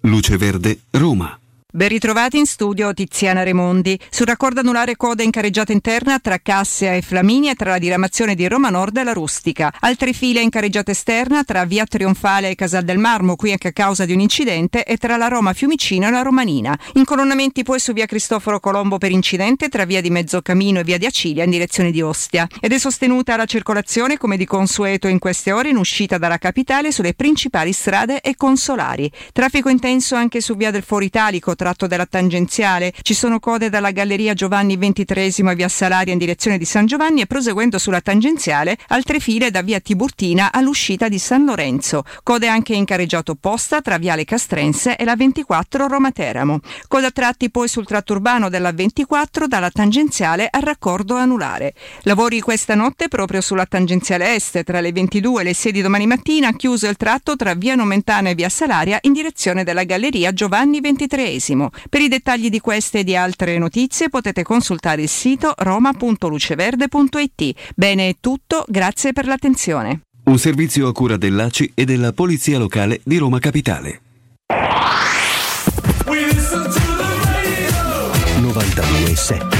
Luce 0.03 0.39
Verde, 0.39 0.79
Roma. 0.93 1.39
Ben 1.73 1.87
ritrovati 1.87 2.37
in 2.37 2.47
studio 2.47 2.93
Tiziana 2.93 3.45
Remondi. 3.45 3.97
Sul 4.11 4.27
raccordo 4.27 4.59
anulare 4.59 4.97
coda 4.97 5.23
in 5.23 5.31
carreggiata 5.31 5.71
interna 5.71 6.19
tra 6.19 6.39
Cassia 6.39 6.97
e 6.97 7.01
Flaminia 7.01 7.53
e 7.53 7.55
tra 7.55 7.71
la 7.71 7.79
diramazione 7.79 8.35
di 8.35 8.49
Roma 8.49 8.71
Nord 8.71 8.97
e 8.97 9.05
la 9.05 9.13
Rustica. 9.13 9.73
Altre 9.79 10.13
file 10.13 10.41
in 10.41 10.51
carreggiata 10.51 10.91
esterna 10.91 11.45
tra 11.45 11.65
Via 11.67 11.85
Trionfale 11.85 12.51
e 12.51 12.57
Casal 12.57 12.83
del 12.83 12.99
Marmo, 12.99 13.37
qui 13.37 13.53
anche 13.53 13.69
a 13.69 13.73
causa 13.73 14.05
di 14.05 14.13
un 14.13 14.19
incidente, 14.19 14.83
e 14.83 14.97
tra 14.97 15.17
la 15.17 15.29
Roma 15.29 15.53
Fiumicino 15.53 16.09
e 16.09 16.11
la 16.11 16.23
Romanina. 16.23 16.77
Incolonnamenti 16.95 17.63
poi 17.63 17.79
su 17.79 17.93
Via 17.93 18.07
Cristoforo 18.07 18.59
Colombo 18.59 18.99
per 18.99 19.13
incidente 19.13 19.69
tra 19.69 19.85
Via 19.85 20.01
di 20.01 20.11
Mezzocamino 20.11 20.81
e 20.81 20.85
Via 20.85 20.99
di 20.99 21.07
Acilia 21.07 21.45
in 21.45 21.51
direzione 21.51 21.93
di 21.93 22.03
Ostia. 22.03 22.49
Ed 22.59 22.73
è 22.73 22.79
sostenuta 22.79 23.37
la 23.37 23.45
circolazione 23.45 24.19
come 24.19 24.37
di 24.37 24.45
consueto 24.45 25.07
in 25.07 25.21
queste 25.21 25.53
ore 25.53 25.69
in 25.69 25.77
uscita 25.77 26.19
dalla 26.19 26.39
capitale 26.39 26.91
sulle 26.91 27.15
principali 27.15 27.73
strade 27.73 28.23
e 28.23 28.35
consolari. 28.35 29.09
Traffico 29.33 29.69
intenso 29.69 30.17
anche 30.17 30.41
su 30.41 30.57
Via 30.57 30.73
del 30.73 30.83
Foro 30.83 31.05
Italico 31.05 31.55
tratto 31.61 31.87
della 31.87 32.07
tangenziale. 32.07 32.91
Ci 33.03 33.13
sono 33.13 33.39
code 33.39 33.69
dalla 33.69 33.91
Galleria 33.91 34.33
Giovanni 34.33 34.79
XXIII 34.79 35.47
a 35.47 35.53
Via 35.53 35.69
Salaria 35.69 36.15
in 36.15 36.19
direzione 36.19 36.57
di 36.57 36.65
San 36.65 36.87
Giovanni 36.87 37.21
e 37.21 37.27
proseguendo 37.27 37.77
sulla 37.77 38.01
tangenziale 38.01 38.79
altre 38.89 39.21
file 39.21 39.51
da 39.51 39.61
Via 39.61 39.79
Tiburtina 39.79 40.53
all'uscita 40.53 41.11
di 41.11 41.19
San 41.19 41.45
Lorenzo. 41.45 42.05
Code 42.23 42.49
anche 42.49 42.73
in 42.73 42.87
carreggiato 42.87 43.33
opposta 43.33 43.83
tra 43.83 43.99
Viale 43.99 44.25
Castrense 44.25 44.97
e 44.97 45.05
la 45.05 45.17
24 45.17 45.87
Roma 45.87 46.11
Teramo. 46.13 46.61
Code 46.89 47.07
a 47.07 47.11
tratti 47.11 47.51
poi 47.51 47.69
sul 47.69 47.85
tratto 47.85 48.15
urbano 48.15 48.49
della 48.49 48.73
24 48.73 49.47
dalla 49.47 49.71
tangenziale 49.71 50.49
al 50.51 50.63
raccordo 50.63 51.17
anulare. 51.17 51.75
Lavori 52.05 52.41
questa 52.41 52.75
notte 52.75 53.09
proprio 53.09 53.43
sulla 53.43 53.67
tangenziale 53.67 54.35
est 54.35 54.65
tra 54.65 54.81
le 54.81 54.93
22 54.93 55.43
e 55.43 55.45
le 55.45 55.55
6 55.55 55.73
di 55.73 55.83
domani 55.83 56.07
mattina 56.07 56.55
chiuso 56.55 56.89
il 56.89 56.97
tratto 56.97 57.37
tra 57.37 57.53
Via 57.53 57.75
Nomentana 57.75 58.31
e 58.31 58.35
Via 58.35 58.49
Salaria 58.49 58.97
in 59.03 59.13
direzione 59.13 59.63
della 59.63 59.85
Galleria 59.85 60.33
Giovanni 60.33 60.81
XXIII. 60.81 61.50
Per 61.55 62.01
i 62.01 62.09
dettagli 62.09 62.51
di 62.51 62.61
queste 62.61 63.01
e 63.01 63.05
di 63.05 63.17
altre 63.17 63.59
notizie 63.59 64.09
potete 64.09 64.43
consultare 64.43 65.03
il 65.03 65.09
sito 65.09 65.53
roma.luceverde.it. 65.57 67.73
Bene 67.75 68.09
è 68.09 68.17
tutto, 68.21 68.65
grazie 68.69 69.13
per 69.13 69.27
l'attenzione. 69.27 70.03
Un 70.25 70.39
servizio 70.39 70.87
a 70.87 70.93
cura 70.93 71.17
dell'ACI 71.17 71.73
e 71.75 71.85
della 71.85 72.13
Polizia 72.13 72.59
Locale 72.59 73.01
di 73.05 73.17
Roma 73.17 73.39
Capitale. 73.39 74.03
92.7 78.41 79.60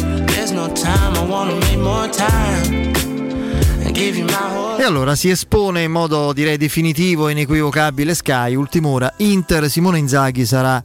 E 4.77 4.83
allora 4.83 5.15
si 5.15 5.29
espone 5.29 5.83
in 5.83 5.91
modo 5.91 6.33
direi 6.33 6.57
definitivo 6.57 7.27
e 7.27 7.31
inequivocabile 7.33 8.13
Sky, 8.15 8.55
ultima 8.55 8.87
ora, 8.87 9.13
Inter, 9.17 9.69
Simone 9.69 9.99
Inzaghi 9.99 10.45
sarà 10.45 10.83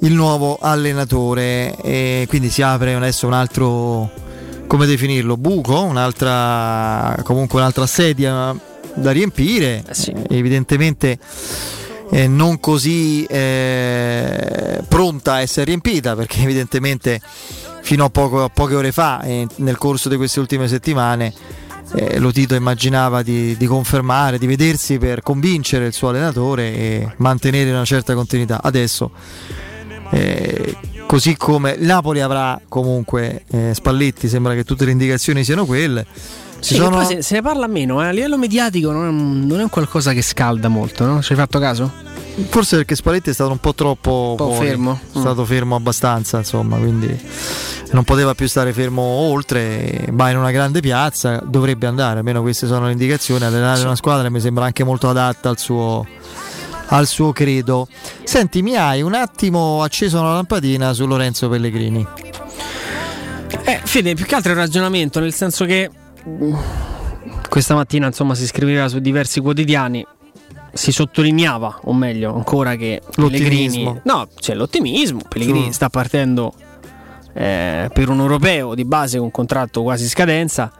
il 0.00 0.12
nuovo 0.12 0.58
allenatore. 0.60 1.76
E 1.82 2.26
quindi 2.28 2.50
si 2.50 2.62
apre 2.62 2.94
adesso 2.94 3.26
un 3.26 3.32
altro, 3.32 4.10
come 4.66 4.86
definirlo, 4.86 5.36
buco, 5.36 5.82
un'altra, 5.82 7.16
comunque 7.22 7.60
un'altra 7.60 7.86
sedia 7.86 8.58
da 8.94 9.10
riempire, 9.10 9.84
evidentemente 10.28 11.18
eh, 12.10 12.28
non 12.28 12.60
così 12.60 13.24
eh, 13.24 14.82
pronta 14.88 15.34
a 15.34 15.40
essere 15.40 15.66
riempita 15.66 16.14
perché 16.14 16.42
evidentemente 16.42 17.20
fino 17.82 18.04
a, 18.04 18.10
poco- 18.10 18.44
a 18.44 18.48
poche 18.48 18.74
ore 18.74 18.92
fa 18.92 19.22
e 19.22 19.46
nel 19.56 19.78
corso 19.78 20.08
di 20.08 20.16
queste 20.16 20.40
ultime 20.40 20.68
settimane 20.68 21.32
eh, 21.94 22.18
lo 22.18 22.32
Tito 22.32 22.54
immaginava 22.54 23.22
di, 23.22 23.56
di 23.56 23.66
confermare, 23.66 24.38
di 24.38 24.46
vedersi 24.46 24.98
per 24.98 25.22
convincere 25.22 25.86
il 25.86 25.92
suo 25.92 26.08
allenatore 26.08 26.74
e 26.74 27.14
mantenere 27.18 27.70
una 27.70 27.84
certa 27.84 28.14
continuità. 28.14 28.60
Adesso, 28.62 29.10
eh, 30.10 30.76
così 31.06 31.36
come 31.36 31.76
Napoli 31.78 32.20
avrà 32.20 32.60
comunque 32.68 33.44
eh, 33.50 33.72
Spalletti, 33.72 34.28
sembra 34.28 34.54
che 34.54 34.64
tutte 34.64 34.84
le 34.84 34.90
indicazioni 34.90 35.44
siano 35.44 35.64
quelle. 35.64 36.06
Sì, 36.60 36.74
sono- 36.74 37.04
se, 37.04 37.22
se 37.22 37.34
ne 37.34 37.42
parla 37.42 37.66
meno, 37.66 38.02
eh. 38.02 38.06
a 38.08 38.10
livello 38.10 38.36
mediatico 38.38 38.90
non 38.90 39.04
è, 39.04 39.08
un- 39.08 39.46
non 39.46 39.60
è 39.60 39.62
un 39.62 39.68
qualcosa 39.68 40.12
che 40.12 40.22
scalda 40.22 40.68
molto, 40.68 41.04
no? 41.04 41.22
Ci 41.22 41.32
hai 41.32 41.38
fatto 41.38 41.58
caso? 41.58 41.90
Forse 42.48 42.76
perché 42.76 42.94
Spalletti 42.96 43.30
è 43.30 43.32
stato 43.32 43.50
un 43.50 43.58
po' 43.58 43.74
troppo 43.74 44.34
po' 44.36 44.50
fuori, 44.52 44.68
fermo. 44.68 45.00
È 45.14 45.18
stato 45.18 45.44
fermo 45.44 45.74
abbastanza, 45.76 46.38
insomma, 46.38 46.76
quindi 46.76 47.18
non 47.92 48.04
poteva 48.04 48.34
più 48.34 48.46
stare 48.46 48.72
fermo 48.74 49.00
oltre, 49.00 50.06
va 50.10 50.28
in 50.30 50.36
una 50.36 50.50
grande 50.50 50.80
piazza, 50.80 51.40
dovrebbe 51.46 51.86
andare, 51.86 52.18
almeno 52.18 52.42
queste 52.42 52.66
sono 52.66 52.86
le 52.86 52.92
indicazioni, 52.92 53.44
allenare 53.44 53.80
una 53.82 53.96
squadra 53.96 54.28
mi 54.28 54.40
sembra 54.40 54.64
anche 54.66 54.84
molto 54.84 55.08
adatta 55.08 55.48
al 55.48 55.58
suo, 55.58 56.06
al 56.88 57.06
suo 57.06 57.32
credo. 57.32 57.88
Senti, 58.24 58.60
mi 58.60 58.76
hai 58.76 59.00
un 59.00 59.14
attimo 59.14 59.82
acceso 59.82 60.20
una 60.20 60.34
lampadina 60.34 60.92
su 60.92 61.06
Lorenzo 61.06 61.48
Pellegrini. 61.48 62.06
Eh, 63.64 63.80
Fede, 63.84 64.14
più 64.14 64.26
che 64.26 64.34
altro 64.34 64.50
è 64.52 64.54
un 64.54 64.60
ragionamento, 64.60 65.20
nel 65.20 65.32
senso 65.32 65.64
che 65.64 65.88
mm, 65.90 66.05
questa 67.48 67.74
mattina 67.74 68.06
insomma 68.06 68.34
si 68.34 68.46
scriveva 68.46 68.88
su 68.88 68.98
diversi 68.98 69.40
quotidiani, 69.40 70.04
si 70.72 70.92
sottolineava, 70.92 71.80
o 71.84 71.94
meglio 71.94 72.34
ancora 72.34 72.74
che 72.76 73.00
Pellegrini... 73.14 74.00
No, 74.04 74.28
c'è 74.34 74.54
l'ottimismo, 74.54 75.20
Pellegrini 75.28 75.66
Sì. 75.66 75.72
sta 75.72 75.88
partendo 75.88 76.52
eh, 77.32 77.88
per 77.92 78.08
un 78.08 78.20
europeo 78.20 78.74
di 78.74 78.84
base 78.84 79.18
con 79.18 79.30
contratto 79.30 79.82
quasi 79.82 80.08
scadenza, 80.08 80.72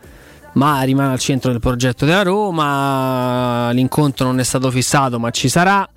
ma 0.55 0.83
rimane 0.83 1.13
al 1.13 1.19
centro 1.19 1.51
del 1.51 1.61
progetto 1.61 2.05
della 2.05 2.23
Roma, 2.23 3.71
l'incontro 3.73 4.27
non 4.27 4.41
è 4.41 4.45
stato 4.45 4.71
fissato 4.71 5.19
ma 5.19 5.31
ci 5.31 5.49
sarà. 5.49 5.89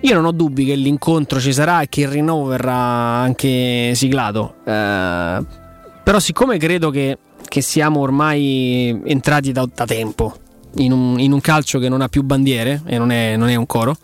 Io 0.00 0.14
non 0.14 0.26
ho 0.26 0.32
dubbi 0.32 0.64
che 0.64 0.74
l'incontro 0.74 1.40
ci 1.40 1.52
sarà 1.52 1.80
e 1.80 1.88
che 1.88 2.02
il 2.02 2.08
rinnovo 2.08 2.44
verrà 2.46 2.74
anche 2.74 3.92
siglato. 3.94 4.56
Eh, 4.64 5.64
però, 6.04 6.20
siccome 6.20 6.58
credo 6.58 6.90
che, 6.90 7.18
che 7.48 7.60
siamo 7.60 8.00
ormai 8.00 9.00
entrati 9.04 9.52
da, 9.52 9.68
da 9.72 9.84
tempo 9.84 10.36
in 10.76 10.92
un, 10.92 11.18
in 11.18 11.32
un 11.32 11.40
calcio 11.40 11.78
che 11.78 11.88
non 11.88 12.00
ha 12.02 12.08
più 12.08 12.22
bandiere 12.22 12.82
e 12.86 12.98
non 12.98 13.10
è, 13.10 13.36
non 13.36 13.48
è 13.48 13.54
un 13.54 13.66
coro. 13.66 13.96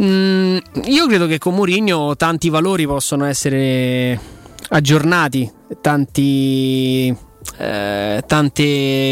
mm, 0.00 0.56
io 0.86 1.06
credo 1.06 1.26
che 1.26 1.38
con 1.38 1.54
Mourinho 1.54 2.16
tanti 2.16 2.48
valori 2.48 2.86
possono 2.86 3.24
essere 3.26 4.18
aggiornati, 4.70 5.50
tanti, 5.80 7.14
eh, 7.58 8.22
tante 8.26 8.62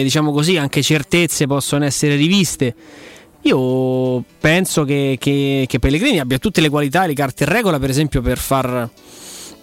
diciamo 0.02 0.32
così 0.32 0.56
anche 0.56 0.82
certezze 0.82 1.46
possono 1.46 1.84
essere 1.84 2.16
riviste. 2.16 2.74
Io 3.44 4.22
penso 4.38 4.84
che, 4.84 5.16
che- 5.18 5.64
che 5.66 5.78
Pellegrini 5.80 6.20
abbia 6.20 6.38
tutte 6.38 6.60
le 6.60 6.68
qualità 6.68 7.04
e 7.04 7.08
le 7.08 7.14
carte 7.14 7.42
in 7.42 7.50
regola, 7.50 7.80
per 7.80 7.90
esempio, 7.90 8.22
per 8.22 8.38
far 8.38 8.88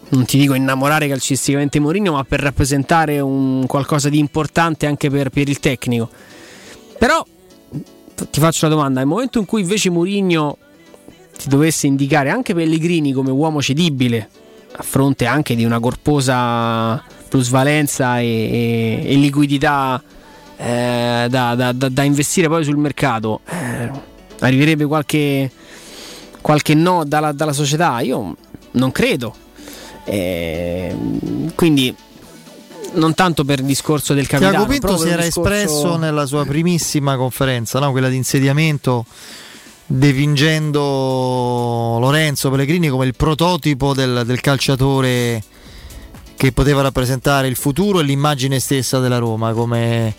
non 0.10 0.26
ti 0.26 0.38
dico 0.40 0.53
innamorare 0.53 1.07
calcisticamente 1.07 1.80
Mourinho, 1.80 2.14
ma 2.14 2.23
per 2.23 2.40
rappresentare 2.40 3.19
un 3.19 3.65
qualcosa 3.68 4.10
di 4.10 4.18
importante 4.18 4.86
anche 4.88 5.10
per, 5.10 5.30
per 5.30 5.48
il 5.49 5.60
tecnico. 5.60 6.10
Però 6.98 7.23
ti 8.30 8.40
faccio 8.40 8.68
la 8.68 8.73
domanda: 8.73 8.99
nel 8.99 9.07
momento 9.07 9.40
in 9.40 9.45
cui 9.45 9.61
invece 9.61 9.90
Mourinho 9.90 10.57
ti 11.38 11.48
dovesse 11.48 11.88
indicare 11.88 12.30
anche 12.30 12.53
Pellegrini 12.53 13.14
come 13.14 13.31
uomo 13.31 13.61
cedibile, 13.61 14.30
a 14.73 14.84
fronte 14.84 15.26
anche 15.26 15.56
di 15.56 15.64
una 15.64 15.80
corposa 15.80 17.02
plusvalenza 17.30 18.19
e, 18.19 18.26
e- 18.26 19.02
e 19.06 19.15
liquidità 19.15 20.02
eh, 20.57 21.27
da, 21.30 21.56
da- 21.56 21.72
da- 21.72 21.90
da 21.90 22.03
investire 22.03 22.48
poi 22.48 22.64
sul 22.64 22.76
mercato, 22.77 23.41
eh, 23.48 23.90
arriverebbe 24.40 24.86
qualche, 24.86 25.49
qualche 26.41 26.73
no 26.73 27.06
dalla, 27.06 27.31
dalla 27.31 27.53
società? 27.53 27.99
Io 28.02 28.36
non 28.72 28.91
credo. 28.91 29.36
Eh, 30.10 30.95
quindi 31.53 31.95
non 32.94 33.14
tanto 33.14 33.45
per 33.45 33.61
discorso 33.61 34.15
del 34.15 34.26
capitano 34.26 34.65
Tiago 34.65 34.72
Pinto 34.72 34.98
si 34.98 35.07
era 35.07 35.22
discorso- 35.22 35.52
espresso 35.53 35.98
nella 35.98 36.26
sua 36.26 36.45
primissima 36.45 37.15
conferenza, 37.15 37.77
no? 37.80 37.91
quella 37.91 38.10
di 38.10 38.15
insediamento, 38.15 39.06
devingendo 39.86 40.81
Lorenzo 41.99 42.49
Pellegrini 42.49 42.90
come 42.90 43.06
il 43.06 43.15
prototipo 43.15 43.94
del, 43.94 44.23
del 44.26 44.41
calciatore 44.41 45.44
che 46.36 46.52
poteva 46.53 46.81
rappresentare 46.81 47.48
il 47.48 47.56
futuro 47.56 47.99
e 47.99 48.03
l'immagine 48.03 48.60
stessa 48.60 48.98
della 48.99 49.19
Roma 49.19 49.53
come 49.53 50.15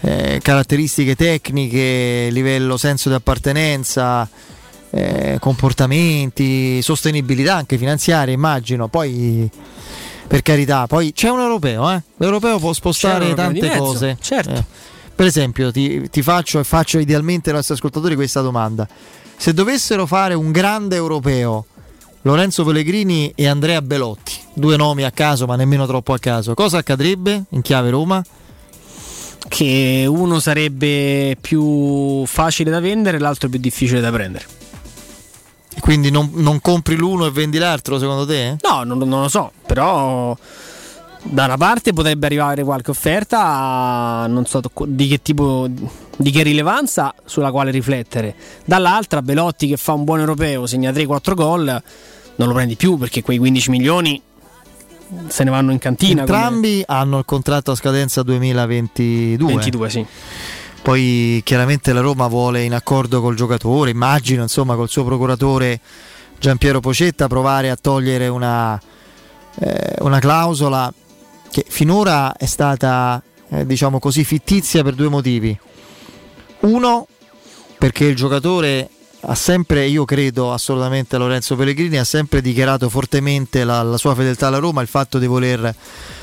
eh, 0.00 0.40
caratteristiche 0.42 1.14
tecniche, 1.14 2.28
livello 2.30 2.76
senso 2.76 3.08
di 3.08 3.14
appartenenza, 3.14 4.28
eh, 4.94 5.38
comportamenti, 5.40 6.82
sostenibilità 6.82 7.56
anche 7.56 7.78
finanziaria, 7.78 8.34
immagino. 8.34 8.88
Poi 8.88 9.50
per 10.26 10.42
carità, 10.42 10.86
poi 10.86 11.12
c'è 11.12 11.28
un 11.28 11.40
europeo, 11.40 11.90
eh? 11.90 12.02
l'europeo 12.18 12.58
può 12.58 12.72
spostare 12.72 13.24
europeo 13.24 13.44
tante 13.44 13.68
mezzo, 13.68 13.82
cose. 13.82 14.16
certo. 14.20 14.50
Eh, 14.50 14.64
Per 15.14 15.26
esempio, 15.26 15.72
ti, 15.72 16.08
ti 16.10 16.22
faccio 16.22 16.60
e 16.60 16.64
faccio 16.64 16.98
idealmente 16.98 17.50
ai 17.50 17.56
nostri 17.56 17.74
ascoltatori 17.74 18.14
questa 18.14 18.40
domanda. 18.40 18.86
Se 19.36 19.52
dovessero 19.52 20.06
fare 20.06 20.34
un 20.34 20.52
grande 20.52 20.96
europeo, 20.96 21.66
Lorenzo 22.22 22.64
Pellegrini 22.64 23.32
e 23.34 23.46
Andrea 23.48 23.82
Belotti, 23.82 24.32
due 24.54 24.76
nomi 24.76 25.04
a 25.04 25.10
caso 25.10 25.46
ma 25.46 25.56
nemmeno 25.56 25.86
troppo 25.86 26.12
a 26.12 26.18
caso, 26.18 26.54
cosa 26.54 26.78
accadrebbe 26.78 27.44
in 27.50 27.62
chiave 27.62 27.90
Roma? 27.90 28.22
che 29.48 30.06
uno 30.08 30.38
sarebbe 30.38 31.36
più 31.38 32.24
facile 32.24 32.70
da 32.70 32.80
vendere, 32.80 33.18
l'altro 33.18 33.48
più 33.48 33.58
difficile 33.58 34.00
da 34.00 34.10
prendere. 34.10 34.46
Quindi 35.82 36.12
non, 36.12 36.30
non 36.34 36.60
compri 36.60 36.94
l'uno 36.94 37.26
e 37.26 37.32
vendi 37.32 37.58
l'altro 37.58 37.98
secondo 37.98 38.24
te? 38.24 38.56
No, 38.62 38.84
non, 38.84 38.98
non 38.98 39.22
lo 39.22 39.28
so, 39.28 39.50
però 39.66 40.36
da 41.24 41.44
una 41.46 41.56
parte 41.56 41.92
potrebbe 41.92 42.24
arrivare 42.26 42.62
qualche 42.62 42.92
offerta, 42.92 44.24
non 44.28 44.46
so 44.46 44.60
di 44.86 45.08
che 45.08 45.20
tipo, 45.22 45.66
di 45.68 46.30
che 46.30 46.44
rilevanza 46.44 47.12
sulla 47.24 47.50
quale 47.50 47.72
riflettere. 47.72 48.32
Dall'altra 48.64 49.22
Belotti 49.22 49.66
che 49.66 49.76
fa 49.76 49.92
un 49.92 50.04
buon 50.04 50.20
europeo, 50.20 50.66
segna 50.66 50.92
3-4 50.92 51.34
gol, 51.34 51.82
non 52.36 52.46
lo 52.48 52.54
prendi 52.54 52.76
più 52.76 52.96
perché 52.96 53.22
quei 53.22 53.38
15 53.38 53.70
milioni 53.70 54.22
se 55.26 55.42
ne 55.42 55.50
vanno 55.50 55.72
in 55.72 55.78
cantina. 55.78 56.22
come- 56.24 56.36
Entrambi 56.36 56.84
hanno 56.86 57.18
il 57.18 57.24
contratto 57.24 57.72
a 57.72 57.74
scadenza 57.74 58.22
2022. 58.22 59.46
22, 59.52 59.90
sì. 59.90 60.06
Poi 60.82 61.40
chiaramente 61.44 61.92
la 61.92 62.00
Roma 62.00 62.26
vuole 62.26 62.64
in 62.64 62.74
accordo 62.74 63.20
col 63.20 63.36
giocatore, 63.36 63.90
immagino 63.90 64.42
insomma 64.42 64.74
col 64.74 64.88
suo 64.88 65.04
procuratore 65.04 65.80
Giampiero 66.40 66.80
Pocetta 66.80 67.28
provare 67.28 67.70
a 67.70 67.76
togliere 67.76 68.26
una, 68.26 68.80
eh, 69.60 69.94
una 70.00 70.18
clausola 70.18 70.92
che 71.50 71.64
finora 71.68 72.34
è 72.36 72.46
stata 72.46 73.22
eh, 73.48 73.64
diciamo 73.64 74.00
così 74.00 74.24
fittizia 74.24 74.82
per 74.82 74.94
due 74.94 75.08
motivi. 75.08 75.56
Uno 76.60 77.06
perché 77.78 78.06
il 78.06 78.16
giocatore 78.16 78.88
ha 79.24 79.34
sempre, 79.34 79.86
io 79.86 80.04
credo 80.04 80.52
assolutamente 80.52 81.16
Lorenzo 81.16 81.54
Pellegrini, 81.54 81.98
ha 81.98 82.04
sempre 82.04 82.40
dichiarato 82.40 82.88
fortemente 82.88 83.64
la, 83.64 83.82
la 83.82 83.96
sua 83.96 84.14
fedeltà 84.14 84.48
alla 84.48 84.58
Roma, 84.58 84.82
il 84.82 84.88
fatto 84.88 85.18
di 85.18 85.26
voler 85.26 85.74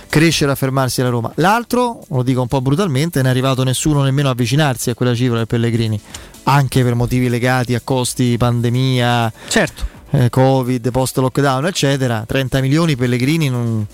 crescere 0.10 0.50
e 0.50 0.54
affermarsi 0.54 1.02
alla 1.02 1.10
Roma. 1.10 1.32
L'altro, 1.36 2.02
lo 2.10 2.24
dico 2.24 2.42
un 2.42 2.48
po' 2.48 2.62
brutalmente, 2.62 3.20
non 3.20 3.28
è 3.28 3.32
arrivato 3.32 3.64
nessuno 3.64 4.02
nemmeno 4.04 4.28
a 4.28 4.32
avvicinarsi 4.32 4.90
a 4.90 4.96
quella 4.96 5.16
cifra 5.16 5.38
del 5.38 5.48
Pellegrini, 5.48 6.00
anche 6.44 6.84
per 6.84 6.96
motivi 6.96 7.30
legati 7.30 7.74
a 7.74 7.82
costi, 7.82 8.36
pandemia, 8.38 9.32
certo. 9.48 9.88
eh, 10.12 10.30
Covid, 10.30 10.92
post 10.92 11.18
lockdown, 11.18 11.68
eccetera. 11.68 12.26
30 12.28 12.60
milioni 12.60 12.98
Pellegrini 12.98 13.50
non, 13.50 13.86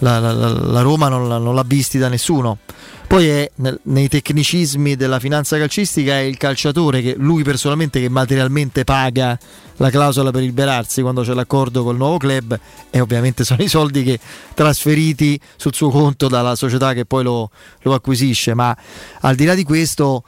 la, 0.00 0.18
la, 0.18 0.32
la, 0.32 0.80
Roma 0.82 1.08
non, 1.08 1.26
non 1.26 1.54
l'ha 1.54 1.64
visti 1.66 1.98
da 1.98 2.08
nessuno. 2.08 2.58
Poi 3.06 3.26
è 3.26 3.50
nei 3.82 4.08
tecnicismi 4.08 4.94
della 4.94 5.18
finanza 5.18 5.58
calcistica 5.58 6.12
è 6.12 6.20
il 6.20 6.36
calciatore 6.36 7.02
che 7.02 7.16
lui 7.18 7.42
personalmente 7.42 8.00
che 8.00 8.08
materialmente 8.08 8.84
paga 8.84 9.36
la 9.78 9.90
clausola 9.90 10.30
per 10.30 10.42
liberarsi 10.42 11.02
quando 11.02 11.22
c'è 11.22 11.34
l'accordo 11.34 11.82
col 11.82 11.96
nuovo 11.96 12.18
club 12.18 12.56
e 12.88 13.00
ovviamente 13.00 13.42
sono 13.44 13.64
i 13.64 13.68
soldi 13.68 14.04
che 14.04 14.20
trasferiti 14.54 15.40
sul 15.56 15.74
suo 15.74 15.90
conto 15.90 16.28
dalla 16.28 16.54
società 16.54 16.92
che 16.92 17.04
poi 17.04 17.24
lo, 17.24 17.50
lo 17.82 17.94
acquisisce. 17.94 18.54
Ma 18.54 18.76
al 19.22 19.34
di 19.34 19.44
là 19.44 19.54
di 19.54 19.64
questo 19.64 20.22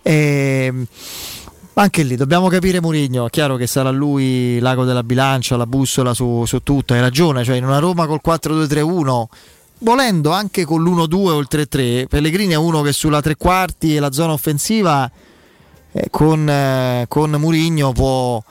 ehm, 0.00 0.86
anche 1.82 2.02
lì 2.02 2.16
dobbiamo 2.16 2.48
capire 2.48 2.80
Mourinho, 2.80 3.26
è 3.26 3.30
chiaro 3.30 3.56
che 3.56 3.66
sarà 3.66 3.90
lui 3.90 4.58
l'ago 4.60 4.84
della 4.84 5.02
bilancia, 5.02 5.56
la 5.56 5.66
bussola 5.66 6.14
su, 6.14 6.44
su 6.46 6.62
tutto, 6.62 6.94
hai 6.94 7.00
ragione, 7.00 7.44
cioè 7.44 7.56
in 7.56 7.64
una 7.64 7.78
Roma 7.78 8.06
col 8.06 8.20
4-2-3-1 8.24 9.24
volendo 9.84 10.30
anche 10.30 10.64
con 10.64 10.82
l'1-2 10.82 11.14
o 11.14 11.38
il 11.38 11.48
3-3, 11.50 12.06
Pellegrini 12.06 12.52
è 12.52 12.56
uno 12.56 12.82
che 12.82 12.92
sulla 12.92 13.20
tre 13.20 13.36
quarti 13.36 13.94
e 13.94 14.00
la 14.00 14.12
zona 14.12 14.32
offensiva 14.32 15.10
eh, 15.92 16.08
con, 16.10 16.48
eh, 16.48 17.04
con 17.06 17.30
Murigno 17.32 17.92
può, 17.92 18.42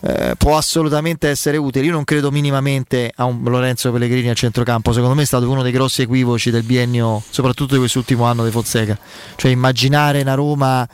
eh, 0.00 0.34
può 0.38 0.56
assolutamente 0.56 1.28
essere 1.28 1.56
utile. 1.56 1.86
Io 1.86 1.92
non 1.92 2.04
credo 2.04 2.30
minimamente 2.30 3.12
a 3.16 3.24
un 3.24 3.42
Lorenzo 3.44 3.90
Pellegrini 3.90 4.28
al 4.28 4.36
centrocampo, 4.36 4.92
secondo 4.92 5.14
me 5.14 5.22
è 5.22 5.26
stato 5.26 5.50
uno 5.50 5.62
dei 5.62 5.72
grossi 5.72 6.02
equivoci 6.02 6.50
del 6.50 6.62
biennio, 6.62 7.22
soprattutto 7.28 7.74
di 7.74 7.80
quest'ultimo 7.80 8.24
anno 8.24 8.44
di 8.44 8.50
Fonseca. 8.50 8.96
Cioè 9.36 9.50
immaginare 9.50 10.20
una 10.20 10.34
Roma 10.34 10.88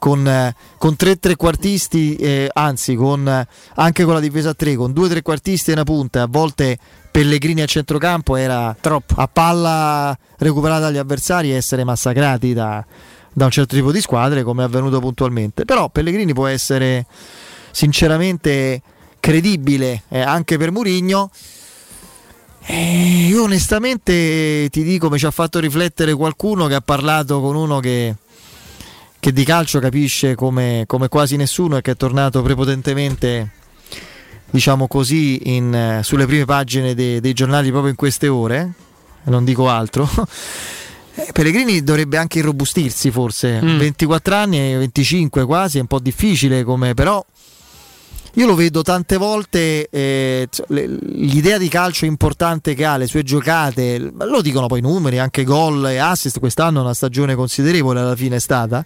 con, 0.00 0.26
eh, 0.26 0.54
con 0.78 0.96
tre 0.96 1.18
trequartisti, 1.18 2.16
eh, 2.16 2.50
anzi 2.50 2.96
con, 2.96 3.28
eh, 3.28 3.46
anche 3.74 4.04
con 4.04 4.14
la 4.14 4.20
difesa 4.20 4.50
a 4.50 4.54
tre, 4.54 4.74
con 4.74 4.94
due 4.94 5.10
trequartisti 5.10 5.70
e 5.70 5.74
una 5.74 5.84
punta, 5.84 6.22
a 6.22 6.26
volte 6.26 6.78
Pellegrini 7.10 7.60
a 7.60 7.66
centrocampo 7.66 8.34
era 8.36 8.74
Troppo. 8.80 9.14
a 9.16 9.28
palla 9.28 10.16
recuperata 10.38 10.86
dagli 10.86 10.96
avversari 10.96 11.52
e 11.52 11.56
essere 11.56 11.84
massacrati 11.84 12.54
da, 12.54 12.84
da 13.30 13.44
un 13.44 13.50
certo 13.50 13.76
tipo 13.76 13.92
di 13.92 14.00
squadre 14.00 14.42
come 14.42 14.62
è 14.62 14.66
avvenuto 14.66 15.00
puntualmente. 15.00 15.66
Però 15.66 15.90
Pellegrini 15.90 16.32
può 16.32 16.46
essere 16.46 17.04
sinceramente 17.70 18.80
credibile 19.20 20.04
eh, 20.08 20.20
anche 20.20 20.56
per 20.56 20.72
Murigno. 20.72 21.30
Eh, 22.64 23.26
io 23.28 23.42
onestamente 23.42 24.68
ti 24.70 24.82
dico, 24.82 25.10
mi 25.10 25.18
ci 25.18 25.26
ha 25.26 25.30
fatto 25.30 25.58
riflettere 25.58 26.14
qualcuno 26.14 26.68
che 26.68 26.74
ha 26.74 26.80
parlato 26.80 27.40
con 27.42 27.54
uno 27.54 27.80
che, 27.80 28.14
che 29.20 29.32
di 29.32 29.44
calcio 29.44 29.78
capisce 29.78 30.34
come, 30.34 30.84
come 30.86 31.08
quasi 31.08 31.36
nessuno 31.36 31.76
e 31.76 31.82
che 31.82 31.92
è 31.92 31.96
tornato 31.96 32.42
prepotentemente 32.42 33.50
diciamo 34.50 34.88
così, 34.88 35.54
in, 35.54 35.72
eh, 35.72 36.00
sulle 36.02 36.26
prime 36.26 36.44
pagine 36.44 36.94
dei, 36.94 37.20
dei 37.20 37.32
giornali 37.32 37.68
proprio 37.70 37.90
in 37.90 37.96
queste 37.96 38.26
ore, 38.26 38.72
non 39.24 39.44
dico 39.44 39.68
altro. 39.68 40.08
Eh, 41.12 41.32
Pellegrini 41.32 41.82
dovrebbe 41.82 42.16
anche 42.18 42.38
irrobustirsi 42.38 43.10
forse, 43.10 43.60
Mm. 43.60 43.78
24 43.78 44.34
anni, 44.36 44.76
25 44.76 45.44
quasi, 45.44 45.78
è 45.78 45.80
un 45.80 45.88
po' 45.88 45.98
difficile 45.98 46.62
come 46.62 46.94
però 46.94 47.22
io 48.34 48.46
lo 48.46 48.54
vedo 48.54 48.82
tante 48.82 49.16
volte, 49.16 49.88
eh, 49.90 50.48
le- 50.68 50.86
l'idea 50.86 51.58
di 51.58 51.68
calcio 51.68 52.04
importante 52.04 52.74
che 52.74 52.84
ha, 52.84 52.96
le 52.96 53.06
sue 53.06 53.22
giocate, 53.22 53.98
lo 53.98 54.40
dicono 54.40 54.66
poi 54.66 54.78
i 54.78 54.82
numeri, 54.82 55.18
anche 55.18 55.44
gol 55.44 55.88
e 55.88 55.98
assist, 55.98 56.38
quest'anno 56.38 56.78
è 56.78 56.82
una 56.82 56.94
stagione 56.94 57.34
considerevole 57.34 58.00
alla 58.00 58.16
fine 58.16 58.36
è 58.36 58.40
stata. 58.40 58.84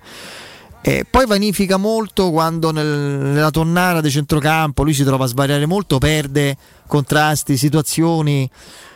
Eh, 0.86 1.06
poi 1.08 1.24
vanifica 1.26 1.78
molto 1.78 2.30
quando 2.30 2.70
nel- 2.70 2.86
nella 2.86 3.50
tonnara 3.50 4.02
di 4.02 4.10
centrocampo 4.10 4.82
lui 4.82 4.92
si 4.92 5.02
trova 5.02 5.24
a 5.24 5.28
svariare 5.28 5.64
molto, 5.64 5.96
perde 5.98 6.56
contrasti, 6.86 7.56
situazioni. 7.56 8.48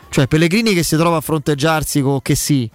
Cioè 0.09 0.27
Pellegrini 0.27 0.73
che 0.73 0.83
si 0.83 0.95
trova 0.95 1.17
a 1.17 1.21
fronteggiarsi 1.21 2.01
con 2.01 2.21
che 2.21 2.35
sì, 2.35 2.69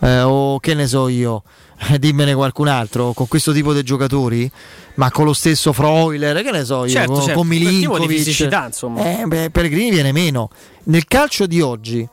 eh, 0.00 0.20
o 0.22 0.58
che 0.60 0.74
ne 0.74 0.86
so 0.86 1.08
io, 1.08 1.42
dimmene 1.98 2.34
qualcun 2.34 2.68
altro, 2.68 3.12
con 3.12 3.28
questo 3.28 3.52
tipo 3.52 3.72
di 3.72 3.82
giocatori, 3.82 4.50
ma 4.94 5.10
con 5.10 5.24
lo 5.24 5.32
stesso 5.32 5.72
Freuler, 5.72 6.42
che 6.42 6.50
ne 6.50 6.64
so 6.64 6.84
io, 6.84 6.90
Certo, 6.90 7.12
con, 7.12 7.22
certo, 7.22 7.38
con 7.38 7.46
Milinkovic. 7.48 8.08
fisicità, 8.08 8.66
insomma. 8.66 9.20
Eh, 9.20 9.24
beh, 9.26 9.50
Pellegrini 9.50 9.90
viene 9.90 10.12
meno. 10.12 10.50
Nel 10.84 11.04
calcio 11.06 11.46
di 11.46 11.60
oggi, 11.60 12.06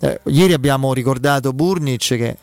eh, 0.00 0.20
ieri 0.24 0.52
abbiamo 0.52 0.92
ricordato 0.92 1.52
Burnic 1.52 2.06
che 2.06 2.36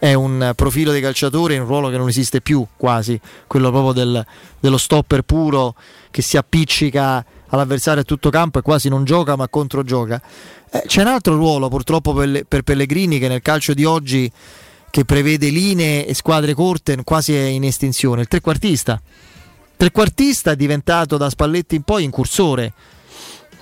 è 0.00 0.14
un 0.14 0.52
profilo 0.56 0.90
di 0.92 1.00
calciatore 1.00 1.54
in 1.54 1.60
un 1.60 1.66
ruolo 1.68 1.90
che 1.90 1.96
non 1.96 2.08
esiste 2.08 2.40
più 2.40 2.66
quasi, 2.76 3.18
quello 3.46 3.70
proprio 3.70 3.92
del- 3.92 4.26
dello 4.58 4.76
stopper 4.78 5.22
puro 5.22 5.74
che 6.10 6.22
si 6.22 6.36
appiccica 6.36 7.24
all'avversario 7.52 8.00
a 8.02 8.04
tutto 8.04 8.30
campo 8.30 8.58
e 8.58 8.62
quasi 8.62 8.88
non 8.88 9.04
gioca 9.04 9.36
ma 9.36 9.48
controgioca. 9.48 10.20
Eh, 10.72 10.82
c'è 10.86 11.02
un 11.02 11.06
altro 11.08 11.36
ruolo 11.36 11.68
purtroppo 11.68 12.12
per, 12.12 12.44
per 12.48 12.62
Pellegrini 12.62 13.20
che 13.20 13.28
nel 13.28 13.42
calcio 13.42 13.72
di 13.72 13.84
oggi 13.84 14.30
che 14.90 15.04
prevede 15.04 15.48
linee 15.48 16.06
e 16.06 16.14
squadre 16.14 16.52
corte 16.54 17.02
quasi 17.04 17.34
in 17.34 17.64
estinzione, 17.64 18.22
il 18.22 18.28
trequartista. 18.28 19.00
Trequartista 19.76 20.50
è 20.50 20.56
diventato 20.56 21.16
da 21.16 21.30
Spalletti 21.30 21.76
in 21.76 21.82
poi 21.82 22.04
incursore. 22.04 22.72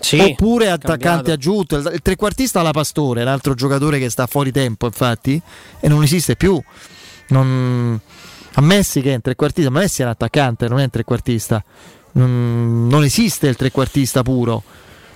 Sì, 0.00 0.18
Oppure 0.18 0.70
attaccante 0.70 1.06
cambiato. 1.06 1.32
aggiunto, 1.32 1.76
il, 1.76 1.90
il 1.94 2.02
trequartista 2.02 2.60
alla 2.60 2.70
Pastore, 2.70 3.22
un 3.22 3.28
altro 3.28 3.54
giocatore 3.54 3.98
che 3.98 4.10
sta 4.10 4.26
fuori 4.26 4.52
tempo, 4.52 4.86
infatti, 4.86 5.40
e 5.80 5.88
non 5.88 6.02
esiste 6.02 6.36
più. 6.36 6.60
Non... 7.28 8.00
A 8.54 8.60
Messi 8.60 9.00
che 9.00 9.12
è 9.12 9.14
un 9.14 9.20
trequartista, 9.20 9.70
ma 9.70 9.80
Messi 9.80 10.02
è 10.02 10.04
un 10.04 10.10
attaccante, 10.10 10.68
non 10.68 10.80
è 10.80 10.84
un 10.84 10.90
trequartista. 10.90 11.62
Non, 12.12 12.86
non 12.88 13.04
esiste 13.04 13.46
il 13.48 13.56
trequartista 13.56 14.22
puro. 14.22 14.62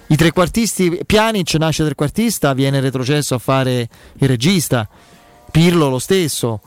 I 0.09 0.17
trequartisti, 0.17 1.01
Pjanic 1.07 1.55
nasce 1.55 1.85
trequartista, 1.85 2.53
viene 2.53 2.81
retrocesso 2.81 3.35
a 3.35 3.39
fare 3.39 3.89
il 4.19 4.29
regista. 4.29 4.89
Pirlo 5.53 5.89
lo 5.89 6.01
stesso. 6.01 6.61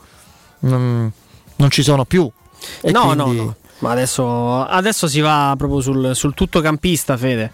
Non, 0.60 1.12
non 1.56 1.70
ci 1.70 1.82
sono 1.82 2.06
più. 2.06 2.30
E 2.80 2.90
no, 2.92 3.12
quindi- 3.14 3.36
no, 3.36 3.42
no. 3.44 3.56
Ma 3.80 3.90
adesso, 3.90 4.64
adesso 4.64 5.06
si 5.06 5.20
va 5.20 5.52
proprio 5.58 5.82
sul, 5.82 6.16
sul 6.16 6.32
tutto 6.32 6.62
campista, 6.62 7.18
Fede. 7.18 7.50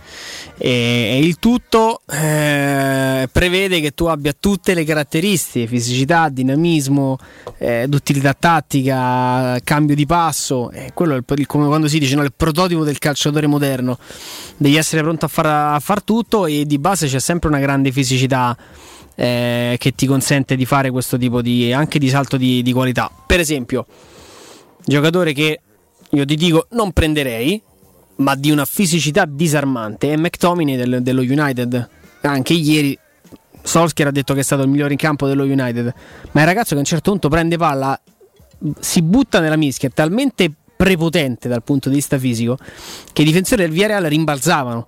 E, 0.56 0.70
e 0.70 1.18
il 1.18 1.40
tutto 1.40 2.02
eh, 2.08 3.28
prevede 3.32 3.80
che 3.80 3.90
tu 3.90 4.04
abbia 4.04 4.32
tutte 4.38 4.72
le 4.74 4.84
caratteristiche: 4.84 5.66
fisicità, 5.66 6.28
dinamismo, 6.28 7.18
eh, 7.58 7.86
duttilità 7.88 8.34
tattica, 8.38 9.58
cambio 9.64 9.96
di 9.96 10.06
passo. 10.06 10.70
Eh, 10.70 10.92
quello 10.94 11.16
è 11.16 11.22
il- 11.34 11.46
come 11.46 11.66
quando 11.66 11.88
si 11.88 11.98
dice 11.98 12.14
no, 12.14 12.22
il 12.22 12.32
prototipo 12.32 12.84
del 12.84 12.98
calciatore 12.98 13.48
moderno. 13.48 13.98
Devi 14.56 14.76
essere 14.76 15.02
pronto 15.02 15.24
a 15.24 15.28
far, 15.28 15.46
a 15.46 15.80
far 15.80 16.04
tutto 16.04 16.46
e 16.46 16.64
di 16.66 16.78
base 16.78 17.08
c'è 17.08 17.18
sempre 17.18 17.48
una 17.48 17.58
grande 17.58 17.90
fisicità 17.90 18.56
eh, 19.14 19.76
che 19.78 19.92
ti 19.92 20.06
consente 20.06 20.56
di 20.56 20.64
fare 20.64 20.90
questo 20.90 21.16
tipo 21.18 21.42
di 21.42 21.72
anche 21.72 21.98
di 21.98 22.08
salto 22.08 22.36
di, 22.36 22.62
di 22.62 22.72
qualità. 22.72 23.10
Per 23.26 23.40
esempio, 23.40 23.86
giocatore 24.84 25.32
che 25.32 25.60
io 26.10 26.24
ti 26.24 26.34
dico 26.34 26.66
non 26.70 26.92
prenderei, 26.92 27.60
ma 28.16 28.34
di 28.34 28.50
una 28.50 28.64
fisicità 28.64 29.24
disarmante 29.26 30.12
è 30.12 30.16
McTominay 30.16 30.76
del- 30.76 31.02
dello 31.02 31.22
United. 31.22 31.88
Anche 32.22 32.52
ieri 32.52 32.96
Solskjaer 33.62 34.08
ha 34.08 34.12
detto 34.12 34.34
che 34.34 34.40
è 34.40 34.42
stato 34.42 34.62
il 34.62 34.68
migliore 34.68 34.92
in 34.92 34.98
campo 34.98 35.26
dello 35.26 35.44
United, 35.44 35.94
ma 36.32 36.40
è 36.40 36.42
un 36.42 36.48
ragazzo 36.48 36.70
che 36.70 36.76
a 36.76 36.78
un 36.78 36.84
certo 36.84 37.10
punto 37.10 37.28
prende 37.28 37.56
palla, 37.56 37.98
si 38.80 39.02
butta 39.02 39.40
nella 39.40 39.56
mischia, 39.56 39.88
è 39.88 39.92
talmente 39.92 40.52
prepotente 40.76 41.48
dal 41.48 41.62
punto 41.62 41.88
di 41.88 41.94
vista 41.94 42.18
fisico 42.18 42.58
che 43.12 43.22
i 43.22 43.24
difensori 43.24 43.62
del 43.62 43.70
Villarreal 43.70 44.04
rimbalzavano. 44.04 44.86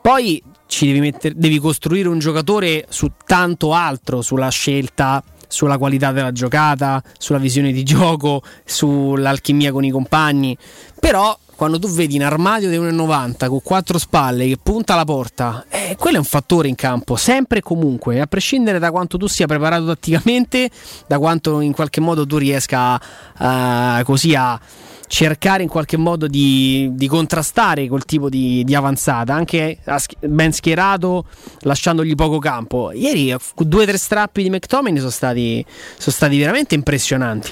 Poi 0.00 0.42
ci 0.74 0.86
devi, 0.86 0.98
mettere- 0.98 1.34
devi 1.36 1.60
costruire 1.60 2.08
un 2.08 2.18
giocatore 2.18 2.84
su 2.88 3.08
tanto 3.24 3.74
altro, 3.74 4.22
sulla 4.22 4.48
scelta, 4.48 5.22
sulla 5.46 5.78
qualità 5.78 6.10
della 6.10 6.32
giocata, 6.32 7.00
sulla 7.16 7.38
visione 7.38 7.70
di 7.70 7.84
gioco, 7.84 8.42
sull'alchimia 8.64 9.70
con 9.70 9.84
i 9.84 9.90
compagni. 9.92 10.58
Però 10.98 11.38
quando 11.54 11.78
tu 11.78 11.88
vedi 11.88 12.16
un 12.16 12.22
armadio 12.22 12.68
di 12.68 12.76
1,90 12.76 13.48
con 13.48 13.62
quattro 13.62 13.98
spalle 13.98 14.48
che 14.48 14.58
punta 14.60 14.94
alla 14.94 15.04
porta, 15.04 15.64
eh, 15.68 15.94
quello 15.96 16.16
è 16.16 16.18
un 16.18 16.24
fattore 16.24 16.66
in 16.66 16.74
campo, 16.74 17.14
sempre 17.14 17.58
e 17.58 17.62
comunque, 17.62 18.20
a 18.20 18.26
prescindere 18.26 18.80
da 18.80 18.90
quanto 18.90 19.16
tu 19.16 19.28
sia 19.28 19.46
preparato 19.46 19.86
tatticamente, 19.86 20.68
da 21.06 21.20
quanto 21.20 21.60
in 21.60 21.72
qualche 21.72 22.00
modo 22.00 22.26
tu 22.26 22.36
riesca 22.36 23.00
a, 23.36 24.02
così 24.04 24.34
a 24.34 24.58
cercare 25.06 25.62
in 25.62 25.68
qualche 25.68 25.96
modo 25.96 26.26
di, 26.26 26.90
di 26.92 27.06
contrastare 27.06 27.88
quel 27.88 28.04
tipo 28.04 28.28
di, 28.28 28.64
di 28.64 28.74
avanzata, 28.74 29.34
anche 29.34 29.78
ben 30.20 30.52
schierato, 30.52 31.26
lasciandogli 31.60 32.14
poco 32.14 32.38
campo. 32.38 32.90
Ieri 32.92 33.34
due 33.56 33.82
o 33.82 33.86
tre 33.86 33.98
strappi 33.98 34.42
di 34.42 34.50
McTominay 34.50 34.98
sono 34.98 35.10
stati, 35.10 35.64
sono 35.98 36.14
stati 36.14 36.38
veramente 36.38 36.74
impressionanti. 36.74 37.50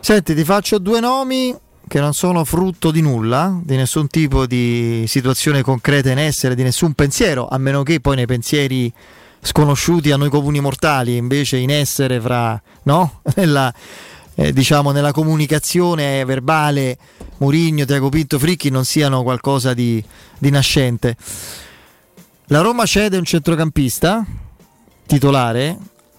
Senti, 0.00 0.34
ti 0.34 0.44
faccio 0.44 0.78
due 0.78 1.00
nomi 1.00 1.54
che 1.88 2.00
non 2.00 2.12
sono 2.12 2.44
frutto 2.44 2.90
di 2.90 3.00
nulla, 3.00 3.58
di 3.64 3.74
nessun 3.74 4.08
tipo 4.08 4.46
di 4.46 5.04
situazione 5.06 5.62
concreta 5.62 6.10
in 6.10 6.18
essere, 6.18 6.54
di 6.54 6.62
nessun 6.62 6.92
pensiero, 6.92 7.48
a 7.48 7.58
meno 7.58 7.82
che 7.82 8.00
poi 8.00 8.16
nei 8.16 8.26
pensieri 8.26 8.92
sconosciuti 9.40 10.10
a 10.10 10.16
noi 10.16 10.28
comuni 10.28 10.60
mortali, 10.60 11.16
invece 11.16 11.56
in 11.56 11.70
essere 11.70 12.20
fra, 12.20 12.60
no? 12.84 13.22
Nella, 13.36 13.72
eh, 14.40 14.52
diciamo, 14.52 14.92
nella 14.92 15.10
comunicazione 15.10 16.24
verbale 16.24 16.96
Murigno, 17.38 17.84
Tiago 17.84 18.08
Pinto, 18.08 18.38
Fricchi 18.38 18.70
non 18.70 18.84
siano 18.84 19.24
qualcosa 19.24 19.74
di, 19.74 20.02
di 20.38 20.50
nascente. 20.50 21.16
La 22.46 22.60
Roma 22.60 22.86
cede 22.86 23.16
un 23.16 23.24
centrocampista 23.24 24.24
titolare, 25.06 25.76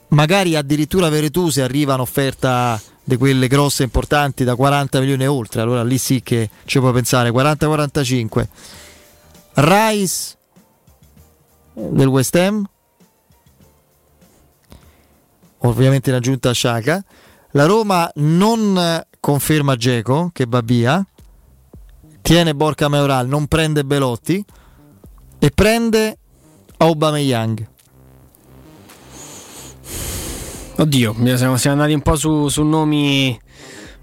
magari 0.10 0.58
addirittura 0.58 1.08
Veretù 1.08 1.48
se 1.48 1.62
arriva 1.62 1.94
un'offerta 1.94 2.80
di 3.06 3.16
quelle 3.16 3.48
grosse 3.48 3.84
importanti 3.84 4.44
da 4.44 4.56
40 4.56 5.00
milioni 5.00 5.24
e 5.24 5.28
oltre, 5.28 5.62
allora 5.62 5.84
lì 5.86 5.98
sì 5.98 6.22
che 6.22 6.50
ci 6.66 6.80
puoi 6.80 6.92
pensare, 6.92 7.30
40-45. 7.30 8.48
Rice 9.54 10.38
del 11.74 12.08
West 12.08 12.36
Ham, 12.36 12.68
ovviamente 15.60 16.10
in 16.10 16.18
aggiunta 16.18 16.50
a 16.50 16.54
Sciaca. 16.54 17.02
La 17.52 17.66
Roma 17.66 18.10
non 18.16 19.04
conferma 19.20 19.76
Geco 19.76 20.30
che 20.32 20.46
va 20.48 20.62
via, 20.64 21.06
tiene 22.22 22.54
Borca 22.54 22.88
Maioral, 22.88 23.28
non 23.28 23.48
prende 23.48 23.84
Belotti 23.84 24.44
e 25.40 25.50
prende 25.50 26.18
Aubameyang. 26.78 27.68
Oddio, 30.78 31.16
siamo, 31.36 31.58
siamo 31.58 31.76
andati 31.76 31.94
un 31.94 32.02
po' 32.02 32.16
su, 32.16 32.48
su 32.48 32.64
nomi 32.64 33.38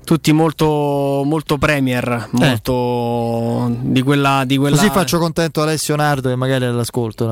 tutti 0.04 0.32
molto, 0.32 1.22
molto 1.24 1.56
premier, 1.56 2.28
molto 2.32 3.68
eh. 3.68 3.76
di, 3.80 4.02
quella, 4.02 4.44
di 4.44 4.56
quella... 4.56 4.76
Così 4.76 4.90
faccio 4.90 5.18
contento 5.18 5.62
Alessio 5.62 5.96
Nardo 5.96 6.28
che 6.28 6.36
magari 6.36 6.64
è 6.64 6.68
all'ascolto. 6.68 7.26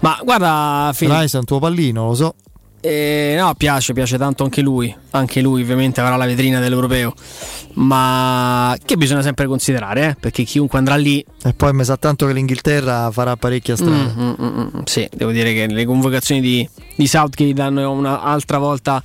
Ma 0.00 0.18
guarda, 0.22 0.90
Fil- 0.94 1.10
Rice 1.10 1.36
è 1.36 1.40
un 1.40 1.46
tuo 1.46 1.58
pallino, 1.58 2.06
lo 2.06 2.14
so. 2.14 2.34
Eh, 2.80 3.36
no, 3.38 3.54
piace, 3.54 3.92
piace 3.92 4.16
tanto 4.16 4.44
anche 4.44 4.62
lui. 4.62 4.94
Anche 5.10 5.40
lui, 5.40 5.62
ovviamente, 5.62 6.00
avrà 6.00 6.16
la 6.16 6.26
vetrina 6.26 6.60
dell'europeo. 6.60 7.14
Ma 7.74 8.76
che 8.84 8.96
bisogna 8.96 9.22
sempre 9.22 9.46
considerare, 9.46 10.08
eh? 10.08 10.16
perché 10.18 10.44
chiunque 10.44 10.78
andrà 10.78 10.96
lì. 10.96 11.24
E 11.44 11.52
poi 11.52 11.72
mi 11.72 11.84
sa 11.84 11.96
tanto 11.96 12.26
che 12.26 12.32
l'Inghilterra 12.32 13.10
farà 13.10 13.36
parecchia 13.36 13.76
strada. 13.76 14.14
Mm, 14.16 14.32
mm, 14.40 14.60
mm, 14.60 14.80
sì, 14.84 15.08
devo 15.14 15.30
dire 15.30 15.52
che 15.52 15.66
le 15.66 15.84
convocazioni 15.84 16.40
di, 16.40 16.68
di 16.96 17.06
Southgate 17.06 17.60
hanno 17.60 17.90
un'altra 17.92 18.58
volta 18.58 19.02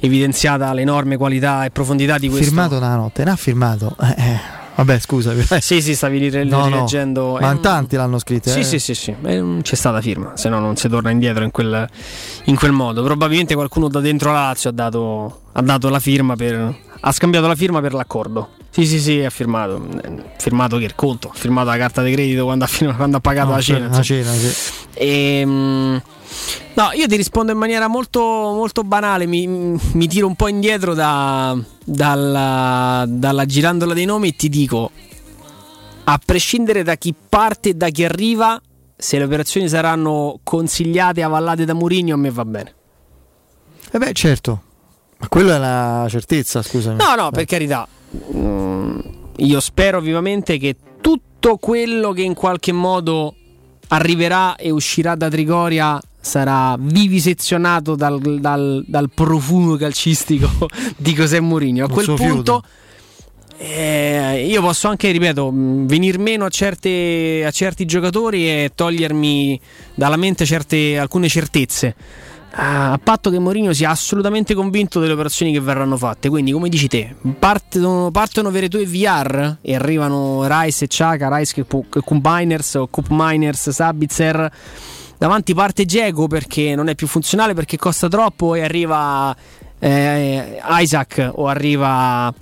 evidenziata 0.00 0.72
l'enorme 0.72 1.16
qualità 1.16 1.64
e 1.64 1.70
profondità 1.70 2.18
di 2.18 2.28
questo. 2.28 2.46
Firmato 2.46 2.76
una 2.76 2.96
notte, 2.96 3.24
ne 3.24 3.30
ha 3.30 3.36
firmato. 3.36 3.96
Eh, 4.00 4.14
eh. 4.16 4.55
Vabbè, 4.76 4.98
scusa. 4.98 5.32
Sì, 5.60 5.80
sì, 5.80 5.94
stavi 5.94 6.18
rile- 6.18 6.44
no, 6.44 6.66
rileggendo. 6.66 7.32
No. 7.32 7.38
Ma 7.40 7.52
in 7.52 7.60
tanti 7.60 7.96
l'hanno 7.96 8.18
scritto. 8.18 8.50
Sì, 8.50 8.60
eh. 8.60 8.64
sì, 8.64 8.78
sì, 8.78 8.94
sì. 8.94 9.14
Eh, 9.22 9.58
c'è 9.62 9.74
stata 9.74 10.00
firma, 10.00 10.36
se 10.36 10.48
no 10.48 10.60
non 10.60 10.76
si 10.76 10.88
torna 10.88 11.10
indietro 11.10 11.44
in 11.44 11.50
quel, 11.50 11.88
in 12.44 12.56
quel 12.56 12.72
modo. 12.72 13.02
Probabilmente 13.02 13.54
qualcuno 13.54 13.88
da 13.88 14.00
dentro 14.00 14.32
la 14.32 14.40
Lazio 14.40 14.70
ha 14.70 14.72
dato, 14.72 15.40
ha 15.52 15.62
dato 15.62 15.88
la 15.88 16.00
firma 16.00 16.36
per. 16.36 16.84
Ha 17.00 17.12
scambiato 17.12 17.46
la 17.46 17.54
firma 17.54 17.80
per 17.80 17.94
l'accordo. 17.94 18.50
Sì, 18.70 18.84
sì, 18.84 19.00
sì, 19.00 19.20
ha 19.20 19.30
firmato. 19.30 19.80
Firmato 20.38 20.76
che 20.76 20.84
il 20.84 20.94
conto, 20.94 21.28
ha 21.28 21.34
firmato 21.34 21.68
la 21.68 21.78
carta 21.78 22.02
di 22.02 22.12
credito 22.12 22.44
quando 22.44 22.64
ha, 22.64 22.68
firmato, 22.68 22.96
quando 22.98 23.16
ha 23.16 23.20
pagato 23.20 23.48
no, 23.48 23.54
la 23.54 23.62
cena. 23.62 23.88
La 23.88 24.02
cena, 24.02 24.32
sì. 24.32 24.72
E, 24.92 25.40
ehm, 25.40 26.02
No, 26.74 26.90
io 26.92 27.06
ti 27.06 27.16
rispondo 27.16 27.52
in 27.52 27.58
maniera 27.58 27.88
molto, 27.88 28.20
molto 28.20 28.82
banale, 28.82 29.26
mi, 29.26 29.46
mi, 29.46 30.06
tiro 30.06 30.26
un 30.26 30.34
po' 30.34 30.48
indietro 30.48 30.92
da, 30.92 31.56
dalla, 31.82 33.04
dalla 33.08 33.46
girandola 33.46 33.94
dei 33.94 34.04
nomi 34.04 34.28
e 34.28 34.36
ti 34.36 34.48
dico, 34.48 34.90
a 36.04 36.20
prescindere 36.22 36.82
da 36.82 36.96
chi 36.96 37.14
parte 37.28 37.70
e 37.70 37.74
da 37.74 37.88
chi 37.88 38.04
arriva, 38.04 38.60
se 38.94 39.18
le 39.18 39.24
operazioni 39.24 39.68
saranno 39.68 40.38
consigliate 40.42 41.20
e 41.20 41.22
avallate 41.22 41.64
da 41.64 41.72
Mourinho, 41.72 42.14
a 42.14 42.18
me 42.18 42.30
va 42.30 42.44
bene. 42.44 42.74
Eh 43.90 43.98
beh, 43.98 44.12
certo, 44.12 44.62
ma 45.18 45.28
quella 45.28 45.56
è 45.56 45.58
la 45.58 46.06
certezza, 46.10 46.62
scusami. 46.62 46.98
No, 46.98 47.14
no, 47.14 47.30
per 47.30 47.46
carità. 47.46 47.88
Mm, 48.34 48.98
io 49.36 49.60
spero 49.60 50.00
vivamente 50.00 50.58
che 50.58 50.76
tutto 51.00 51.56
quello 51.56 52.12
che 52.12 52.22
in 52.22 52.34
qualche 52.34 52.72
modo 52.72 53.34
arriverà 53.88 54.56
e 54.56 54.70
uscirà 54.70 55.14
da 55.14 55.28
Trigoria 55.28 56.00
sarà 56.26 56.76
vivisezionato 56.76 57.94
dal, 57.94 58.20
dal, 58.40 58.84
dal 58.84 59.10
profumo 59.14 59.76
calcistico 59.76 60.68
di 60.98 61.12
José 61.12 61.38
Mourinho. 61.38 61.84
A 61.84 61.88
quel 61.88 62.12
punto 62.14 62.64
eh, 63.58 64.44
io 64.46 64.60
posso 64.60 64.88
anche, 64.88 65.12
ripeto, 65.12 65.50
venir 65.54 66.18
meno 66.18 66.44
a, 66.44 66.48
certe, 66.48 67.44
a, 67.46 67.50
certi 67.52 67.84
giocatori 67.84 68.48
e 68.48 68.72
togliermi 68.74 69.58
dalla 69.94 70.16
mente 70.16 70.44
certe, 70.44 70.98
alcune 70.98 71.28
certezze. 71.28 71.94
A 72.58 72.98
patto 73.02 73.30
che 73.30 73.38
Mourinho 73.38 73.72
sia 73.72 73.90
assolutamente 73.90 74.54
convinto 74.54 74.98
delle 74.98 75.12
operazioni 75.12 75.52
che 75.52 75.60
verranno 75.60 75.96
fatte. 75.96 76.28
Quindi, 76.28 76.50
come 76.50 76.68
dici 76.68 76.88
te, 76.88 77.14
partono, 77.38 78.10
partono 78.10 78.50
Veretù 78.50 78.78
e 78.78 78.86
VR 78.86 79.58
e 79.60 79.74
arrivano 79.74 80.44
Rice 80.48 80.86
e 80.86 80.88
Chaka, 80.90 81.34
Rice 81.36 81.52
che 81.54 81.64
Cup 81.64 82.20
Miners 82.20 82.74
o 82.74 82.88
Cup 82.88 83.06
Miners, 83.10 83.70
Sabitzer 83.70 84.50
davanti 85.18 85.54
parte 85.54 85.84
Diego 85.84 86.26
perché 86.26 86.74
non 86.74 86.88
è 86.88 86.94
più 86.94 87.06
funzionale, 87.06 87.54
perché 87.54 87.76
costa 87.76 88.08
troppo 88.08 88.54
e 88.54 88.62
arriva 88.62 89.34
eh, 89.78 90.60
Isaac 90.68 91.30
o 91.34 91.46
arriva 91.46 92.32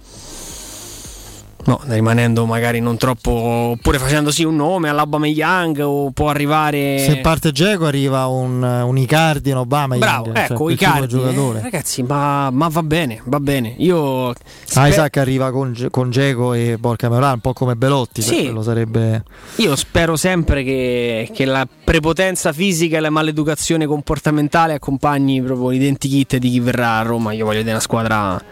No, 1.67 1.81
rimanendo 1.85 2.45
magari 2.45 2.81
non 2.81 2.97
troppo. 2.97 3.31
oppure 3.31 3.99
facendosi 3.99 4.45
un 4.45 4.57
nome 4.57 4.89
all'Obama 4.91 5.27
Young 5.27 5.79
o 5.79 6.11
può 6.11 6.29
arrivare. 6.29 6.99
Se 6.99 7.17
parte 7.19 7.53
Geco 7.53 7.87
arriva 7.87 8.27
un, 8.27 8.63
un 8.63 8.99
Icardi, 8.99 9.51
un 9.51 9.59
Obama 9.59 9.97
Bravo, 9.97 10.27
Young. 10.27 10.37
ecco, 10.37 10.65
cioè, 10.65 10.73
Icardi. 10.73 11.21
Eh, 11.21 11.61
ragazzi, 11.63 12.03
ma, 12.03 12.51
ma, 12.51 12.69
va 12.69 12.83
bene, 12.83 13.21
va 13.25 13.41
bene. 13.41 13.75
Io. 13.79 14.33
Sper- 14.65 14.89
Isaac 14.89 15.17
arriva 15.17 15.51
con, 15.51 15.75
con 15.91 16.11
Geco 16.11 16.53
e 16.53 16.77
Borca 16.79 17.09
Meurà, 17.09 17.33
un 17.33 17.41
po' 17.41 17.55
come 17.55 17.77
Belotti. 17.77 18.21
Sì. 18.21 18.55
Sarebbe... 18.61 19.23
Io 19.57 19.75
spero 19.77 20.17
sempre 20.17 20.63
che, 20.65 21.31
che, 21.33 21.45
la 21.45 21.67
prepotenza 21.85 22.53
fisica 22.53 22.99
e 22.99 23.01
la 23.01 23.11
maleducazione 23.11 23.87
comportamentale 23.87 24.75
accompagni 24.75 25.43
proprio 25.43 25.71
l'identikit 25.71 26.37
di 26.37 26.51
chi 26.51 26.61
verrà 26.61 26.99
a 26.99 27.03
Roma. 27.03 27.33
Io 27.33 27.45
voglio 27.45 27.59
vedere 27.59 27.77
una 27.77 27.81
squadra 27.81 28.43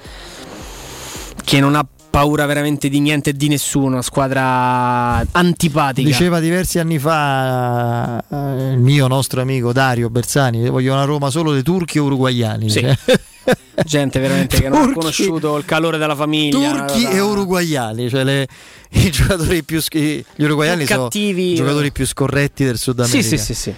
che 1.44 1.60
non 1.60 1.74
ha 1.74 1.86
paura 2.12 2.44
veramente 2.44 2.90
di 2.90 3.00
niente 3.00 3.30
e 3.30 3.32
di 3.32 3.48
nessuno, 3.48 3.86
una 3.86 4.02
squadra 4.02 5.24
antipatica. 5.30 6.06
Diceva 6.06 6.40
diversi 6.40 6.78
anni 6.78 6.98
fa 6.98 8.22
eh, 8.30 8.72
il 8.72 8.78
mio 8.78 9.06
nostro 9.06 9.40
amico 9.40 9.72
Dario 9.72 10.10
Bersani, 10.10 10.68
voglio 10.68 10.92
una 10.92 11.04
Roma 11.04 11.30
solo 11.30 11.52
dei 11.52 11.62
turchi 11.62 11.98
o 11.98 12.04
uruguayani. 12.04 12.68
Sì. 12.68 12.86
Gente 13.86 14.20
veramente 14.20 14.60
che 14.60 14.68
non 14.68 14.90
ha 14.90 14.92
conosciuto 14.92 15.56
il 15.56 15.64
calore 15.64 15.96
della 15.96 16.14
famiglia. 16.14 16.84
Turchi 16.84 17.06
e 17.06 17.18
uruguayani, 17.18 18.10
cioè 18.10 18.24
le, 18.24 18.46
i 18.92 19.10
giocatori 19.10 19.64
più 19.64 19.80
gli 19.90 20.22
uruguayani 20.36 20.84
sono 20.84 21.08
i 21.10 21.54
giocatori 21.54 21.92
più 21.92 22.06
scorretti 22.06 22.62
del 22.62 22.76
Sud 22.76 23.00
America. 23.00 23.22
Sì, 23.22 23.38
sì, 23.38 23.38
sì, 23.38 23.54
sì. 23.54 23.74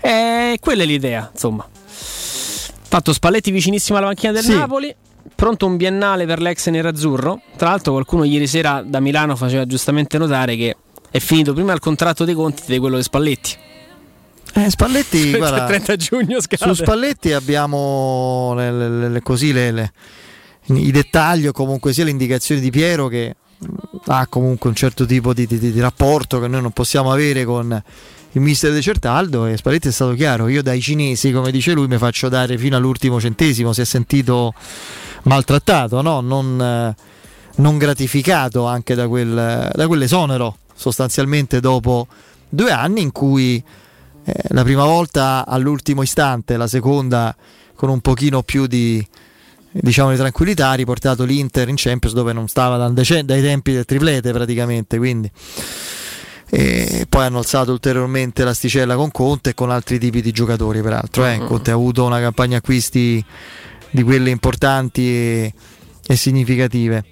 Eh, 0.00 0.56
quella 0.60 0.84
è 0.84 0.86
l'idea, 0.86 1.28
insomma. 1.32 1.68
Fatto 1.84 3.12
Spalletti 3.12 3.50
vicinissimo 3.50 3.98
alla 3.98 4.06
macchina 4.06 4.30
del 4.30 4.44
sì. 4.44 4.54
Napoli 4.54 4.94
pronto 5.34 5.66
un 5.66 5.76
biennale 5.76 6.26
per 6.26 6.40
l'ex 6.40 6.68
nerazzurro. 6.68 7.40
Tra 7.56 7.70
l'altro, 7.70 7.92
qualcuno 7.92 8.24
ieri 8.24 8.46
sera 8.46 8.82
da 8.84 9.00
Milano 9.00 9.36
faceva 9.36 9.66
giustamente 9.66 10.18
notare 10.18 10.56
che 10.56 10.76
è 11.10 11.18
finito 11.18 11.52
prima 11.52 11.72
il 11.72 11.80
contratto 11.80 12.24
dei 12.24 12.34
conti 12.34 12.62
di 12.66 12.78
quello 12.78 12.96
di 12.96 13.02
Spalletti. 13.02 13.56
Eh, 14.54 14.70
Spalletti, 14.70 15.32
guarda, 15.36 15.66
30 15.66 15.96
giugno 15.96 16.40
scade. 16.40 16.74
Su 16.74 16.82
Spalletti 16.82 17.32
abbiamo 17.32 18.54
le, 18.54 18.70
le, 18.70 19.08
le, 19.08 19.22
così 19.22 19.52
le, 19.52 19.92
i 20.66 20.90
dettagli 20.90 21.46
o 21.46 21.52
comunque 21.52 21.92
sia 21.92 22.04
le 22.04 22.10
indicazioni 22.10 22.60
di 22.60 22.70
Piero 22.70 23.08
che 23.08 23.34
ha 24.06 24.26
comunque 24.26 24.68
un 24.68 24.76
certo 24.76 25.06
tipo 25.06 25.32
di, 25.32 25.46
di, 25.46 25.58
di 25.58 25.80
rapporto 25.80 26.40
che 26.40 26.48
noi 26.48 26.60
non 26.60 26.72
possiamo 26.72 27.10
avere 27.10 27.44
con 27.44 27.82
il 28.36 28.42
mister 28.42 28.70
De 28.70 28.82
Certaldo 28.82 29.46
e 29.46 29.56
Spalletti 29.56 29.88
è 29.88 29.90
stato 29.90 30.12
chiaro, 30.12 30.48
io 30.48 30.62
dai 30.62 30.78
cinesi 30.82 31.32
come 31.32 31.50
dice 31.50 31.72
lui 31.72 31.86
mi 31.86 31.96
faccio 31.96 32.28
dare 32.28 32.58
fino 32.58 32.76
all'ultimo 32.76 33.18
centesimo, 33.18 33.72
si 33.72 33.80
è 33.80 33.84
sentito 33.84 34.52
maltrattato, 35.22 36.02
no? 36.02 36.20
non, 36.20 36.60
eh, 36.60 36.94
non, 37.56 37.78
gratificato 37.78 38.66
anche 38.66 38.94
da, 38.94 39.08
quel, 39.08 39.70
da 39.74 39.86
quell'esonero 39.86 40.58
sostanzialmente 40.74 41.60
dopo 41.60 42.08
due 42.46 42.70
anni 42.70 43.00
in 43.00 43.10
cui 43.10 43.56
eh, 44.24 44.34
la 44.48 44.62
prima 44.62 44.84
volta 44.84 45.46
all'ultimo 45.46 46.02
istante, 46.02 46.58
la 46.58 46.66
seconda 46.66 47.34
con 47.74 47.88
un 47.88 48.00
pochino 48.02 48.42
più 48.42 48.66
di, 48.66 49.04
diciamo, 49.70 50.10
di 50.10 50.16
tranquillità 50.16 50.68
ha 50.68 50.74
riportato 50.74 51.24
l'Inter 51.24 51.70
in 51.70 51.76
Champions 51.78 52.14
dove 52.14 52.34
non 52.34 52.48
stava 52.48 52.76
dai 52.86 53.24
tempi 53.24 53.72
del 53.72 53.86
triplete 53.86 54.30
praticamente 54.32 54.98
quindi 54.98 55.30
e 56.48 57.06
poi 57.08 57.24
hanno 57.24 57.38
alzato 57.38 57.72
ulteriormente 57.72 58.44
l'asticella 58.44 58.94
con 58.94 59.10
Conte 59.10 59.50
e 59.50 59.54
con 59.54 59.70
altri 59.70 59.98
tipi 59.98 60.22
di 60.22 60.30
giocatori 60.30 60.80
peraltro 60.80 61.26
eh. 61.26 61.38
Conte 61.38 61.72
ha 61.72 61.74
avuto 61.74 62.04
una 62.04 62.20
campagna 62.20 62.58
acquisti 62.58 63.24
di 63.90 64.02
quelle 64.02 64.30
importanti 64.30 65.02
e, 65.02 65.52
e 66.06 66.16
significative 66.16 67.04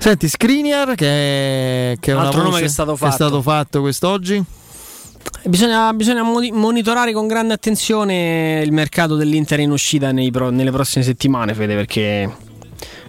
Senti, 0.00 0.28
Skriniar, 0.28 0.94
che 0.94 1.92
è, 1.92 1.96
che 2.00 2.12
è 2.12 2.14
una 2.14 2.28
Altro 2.28 2.44
nome 2.44 2.60
che 2.60 2.64
è 2.64 2.68
stato 2.68 2.94
è 2.94 2.96
fatto. 2.96 3.12
stato 3.12 3.42
fatto 3.42 3.80
quest'oggi. 3.82 4.42
Bisogna, 5.44 5.92
bisogna 5.92 6.22
moni- 6.22 6.52
monitorare 6.52 7.12
con 7.12 7.26
grande 7.26 7.52
attenzione 7.52 8.62
il 8.64 8.72
mercato 8.72 9.14
dell'Inter 9.14 9.60
in 9.60 9.70
uscita 9.70 10.10
nei 10.10 10.30
pro- 10.30 10.48
nelle 10.48 10.70
prossime 10.70 11.04
settimane, 11.04 11.52
Fede, 11.52 11.74
perché 11.74 12.34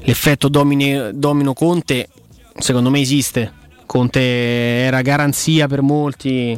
l'effetto 0.02 0.50
domini- 0.50 1.12
domino 1.14 1.54
Conte 1.54 2.10
secondo 2.58 2.90
me 2.90 3.00
esiste. 3.00 3.54
Conte 3.92 4.22
era 4.22 5.02
garanzia 5.02 5.68
per 5.68 5.82
molti 5.82 6.58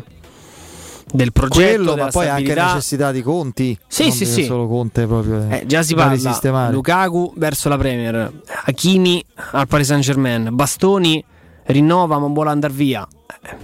del 1.12 1.32
progetto. 1.32 1.84
Quello, 1.84 1.96
ma 1.96 2.10
poi 2.10 2.28
anche 2.28 2.44
stabilità. 2.44 2.66
necessità 2.66 3.12
di 3.12 3.22
conti. 3.24 3.76
Sì, 3.88 4.12
sì, 4.12 4.28
sì. 4.28 4.44
solo 4.44 4.68
Conte 4.68 5.08
proprio. 5.08 5.50
Eh, 5.50 5.64
già 5.66 5.82
si 5.82 5.96
parla. 5.96 6.70
Lukaku 6.70 7.34
verso 7.36 7.70
la 7.70 7.78
Premier, 7.80 8.32
Hakimi 8.66 9.26
al 9.54 9.68
Paris 9.68 9.88
Saint 9.88 10.04
Germain, 10.04 10.50
Bastoni 10.52 11.26
rinnova 11.66 12.20
ma 12.20 12.28
vuole 12.28 12.52
andare 12.52 12.72
via. 12.72 13.08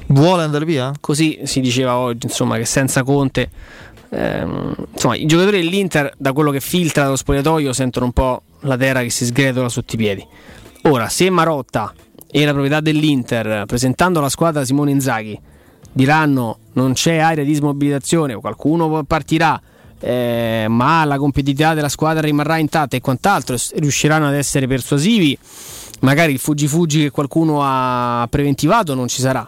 Vuole 0.08 0.42
andare 0.42 0.66
via? 0.66 0.92
Così 1.00 1.42
si 1.44 1.60
diceva 1.60 1.96
oggi, 1.98 2.26
insomma, 2.26 2.58
che 2.58 2.66
senza 2.66 3.04
Conte, 3.04 3.52
ehm, 4.10 4.74
insomma, 4.94 5.16
i 5.16 5.28
giocatori 5.28 5.62
dell'Inter, 5.62 6.12
da 6.18 6.34
quello 6.34 6.50
che 6.50 6.60
filtra 6.60 7.04
dallo 7.04 7.18
spogliatoio, 7.18 7.72
sentono 7.72 8.06
un 8.08 8.14
po' 8.14 8.42
la 8.62 8.78
terra 8.78 9.04
che 9.04 9.12
si 9.12 9.26
sgretola 9.26 9.70
sotto 9.70 9.94
i 9.94 9.98
piedi. 9.98 10.26
Ora, 10.86 11.08
se 11.08 11.30
Marotta 11.30 11.94
e 12.32 12.46
la 12.46 12.52
proprietà 12.52 12.80
dell'Inter, 12.80 13.66
presentando 13.66 14.20
la 14.20 14.30
squadra 14.30 14.64
Simone 14.64 14.92
Inzaghi, 14.92 15.40
diranno 15.92 16.58
non 16.74 16.94
c'è 16.94 17.18
area 17.18 17.44
di 17.44 17.54
smobilitazione, 17.54 18.36
qualcuno 18.36 19.04
partirà, 19.04 19.60
eh, 20.00 20.66
ma 20.70 21.04
la 21.06 21.18
competitività 21.18 21.74
della 21.74 21.90
squadra 21.90 22.22
rimarrà 22.22 22.58
intatta 22.58 22.96
e 22.96 23.02
quant'altro, 23.02 23.58
riusciranno 23.76 24.28
ad 24.28 24.36
essere 24.36 24.68
persuasivi, 24.68 25.38
magari 26.02 26.34
il 26.34 26.40
fuggi-fuggi 26.40 27.04
che 27.04 27.10
qualcuno 27.10 27.60
ha 27.64 28.28
preventivato 28.30 28.94
non 28.94 29.08
ci 29.08 29.22
sarà. 29.22 29.48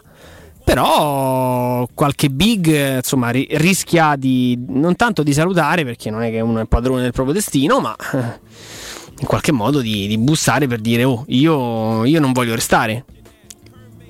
Però 0.64 1.88
qualche 1.92 2.30
big 2.30 2.96
insomma 2.96 3.30
ri- 3.30 3.48
rischia 3.50 4.14
di 4.16 4.56
non 4.68 4.94
tanto 4.94 5.24
di 5.24 5.32
salutare 5.32 5.84
perché 5.84 6.08
non 6.08 6.22
è 6.22 6.30
che 6.30 6.40
uno 6.40 6.60
è 6.60 6.66
padrone 6.66 7.02
del 7.02 7.10
proprio 7.10 7.34
destino, 7.34 7.80
ma 7.80 7.96
in 9.22 9.28
qualche 9.28 9.52
modo 9.52 9.80
di, 9.80 10.08
di 10.08 10.18
bussare 10.18 10.66
per 10.66 10.80
dire 10.80 11.04
oh 11.04 11.24
io, 11.28 12.04
io 12.04 12.20
non 12.20 12.32
voglio 12.32 12.54
restare. 12.54 13.04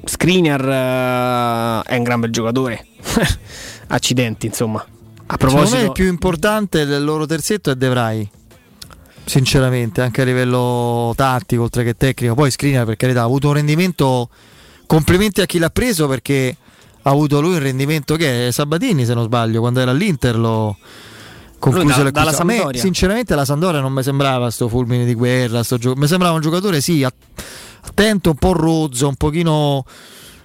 Skriniar 0.05 0.69
eh, 0.69 1.93
è 1.93 1.97
un 1.97 2.03
gran 2.03 2.21
bel 2.21 2.31
giocatore. 2.31 2.85
Accidenti, 3.89 4.47
insomma. 4.47 4.79
A 4.79 5.37
Secondo 5.39 5.47
me 5.47 5.61
proposito, 5.61 5.85
il 5.85 5.93
più 5.93 6.07
importante 6.07 6.87
del 6.87 7.05
loro 7.05 7.27
terzetto 7.27 7.71
è 7.71 7.77
De 7.77 7.89
Vrij. 7.89 8.29
Sinceramente, 9.25 10.01
anche 10.01 10.23
a 10.23 10.25
livello 10.25 11.13
tattico, 11.15 11.63
oltre 11.63 11.85
che 11.85 11.95
tecnico. 11.95 12.35
Poi 12.35 12.51
Skriniar, 12.51 12.87
per 12.87 12.97
carità, 12.97 13.21
ha 13.21 13.25
avuto 13.25 13.49
un 13.49 13.55
rendimento. 13.55 14.31
Complimenti 14.87 15.41
a 15.41 15.47
chi 15.47 15.59
l'ha 15.59 15.71
preso 15.71 16.09
perché 16.09 16.57
ha 17.03 17.11
avuto 17.11 17.41
lui 17.41 17.55
un 17.55 17.63
rendimento 17.63 18.17
che 18.17 18.49
è 18.49 18.51
Sabatini, 18.51 19.05
se 19.05 19.15
non 19.15 19.25
sbaglio, 19.25 19.61
quando 19.61 19.81
era 19.81 19.91
all'Inter 19.91 20.37
lo 20.37 20.77
concluse 21.71 22.03
Lui 22.03 22.11
da- 22.11 22.25
dalla 22.25 22.37
A 22.37 22.45
me, 22.45 22.55
Sampdoria. 22.57 22.81
sinceramente 22.81 23.35
la 23.37 23.45
Sandoria 23.45 23.81
non 23.81 23.93
mi 23.93 24.03
sembrava 24.03 24.51
sto 24.51 24.69
fulmine 24.69 25.05
di 25.05 25.15
guerra, 25.15 25.63
sto 25.63 25.79
gio- 25.79 25.95
mi 25.95 26.09
sembrava 26.09 26.35
un 26.35 26.41
giocatore 26.41 26.81
sì, 26.81 27.05
att- 27.05 27.15
attento, 27.83 28.31
un 28.31 28.37
po' 28.37 28.53
rozzo, 28.53 29.07
un 29.07 29.15
pochino 29.15 29.85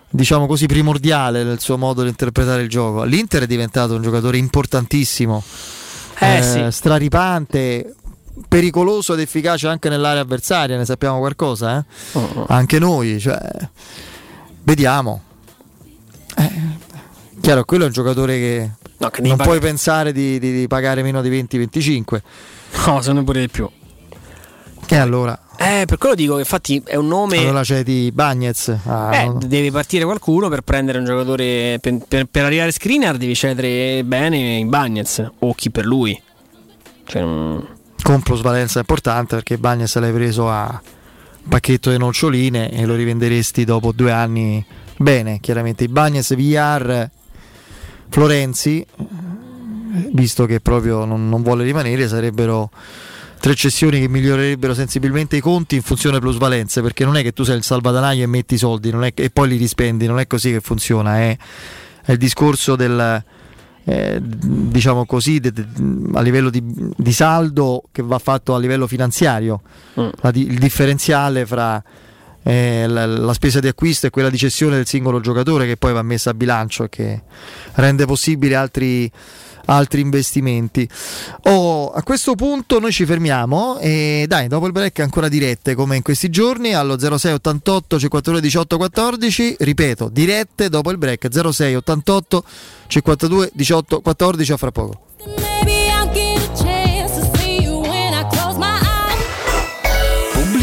diciamo 0.10 0.46
così 0.46 0.68
primordiale 0.68 1.44
nel 1.44 1.60
suo 1.60 1.78
modo 1.78 2.04
di 2.04 2.10
interpretare 2.10 2.62
il 2.62 2.70
gioco. 2.70 3.04
L'Inter 3.04 3.44
è 3.44 3.48
diventato 3.48 3.96
un 3.96 4.02
giocatore 4.04 4.38
importantissimo, 4.38 5.44
Eh, 6.20 6.42
sì. 6.44 6.66
straripante, 6.70 7.96
pericoloso 8.48 9.14
ed 9.14 9.20
efficace 9.20 9.68
anche 9.68 9.90
nell'area 9.90 10.22
avversaria, 10.22 10.78
ne 10.78 10.86
sappiamo 10.86 11.18
qualcosa, 11.18 11.80
eh? 11.80 11.84
Oh, 12.18 12.46
anche 12.48 12.78
noi, 12.78 13.20
cioè, 13.20 13.40
vediamo. 14.64 15.22
Eh, 16.36 16.52
chiaro, 17.48 17.64
quello 17.64 17.84
è 17.84 17.88
un 17.88 17.94
giocatore 17.94 18.38
che, 18.38 18.72
No, 18.98 19.10
che 19.10 19.22
devi 19.22 19.30
non 19.34 19.38
puoi 19.38 19.60
pensare 19.62 20.12
di, 20.12 20.38
di- 20.38 20.52
di 20.52 20.68
pagare 20.68 21.02
meno 21.02 21.22
di 21.22 21.30
20-25. 21.30 22.22
no, 22.88 23.00
secondo 23.00 23.14
me 23.14 23.24
pure 23.24 23.40
di 23.40 23.48
più. 23.48 23.70
E 24.90 24.96
allora, 24.98 25.40
Eh, 25.58 25.84
per 25.88 25.98
quello 25.98 26.14
dico 26.16 26.34
che 26.34 26.40
infatti 26.42 26.82
è 26.86 26.96
un 26.96 27.08
nome. 27.08 27.38
allora 27.38 27.62
c'è 27.62 27.84
di 27.84 28.12
Bagnez. 28.14 28.76
Ah, 28.86 29.16
Eh, 29.16 29.26
no. 29.28 29.40
deve 29.46 29.72
partire 29.72 30.04
qualcuno 30.04 30.50
per 30.50 30.60
prendere 30.62 30.98
un 31.00 31.06
giocatore. 31.06 31.78
Per, 31.80 31.98
per- 32.06 32.26
per 32.26 32.44
arrivare 32.44 32.68
a 32.70 32.72
Skriniar 32.74 33.16
devi 33.16 33.34
cedere 33.34 34.04
bene 34.04 34.38
in 34.58 34.68
Bagnez 34.70 35.26
o 35.40 35.54
chi 35.54 35.70
per 35.72 35.86
lui. 35.86 36.20
Cioè, 37.06 37.24
mm, 37.24 37.58
con 38.04 38.22
plusvalenza 38.24 38.80
importante 38.80 39.36
perché 39.36 39.58
Bagnez 39.58 39.96
l'hai 39.98 40.12
preso 40.12 40.50
a 40.50 40.82
pacchetto 41.48 41.92
di 41.92 41.98
noccioline 41.98 42.70
e 42.72 42.86
lo 42.86 42.96
rivenderesti 42.96 43.64
dopo 43.64 43.94
due 43.94 44.12
anni 44.12 44.64
bene. 44.98 45.40
Chiaramente 45.40 45.86
i 45.86 45.88
Bagnez, 45.88 46.36
VR, 46.36 47.10
Florenzi, 48.10 48.86
visto 50.14 50.46
che 50.46 50.60
proprio 50.60 51.06
non, 51.06 51.30
non 51.30 51.42
vuole 51.44 51.64
rimanere, 51.64 52.08
sarebbero 52.08 52.70
tre 53.40 53.54
cessioni 53.56 54.00
che 54.00 54.08
migliorerebbero 54.08 54.74
sensibilmente 54.74 55.36
i 55.38 55.42
conti 55.42 55.76
in 55.76 55.82
funzione 55.84 56.20
plusvalenze 56.20 56.82
perché 56.82 57.06
non 57.06 57.18
è 57.18 57.22
che 57.22 57.34
tu 57.34 57.44
sei 57.44 57.58
il 57.58 57.64
salvadanaio 57.64 58.24
e 58.24 58.28
metti 58.28 58.56
i 58.56 58.58
soldi 58.58 58.90
non 58.90 59.04
è 59.04 59.14
che- 59.14 59.24
e 59.26 59.30
poi 59.30 59.48
li 59.50 59.58
rispendi, 59.58 60.08
non 60.08 60.20
è 60.20 60.26
così 60.26 60.52
che 60.52 60.60
funziona, 60.60 61.18
è, 61.20 61.38
è 62.04 62.12
il 62.14 62.18
discorso 62.18 62.76
del 62.76 63.24
eh, 63.90 64.20
diciamo 64.22 65.06
così 65.06 65.40
de- 65.40 65.54
de- 65.54 65.66
a 66.14 66.22
livello 66.22 66.50
di, 66.50 66.62
di 66.64 67.12
saldo 67.14 67.84
che 67.92 68.02
va 68.02 68.20
fatto 68.20 68.54
a 68.54 68.60
livello 68.60 68.86
finanziario. 68.88 69.62
La 70.22 70.32
di- 70.32 70.46
il 70.48 70.58
differenziale 70.58 71.46
fra 71.46 71.82
eh, 72.48 72.88
la, 72.88 73.06
la 73.06 73.34
spesa 73.34 73.60
di 73.60 73.68
acquisto 73.68 74.08
e 74.08 74.10
quella 74.10 74.30
di 74.30 74.38
cessione 74.38 74.78
del 74.78 74.88
singolo 74.88 75.20
giocatore 75.20 75.66
che 75.66 75.76
poi 75.76 75.92
va 75.92 76.02
messa 76.02 76.30
a 76.30 76.34
bilancio 76.34 76.86
e 76.86 76.90
che 76.90 77.22
rende 77.74 78.06
possibile 78.06 78.56
altri, 78.56 79.12
altri 79.66 80.00
investimenti. 80.00 80.88
Oh, 81.44 81.92
a 81.92 82.02
questo 82.04 82.36
punto 82.36 82.80
noi 82.80 82.94
ci 82.94 83.06
fermiamo 83.06 83.80
e 83.80 84.26
dai, 84.30 84.48
dopo 84.48 84.66
il 84.66 84.72
break 84.72 85.00
ancora 85.00 85.28
dirette 85.28 85.76
come 85.76 85.98
in 85.98 86.02
questi 86.02 86.30
giorni 86.30 86.74
allo 86.74 86.98
06 86.98 87.34
88 87.34 88.00
52 88.00 88.42
18 88.42 88.78
14, 88.78 89.56
ripeto, 89.60 90.10
dirette 90.10 90.70
dopo 90.70 90.90
il 90.92 90.98
break 90.98 91.28
06 91.30 91.76
88 91.76 92.44
52 92.88 93.52
18 93.54 94.00
14 94.00 94.52
a 94.54 94.58
fra 94.58 94.72
poco. 94.72 95.07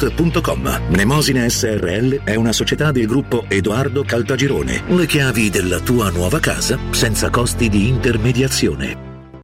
www.kcult.com. 0.00 0.82
Mnemosine 0.88 1.48
SRL 1.48 2.24
è 2.24 2.34
una 2.34 2.52
società 2.52 2.90
del 2.90 3.06
gruppo 3.06 3.44
Edoardo 3.48 4.02
Caltagirone. 4.02 4.82
Le 4.86 5.06
chiavi 5.06 5.50
della 5.50 5.80
tua 5.80 6.10
nuova 6.10 6.40
casa 6.40 6.78
senza 6.90 7.28
costi 7.28 7.68
di 7.68 7.88
intermediazione. 7.88 9.09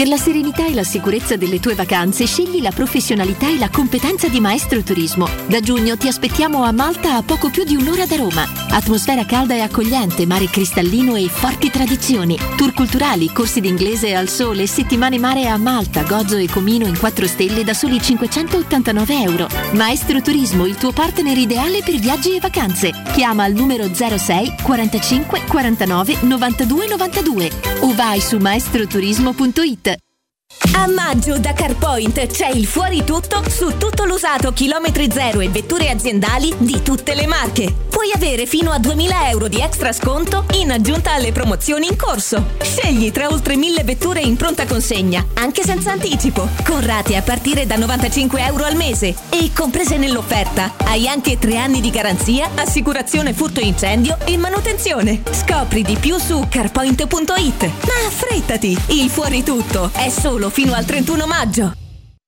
Per 0.00 0.08
la 0.08 0.16
serenità 0.16 0.66
e 0.66 0.72
la 0.72 0.82
sicurezza 0.82 1.36
delle 1.36 1.60
tue 1.60 1.74
vacanze 1.74 2.24
scegli 2.24 2.62
la 2.62 2.70
professionalità 2.70 3.50
e 3.50 3.58
la 3.58 3.68
competenza 3.68 4.28
di 4.28 4.40
Maestro 4.40 4.82
Turismo. 4.82 5.28
Da 5.46 5.60
giugno 5.60 5.98
ti 5.98 6.08
aspettiamo 6.08 6.62
a 6.62 6.72
Malta 6.72 7.16
a 7.16 7.22
poco 7.22 7.50
più 7.50 7.64
di 7.64 7.76
un'ora 7.76 8.06
da 8.06 8.16
Roma. 8.16 8.48
Atmosfera 8.70 9.26
calda 9.26 9.54
e 9.54 9.60
accogliente, 9.60 10.24
mare 10.24 10.46
cristallino 10.46 11.16
e 11.16 11.28
forti 11.28 11.68
tradizioni. 11.68 12.38
Tour 12.56 12.72
culturali, 12.72 13.30
corsi 13.30 13.60
d'inglese 13.60 14.14
al 14.14 14.30
sole, 14.30 14.66
settimane 14.66 15.18
mare 15.18 15.48
a 15.48 15.58
Malta, 15.58 16.02
Gozo 16.04 16.38
e 16.38 16.48
Comino 16.48 16.86
in 16.86 16.96
4 16.96 17.26
stelle 17.26 17.62
da 17.62 17.74
soli 17.74 18.00
589 18.00 19.22
euro. 19.22 19.48
Maestro 19.72 20.22
Turismo, 20.22 20.64
il 20.64 20.76
tuo 20.76 20.92
partner 20.92 21.36
ideale 21.36 21.82
per 21.84 21.96
viaggi 21.96 22.36
e 22.36 22.40
vacanze. 22.40 22.90
Chiama 23.12 23.44
al 23.44 23.52
numero 23.52 23.92
06 23.92 24.54
45 24.62 25.44
49 25.46 26.16
92 26.22 26.86
92 26.86 27.50
o 27.80 27.94
vai 27.94 28.20
su 28.20 28.38
maestroturismo.it. 28.38 29.89
A 30.74 30.86
maggio 30.86 31.38
da 31.38 31.52
CarPoint 31.52 32.26
c'è 32.26 32.48
il 32.48 32.66
fuori 32.66 33.04
tutto 33.04 33.42
su 33.48 33.76
tutto 33.76 34.04
l'usato 34.04 34.52
chilometri 34.52 35.10
zero 35.10 35.40
e 35.40 35.48
vetture 35.48 35.90
aziendali 35.90 36.54
di 36.58 36.82
tutte 36.82 37.14
le 37.14 37.26
marche. 37.26 37.89
Puoi 38.00 38.12
avere 38.14 38.46
fino 38.46 38.70
a 38.70 38.78
2000 38.78 39.28
euro 39.28 39.46
di 39.46 39.60
extra 39.60 39.92
sconto 39.92 40.46
in 40.54 40.70
aggiunta 40.70 41.12
alle 41.12 41.32
promozioni 41.32 41.86
in 41.86 41.98
corso. 41.98 42.52
Scegli 42.58 43.10
tra 43.10 43.28
oltre 43.28 43.56
1000 43.56 43.84
vetture 43.84 44.20
in 44.20 44.36
pronta 44.36 44.64
consegna, 44.64 45.22
anche 45.34 45.62
senza 45.62 45.92
anticipo, 45.92 46.48
con 46.64 46.82
rate 46.82 47.16
a 47.16 47.20
partire 47.20 47.66
da 47.66 47.76
95 47.76 48.42
euro 48.42 48.64
al 48.64 48.74
mese. 48.74 49.14
E 49.28 49.50
comprese 49.54 49.98
nell'offerta 49.98 50.72
hai 50.84 51.08
anche 51.08 51.38
3 51.38 51.58
anni 51.58 51.82
di 51.82 51.90
garanzia, 51.90 52.48
assicurazione 52.54 53.34
furto 53.34 53.60
incendio 53.60 54.16
e 54.24 54.38
manutenzione. 54.38 55.20
Scopri 55.30 55.82
di 55.82 55.96
più 55.96 56.16
su 56.16 56.46
carpoint.it. 56.48 57.62
Ma 57.64 58.06
affrettati, 58.06 58.78
il 58.92 59.10
fuori 59.10 59.42
tutto 59.42 59.90
è 59.92 60.08
solo 60.08 60.48
fino 60.48 60.72
al 60.72 60.86
31 60.86 61.26
maggio. 61.26 61.89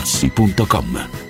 artigianamaterassi.com. 0.00 1.29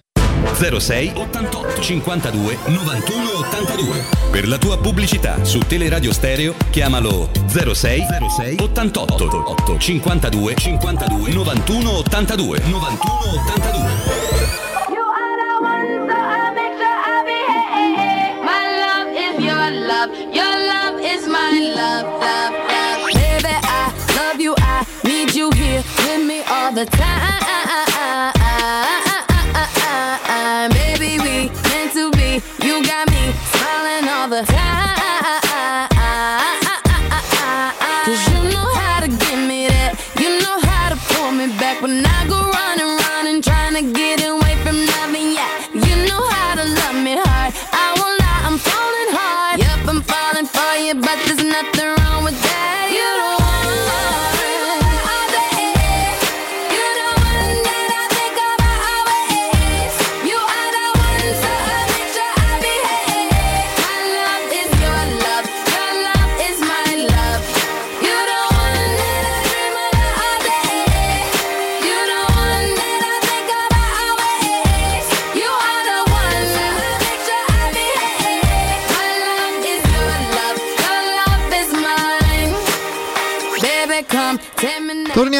06 0.61 1.13
88 1.15 1.81
52 1.81 2.57
91 2.67 3.31
82. 3.39 4.05
Per 4.29 4.47
la 4.47 4.59
tua 4.59 4.77
pubblicità 4.77 5.43
su 5.43 5.57
Teleradio 5.57 6.13
Stereo 6.13 6.53
chiamalo 6.69 7.31
06 7.47 7.73
06 7.73 8.57
88 8.59 9.23
8 9.25 9.77
52 9.79 10.53
52 10.55 11.33
91 11.33 11.89
82 11.97 12.59
91 12.59 12.99
82. 13.55 14.19
My 18.43 18.61
love 18.77 19.09
is 19.17 19.43
your 19.43 19.71
love, 19.71 20.11
your 20.31 20.57
love 20.67 21.01
is 21.01 21.25
my 21.25 21.73
love, 21.73 22.05
love, 22.19 22.53
love. 22.69 23.11
Baby, 23.13 23.55
I 23.63 23.91
love 24.15 24.39
you, 24.39 24.53
I 24.59 24.85
need 25.03 25.33
you 25.33 25.49
here 25.51 25.83
with 25.97 26.27
me 26.27 26.43
all 26.43 26.71
the 26.71 26.85
time. 26.85 27.41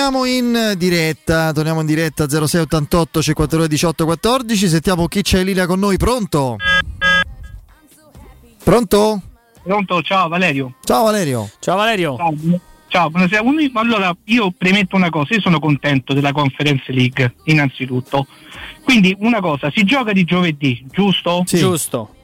Torniamo 0.02 0.26
in 0.26 0.74
diretta, 0.80 1.54
torniamo 1.54 1.82
in 1.82 1.86
diretta 1.86 2.28
0688 2.28 3.22
52 3.22 3.68
18 3.68 4.06
14, 4.06 4.68
sentiamo 4.68 5.06
chi 5.06 5.22
c'è 5.22 5.42
in 5.42 5.46
linea 5.46 5.68
con 5.68 5.78
noi, 5.78 5.98
pronto? 5.98 6.56
Pronto? 8.64 9.22
Pronto, 9.62 10.02
ciao 10.02 10.28
Valerio. 10.28 10.74
Ciao 10.84 11.04
Valerio. 11.04 11.48
Ciao 11.60 11.76
Valerio. 11.76 12.16
Ciao, 12.18 12.34
ciao, 12.88 13.10
buonasera. 13.12 13.44
Allora, 13.74 14.12
io 14.24 14.52
premetto 14.58 14.96
una 14.96 15.12
cosa, 15.12 15.36
io 15.36 15.42
sono 15.42 15.60
contento 15.60 16.14
della 16.14 16.32
Conference 16.32 16.92
League, 16.92 17.36
innanzitutto. 17.44 18.26
Quindi 18.84 19.16
una 19.20 19.40
cosa, 19.40 19.70
si 19.70 19.84
gioca 19.84 20.14
di 20.14 20.24
giovedì, 20.24 20.84
giusto? 20.90 21.44
Giusto. 21.46 22.16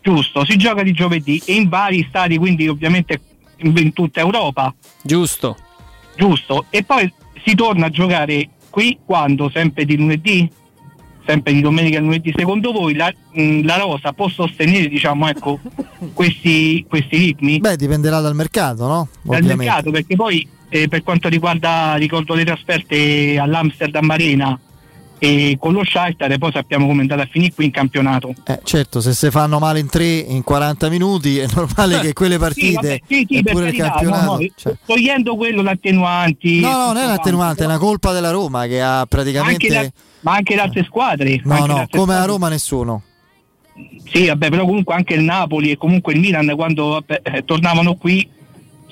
Giusto, 0.00 0.44
si 0.44 0.56
gioca 0.56 0.84
di 0.84 0.92
giovedì 0.92 1.42
e 1.44 1.54
in 1.54 1.68
vari 1.68 2.06
stati, 2.08 2.38
quindi 2.38 2.68
ovviamente 2.68 3.20
in 3.56 3.76
in 3.76 3.92
tutta 3.92 4.20
Europa. 4.20 4.72
Giusto. 5.02 5.56
Giusto. 6.16 6.66
E 6.70 6.84
poi 6.84 7.12
si 7.44 7.54
torna 7.54 7.86
a 7.86 7.90
giocare 7.90 8.48
qui 8.70 8.98
quando? 9.04 9.50
Sempre 9.50 9.84
di 9.84 9.96
lunedì? 9.96 10.50
Sempre 11.26 11.52
di 11.54 11.60
domenica 11.60 11.98
e 11.98 12.00
lunedì. 12.00 12.32
Secondo 12.36 12.72
voi 12.72 12.94
la, 12.94 13.12
mh, 13.32 13.64
la 13.64 13.76
Rosa 13.76 14.12
può 14.12 14.28
sostenere, 14.28 14.88
diciamo, 14.88 15.28
ecco, 15.28 15.58
questi, 16.12 16.84
questi 16.88 17.16
ritmi? 17.16 17.60
Beh, 17.60 17.76
dipenderà 17.76 18.20
dal 18.20 18.34
mercato, 18.34 18.86
no? 18.86 19.08
dal 19.22 19.36
Ovviamente. 19.38 19.54
mercato 19.56 19.90
perché 19.90 20.16
poi 20.16 20.46
eh, 20.68 20.88
per 20.88 21.02
quanto 21.02 21.28
riguarda 21.28 21.94
ricordo 21.94 22.34
le 22.34 22.44
trasferte 22.44 23.38
all'Amsterdam 23.38 24.10
Arena 24.10 24.58
e 25.18 25.56
con 25.60 25.72
lo 25.72 25.84
Shakhtar 25.84 26.36
poi 26.38 26.50
sappiamo 26.52 26.86
come 26.86 26.98
è 26.98 27.00
andata 27.02 27.22
a 27.22 27.28
finire 27.30 27.52
qui 27.54 27.66
in 27.66 27.70
campionato 27.70 28.34
Eh, 28.44 28.60
certo, 28.64 29.00
se 29.00 29.12
si 29.14 29.30
fanno 29.30 29.58
male 29.58 29.78
in 29.78 29.88
3 29.88 30.04
in 30.18 30.42
40 30.42 30.88
minuti 30.90 31.38
è 31.38 31.46
normale 31.54 32.00
che 32.00 32.12
quelle 32.12 32.36
partite 32.38 32.66
Sì, 32.66 32.74
vabbè, 32.74 33.00
sì, 33.06 33.26
sì, 33.28 33.42
pure 33.42 33.68
il 33.68 33.76
carità, 33.76 33.88
campionato. 33.90 34.24
no, 34.24 34.38
no, 34.38 34.46
cioè- 34.56 34.76
togliendo 34.84 35.36
quello 35.36 35.62
l'attenuanti 35.62 36.60
No, 36.60 36.68
no, 36.70 36.76
non 36.76 36.96
è 36.96 37.00
tutto 37.00 37.06
un'attenuante, 37.06 37.62
è 37.62 37.66
una 37.66 37.78
colpa 37.78 38.12
della 38.12 38.30
Roma 38.30 38.66
che 38.66 38.82
ha 38.82 39.06
praticamente. 39.06 39.66
anche, 39.76 39.88
da- 39.88 39.92
ma 40.20 40.32
anche 40.34 40.54
le 40.54 40.60
altre 40.60 40.84
squadre 40.84 41.40
ma 41.44 41.58
No, 41.58 41.66
no, 41.66 41.74
come 41.74 41.82
a 41.82 41.86
squadre. 42.02 42.26
Roma 42.26 42.48
nessuno. 42.48 43.02
sì 44.12 44.26
vabbè 44.26 44.48
però 44.50 44.64
comunque 44.66 44.94
anche 44.94 45.14
il 45.14 45.22
Napoli 45.22 45.70
e 45.70 45.76
comunque 45.76 46.12
il 46.12 46.20
Milan 46.20 46.52
quando 46.54 46.88
vabbè, 46.88 47.20
eh, 47.22 47.44
tornavano 47.44 47.94
qui 47.94 48.28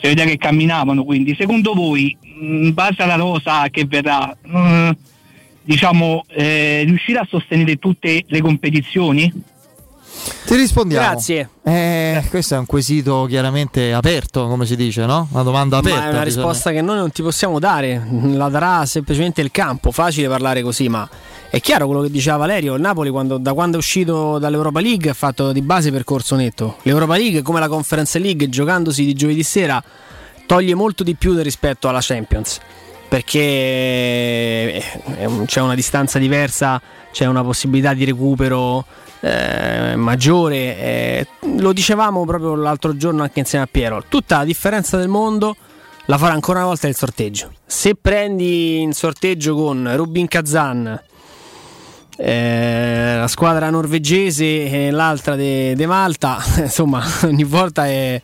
si 0.01 0.09
vedeva 0.09 0.29
che 0.31 0.37
camminavano 0.37 1.05
quindi 1.05 1.35
secondo 1.39 1.75
voi 1.75 2.17
in 2.41 2.73
base 2.75 3.03
alla 3.03 3.15
rosa 3.15 3.69
che 3.71 3.85
verrà 3.85 4.37
mh, 4.43 4.91
diciamo 5.63 6.25
eh, 6.29 6.83
riuscirà 6.87 7.21
a 7.21 7.27
sostenere 7.29 7.77
tutte 7.77 8.25
le 8.27 8.41
competizioni? 8.41 9.33
Ti 10.47 10.55
rispondiamo. 10.55 11.05
Grazie. 11.05 11.49
Eh, 11.65 12.23
questo 12.29 12.55
è 12.55 12.59
un 12.59 12.67
quesito 12.67 13.25
chiaramente 13.29 13.93
aperto, 13.93 14.47
come 14.47 14.67
si 14.67 14.77
dice, 14.77 15.05
no? 15.07 15.27
Una 15.33 15.43
domanda 15.43 15.79
aperta. 15.79 15.99
Ma 15.99 16.07
è 16.07 16.11
una 16.11 16.23
bisogna- 16.23 16.45
risposta 16.47 16.71
che 16.71 16.81
noi 16.83 16.97
non 16.97 17.11
ti 17.11 17.23
possiamo 17.23 17.59
dare, 17.59 18.07
la 18.35 18.49
darà 18.49 18.85
semplicemente 18.87 19.41
il 19.41 19.51
campo. 19.51 19.91
Facile 19.91 20.29
parlare 20.29 20.63
così, 20.63 20.89
ma 20.89 21.09
è 21.51 21.61
chiaro 21.61 21.87
quello 21.87 22.03
che 22.03 22.11
diceva 22.11 22.37
Valerio. 22.37 22.75
Il 22.75 22.81
Napoli, 22.83 23.11
quando- 23.11 23.39
da 23.39 23.53
quando 23.53 23.77
è 23.77 23.79
uscito 23.81 24.39
dall'Europa 24.39 24.81
League, 24.81 25.11
ha 25.11 25.15
fatto 25.15 25.51
di 25.51 25.63
base 25.63 25.91
percorso 25.91 26.37
netto. 26.37 26.77
L'Europa 26.83 27.17
League, 27.17 27.43
come 27.43 27.59
la 27.59 27.69
Conference 27.69 28.19
League, 28.19 28.49
giocandosi 28.49 29.05
di 29.05 29.15
giovedì 29.15 29.43
sera, 29.43 29.83
toglie 30.47 30.75
molto 30.75 31.03
di 31.03 31.15
più 31.17 31.37
rispetto 31.41 31.89
alla 31.89 32.01
Champions. 32.01 32.61
Perché 33.13 34.83
un- 35.27 35.45
c'è 35.45 35.61
una 35.61 35.75
distanza 35.75 36.19
diversa, 36.19 36.81
c'è 37.13 37.27
una 37.27 37.45
possibilità 37.45 37.93
di 37.93 38.07
recupero 38.07 38.87
eh, 39.21 39.95
maggiore. 39.97 40.57
eh, 40.57 41.27
lo 41.59 41.75
dicevamo 41.75 42.25
proprio 42.25 42.55
l'altro 42.55 42.97
giorno 42.97 43.21
anche 43.21 43.41
insieme 43.41 43.65
a 43.67 43.69
Piero. 43.71 44.03
Tutta 44.09 44.39
la 44.39 44.45
differenza 44.45 44.97
del 44.97 45.09
mondo 45.09 45.55
la 46.07 46.17
farà 46.17 46.33
ancora 46.33 46.61
una 46.61 46.69
volta 46.69 46.89
il 46.89 46.97
sorteggio. 46.97 47.53
Se 47.67 47.97
prendi 48.01 48.81
in 48.81 48.95
sorteggio 48.95 49.55
con 49.57 49.93
Rubin 49.95 50.27
Kazan, 50.27 50.99
eh, 52.17 53.17
la 53.19 53.29
squadra 53.29 53.69
norvegese 53.69 54.87
e 54.87 54.91
l'altra 54.91 55.37
de 55.37 55.87
Malta, 55.87 56.43
insomma, 56.57 57.05
ogni 57.25 57.45
volta 57.45 57.87
è, 57.87 58.21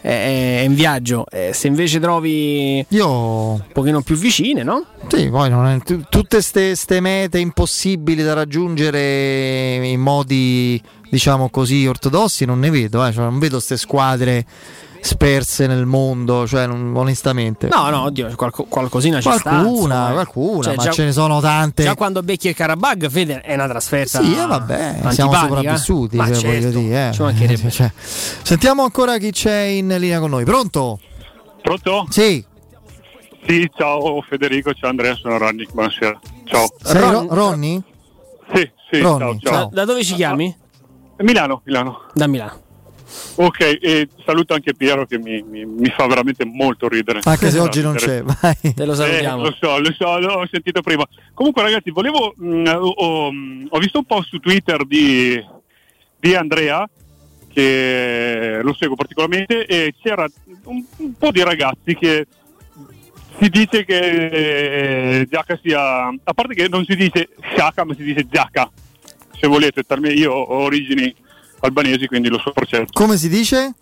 è- 0.00 0.62
in 0.64 0.74
viaggio. 0.74 1.24
Eh, 1.30 1.50
se 1.52 1.66
invece 1.66 1.98
trovi 2.00 2.84
Io 2.88 3.08
un 3.08 3.62
pochino 3.72 4.02
più 4.02 4.16
vicine, 4.16 4.62
no? 4.62 4.84
Sì, 5.08 5.28
poi 5.28 5.50
non 5.50 5.66
è- 5.66 5.78
tu- 5.80 6.02
tutte 6.08 6.42
queste 6.52 7.00
mete 7.00 7.38
impossibili 7.38 8.22
da 8.22 8.34
raggiungere 8.34 9.86
in 9.86 10.00
modi, 10.00 10.80
diciamo 11.08 11.48
così, 11.50 11.86
ortodossi 11.86 12.44
non 12.44 12.58
ne 12.60 12.70
vedo, 12.70 13.04
eh, 13.06 13.12
cioè, 13.12 13.24
non 13.24 13.38
vedo 13.38 13.56
queste 13.56 13.76
squadre 13.76 14.44
sperse 15.06 15.66
nel 15.66 15.86
mondo, 15.86 16.46
cioè 16.46 16.66
non- 16.66 16.92
onestamente. 16.96 17.68
No, 17.68 17.88
no, 17.90 18.02
oddio, 18.02 18.32
qualco- 18.34 18.64
qualcosina 18.64 19.20
ci 19.20 19.30
sta. 19.30 19.50
Qualcuna, 19.50 20.10
eh. 20.10 20.12
qualcuna, 20.14 20.62
Cioè, 20.64 20.74
ma 20.76 20.82
già- 20.82 20.90
ce 20.90 21.04
ne 21.04 21.12
sono 21.12 21.40
tante. 21.40 21.82
Già 21.84 21.94
quando 21.94 22.22
becchi 22.22 22.48
il 22.48 22.54
Karabag, 22.54 23.06
vede, 23.08 23.40
è 23.40 23.54
una 23.54 23.68
trasferta. 23.68 24.20
Sì, 24.20 24.32
eh, 24.36 24.46
vabbè, 24.46 24.92
siamo 25.10 25.30
antipatica. 25.30 25.46
sopravvissuti, 25.46 26.16
Ma 26.16 26.26
cioè, 26.26 26.34
certo, 26.34 26.66
voglio 26.68 26.78
dire, 26.80 27.08
eh. 27.08 27.12
ci 27.12 27.22
mancherebbe. 27.22 27.70
Cioè, 27.76 27.90
Sentiamo 27.96 28.82
ancora 28.82 29.18
chi 29.18 29.30
c'è 29.30 29.56
in 29.60 29.88
linea 29.98 30.18
con 30.20 30.30
noi. 30.30 30.44
Pronto? 30.44 30.98
Pronto? 31.62 32.06
Sì. 32.10 32.44
Sì, 33.46 33.70
ciao 33.76 34.20
Federico, 34.22 34.72
ciao 34.74 34.90
Andrea, 34.90 35.14
sono 35.14 35.38
Ronny, 35.38 35.66
buonasera. 35.72 36.18
Ciao. 36.44 36.66
Sei 36.82 37.00
Ro- 37.00 37.26
Ronny? 37.30 37.80
Sì, 38.52 38.70
sì, 38.90 39.00
Ronny, 39.00 39.38
ciao, 39.38 39.52
ciao. 39.52 39.64
Da, 39.66 39.68
da 39.72 39.84
dove 39.84 40.02
ci 40.02 40.14
chiami? 40.14 40.54
Milano, 41.18 41.60
Milano. 41.64 42.00
Da 42.12 42.26
Milano. 42.26 42.60
Ok, 43.36 43.60
e 43.80 44.08
saluto 44.24 44.54
anche 44.54 44.74
Piero 44.74 45.06
che 45.06 45.18
mi, 45.18 45.42
mi- 45.42 45.64
mi 45.64 45.88
fa 45.96 46.06
veramente 46.06 46.44
molto 46.44 46.88
ridere. 46.88 47.20
Anche 47.22 47.50
se 47.50 47.58
oggi 47.58 47.80
non 47.82 47.94
c'è, 47.94 48.22
vai. 48.22 48.74
Te 48.74 48.84
lo 48.84 48.94
salutiamo. 48.94 49.42
Eh, 49.42 49.48
lo 49.50 49.56
so, 49.60 49.78
lo 49.78 49.92
so, 49.96 50.18
l'ho 50.18 50.48
sentito 50.50 50.80
prima. 50.82 51.06
Comunque 51.32 51.62
ragazzi, 51.62 51.90
volevo, 51.90 52.34
mh, 52.36 52.64
ho, 52.66 52.88
ho- 52.88 53.32
ho 53.68 53.78
visto 53.78 53.98
un 53.98 54.04
post 54.06 54.28
su 54.30 54.38
Twitter 54.38 54.84
di, 54.84 55.40
di 56.18 56.34
Andrea, 56.34 56.88
che 57.52 58.60
lo 58.62 58.74
seguo 58.74 58.96
particolarmente, 58.96 59.64
e 59.66 59.94
c'era 60.02 60.26
un, 60.64 60.84
un 60.96 61.12
po' 61.14 61.30
di 61.30 61.42
ragazzi 61.42 61.94
che 61.94 62.26
si 63.38 63.48
dice 63.50 63.84
che 63.84 65.18
eh, 65.20 65.26
Giacca 65.30 65.58
sia, 65.62 66.06
a 66.06 66.34
parte 66.34 66.54
che 66.54 66.68
non 66.68 66.84
si 66.84 66.96
dice 66.96 67.28
Sciacca 67.52 67.84
ma 67.84 67.94
si 67.94 68.02
dice 68.02 68.26
Giacca, 68.28 68.70
se 69.38 69.46
volete, 69.46 69.84
per 69.84 70.00
me 70.00 70.10
io 70.12 70.32
ho 70.32 70.62
origini 70.64 71.14
albanesi 71.66 72.06
quindi 72.06 72.28
lo 72.28 72.38
so 72.38 72.52
per 72.52 72.66
certo. 72.66 72.92
Come 72.92 73.16
si 73.16 73.28
dice? 73.28 73.74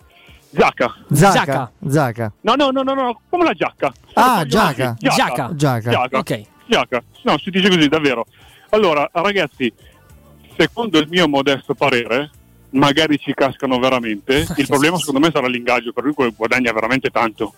Giacca. 0.50 0.94
Zacca. 1.12 1.72
Zacca. 1.88 2.32
No, 2.42 2.54
no, 2.54 2.70
no, 2.70 2.82
no, 2.82 2.94
no, 2.94 3.20
come 3.28 3.44
la 3.44 3.52
giacca. 3.52 3.92
Ah, 4.14 4.44
giacca. 4.44 4.94
Giacca. 4.98 5.50
Giacca. 5.54 5.90
Giacca. 5.90 6.18
Ok. 6.18 6.42
Giacca. 6.66 7.02
No, 7.22 7.38
si 7.38 7.50
dice 7.50 7.68
così, 7.68 7.88
davvero. 7.88 8.24
Allora, 8.70 9.08
ragazzi, 9.12 9.72
secondo 10.56 10.98
il 10.98 11.08
mio 11.08 11.28
modesto 11.28 11.74
parere, 11.74 12.30
magari 12.70 13.18
ci 13.18 13.34
cascano 13.34 13.78
veramente. 13.78 14.46
Il 14.56 14.66
problema 14.66 14.96
secondo 14.98 15.20
me 15.20 15.30
sarà 15.32 15.48
l'ingaggio, 15.48 15.92
per 15.92 16.10
cui 16.14 16.32
guadagna 16.36 16.72
veramente 16.72 17.10
tanto. 17.10 17.54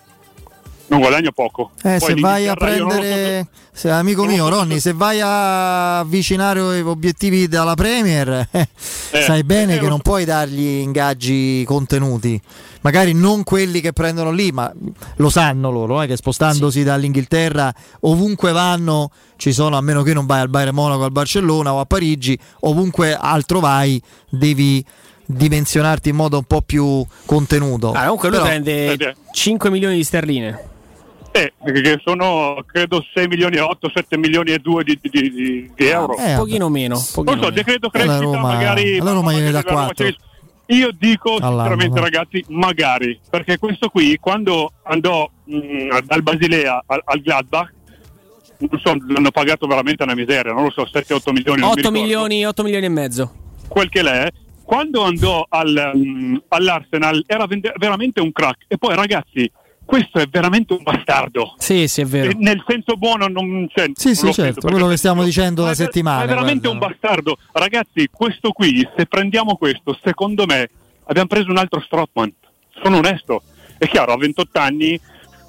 Non 0.87 0.99
guadagna 0.99 1.31
poco. 1.31 1.71
Eh, 1.83 1.97
Poi 1.99 2.13
se 2.13 2.13
vai 2.15 2.47
a 2.47 2.53
prendere, 2.53 3.47
se, 3.73 3.89
amico 3.89 4.23
mio 4.23 4.47
Ronny, 4.47 4.79
se 4.79 4.93
vai 4.93 5.19
a 5.19 5.99
avvicinare 5.99 6.61
obiettivi 6.81 7.47
dalla 7.47 7.75
Premier, 7.75 8.47
eh, 8.51 8.67
sai 9.11 9.43
bene 9.43 9.75
eh, 9.75 9.79
che 9.79 9.87
non 9.89 9.99
puoi 9.99 10.23
dargli 10.23 10.79
ingaggi 10.81 11.63
contenuti. 11.65 12.39
Magari 12.81 13.11
non 13.13 13.43
quelli 13.43 13.81
che 13.81 13.91
prendono 13.91 14.31
lì, 14.31 14.51
ma 14.51 14.71
lo 15.17 15.29
sanno 15.29 15.71
loro 15.71 16.01
eh, 16.01 16.07
che 16.07 16.15
spostandosi 16.15 16.83
dall'Inghilterra 16.83 17.73
ovunque 18.01 18.53
vanno 18.53 19.11
ci 19.35 19.51
sono, 19.51 19.75
a 19.77 19.81
meno 19.81 20.03
che 20.03 20.13
non 20.13 20.25
vai 20.25 20.39
al 20.39 20.49
Bayern 20.49 20.73
Monaco, 20.73 21.03
al 21.03 21.11
Barcellona 21.11 21.73
o 21.73 21.79
a 21.81 21.85
Parigi, 21.85 22.37
ovunque 22.61 23.13
altro 23.13 23.59
vai 23.59 24.01
devi 24.29 24.83
dimensionarti 25.25 26.09
in 26.09 26.15
modo 26.15 26.37
un 26.37 26.45
po' 26.45 26.61
più 26.61 27.05
contenuto. 27.25 27.91
Ah, 27.91 28.03
comunque 28.03 28.29
lui 28.29 28.37
Però- 28.37 28.49
prende 28.49 29.15
5 29.33 29.69
milioni 29.69 29.97
di 29.97 30.03
sterline. 30.05 30.75
Eh, 31.37 31.53
che 31.71 31.99
sono 32.03 32.63
credo 32.65 33.05
6 33.13 33.27
milioni 33.27 33.57
e 33.57 33.59
8, 33.59 33.91
7 33.93 34.17
milioni 34.17 34.51
e 34.51 34.59
2 34.59 34.83
di, 34.83 34.97
di- 35.01 35.09
di- 35.09 35.71
di 35.75 35.85
euro. 35.87 36.15
Eh, 36.17 36.31
Un 36.31 36.37
pochino 36.37 36.69
meno. 36.69 36.95
non 36.95 37.03
pochino 37.13 37.31
so, 37.35 37.37
meno. 37.41 37.49
decreto 37.51 37.89
crescita 37.89 38.17
Roma- 38.19 38.41
magari. 38.53 38.97
alla 38.99 39.11
Roma 39.11 39.31
gliene 39.33 39.51
dà 39.51 39.61
la 39.63 39.69
Roma 39.69 39.83
quattro. 39.85 40.05
ci- 40.07 40.17
Io 40.69 40.89
dico 40.97 41.35
All'anno, 41.35 41.51
sinceramente, 41.59 41.95
no? 41.99 42.03
ragazzi, 42.05 42.45
magari 42.49 43.19
perché 43.29 43.57
questo 43.57 43.87
qui, 43.89 44.17
quando 44.19 44.71
andò 44.83 45.29
mh, 45.45 45.99
dal 46.05 46.21
Basilea 46.23 46.83
al, 46.85 47.01
al 47.05 47.19
Gladbach, 47.21 47.73
non 48.59 48.79
so, 48.83 48.95
l'hanno 49.07 49.31
pagato 49.31 49.67
veramente 49.67 50.03
una 50.03 50.15
miseria, 50.15 50.51
non 50.51 50.63
lo 50.63 50.71
so, 50.71 50.85
7-8 50.91 51.31
milioni. 51.31 51.59
non 51.61 51.69
mi 51.69 51.73
8 51.73 51.75
ricordo. 51.75 51.91
milioni, 52.01 52.45
8 52.45 52.63
milioni 52.63 52.85
e 52.85 52.89
mezzo. 52.89 53.33
Quel 53.67 53.89
che 53.89 54.01
l'è. 54.01 54.27
Quando 54.63 55.03
andò 55.03 55.45
al, 55.47 55.91
mh, 55.93 56.41
all'Arsenal 56.49 57.23
era 57.25 57.45
vende- 57.45 57.71
veramente 57.77 58.19
un 58.19 58.33
crack. 58.33 58.65
E 58.67 58.77
poi, 58.77 58.95
ragazzi, 58.95 59.49
questo 59.87 60.19
è 60.19 60.27
veramente 60.27 60.73
un 60.73 60.83
bastardo. 60.83 61.55
Sì, 61.57 61.87
sì, 61.87 62.01
è 62.01 62.05
vero. 62.05 62.31
E 62.31 62.35
nel 62.37 62.61
senso 62.67 62.97
buono 62.97 63.27
non 63.27 63.67
c'è. 63.73 63.89
Sì, 63.95 64.13
sì, 64.15 64.33
certo, 64.33 64.67
quello 64.67 64.87
che 64.87 64.97
stiamo 64.97 65.23
dicendo 65.23 65.63
da 65.63 65.73
Ma 66.03 66.23
è 66.23 66.27
veramente 66.27 66.67
guarda. 66.67 66.69
un 66.69 66.77
bastardo. 66.79 67.37
Ragazzi, 67.53 68.09
questo 68.11 68.51
qui, 68.51 68.85
se 68.97 69.05
prendiamo 69.05 69.55
questo, 69.55 69.97
secondo 70.03 70.45
me 70.45 70.67
abbiamo 71.05 71.27
preso 71.29 71.49
un 71.49 71.57
altro 71.57 71.79
Strottman. 71.79 72.33
Sono 72.83 72.97
onesto. 72.97 73.41
È 73.77 73.87
chiaro, 73.87 74.11
a 74.11 74.17
28 74.17 74.59
anni 74.59 74.99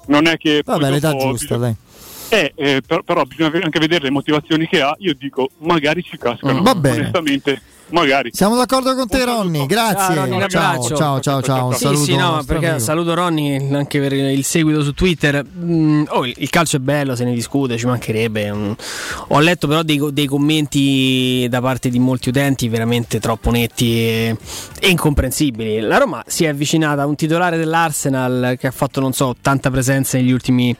non 0.07 0.25
è 0.25 0.37
che... 0.37 0.61
Vabbè, 0.63 0.89
l'età 0.89 1.11
giusta, 1.11 1.57
bisogna- 1.57 1.59
dai. 1.59 1.75
Eh, 2.31 2.53
eh, 2.55 2.81
per- 2.85 3.01
però 3.01 3.23
bisogna 3.23 3.59
anche 3.63 3.79
vedere 3.79 4.03
le 4.03 4.11
motivazioni 4.11 4.67
che 4.67 4.81
ha. 4.81 4.95
Io 4.99 5.13
dico, 5.15 5.49
magari 5.57 6.01
ci 6.01 6.17
cascano. 6.17 6.61
Mm, 6.61 6.63
va 6.63 6.75
bene. 6.75 6.97
Onestamente, 6.99 7.61
magari. 7.91 8.31
Siamo 8.33 8.55
d'accordo 8.57 8.95
con 8.95 9.07
te, 9.07 9.23
Ronny. 9.23 9.65
Grazie. 9.65 10.15
Ciao, 10.15 10.15
Ronny, 10.15 10.41
un 10.41 10.49
ciao, 10.49 10.81
ciao, 10.83 11.19
ciao, 11.19 11.41
ciao. 11.41 11.67
Un 11.67 11.73
Sì, 11.73 11.79
saluto. 11.79 12.03
sì, 12.03 12.15
no, 12.15 12.43
perché 12.45 12.79
saluto 12.79 13.13
Ronny 13.13 13.73
anche 13.73 13.99
per 13.99 14.13
il 14.13 14.43
seguito 14.43 14.83
su 14.83 14.93
Twitter. 14.93 15.45
Mm, 15.45 16.05
oh, 16.09 16.25
il 16.25 16.37
il 16.49 16.49
calcio 16.49 16.77
è 16.77 16.79
bello, 16.79 17.15
se 17.15 17.23
ne 17.25 17.33
discute, 17.33 17.77
ci 17.77 17.85
mancherebbe. 17.85 18.51
Mm. 18.51 18.71
Ho 19.27 19.39
letto 19.39 19.67
però 19.67 19.83
dei, 19.83 20.01
dei 20.11 20.25
commenti 20.25 21.45
da 21.47 21.61
parte 21.61 21.89
di 21.89 21.99
molti 21.99 22.29
utenti 22.29 22.67
veramente 22.67 23.19
troppo 23.19 23.51
netti 23.51 23.93
e, 23.95 24.37
e 24.79 24.89
incomprensibili. 24.89 25.79
La 25.79 25.97
Roma 25.97 26.23
si 26.25 26.45
è 26.45 26.47
avvicinata 26.47 27.03
a 27.03 27.05
un 27.05 27.15
titolare 27.15 27.57
dell'Arsenal 27.57 28.55
che 28.59 28.65
ha 28.65 28.71
fatto, 28.71 28.99
non 28.99 29.13
so, 29.13 29.27
80 29.27 29.69
presenze 29.69 30.17
negli 30.17 30.31
ultimi 30.31 30.75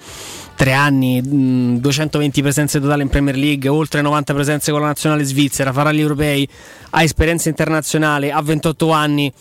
tre 0.60 0.74
anni, 0.74 1.22
mh, 1.22 1.80
220 1.80 2.42
presenze 2.42 2.82
totali 2.82 3.02
in 3.04 3.08
Premier 3.08 3.38
League, 3.38 3.70
oltre 3.70 4.02
90 4.02 4.34
presenze 4.34 4.72
con 4.72 4.82
la 4.82 4.88
nazionale 4.88 5.24
svizzera, 5.24 5.72
farà 5.72 5.94
gli 5.94 6.02
europei, 6.02 6.46
ha 6.90 7.02
esperienza 7.02 7.48
internazionale, 7.48 8.30
ha 8.30 8.42
28 8.42 8.92
anni, 8.92 9.32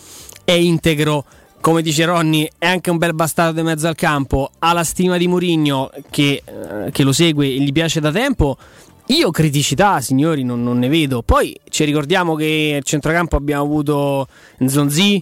è 0.45 0.53
integro. 0.53 1.25
Come 1.61 1.83
dice 1.83 2.05
Ronny, 2.05 2.49
è 2.57 2.69
anche 2.69 2.91
un 2.91 2.99
bel 2.99 3.15
bastardo 3.15 3.59
in 3.59 3.67
mezzo 3.67 3.89
al 3.89 3.97
campo. 3.97 4.53
Ha 4.61 4.73
la 4.73 4.85
stima 4.85 5.17
di 5.17 5.27
Mourinho 5.27 5.91
che, 6.09 6.41
eh, 6.45 6.93
che 6.93 7.03
lo 7.03 7.11
segue 7.11 7.47
e 7.49 7.59
gli 7.59 7.73
piace 7.73 7.99
da 7.99 8.13
tempo. 8.13 8.57
Io 9.07 9.33
criticità, 9.33 10.01
signori, 10.01 10.45
non, 10.45 10.63
non 10.63 10.79
ne 10.79 10.87
vedo. 10.87 11.23
Poi 11.23 11.59
ci 11.69 11.83
ricordiamo 11.83 12.37
che 12.37 12.77
a 12.79 12.83
centrocampo 12.85 13.35
abbiamo 13.35 13.65
avuto 13.65 14.29
Nzonzi, 14.59 15.21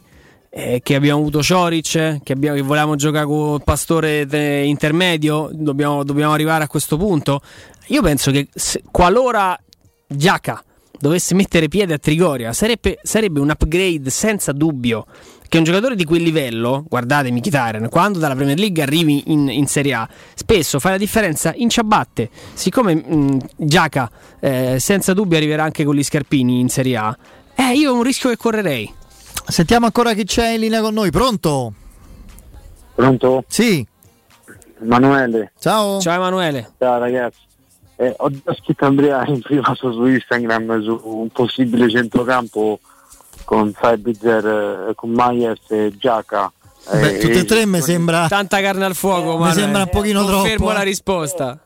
eh, 0.59 0.81
che 0.83 0.95
abbiamo 0.95 1.21
avuto 1.21 1.43
Cioric, 1.43 2.23
che, 2.23 2.33
abbiamo, 2.33 2.57
che 2.57 2.63
volevamo 2.63 2.97
giocare 2.97 3.27
con 3.27 3.57
il 3.57 3.63
pastore 3.63 4.65
intermedio, 4.65 5.51
dobbiamo, 5.53 6.03
dobbiamo 6.03 6.33
arrivare 6.33 6.65
a 6.65 6.67
questo 6.67 6.97
punto. 6.97 7.43
Io 7.89 8.01
penso 8.01 8.31
che 8.31 8.49
se- 8.55 8.83
qualora 8.91 9.59
Giaca 10.07 10.65
dovesse 10.99 11.35
mettere 11.35 11.69
piede 11.69 11.93
a 11.93 11.99
Trigoria, 11.99 12.55
sarebbe, 12.55 12.99
sarebbe 13.03 13.39
un 13.39 13.51
upgrade 13.51 14.09
senza 14.09 14.53
dubbio. 14.53 15.05
Che 15.47 15.59
un 15.59 15.65
giocatore 15.65 15.95
di 15.95 16.05
quel 16.05 16.23
livello, 16.23 16.87
guardate 16.89 17.31
Mkhitaryan, 17.31 17.91
quando 17.91 18.19
dalla 18.19 18.35
Premier 18.35 18.59
League 18.59 18.83
arrivi 18.83 19.25
in, 19.27 19.51
in 19.51 19.67
Serie 19.67 19.93
A, 19.93 20.09
spesso 20.35 20.81
fa 20.81 20.89
la 20.89 20.97
differenza 20.97 21.53
in 21.55 21.69
ciabatte. 21.69 22.31
Siccome 22.55 23.39
Giaca 23.57 24.11
eh, 24.41 24.79
senza 24.81 25.13
dubbio 25.13 25.37
arriverà 25.37 25.65
anche 25.65 25.85
con 25.85 25.95
gli 25.95 26.03
scarpini 26.03 26.61
in 26.61 26.71
Serie 26.71 26.97
A, 26.97 27.17
eh, 27.55 27.75
io 27.75 27.93
ho 27.93 27.95
un 27.95 28.03
rischio 28.03 28.31
che 28.31 28.37
correrei. 28.39 29.05
Sentiamo 29.49 29.87
ancora 29.87 30.13
chi 30.15 30.25
c'è 30.25 30.51
in 30.51 30.61
linea 30.61 30.81
con 30.81 30.95
noi. 30.95 31.11
Pronto? 31.11 31.73
Pronto? 32.95 33.45
Sì. 33.49 33.87
Emanuele. 34.81 35.53
Ciao. 35.59 36.01
Ciao 36.01 36.15
Emanuele. 36.15 36.73
Ciao 36.79 36.99
ragazzi. 36.99 37.39
Eh, 37.97 38.15
ho 38.17 38.31
già 38.31 38.55
scritto 38.55 38.85
a 38.85 38.89
Andrea 38.89 39.25
in 39.27 39.41
prima 39.41 39.75
su, 39.75 40.05
Instagram 40.05 40.83
su 40.83 41.01
un 41.05 41.29
possibile 41.31 41.89
centrocampo 41.89 42.79
con 43.45 43.73
Saibitzer, 43.79 44.89
eh, 44.91 44.95
con 44.95 45.11
Myers 45.11 45.71
e 45.71 45.95
Giaca. 45.97 46.53
Beh, 46.91 47.19
tutte 47.19 47.39
e 47.39 47.45
tre 47.45 47.67
mi 47.67 47.81
sembra. 47.81 48.29
Tanta 48.29 48.61
carne 48.61 48.85
al 48.85 48.95
fuoco, 48.95 49.33
Mi 49.33 49.39
Manuel. 49.39 49.53
sembra 49.55 49.83
un 49.83 49.89
pochino 49.89 50.21
Confermo 50.25 50.57
troppo, 50.57 50.73
la 50.73 50.83
eh. 50.83 50.85
risposta. 50.85 51.59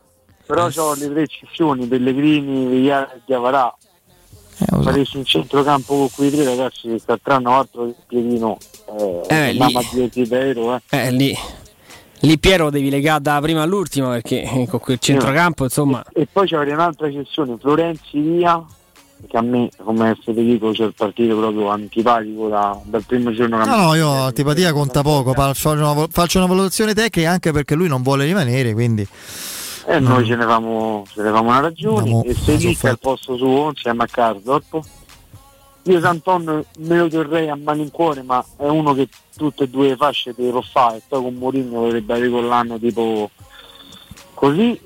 Però 0.45 0.69
ho 0.73 0.93
le 0.95 1.11
tre 1.11 1.21
eccezioni, 1.23 1.85
Pellegrini, 1.85 2.65
Vigliare 2.65 3.15
e 3.15 3.21
Diavarà. 3.25 3.75
Eh, 4.61 4.81
Faresti 4.83 5.17
in 5.17 5.25
centrocampo 5.25 5.95
con 5.95 6.09
quei 6.15 6.31
tre 6.31 6.43
ragazzi 6.43 6.87
che 6.87 7.01
quest'anno 7.03 7.55
altro 7.57 7.85
il 7.85 7.95
piedino 8.07 8.57
eh, 8.99 9.21
Eh, 9.27 9.53
maglietta 9.57 10.21
di 10.21 10.27
euro, 10.29 10.75
eh. 10.75 10.81
Eh, 10.89 11.11
lì, 11.11 11.35
lì 12.19 12.37
Piero 12.37 12.69
devi 12.69 12.89
legare 12.89 13.21
da 13.21 13.39
prima 13.41 13.63
all'ultima 13.63 14.09
perché 14.09 14.43
eh, 14.43 14.67
con 14.67 14.79
quel 14.79 14.99
centrocampo, 14.99 15.63
insomma. 15.63 16.03
E 16.13 16.27
poi 16.31 16.47
c'è 16.47 16.57
un'altra 16.57 17.07
eccezione, 17.07 17.57
Florenzi 17.59 18.19
via, 18.19 18.63
che 19.27 19.37
a 19.37 19.41
me 19.41 19.69
come 19.83 20.17
Federico 20.23 20.71
c'è 20.71 20.85
il 20.85 20.93
partito 20.95 21.35
proprio 21.37 21.69
antipatico 21.69 22.47
da- 22.47 22.79
dal 22.83 23.03
primo 23.05 23.31
giorno 23.31 23.63
No, 23.63 23.75
no, 23.75 23.95
io 23.95 24.09
antipatia 24.09 24.73
conta 24.73 25.01
poco. 25.01 25.33
Faccio 25.33 25.69
una, 25.71 26.07
faccio 26.09 26.37
una 26.39 26.47
valutazione 26.47 26.93
tecnica 26.93 27.31
anche 27.31 27.51
perché 27.51 27.75
lui 27.75 27.87
non 27.87 28.01
vuole 28.01 28.25
rimanere. 28.25 28.73
Quindi 28.73 29.07
E 29.91 29.99
noi 29.99 30.25
ce 30.25 30.37
ne 30.37 30.45
famo, 30.45 31.03
ce 31.11 31.21
ne 31.21 31.31
famo 31.31 31.49
una 31.49 31.59
ragione 31.59 31.99
Abbiamo 31.99 32.23
e 32.23 32.33
se 32.33 32.55
lì 32.55 32.77
al 32.83 32.97
posto 32.97 33.35
suo 33.35 33.67
insieme 33.67 34.03
a 34.03 34.07
Cardorp. 34.07 34.79
Io 35.83 35.99
Santon 35.99 36.63
me 36.77 36.97
lo 36.97 37.09
terrei 37.09 37.49
a 37.49 37.57
malincuore, 37.57 38.21
ma 38.21 38.41
è 38.55 38.69
uno 38.69 38.93
che 38.93 39.09
tutte 39.35 39.65
e 39.65 39.67
due 39.67 39.89
le 39.89 39.95
fasce 39.97 40.33
te 40.33 40.49
lo 40.49 40.61
fa 40.61 40.95
e 40.95 41.01
poi 41.05 41.23
con 41.23 41.33
Mourinho 41.33 41.81
dovrebbe 41.81 42.13
avere 42.13 42.29
quell'anno 42.29 42.79
tipo 42.79 43.29
così. 44.33 44.79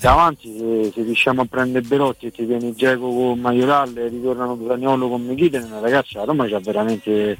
Davanti 0.00 0.56
se, 0.56 0.90
se 0.94 1.02
riusciamo 1.02 1.42
a 1.42 1.46
prendere 1.46 1.86
Berotti 1.86 2.26
e 2.26 2.32
ti 2.32 2.46
tieni 2.46 2.74
Geco 2.74 3.08
con 3.08 3.38
Maioral 3.38 3.94
e 3.94 4.08
ritornano 4.08 4.58
Zagnolo 4.66 5.10
con 5.10 5.22
Michiten, 5.22 5.68
ragazzi 5.82 6.14
la 6.14 6.24
Roma 6.24 6.48
c'ha 6.48 6.60
veramente 6.60 7.36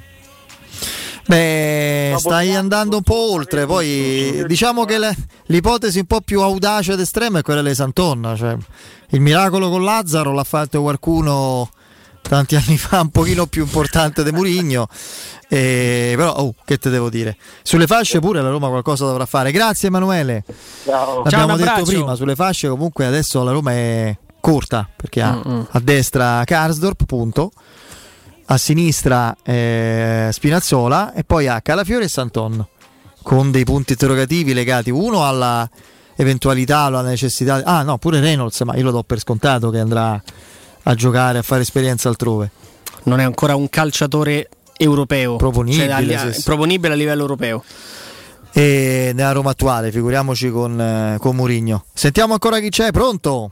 Beh, 1.27 2.15
stai 2.19 2.55
andando 2.55 2.97
un 2.99 3.03
po' 3.03 3.33
oltre. 3.33 3.67
Poi 3.67 4.45
diciamo 4.47 4.85
che 4.85 4.99
le- 4.99 5.17
l'ipotesi 5.47 5.99
un 5.99 6.07
po' 6.07 6.21
più 6.21 6.41
audace 6.41 6.93
ed 6.93 7.01
estrema 7.01 7.41
è 7.41 7.43
quella 7.43 7.63
di 7.63 7.75
Santon. 7.75 8.35
Cioè, 8.37 8.57
il 9.11 9.21
miracolo 9.21 9.69
con 9.71 9.83
Lazzaro 9.83 10.33
l'ha 10.33 10.45
fatto 10.45 10.81
qualcuno 10.83 11.69
tanti 12.23 12.55
anni 12.57 12.77
fa, 12.77 13.01
un 13.01 13.11
pochino 13.11 13.47
più 13.47 13.63
importante 13.63 14.23
di 14.23 14.31
Murigno. 14.33 14.87
però, 15.49 16.33
oh, 16.35 16.55
che 16.65 16.79
te 16.79 16.91
devo 16.91 17.09
dire? 17.11 17.37
Sulle 17.63 17.87
fasce 17.87 18.21
pure 18.21 18.41
la 18.43 18.51
Roma 18.51 18.69
qualcosa 18.69 19.05
dovrà 19.05 19.27
fare. 19.27 19.51
Grazie 19.51 19.89
Emanuele. 19.89 20.45
Ciao. 20.85 21.23
L'abbiamo 21.25 21.55
un 21.55 21.59
detto 21.59 21.83
prima, 21.85 22.15
sulle 22.15 22.35
fasce 22.37 22.69
comunque 22.69 23.05
adesso 23.07 23.43
la 23.43 23.51
Roma 23.53 23.73
è 23.73 24.17
corta 24.41 24.89
perché 24.95 25.23
ha 25.23 25.41
Mm-mm. 25.45 25.67
a 25.73 25.81
destra 25.81 26.43
Karsdorp, 26.45 27.05
punto. 27.05 27.51
A 28.49 28.59
sinistra 28.59 29.37
eh, 29.43 30.29
Spinazzola 30.33 31.13
e 31.15 31.25
poi 31.25 31.49
ha 31.49 31.61
Calafiore 31.61 32.05
e 32.05 32.09
Santon 32.09 32.65
con 33.23 33.51
dei 33.51 33.65
punti 33.65 33.93
interrogativi 33.93 34.55
legati 34.55 34.91
uno 34.91 35.27
alla 35.27 35.69
eventualità, 36.15 36.81
alla 36.83 37.03
necessità. 37.03 37.63
Ah, 37.65 37.83
no, 37.83 37.99
pure 37.99 38.21
Reynolds, 38.21 38.61
ma 38.61 38.77
io 38.77 38.85
lo 38.85 38.93
do 38.93 39.03
per 39.03 39.19
scontato 39.19 39.71
che 39.71 39.81
andrà 39.81 40.23
a 40.85 40.95
giocare, 40.95 41.39
a 41.39 41.43
fare 41.43 41.63
esperienza 41.63 42.09
altrove. 42.09 42.51
Non 43.05 43.19
è 43.19 43.25
ancora 43.25 43.57
un 43.57 43.69
calciatore 43.69 44.49
europeo. 44.77 45.35
Proponibile, 45.37 45.89
Cioè, 45.89 46.15
a- 46.15 46.33
sì, 46.33 46.35
sì. 46.35 46.43
proponibile 46.45 46.93
a 46.93 46.97
livello 46.97 47.23
europeo. 47.23 47.65
E 48.53 49.11
nella 49.13 49.33
Roma 49.33 49.51
attuale, 49.51 49.91
figuriamoci 49.91 50.51
con, 50.51 50.81
eh, 50.81 51.17
con 51.19 51.35
Murigno. 51.35 51.85
Sentiamo 51.93 52.35
ancora 52.35 52.61
chi 52.61 52.69
c'è, 52.69 52.93
pronto? 52.93 53.51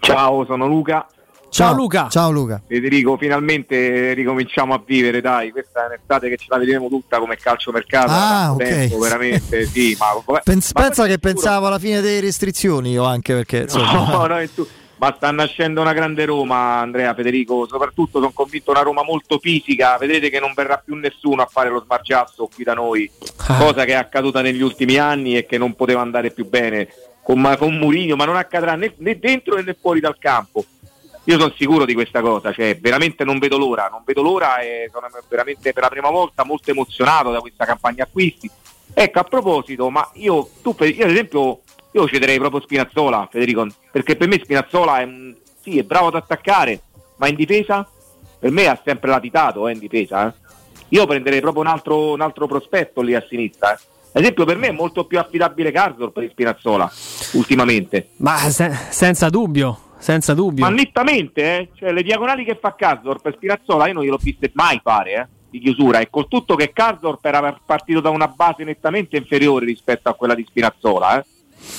Ciao, 0.00 0.44
sono 0.44 0.66
Luca. 0.66 1.06
Ciao, 1.50 1.74
Luca. 1.74 2.08
Ciao 2.08 2.30
Luca. 2.30 2.62
Federico, 2.66 3.16
finalmente 3.16 4.12
ricominciamo 4.12 4.72
a 4.72 4.82
vivere, 4.84 5.20
dai, 5.20 5.50
questa 5.50 5.84
è 5.84 5.86
un'estate 5.88 6.28
che 6.28 6.36
ce 6.36 6.46
la 6.48 6.58
vedremo 6.58 6.88
tutta 6.88 7.18
come 7.18 7.36
calcio 7.36 7.72
mercato. 7.72 8.06
da 8.06 8.44
Ah, 8.44 8.52
ok. 8.52 8.58
tempo, 8.62 8.98
veramente, 8.98 9.66
sì, 9.66 9.96
ma, 9.98 10.06
vabbè. 10.24 10.42
Pens- 10.44 10.72
Ma 10.74 10.82
pensa 10.82 11.06
che 11.06 11.18
pensavo 11.18 11.66
alla 11.66 11.78
fine 11.78 12.00
delle 12.00 12.20
restrizioni 12.20 12.92
io 12.92 13.04
anche 13.04 13.34
perché 13.34 13.58
insomma, 13.62 13.92
No, 14.06 14.26
no, 14.28 14.36
è 14.38 14.48
tu- 14.54 14.66
ma 14.98 15.12
sta 15.16 15.30
nascendo 15.30 15.80
una 15.80 15.94
grande 15.94 16.26
Roma, 16.26 16.78
Andrea 16.80 17.14
Federico. 17.14 17.66
Soprattutto 17.66 18.18
sono 18.18 18.32
convinto 18.34 18.70
una 18.70 18.82
Roma 18.82 19.02
molto 19.02 19.38
fisica. 19.38 19.96
Vedrete 19.98 20.28
che 20.28 20.38
non 20.40 20.52
verrà 20.54 20.76
più 20.84 20.94
nessuno 20.94 21.40
a 21.40 21.46
fare 21.50 21.70
lo 21.70 21.80
smargiasso 21.82 22.50
qui 22.54 22.64
da 22.64 22.74
noi, 22.74 23.10
cosa 23.58 23.84
che 23.86 23.92
è 23.92 23.94
accaduta 23.94 24.42
negli 24.42 24.60
ultimi 24.60 24.98
anni 24.98 25.38
e 25.38 25.46
che 25.46 25.56
non 25.56 25.74
poteva 25.74 26.02
andare 26.02 26.30
più 26.32 26.46
bene 26.46 26.88
con, 27.22 27.56
con 27.58 27.76
Mourinho, 27.78 28.14
ma 28.14 28.26
non 28.26 28.36
accadrà 28.36 28.74
né, 28.74 28.92
né 28.98 29.18
dentro 29.18 29.58
né 29.62 29.74
fuori 29.80 30.00
dal 30.00 30.18
campo. 30.18 30.66
Io 31.30 31.38
sono 31.38 31.54
sicuro 31.56 31.84
di 31.84 31.94
questa 31.94 32.20
cosa, 32.22 32.52
cioè 32.52 32.76
veramente 32.80 33.22
non 33.22 33.38
vedo 33.38 33.56
l'ora, 33.56 33.86
non 33.88 34.02
vedo 34.04 34.20
l'ora 34.20 34.58
e 34.58 34.90
sono 34.92 35.06
veramente 35.28 35.72
per 35.72 35.84
la 35.84 35.88
prima 35.88 36.10
volta 36.10 36.44
molto 36.44 36.72
emozionato 36.72 37.30
da 37.30 37.38
questa 37.38 37.64
campagna 37.64 38.02
acquisti. 38.02 38.50
Ecco, 38.92 39.18
a 39.20 39.22
proposito, 39.22 39.90
ma 39.90 40.10
io, 40.14 40.48
tu, 40.60 40.74
io 40.80 41.04
ad 41.04 41.10
esempio, 41.10 41.60
io 41.92 42.08
cederei 42.08 42.36
proprio 42.38 42.60
Spinazzola, 42.60 43.28
Federico, 43.30 43.64
perché 43.92 44.16
per 44.16 44.26
me 44.26 44.40
Spinazzola 44.42 44.98
è, 45.02 45.08
sì, 45.62 45.78
è 45.78 45.84
bravo 45.84 46.08
ad 46.08 46.16
attaccare, 46.16 46.80
ma 47.18 47.28
in 47.28 47.36
difesa, 47.36 47.88
per 48.36 48.50
me 48.50 48.66
ha 48.66 48.80
sempre 48.84 49.10
latitato 49.10 49.68
eh, 49.68 49.72
in 49.72 49.78
difesa. 49.78 50.26
eh. 50.26 50.32
Io 50.88 51.06
prenderei 51.06 51.40
proprio 51.40 51.62
un 51.62 51.68
altro, 51.68 52.10
un 52.10 52.22
altro 52.22 52.48
prospetto 52.48 53.02
lì 53.02 53.14
a 53.14 53.24
sinistra. 53.28 53.72
eh. 53.72 53.78
Ad 54.14 54.22
esempio, 54.22 54.44
per 54.44 54.56
me 54.56 54.66
è 54.66 54.72
molto 54.72 55.04
più 55.04 55.20
affidabile 55.20 55.70
Carsdorp 55.70 56.18
di 56.18 56.28
Spinazzola, 56.28 56.90
ultimamente. 57.34 58.08
Ma 58.16 58.36
se- 58.50 58.76
senza 58.90 59.28
dubbio, 59.28 59.78
senza 60.00 60.34
dubbio. 60.34 60.64
Ma 60.64 60.70
nettamente, 60.70 61.42
eh? 61.42 61.68
cioè, 61.74 61.92
le 61.92 62.02
diagonali 62.02 62.44
che 62.44 62.58
fa 62.60 62.74
Karsdorp 62.74 63.26
e 63.26 63.32
Spinazzola 63.32 63.86
io 63.86 63.92
non 63.92 64.02
gliel'ho 64.02 64.18
viste 64.20 64.50
mai 64.54 64.80
fare 64.82 65.12
eh, 65.12 65.26
di 65.50 65.60
chiusura 65.60 66.00
e 66.00 66.08
col 66.10 66.26
tutto 66.26 66.56
che 66.56 66.72
Karsdorp 66.72 67.24
era 67.24 67.60
partito 67.64 68.00
da 68.00 68.08
una 68.08 68.28
base 68.28 68.64
nettamente 68.64 69.16
inferiore 69.16 69.66
rispetto 69.66 70.08
a 70.08 70.14
quella 70.14 70.34
di 70.34 70.44
Spinazzola 70.48 71.20
eh, 71.20 71.24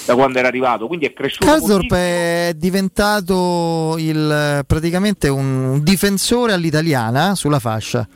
da 0.06 0.14
quando 0.14 0.38
era 0.38 0.48
arrivato, 0.48 0.86
quindi 0.88 1.08
è 1.08 1.14
cresciuto 1.14 1.46
Karsdorp 1.46 1.92
è 1.94 2.54
diventato 2.56 3.96
il, 3.98 4.64
praticamente 4.68 5.28
un 5.28 5.80
difensore 5.82 6.54
all'italiana 6.54 7.34
sulla 7.36 7.60
fascia. 7.60 8.08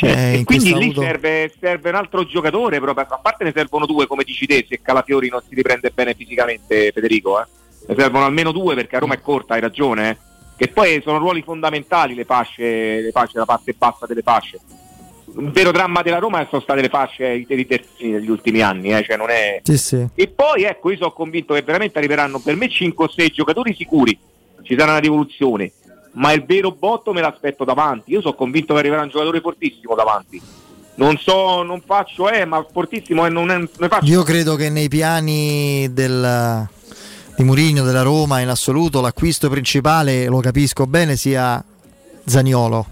Eh, 0.00 0.08
e 0.08 0.36
in 0.38 0.44
quindi 0.44 0.74
lì 0.74 0.84
avuto- 0.90 1.00
serve, 1.00 1.54
serve 1.58 1.88
un 1.88 1.94
altro 1.94 2.26
giocatore, 2.26 2.80
proprio, 2.80 3.06
a 3.08 3.18
parte 3.18 3.44
ne 3.44 3.52
servono 3.54 3.86
due 3.86 4.06
come 4.06 4.24
dici 4.24 4.44
te, 4.44 4.66
se 4.68 4.80
Calafiori 4.82 5.30
non 5.30 5.40
si 5.48 5.54
riprende 5.54 5.90
bene 5.94 6.14
fisicamente 6.14 6.90
Federico, 6.92 7.40
eh. 7.40 7.46
Ne 7.86 7.94
servono 7.96 8.24
almeno 8.24 8.52
due 8.52 8.74
perché 8.74 8.96
a 8.96 8.98
Roma 8.98 9.14
è 9.14 9.20
corta, 9.20 9.54
hai 9.54 9.60
ragione, 9.60 10.10
eh. 10.10 10.16
che 10.56 10.68
poi 10.68 11.00
sono 11.02 11.18
ruoli 11.18 11.42
fondamentali 11.42 12.14
le 12.14 12.24
fasce, 12.24 13.00
le 13.00 13.10
fasce, 13.12 13.38
la 13.38 13.44
parte 13.44 13.74
bassa 13.76 14.06
delle 14.06 14.22
fasce. 14.22 14.58
Un 15.36 15.52
vero 15.52 15.70
dramma 15.70 16.02
della 16.02 16.18
Roma 16.18 16.46
sono 16.48 16.62
state 16.62 16.80
le 16.80 16.88
fasce 16.88 17.26
i 17.26 17.46
i 17.48 17.66
terzini 17.66 18.12
negli 18.12 18.30
ultimi 18.30 18.62
anni, 18.62 18.92
eh, 18.94 19.04
cioè 19.04 19.16
non 19.16 19.28
è... 19.28 19.60
Sì, 19.62 19.76
sì. 19.76 20.06
E 20.14 20.28
poi 20.28 20.62
ecco, 20.62 20.90
io 20.90 20.96
sono 20.96 21.12
convinto 21.12 21.52
che 21.54 21.62
veramente 21.62 21.98
arriveranno 21.98 22.38
per 22.38 22.56
me 22.56 22.68
5 22.68 23.04
o 23.04 23.08
6 23.08 23.30
giocatori 23.30 23.74
sicuri, 23.74 24.18
ci 24.62 24.74
sarà 24.76 24.92
una 24.92 25.00
rivoluzione, 25.00 25.72
ma 26.12 26.32
il 26.32 26.44
vero 26.44 26.70
botto 26.70 27.12
me 27.12 27.20
l'aspetto 27.20 27.64
davanti. 27.64 28.12
Io 28.12 28.20
sono 28.20 28.34
convinto 28.34 28.72
che 28.72 28.80
arriverà 28.80 29.02
un 29.02 29.10
giocatore 29.10 29.40
fortissimo 29.40 29.94
davanti. 29.94 30.40
Non 30.94 31.18
so, 31.18 31.62
non 31.62 31.82
faccio, 31.84 32.30
eh, 32.30 32.46
ma 32.46 32.66
fortissimo 32.72 33.26
e 33.26 33.28
non, 33.28 33.50
è- 33.50 33.58
ne 33.58 33.88
faccio. 33.88 34.06
Io 34.06 34.22
credo 34.22 34.56
che 34.56 34.70
nei 34.70 34.88
piani 34.88 35.92
del, 35.92 36.66
di 37.36 37.44
Mourinho, 37.44 37.84
della 37.84 38.02
Roma 38.02 38.40
in 38.40 38.48
assoluto, 38.48 39.00
l'acquisto 39.00 39.48
principale, 39.50 40.26
lo 40.26 40.40
capisco 40.40 40.86
bene, 40.86 41.16
sia 41.16 41.62
Zaniolo. 42.24 42.86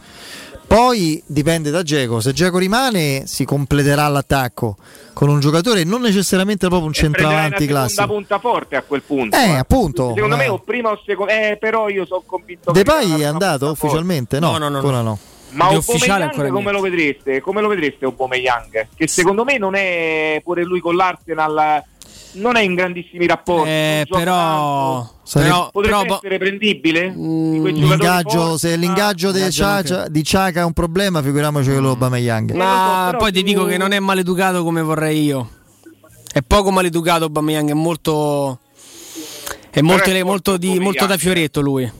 Poi 0.66 1.22
dipende 1.26 1.70
da 1.70 1.82
Geco, 1.82 2.20
se 2.20 2.32
Geco 2.32 2.58
rimane 2.58 3.24
si 3.26 3.44
completerà 3.44 4.08
l'attacco 4.08 4.76
con 5.12 5.28
un 5.28 5.38
giocatore 5.38 5.84
non 5.84 6.00
necessariamente 6.00 6.66
proprio 6.66 6.88
un 6.88 6.92
centravanti 6.92 7.62
una 7.62 7.72
classico. 7.72 8.06
punta 8.06 8.38
forte 8.38 8.76
a 8.76 8.82
quel 8.82 9.02
punto. 9.02 9.36
Eh, 9.36 9.56
appunto. 9.56 10.12
Secondo 10.14 10.36
me 10.36 10.44
eh. 10.44 10.48
o 10.48 10.58
prima 10.58 10.90
o 10.90 11.00
secondo. 11.04 11.32
Eh, 11.32 11.56
però 11.60 11.88
io 11.88 12.04
sono 12.04 12.22
convinto 12.26 12.72
che 12.72 12.82
Depay 12.82 13.10
è 13.12 13.14
una 13.14 13.28
andato 13.28 13.70
ufficialmente? 13.70 14.40
No, 14.40 14.52
No, 14.52 14.58
no, 14.58 14.68
no, 14.68 14.76
ancora 14.76 14.96
no. 14.96 15.02
no. 15.02 15.18
Ma 15.50 15.68
ufficiale 15.68 16.24
ancora 16.24 16.48
come 16.48 16.72
lo 16.72 16.80
vedreste? 16.80 17.40
Come 17.40 17.60
lo 17.60 17.68
vedreste 17.68 18.04
Aubameyang? 18.06 18.88
Che 18.96 19.06
secondo 19.06 19.44
me 19.44 19.56
non 19.58 19.76
è 19.76 20.40
pure 20.42 20.64
lui 20.64 20.80
con 20.80 20.96
l'Arsenal 20.96 21.84
non 22.34 22.56
è 22.56 22.60
in 22.62 22.74
grandissimi 22.74 23.26
rapporti. 23.26 23.68
Eh, 23.68 24.06
però, 24.08 25.08
però, 25.32 25.70
Potrebbe 25.70 26.02
però- 26.04 26.16
essere 26.16 26.38
prendibile? 26.38 27.10
Mm, 27.10 27.64
L'ingaggio, 27.66 28.38
forti, 28.40 28.58
se 28.58 28.76
l'ingaggio 28.76 29.32
di 29.32 29.40
L'ingaggio 29.40 30.04
di 30.08 30.22
Ciaca 30.24 30.60
è 30.60 30.64
un 30.64 30.72
problema, 30.72 31.22
figuriamoci 31.22 31.66
quello 31.66 31.80
di 31.88 31.92
Aubameyang. 31.94 32.52
ma 32.52 33.06
però 33.06 33.18
poi 33.18 33.32
ti 33.32 33.40
tu- 33.40 33.46
dico 33.46 33.64
che 33.64 33.76
non 33.76 33.92
è 33.92 33.98
maleducato 34.00 34.62
come 34.62 34.82
vorrei 34.82 35.22
io. 35.22 35.48
È 36.32 36.40
poco 36.42 36.70
maleducato 36.70 37.24
Aubameyang, 37.24 37.70
è 37.70 37.74
molto 37.74 38.58
è 39.70 39.80
molto, 39.80 40.10
è 40.10 40.22
molto, 40.22 40.56
di- 40.56 40.78
molto 40.78 41.06
da 41.06 41.16
fioretto 41.16 41.60
lui. 41.60 41.90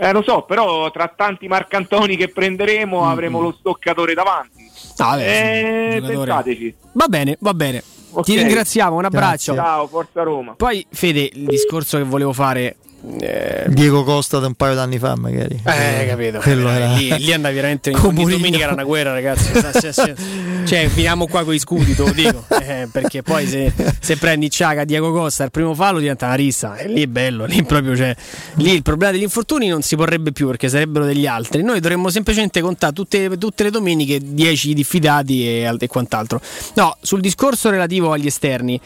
Eh, 0.00 0.12
lo 0.12 0.22
so, 0.22 0.42
però 0.42 0.90
tra 0.92 1.12
tanti 1.14 1.48
Marcantoni 1.48 2.16
che 2.16 2.28
prenderemo 2.28 3.08
avremo 3.08 3.40
lo 3.40 3.54
stoccatore 3.58 4.14
davanti. 4.14 4.62
No, 4.98 5.06
vabbè, 5.06 5.94
eh, 5.96 6.00
pensateci. 6.00 6.74
Va 6.92 7.06
bene, 7.08 7.36
va 7.40 7.52
bene. 7.54 7.82
Ok. 8.10 8.24
Ti 8.24 8.36
ringraziamo, 8.36 8.96
un 8.96 9.04
abbraccio. 9.04 9.54
Ciao, 9.54 9.86
Forza 9.86 10.22
Roma. 10.22 10.54
Poi 10.56 10.86
Fede, 10.90 11.30
il 11.32 11.46
discorso 11.46 11.96
che 11.98 12.04
volevo 12.04 12.32
fare 12.32 12.76
eh, 13.20 13.64
Diego 13.68 14.02
Costa 14.04 14.38
da 14.38 14.46
un 14.46 14.54
paio 14.54 14.74
d'anni 14.74 14.98
fa, 14.98 15.14
magari. 15.16 15.60
Eh, 15.64 16.06
capito. 16.06 16.38
Quello 16.38 16.68
Eh, 16.68 16.74
era- 16.74 16.92
lì, 16.94 17.14
lì 17.18 17.32
andavi 17.32 17.54
veramente 17.54 17.90
Mourinho. 17.90 18.28
domenica 18.36 18.64
era 18.64 18.72
una 18.72 18.84
guerra, 18.84 19.12
ragazzi. 19.12 19.50
Cioè, 20.68 20.88
finiamo 20.88 21.26
qua 21.28 21.44
con 21.44 21.54
i 21.54 21.58
scudi, 21.58 21.94
te 21.94 22.02
lo 22.02 22.10
dico. 22.12 22.44
Eh, 22.60 22.88
perché 22.92 23.22
poi 23.22 23.46
se, 23.46 23.72
se 24.00 24.16
prendi 24.18 24.50
Ciaga, 24.50 24.84
Diego 24.84 25.12
Costa, 25.12 25.44
il 25.44 25.50
primo 25.50 25.74
fallo 25.74 25.98
diventa 25.98 26.26
una 26.26 26.34
rissa. 26.34 26.76
E 26.76 26.88
lì 26.88 27.02
è 27.02 27.06
bello, 27.06 27.46
lì 27.46 27.62
proprio 27.64 27.96
cioè, 27.96 28.14
lì 28.56 28.72
il 28.74 28.82
problema 28.82 29.12
degli 29.12 29.22
infortuni 29.22 29.68
non 29.68 29.80
si 29.80 29.96
porrebbe 29.96 30.32
più 30.32 30.46
perché 30.48 30.68
sarebbero 30.68 31.06
degli 31.06 31.26
altri. 31.26 31.62
Noi 31.62 31.80
dovremmo 31.80 32.10
semplicemente 32.10 32.60
contare 32.60 32.92
tutte, 32.92 33.38
tutte 33.38 33.62
le 33.62 33.70
domeniche 33.70 34.18
10 34.22 34.74
diffidati 34.74 35.46
e, 35.48 35.64
al- 35.64 35.78
e 35.80 35.86
quant'altro. 35.86 36.40
No, 36.74 36.94
sul 37.00 37.20
discorso 37.22 37.70
relativo 37.70 38.12
agli 38.12 38.26
esterni, 38.26 38.78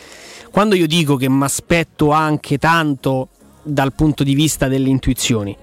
quando 0.53 0.77
io 0.77 0.87
dico 0.87 1.17
che 1.17 1.29
mi 1.29 1.43
aspetto 1.43 2.13
anche 2.13 2.59
tanto 2.59 3.29
dal 3.63 3.93
punto 3.93 4.25
di 4.25 4.35
vista 4.35 4.69
delle 4.69 4.89
intuizioni. 4.89 5.57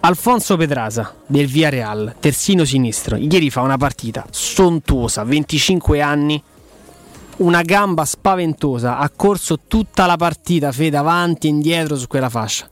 Alfonso 0.00 0.56
Petrasa 0.56 1.14
del 1.26 1.46
Villarreal, 1.46 2.14
terzino 2.20 2.64
sinistro, 2.64 3.16
ieri 3.16 3.50
fa 3.50 3.62
una 3.62 3.76
partita 3.76 4.24
sontuosa, 4.30 5.24
25 5.24 6.00
anni, 6.00 6.40
una 7.38 7.62
gamba 7.62 8.04
spaventosa, 8.04 8.98
ha 8.98 9.10
corso 9.14 9.60
tutta 9.66 10.06
la 10.06 10.16
partita, 10.16 10.70
fede 10.72 10.96
avanti 10.96 11.48
e 11.48 11.50
indietro 11.50 11.96
su 11.96 12.06
quella 12.06 12.28
fascia. 12.30 12.68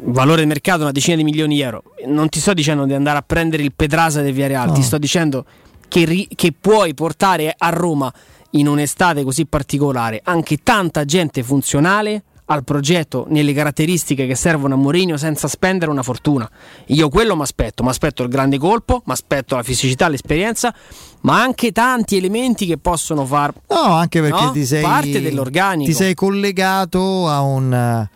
Valore 0.00 0.42
di 0.42 0.46
mercato 0.46 0.82
una 0.82 0.92
decina 0.92 1.16
di 1.16 1.24
milioni 1.24 1.54
di 1.56 1.60
euro. 1.60 1.82
Non 2.06 2.28
ti 2.28 2.40
sto 2.40 2.52
dicendo 2.54 2.84
di 2.84 2.94
andare 2.94 3.18
a 3.18 3.22
prendere 3.22 3.62
il 3.62 3.72
Petrasa 3.74 4.22
del 4.22 4.32
Villarreal, 4.32 4.68
No. 4.68 4.72
ti 4.74 4.82
sto 4.82 4.98
dicendo 4.98 5.44
che, 5.88 6.04
ri- 6.04 6.28
che 6.34 6.52
puoi 6.58 6.94
portare 6.94 7.54
a 7.56 7.68
Roma 7.70 8.12
in 8.52 8.66
un'estate 8.66 9.24
così 9.24 9.44
particolare 9.46 10.20
anche 10.24 10.58
tanta 10.62 11.04
gente 11.04 11.42
funzionale 11.42 12.22
al 12.50 12.64
progetto 12.64 13.26
nelle 13.28 13.52
caratteristiche 13.52 14.26
che 14.26 14.34
servono 14.34 14.74
a 14.74 14.76
Mourinho 14.76 15.16
senza 15.16 15.48
spendere 15.48 15.90
una 15.90 16.02
fortuna. 16.02 16.48
Io 16.86 17.08
quello 17.08 17.36
mi 17.36 17.42
aspetto, 17.42 17.82
mi 17.82 17.90
aspetto 17.90 18.22
il 18.22 18.28
grande 18.28 18.58
colpo, 18.58 19.02
mi 19.04 19.12
aspetto 19.12 19.56
la 19.56 19.62
fisicità, 19.62 20.08
l'esperienza, 20.08 20.74
ma 21.22 21.40
anche 21.42 21.72
tanti 21.72 22.16
elementi 22.16 22.66
che 22.66 22.78
possono 22.78 23.26
far 23.26 23.52
No, 23.68 23.92
anche 23.94 24.20
perché 24.20 24.44
No? 24.44 24.50
ti 24.52 24.64
sei 24.64 24.82
Parte 24.82 25.20
dell'organico. 25.20 25.90
Ti 25.90 25.96
sei 25.96 26.14
collegato 26.14 27.28
a 27.28 27.40
un 27.40 28.06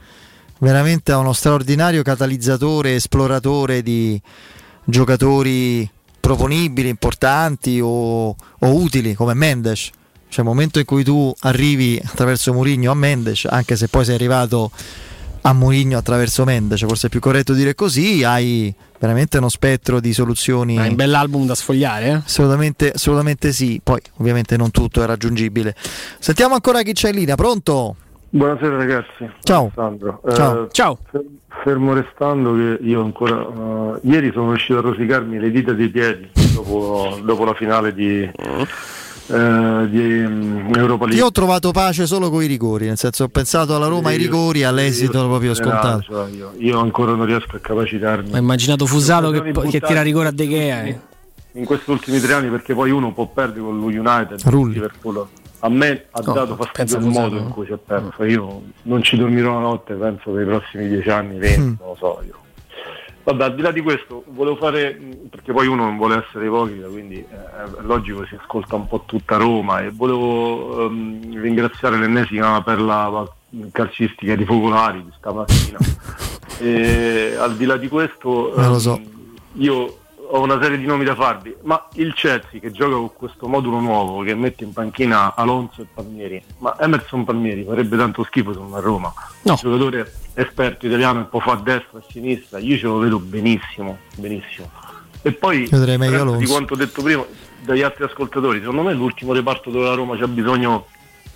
veramente 0.59 1.13
a 1.13 1.19
uno 1.19 1.33
straordinario 1.33 2.03
catalizzatore, 2.03 2.95
esploratore 2.95 3.83
di 3.83 4.21
giocatori 4.85 5.89
proponibili, 6.21 6.89
importanti 6.89 7.81
o, 7.81 8.29
o 8.29 8.37
utili 8.61 9.15
come 9.15 9.35
Mendes. 9.35 9.91
Cioè, 10.33 10.43
il 10.43 10.51
momento 10.51 10.79
in 10.79 10.87
cui 10.87 11.05
tu 11.05 11.31
arrivi 11.41 12.01
attraverso 12.03 12.55
Mourinho 12.55 12.91
a 12.91 12.95
Mendes, 12.95 13.45
anche 13.45 13.77
se 13.77 13.89
poi 13.89 14.07
sei 14.07 14.15
arrivato 14.15 14.71
a 15.43 15.53
Mourinho 15.53 15.99
attraverso 15.99 16.45
Mendes, 16.45 16.81
forse 16.87 17.09
è 17.09 17.11
più 17.11 17.21
corretto 17.21 17.53
dire 17.53 17.75
così, 17.75 18.25
hai 18.25 18.75
veramente 18.99 19.37
uno 19.37 19.51
spettro 19.51 20.01
di 20.01 20.15
soluzioni. 20.15 20.79
Hai 20.79 20.89
un 20.89 20.95
bell'album 20.95 21.45
da 21.45 21.55
sfogliare, 21.55 22.07
eh? 22.07 22.13
Assolutamente, 22.13 22.93
assolutamente 22.93 23.53
sì. 23.53 23.79
Poi, 23.85 24.01
ovviamente, 24.21 24.57
non 24.57 24.71
tutto 24.71 25.03
è 25.03 25.07
raggiungibile. 25.07 25.75
Sentiamo 26.19 26.55
ancora 26.55 26.81
chi 26.81 26.95
c'è 26.95 27.11
in 27.11 27.17
linea. 27.17 27.35
Pronto? 27.35 27.97
Buonasera 28.31 28.79
ragazzi. 28.79 29.31
Ciao. 29.43 29.65
Alessandro. 29.65 30.23
Ciao. 30.35 30.65
Eh, 30.65 30.69
Ciao. 30.71 30.99
fer- 31.11 31.25
Fermo 31.63 31.93
restando 31.93 32.55
che 32.55 32.79
io 32.83 33.03
ancora 33.03 33.99
eh, 34.03 34.09
ieri 34.09 34.31
sono 34.33 34.49
riuscito 34.49 34.79
a 34.79 34.81
rosicarmi 34.81 35.39
le 35.39 35.51
dita 35.51 35.73
dei 35.73 35.91
piedi 35.91 36.31
dopo, 36.55 37.21
dopo 37.23 37.45
la 37.45 37.53
finale 37.53 37.93
di, 37.93 38.29
eh, 39.33 39.89
di 39.91 39.99
mm, 39.99 40.75
Europa 40.75 41.05
League. 41.05 41.17
Io 41.17 41.27
ho 41.27 41.31
trovato 41.31 41.71
pace 41.73 42.07
solo 42.07 42.29
con 42.31 42.43
i 42.43 42.47
rigori, 42.47 42.87
nel 42.87 42.99
senso 42.99 43.25
ho 43.25 43.29
pensato 43.29 43.75
alla 43.75 43.87
Roma 43.87 44.11
ai 44.11 44.17
rigori, 44.19 44.63
all'esito 44.65 45.19
io- 45.19 45.27
proprio 45.29 45.55
scontato. 45.55 46.03
cioè, 46.03 46.31
io, 46.31 46.53
io 46.59 46.79
ancora 46.79 47.15
non 47.15 47.27
riesco 47.27 47.57
a 47.57 47.59
capacitarmi. 47.61 48.33
Ho 48.33 48.37
immaginato 48.37 48.87
Fusato 48.87 49.31
che, 49.31 49.39
Occasioni 49.39 49.71
che 49.71 49.81
tira 49.81 50.03
rigore 50.03 50.29
a 50.29 50.33
De 50.33 50.49
Gea. 50.49 50.83
eh. 50.85 51.01
In 51.55 51.65
questi 51.65 51.91
ultimi 51.91 52.19
tre 52.21 52.33
anni 52.33 52.49
perché 52.49 52.75
poi 52.75 52.91
uno 52.91 53.13
può 53.13 53.27
perdere 53.27 53.61
con 53.61 53.79
lo 53.79 53.87
United, 53.87 54.41
Rulli. 54.45 54.75
Liverpool. 54.75 55.27
A 55.65 55.69
me 55.69 56.07
ha 56.11 56.21
No, 56.25 56.33
dato 56.33 56.57
pensa 56.57 56.71
fastidio 56.75 56.99
il 56.99 57.05
modo 57.13 57.37
in 57.37 57.49
cui 57.51 57.67
si 57.67 57.73
è 57.73 57.77
perso. 57.77 58.25
Io 58.25 58.63
non 58.83 59.03
ci 59.03 59.17
dormirò 59.17 59.55
la 59.55 59.61
notte, 59.61 59.95
penso, 59.95 60.31
per 60.31 60.43
i 60.43 60.47
prossimi 60.47 60.89
dieci 60.89 61.09
anni, 61.11 61.39
venti, 61.39 61.61
Mm. 61.61 61.75
non 61.79 61.89
lo 61.89 61.97
so 61.99 62.23
io. 62.27 62.35
Vabbè, 63.25 63.45
al 63.45 63.55
di 63.55 63.63
là 63.63 63.71
di 63.71 63.81
questo, 63.81 64.25
volevo 64.29 64.57
fare, 64.57 64.99
perché 65.31 65.53
poi 65.53 65.69
uno 65.69 65.85
non 65.85 65.97
vuole 65.97 66.25
essere 66.27 66.47
ipocrita, 66.47 66.89
quindi 66.89 67.19
eh, 67.19 67.79
è 67.79 67.83
logico 67.83 68.27
si 68.27 68.37
ascolta 68.41 68.75
un 68.75 68.89
po' 68.89 69.05
tutta 69.07 69.37
Roma 69.37 69.81
e 69.81 69.91
volevo 69.91 70.87
ehm, 70.87 71.41
ringraziare 71.41 71.99
l'ennesima 71.99 72.61
per 72.63 72.81
la 72.81 73.25
calcistica 73.71 74.35
di 74.35 74.45
Focolari 74.45 75.05
di 75.05 75.13
stamattina. 75.17 75.79
e, 76.59 77.37
al 77.39 77.55
di 77.57 77.65
là 77.65 77.77
di 77.77 77.89
questo, 77.89 78.53
lo 78.57 78.79
so. 78.79 78.97
ehm, 78.97 79.37
io 79.55 79.99
ho 80.35 80.41
una 80.41 80.61
serie 80.61 80.79
di 80.79 80.87
nomi 80.87 81.05
da 81.05 81.15
farvi, 81.15 81.55
ma 81.63 81.89
il 81.95 82.15
Chelsea 82.15 82.59
che 82.59 82.71
gioca 82.73 82.95
con 82.97 83.13
questo 83.13 83.47
modulo 83.49 83.81
nuovo 83.81 84.23
che 84.23 84.35
mette 84.35 84.65
in 84.65 84.73
panchina 84.73 85.35
Alonso 85.37 85.83
e 85.83 85.87
Palmieri, 85.93 86.43
ma 86.59 86.75
Emerson 86.81 87.25
Palmieri 87.25 87.65
farebbe 87.65 87.97
tanto 87.99 88.25
schifo 88.25 88.53
se 88.53 88.59
non 88.59 88.73
a 88.73 88.81
Roma. 88.81 89.13
No. 89.43 89.53
Un 89.53 89.59
giocatore 89.61 90.13
esperto 90.35 90.87
italiano 90.87 91.23
che 91.23 91.29
può 91.29 91.41
fare 91.41 91.59
a 91.59 91.63
destra 91.63 91.99
e 91.99 92.03
a 92.07 92.11
sinistra, 92.11 92.59
io 92.59 92.77
ce 92.77 92.87
lo 92.87 92.99
vedo 92.99 93.19
benissimo, 93.19 93.99
benissimo. 94.17 94.71
E 95.23 95.33
poi 95.33 95.69
di 95.69 96.47
quanto 96.47 96.75
detto 96.75 97.03
prima 97.03 97.25
dagli 97.61 97.83
altri 97.83 98.05
ascoltatori, 98.05 98.59
secondo 98.59 98.83
me 98.83 98.93
l'ultimo 98.93 99.33
reparto 99.33 99.71
dove 99.71 99.85
la 99.85 99.95
Roma 99.95 100.17
c'ha 100.17 100.27
bisogno 100.27 100.87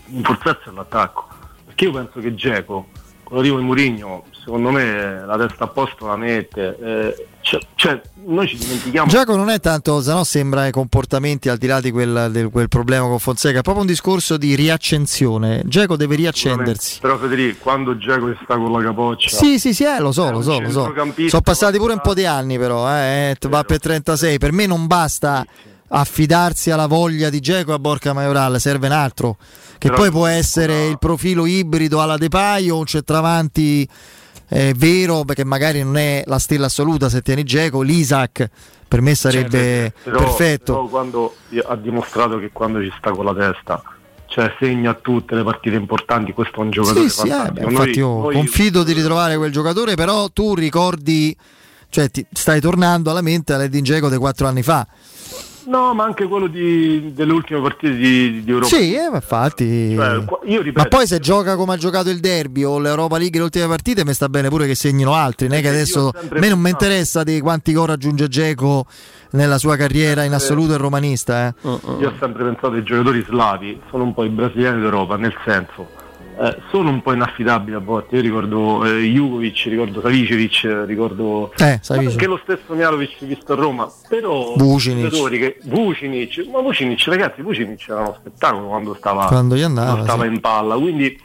di 0.06 0.22
forzarsi 0.22 0.68
è 0.68 0.72
l'attacco. 0.72 1.28
Perché 1.64 1.84
io 1.84 1.92
penso 1.92 2.20
che 2.20 2.34
Geco, 2.34 2.88
con 3.22 3.36
l'arrivo 3.36 3.58
di 3.58 3.64
Mourinho, 3.64 4.24
secondo 4.46 4.70
me 4.70 5.24
la 5.26 5.36
testa 5.36 5.64
a 5.64 5.66
posto 5.66 6.06
la 6.06 6.16
mette. 6.16 6.76
Eh, 6.80 7.26
Cioè, 7.40 7.60
cioè, 7.74 8.00
noi 8.26 8.46
ci 8.48 8.56
dimentichiamo. 8.56 9.08
Giacomo 9.08 9.36
non 9.36 9.50
è 9.50 9.60
tanto, 9.60 10.00
se 10.00 10.12
no 10.12 10.22
sembra 10.24 10.66
i 10.66 10.72
comportamenti 10.72 11.48
al 11.48 11.58
di 11.58 11.66
là 11.66 11.80
di 11.80 11.90
quel, 11.90 12.28
di 12.32 12.44
quel 12.44 12.68
problema 12.68 13.06
con 13.06 13.18
Fonseca, 13.20 13.58
è 13.58 13.62
proprio 13.62 13.82
un 13.84 13.88
discorso 13.90 14.36
di 14.36 14.54
riaccensione. 14.56 15.62
Giacomo 15.66 15.96
deve 15.96 16.16
riaccendersi. 16.16 16.98
Però 17.00 17.18
Federico, 17.18 17.58
quando 17.62 17.96
Giacomo 17.98 18.36
sta 18.42 18.56
con 18.56 18.72
la 18.72 18.82
capoccia. 18.82 19.28
Sì, 19.28 19.58
sì, 19.58 19.74
sì, 19.74 19.84
eh, 19.84 20.00
lo 20.00 20.10
so, 20.12 20.28
È 20.28 20.32
lo 20.32 20.42
so, 20.42 20.58
lo 20.60 20.70
so. 20.70 20.92
Sono 21.28 21.42
passati 21.42 21.78
pure 21.78 21.92
un 21.92 22.00
po' 22.00 22.14
di 22.14 22.24
anni 22.26 22.56
però, 22.58 22.88
eh, 22.92 23.36
eh, 23.40 23.48
va 23.48 23.62
per 23.64 23.78
36. 23.78 24.38
Per 24.38 24.52
me 24.52 24.66
non 24.66 24.86
basta 24.86 25.44
affidarsi 25.88 26.72
alla 26.72 26.86
voglia 26.86 27.30
di 27.30 27.38
Geco 27.38 27.72
a 27.72 27.78
Borca 27.78 28.12
Maioral, 28.12 28.58
serve 28.60 28.86
un 28.86 28.92
altro. 28.92 29.36
Che 29.78 29.88
Però- 29.88 30.00
poi 30.00 30.10
può 30.10 30.26
essere 30.26 30.86
il 30.86 30.98
profilo 30.98 31.46
ibrido 31.46 32.00
alla 32.00 32.16
De 32.16 32.28
Pai 32.28 32.70
o 32.70 32.78
un 32.78 32.86
centravanti 32.86 33.88
eh, 34.48 34.74
vero, 34.76 35.24
perché 35.24 35.44
magari 35.44 35.82
non 35.82 35.96
è 35.96 36.22
la 36.26 36.38
stella 36.38 36.66
assoluta 36.66 37.08
se 37.08 37.22
tieni 37.22 37.42
Geco, 37.44 37.82
l'Isaac 37.82 38.48
per 38.88 39.00
me 39.00 39.14
sarebbe 39.16 39.92
Però- 40.02 40.18
perfetto. 40.18 40.72
però 40.74 40.86
quando 40.86 41.34
ha 41.66 41.76
dimostrato 41.76 42.38
che 42.38 42.50
quando 42.52 42.80
ci 42.82 42.92
sta 42.98 43.10
con 43.10 43.24
la 43.24 43.34
testa, 43.34 43.82
cioè 44.26 44.54
segna 44.60 44.94
tutte 44.94 45.34
le 45.34 45.42
partite 45.42 45.76
importanti, 45.76 46.32
questo 46.32 46.60
è 46.60 46.64
un 46.64 46.70
giocatore 46.70 47.08
Sì, 47.08 47.20
sì, 47.20 47.28
eh, 47.28 47.50
beh, 47.50 47.62
infatti 47.62 47.98
io 47.98 48.20
Noi- 48.20 48.34
confido 48.34 48.84
di 48.84 48.92
ritrovare 48.92 49.36
quel 49.36 49.50
giocatore, 49.50 49.94
però 49.96 50.28
tu 50.28 50.54
ricordi, 50.54 51.36
cioè 51.88 52.10
ti 52.10 52.24
stai 52.32 52.60
tornando 52.60 53.10
alla 53.10 53.22
mente 53.22 53.52
all'Edin 53.54 53.82
Dzeko 53.82 54.08
dei 54.08 54.18
quattro 54.18 54.46
anni 54.46 54.62
fa. 54.62 54.86
No, 55.66 55.94
ma 55.94 56.04
anche 56.04 56.26
quello 56.26 56.46
di- 56.46 57.12
delle 57.12 57.32
ultime 57.32 57.60
partite 57.60 57.94
di, 57.94 58.42
di 58.44 58.50
Europa. 58.50 58.74
Sì, 58.74 58.94
eh, 58.94 59.08
ma 59.08 59.16
infatti. 59.16 59.94
Cioè, 59.94 60.24
ripeto, 60.44 60.72
Ma 60.74 60.84
poi 60.86 61.06
se 61.06 61.18
gioca 61.18 61.56
come 61.56 61.74
ha 61.74 61.76
giocato 61.76 62.08
il 62.08 62.20
derby 62.20 62.62
o 62.64 62.78
l'Europa 62.78 63.18
League 63.18 63.38
le 63.38 63.44
ultime 63.44 63.66
partite, 63.66 64.04
mi 64.04 64.12
sta 64.14 64.28
bene 64.28 64.48
pure 64.48 64.66
che 64.66 64.74
segnino 64.74 65.14
altri. 65.14 65.48
Non 65.48 65.58
è 65.58 65.60
che 65.60 65.66
Eh, 65.68 65.70
io 65.70 65.76
adesso 65.76 66.08
a 66.08 66.38
me 66.38 66.48
non 66.48 66.60
mi 66.60 66.70
interessa 66.70 67.22
di 67.24 67.40
quanti 67.40 67.72
gol 67.72 67.88
raggiunge 67.88 68.28
Geco 68.28 68.86
nella 69.30 69.58
sua 69.58 69.76
carriera 69.76 70.22
in 70.22 70.32
assoluto 70.32 70.72
il 70.74 70.78
romanista. 70.78 71.48
Eh. 71.48 71.54
Io 72.00 72.08
ho 72.08 72.14
sempre 72.20 72.44
pensato 72.44 72.70
che 72.70 72.78
i 72.78 72.82
giocatori 72.84 73.24
slavi 73.26 73.80
sono 73.90 74.04
un 74.04 74.14
po' 74.14 74.24
i 74.24 74.28
brasiliani 74.28 74.80
d'Europa, 74.80 75.16
nel 75.16 75.34
senso 75.44 76.04
eh, 76.38 76.56
sono 76.70 76.90
un 76.90 77.02
po' 77.02 77.12
inaffidabili 77.12 77.76
a 77.76 77.80
volte. 77.80 78.16
Io 78.16 78.22
ricordo 78.22 78.84
eh, 78.84 79.00
Jugovic, 79.02 79.64
ricordo 79.66 80.00
Savicevic, 80.00 80.64
eh, 80.64 80.84
ricordo 80.84 81.52
Eh, 81.56 81.80
anche 81.88 82.26
lo 82.26 82.38
stesso 82.42 82.74
Mialovic 82.74 83.24
visto 83.24 83.52
a 83.52 83.56
Roma, 83.56 83.90
però 84.08 84.54
Vucinic. 84.56 85.04
giocatori 85.04 85.38
che 85.38 85.58
Vucinic, 85.64 86.46
ma 86.50 86.60
Vucinic 86.60 87.06
ragazzi, 87.06 87.42
Vucinic 87.42 87.88
era 87.88 88.00
uno 88.00 88.16
spettacolo 88.20 88.66
quando 88.66 88.94
stava, 88.94 89.26
Quando 89.26 89.56
gli 89.56 89.62
andava, 89.62 89.86
quando 89.86 90.04
stava 90.04 90.24
sì. 90.24 90.28
in 90.28 90.40
palla, 90.40 90.76
quindi 90.76 91.20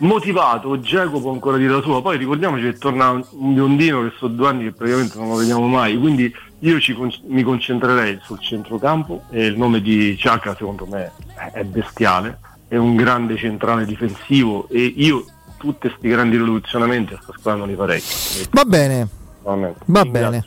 motivato, 0.00 0.78
Giacomo 0.80 1.20
può 1.20 1.32
ancora 1.32 1.56
dire 1.56 1.72
la 1.72 1.82
sua, 1.82 2.00
poi 2.00 2.18
ricordiamoci 2.18 2.62
che 2.62 2.78
torna 2.78 3.10
un 3.10 3.54
biondino 3.54 4.02
che 4.02 4.12
sono 4.16 4.32
due 4.32 4.48
anni 4.48 4.64
che 4.64 4.72
praticamente 4.72 5.18
non 5.18 5.28
lo 5.28 5.36
vediamo 5.36 5.66
mai, 5.66 5.98
quindi 5.98 6.32
io 6.60 6.80
ci 6.80 6.96
mi 7.26 7.42
concentrerei 7.42 8.18
sul 8.22 8.40
centrocampo 8.40 9.22
e 9.30 9.46
il 9.46 9.56
nome 9.56 9.80
di 9.80 10.16
Ciacca 10.16 10.54
secondo 10.56 10.86
me 10.86 11.12
è 11.52 11.62
bestiale, 11.64 12.38
è 12.68 12.76
un 12.76 12.94
grande 12.96 13.36
centrale 13.36 13.84
difensivo 13.84 14.68
e 14.68 14.92
io 14.96 15.24
tutti 15.56 15.88
questi 15.88 16.08
grandi 16.08 16.36
rivoluzionamenti 16.36 17.14
a 17.14 17.18
sta 17.22 17.32
squadra 17.36 17.60
non 17.60 17.68
li 17.68 17.74
farei. 17.74 18.02
Va 18.50 18.64
bene, 18.64 19.08
Veramente. 19.42 19.78
va 19.86 20.02
Ringrazio. 20.02 20.30
bene. 20.30 20.46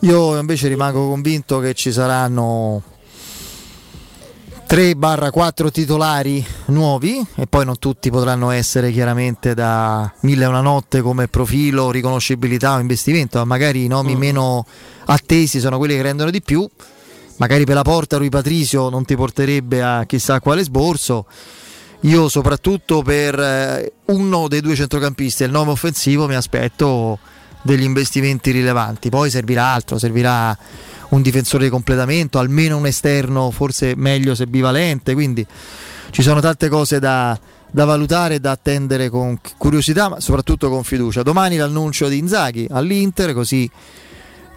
Io 0.00 0.38
invece 0.38 0.68
rimango 0.68 1.08
convinto 1.08 1.58
che 1.58 1.74
ci 1.74 1.92
saranno 1.92 2.82
3-4 4.66 5.70
titolari 5.70 6.46
nuovi 6.66 7.20
e 7.34 7.46
poi 7.46 7.64
non 7.64 7.78
tutti 7.78 8.08
potranno 8.08 8.50
essere 8.50 8.92
chiaramente 8.92 9.52
da 9.52 10.10
mille 10.20 10.44
e 10.44 10.46
una 10.46 10.60
notte 10.60 11.02
come 11.02 11.26
profilo, 11.26 11.90
riconoscibilità 11.90 12.76
o 12.76 12.78
investimento, 12.78 13.38
ma 13.38 13.44
magari 13.44 13.84
i 13.84 13.88
nomi 13.88 14.14
meno 14.14 14.64
attesi 15.06 15.58
sono 15.58 15.76
quelli 15.76 15.96
che 15.96 16.02
rendono 16.02 16.30
di 16.30 16.40
più. 16.40 16.66
Magari 17.40 17.64
per 17.64 17.74
la 17.74 17.82
porta 17.82 18.18
Rui 18.18 18.28
Patricio 18.28 18.90
non 18.90 19.06
ti 19.06 19.16
porterebbe 19.16 19.82
a 19.82 20.04
chissà 20.04 20.40
quale 20.40 20.62
sborso. 20.62 21.24
Io 22.00 22.28
soprattutto 22.28 23.00
per 23.00 23.40
eh, 23.40 23.92
uno 24.06 24.46
dei 24.46 24.60
due 24.60 24.74
centrocampisti 24.74 25.44
il 25.44 25.50
nome 25.50 25.70
offensivo 25.70 26.26
mi 26.26 26.34
aspetto 26.34 27.18
degli 27.62 27.82
investimenti 27.82 28.50
rilevanti. 28.50 29.08
Poi 29.08 29.30
servirà 29.30 29.72
altro, 29.72 29.96
servirà 29.96 30.56
un 31.10 31.22
difensore 31.22 31.64
di 31.64 31.70
completamento, 31.70 32.38
almeno 32.38 32.76
un 32.76 32.84
esterno, 32.84 33.50
forse 33.50 33.94
meglio 33.96 34.34
se 34.34 34.46
bivalente. 34.46 35.14
Quindi 35.14 35.44
ci 36.10 36.20
sono 36.20 36.40
tante 36.40 36.68
cose 36.68 36.98
da, 36.98 37.38
da 37.70 37.86
valutare 37.86 38.34
e 38.34 38.40
da 38.40 38.50
attendere 38.50 39.08
con 39.08 39.38
curiosità, 39.56 40.10
ma 40.10 40.20
soprattutto 40.20 40.68
con 40.68 40.84
fiducia. 40.84 41.22
Domani 41.22 41.56
l'annuncio 41.56 42.06
di 42.08 42.18
Inzaghi 42.18 42.66
all'Inter, 42.70 43.32
così 43.32 43.70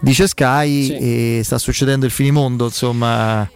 dice 0.04 0.28
Sky, 0.28 0.90
e 0.90 1.42
sta 1.46 1.58
succedendo 1.58 2.06
il 2.06 2.12
finimondo, 2.12 2.66
insomma, 2.66 3.50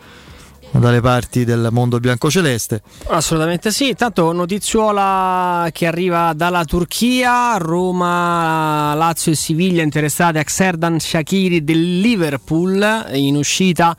dalle 0.72 1.01
parti 1.01 1.43
del 1.43 1.67
mondo 1.72 2.00
biancoceleste. 2.00 2.82
Assolutamente 3.08 3.72
sì, 3.72 3.90
intanto 3.90 4.32
notiziola 4.32 5.67
che 5.74 5.88
arriva 5.88 6.32
dalla 6.34 6.64
Turchia, 6.64 7.58
Roma, 7.58 8.93
Lazio 8.93 9.34
e 9.34 9.35
Siviglia 9.35 9.84
interessate 9.84 10.40
a 10.40 10.43
Xerdan 10.43 11.00
Shakiri 11.00 11.64
del 11.64 12.00
Liverpool 12.00 13.09
in 13.14 13.35
uscita. 13.35 13.95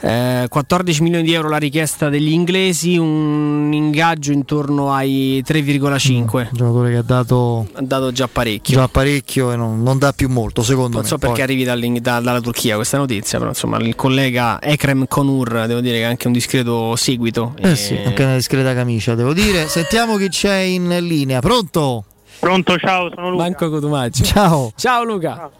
Eh, 0.00 0.46
14 0.48 1.02
milioni 1.02 1.24
di 1.24 1.32
euro 1.32 1.48
la 1.48 1.56
richiesta 1.56 2.08
degli 2.08 2.30
inglesi, 2.32 2.96
un 2.96 3.70
ingaggio 3.72 4.32
intorno 4.32 4.92
ai 4.92 5.42
3,5. 5.46 6.48
giocatore 6.52 6.90
che 6.90 6.96
ha 6.98 7.02
dato 7.02 7.66
Ha 7.72 7.82
dato 7.82 8.12
già 8.12 8.28
parecchio. 8.28 8.76
già 8.76 8.88
parecchio 8.88 9.52
e 9.52 9.56
non, 9.56 9.82
non 9.82 9.98
dà 9.98 10.12
più 10.12 10.28
molto, 10.28 10.62
secondo 10.62 10.92
Non 10.96 11.02
me. 11.02 11.06
so 11.08 11.18
perché 11.18 11.34
Poi- 11.44 11.44
arrivi 11.44 12.00
da- 12.00 12.20
dalla 12.20 12.40
Turchia 12.40 12.76
questa 12.76 12.96
notizia, 12.98 13.38
però 13.38 13.50
insomma 13.50 13.78
il 13.78 13.94
collega 13.94 14.60
Ekrem 14.60 15.06
Konur 15.08 15.64
devo 15.66 15.80
dire 15.80 15.96
che 15.98 16.02
è 16.02 16.06
anche 16.06 16.26
un 16.26 16.32
discreto 16.32 16.94
seguito. 16.96 17.54
Eh 17.58 17.74
sì, 17.76 17.96
anche 18.04 18.22
una 18.24 18.34
discreta 18.34 18.74
camicia, 18.74 19.14
devo 19.14 19.32
dire. 19.32 19.66
Sentiamo 19.68 20.16
chi 20.16 20.28
c'è 20.28 20.54
in 20.58 20.88
linea. 21.00 21.40
Pronto? 21.40 22.04
Pronto, 22.38 22.76
ciao, 22.78 23.10
sono 23.12 23.30
Luca. 23.30 23.42
Manco 23.42 23.68
Cotumaccio. 23.68 24.22
Ciao. 24.22 24.72
Ciao 24.76 25.02
Luca. 25.02 25.34
Ciao, 25.34 25.50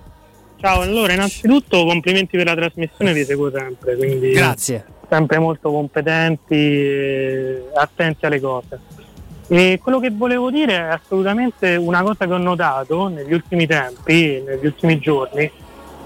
allora 0.67 1.13
innanzitutto 1.13 1.85
complimenti 1.85 2.37
per 2.37 2.47
la 2.47 2.55
trasmissione, 2.55 3.13
vi 3.13 3.25
seguo 3.25 3.51
sempre, 3.51 3.97
quindi 3.97 4.31
Grazie. 4.31 4.85
sempre 5.09 5.39
molto 5.39 5.71
competenti 5.71 6.55
e 6.55 7.65
attenti 7.75 8.27
alle 8.27 8.41
cose. 8.41 8.81
E 9.51 9.81
quello 9.83 9.99
che 9.99 10.11
volevo 10.11 10.51
dire 10.51 10.77
è 10.77 10.89
assolutamente 10.91 11.75
una 11.77 12.03
cosa 12.03 12.27
che 12.27 12.33
ho 12.33 12.39
notato 12.39 13.09
negli 13.09 13.33
ultimi 13.33 13.67
tempi, 13.67 14.43
negli 14.45 14.67
ultimi 14.67 14.99
giorni, 14.99 15.51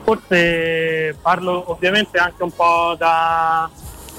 forse 0.04 1.16
parlo 1.20 1.70
ovviamente 1.70 2.18
anche 2.18 2.42
un 2.42 2.52
po' 2.54 2.94
da, 2.96 3.68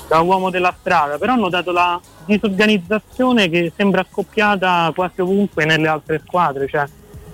da 0.07 0.19
uomo 0.19 0.49
della 0.49 0.75
strada, 0.77 1.17
però 1.17 1.33
ho 1.33 1.37
notato 1.37 1.71
la 1.71 1.99
disorganizzazione 2.25 3.49
che 3.49 3.71
sembra 3.75 4.05
scoppiata 4.09 4.91
quasi 4.95 5.21
ovunque 5.21 5.65
nelle 5.65 5.87
altre 5.87 6.21
squadre, 6.25 6.67
cioè 6.67 6.85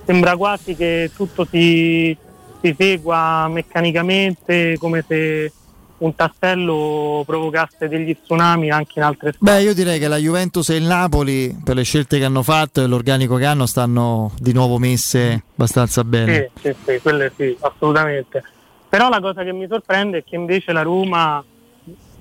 sembra 0.06 0.36
quasi 0.36 0.76
che 0.76 1.11
tutto 1.16 1.45
si, 1.50 2.16
si 2.61 2.75
segua 2.77 3.47
meccanicamente 3.47 4.77
come 4.77 5.03
se 5.07 5.51
un 5.99 6.15
tassello 6.15 7.23
provocasse 7.25 7.88
degli 7.88 8.15
tsunami 8.21 8.69
anche 8.69 8.93
in 8.99 9.03
altre 9.03 9.33
Beh, 9.38 9.61
io 9.61 9.73
direi 9.73 9.99
che 9.99 10.07
la 10.07 10.17
Juventus 10.17 10.69
e 10.69 10.75
il 10.75 10.85
Napoli, 10.85 11.57
per 11.63 11.75
le 11.75 11.83
scelte 11.83 12.17
che 12.17 12.25
hanno 12.25 12.43
fatto 12.43 12.81
e 12.81 12.88
l'organico 12.88 13.35
che 13.35 13.45
hanno, 13.45 13.65
stanno 13.65 14.31
di 14.38 14.53
nuovo 14.53 14.77
messe 14.77 15.43
abbastanza 15.51 16.03
bene. 16.03 16.51
Sì, 16.55 16.69
sì, 16.69 16.75
sì, 16.85 16.99
quelle 17.01 17.31
sì, 17.35 17.55
assolutamente. 17.59 18.43
Però 18.88 19.09
la 19.09 19.19
cosa 19.19 19.43
che 19.43 19.51
mi 19.51 19.67
sorprende 19.69 20.19
è 20.19 20.23
che 20.23 20.35
invece 20.35 20.71
la 20.71 20.81
Roma, 20.81 21.43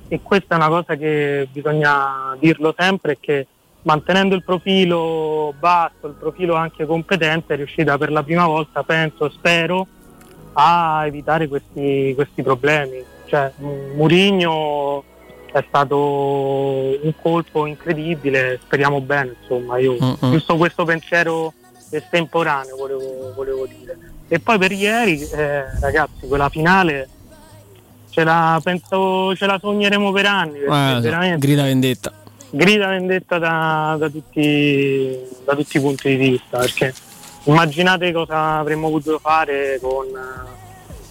e 0.09 0.21
questa 0.23 0.55
è 0.55 0.59
una 0.59 0.69
cosa 0.69 0.97
che 0.97 1.49
bisogna 1.51 2.37
dirlo 2.39 2.75
sempre, 2.77 3.13
è 3.13 3.19
che 3.21 3.47
mantenendo 3.83 4.35
il 4.35 4.43
profilo 4.43 5.55
basso, 5.59 6.09
il 6.09 6.17
profilo 6.19 6.57
anche 6.57 6.85
competente, 6.85 7.55
è 7.55 7.57
riuscita 7.57 7.97
per 7.97 8.11
la 8.11 8.23
prima 8.23 8.47
volta, 8.47 8.83
penso, 8.83 9.31
spero, 9.31 9.87
a 10.61 11.07
evitare 11.07 11.47
questi, 11.47 12.13
questi 12.17 12.43
problemi. 12.43 13.03
Cioè, 13.27 13.53
M- 13.59 13.95
Mourinho 13.97 15.05
è 15.53 15.65
stato 15.69 15.97
un 17.01 17.13
colpo 17.23 17.67
incredibile, 17.67 18.59
speriamo 18.65 19.01
bene, 19.01 19.37
insomma, 19.41 19.79
io 19.79 19.97
Mm-mm. 20.01 20.33
giusto 20.33 20.57
questo 20.57 20.85
pensiero 20.85 21.53
estemporaneo 21.91 22.77
volevo, 22.77 23.33
volevo 23.35 23.67
dire. 23.67 23.97
E 24.29 24.41
poi 24.41 24.59
per 24.59 24.73
ieri, 24.73 25.23
eh, 25.23 25.65
ragazzi, 25.81 26.27
quella 26.27 26.49
finale 26.49 27.09
ce 28.11 28.25
la, 28.25 28.61
penso, 28.63 29.35
ce 29.37 29.47
la 29.47 29.59
sogneremo 29.61 30.11
per 30.11 30.27
anni, 30.27 30.59
Eh, 30.59 30.67
veramente 31.01 31.47
grida 31.47 31.63
vendetta. 31.63 32.13
grida 32.51 32.89
vendetta 32.89 33.39
da, 33.39 33.97
da 33.99 34.09
tutti, 34.11 35.17
da 35.45 35.55
tutti 35.55 35.77
i 35.77 35.81
punti 35.81 36.09
di 36.17 36.29
vista, 36.31 36.59
perché 36.59 36.93
immaginate 37.45 38.13
cosa 38.13 38.59
avremmo 38.59 38.91
potuto 38.91 39.19
fare 39.19 39.79
con, 39.81 40.07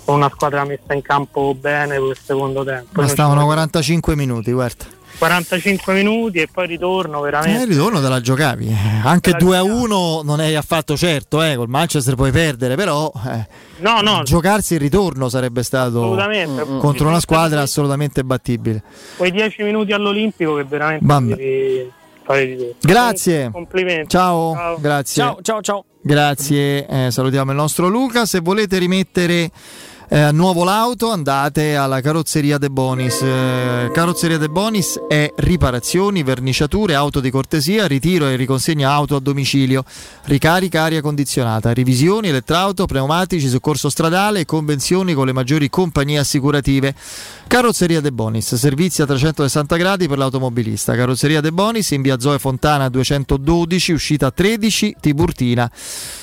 con 0.06 0.16
una 0.16 0.30
squadra 0.34 0.64
messa 0.66 0.94
in 0.94 1.02
campo 1.02 1.56
bene 1.56 1.96
per 2.00 2.10
il 2.10 2.18
secondo 2.24 2.64
tempo. 2.64 2.90
Ma 2.92 3.02
Non 3.02 3.10
stavano 3.10 3.40
ci- 3.42 3.46
45 3.46 4.16
minuti, 4.16 4.52
guarda. 4.52 4.86
45 5.18 5.94
minuti 5.96 6.38
e 6.42 6.48
poi 6.52 6.68
ritorno 6.68 7.18
Eh, 7.20 7.32
veramente. 7.32 7.64
il 7.64 7.70
ritorno 7.70 8.00
te 8.00 8.08
la 8.08 8.22
giocavi. 8.22 8.68
eh. 8.68 9.02
Anche 9.04 9.32
2 9.34 9.58
a 9.58 9.64
1 9.64 10.22
non 10.24 10.40
è 10.40 10.54
affatto 10.54 10.96
certo, 10.96 11.42
eh. 11.42 11.56
col 11.56 11.68
Manchester 11.70 12.14
puoi 12.14 12.30
perdere, 12.32 12.76
però 12.76 13.12
eh, 13.26 13.48
No, 13.80 14.02
no, 14.02 14.22
giocarsi 14.22 14.76
il 14.76 14.80
ritorno 14.80 15.28
sarebbe 15.28 15.64
stato 15.64 16.02
assolutamente. 16.04 16.64
contro 16.78 17.08
una 17.08 17.20
squadra 17.20 17.62
assolutamente 17.62 18.24
battibile. 18.24 18.84
Quei 19.16 19.32
10 19.32 19.64
minuti 19.64 19.92
all'Olimpico 19.92 20.54
che 20.54 20.64
veramente 20.66 21.36
devi 21.36 21.92
fare 22.24 22.46
di 22.46 22.56
tutto. 22.58 22.76
Grazie. 22.88 23.50
Complimenti. 23.52 24.10
Ciao, 24.10 24.78
grazie. 24.80 25.24
Ciao, 25.24 25.38
ciao, 25.42 25.62
ciao. 25.62 25.86
Grazie, 26.02 26.88
eh, 26.88 27.12
salutiamo 27.12 27.52
il 27.52 27.58
nostro 27.58 27.88
Luca. 27.88 28.26
Se 28.26 28.40
volete 28.40 28.78
rimettere 28.78 29.52
eh, 30.10 30.32
nuovo 30.32 30.64
l'auto 30.64 31.12
andate 31.12 31.76
alla 31.76 32.00
carrozzeria 32.00 32.58
De 32.58 32.70
Bonis. 32.70 33.22
Eh, 33.22 33.90
carrozzeria 33.92 34.38
De 34.38 34.48
Bonis 34.48 35.00
è 35.08 35.34
riparazioni, 35.36 36.24
verniciature, 36.24 36.96
auto 36.96 37.20
di 37.20 37.30
cortesia, 37.30 37.88
ritiro 37.88 38.28
e 38.28 38.38
riconsegna 38.38 38.90
auto 38.90 39.18
a 39.18 39.20
domicilio, 39.20 39.84
ricarica 40.24 40.84
aria 40.84 41.02
condizionata, 41.02 41.74
revisioni, 41.74 42.30
elettrauto, 42.30 42.86
pneumatici, 42.86 43.50
soccorso 43.50 43.90
stradale 43.90 44.40
e 44.40 44.46
convenzioni 44.46 45.14
con 45.14 45.26
le 45.26 45.34
maggiori 45.34 45.70
compagnie 45.70 46.20
assicurative. 46.20 46.96
Carrozzeria 47.48 48.00
De 48.00 48.12
Bonis, 48.14 48.56
servizi 48.56 49.02
a 49.02 49.06
360 49.06 49.76
gradi 49.76 50.08
per 50.08 50.18
l'automobilista. 50.18 50.96
Carrozzeria 50.96 51.42
De 51.42 51.52
Bonis 51.52 51.92
in 51.92 52.02
via 52.02 52.18
Zoe 52.18 52.40
Fontana 52.40 52.88
212, 52.88 53.92
uscita 53.92 54.32
13 54.32 54.96
Tiburtina 55.02 55.70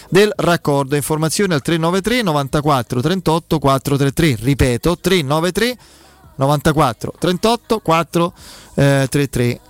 del 0.08 0.32
raccordo. 0.36 0.96
Informazioni 0.96 1.54
al 1.54 1.62
393 1.62 2.22
94 2.22 3.00
38 3.00 3.58
433. 3.58 4.44
Ripeto, 4.44 4.98
393 4.98 5.76
94 6.36 7.12
38 7.18 7.78
433. 7.78 9.60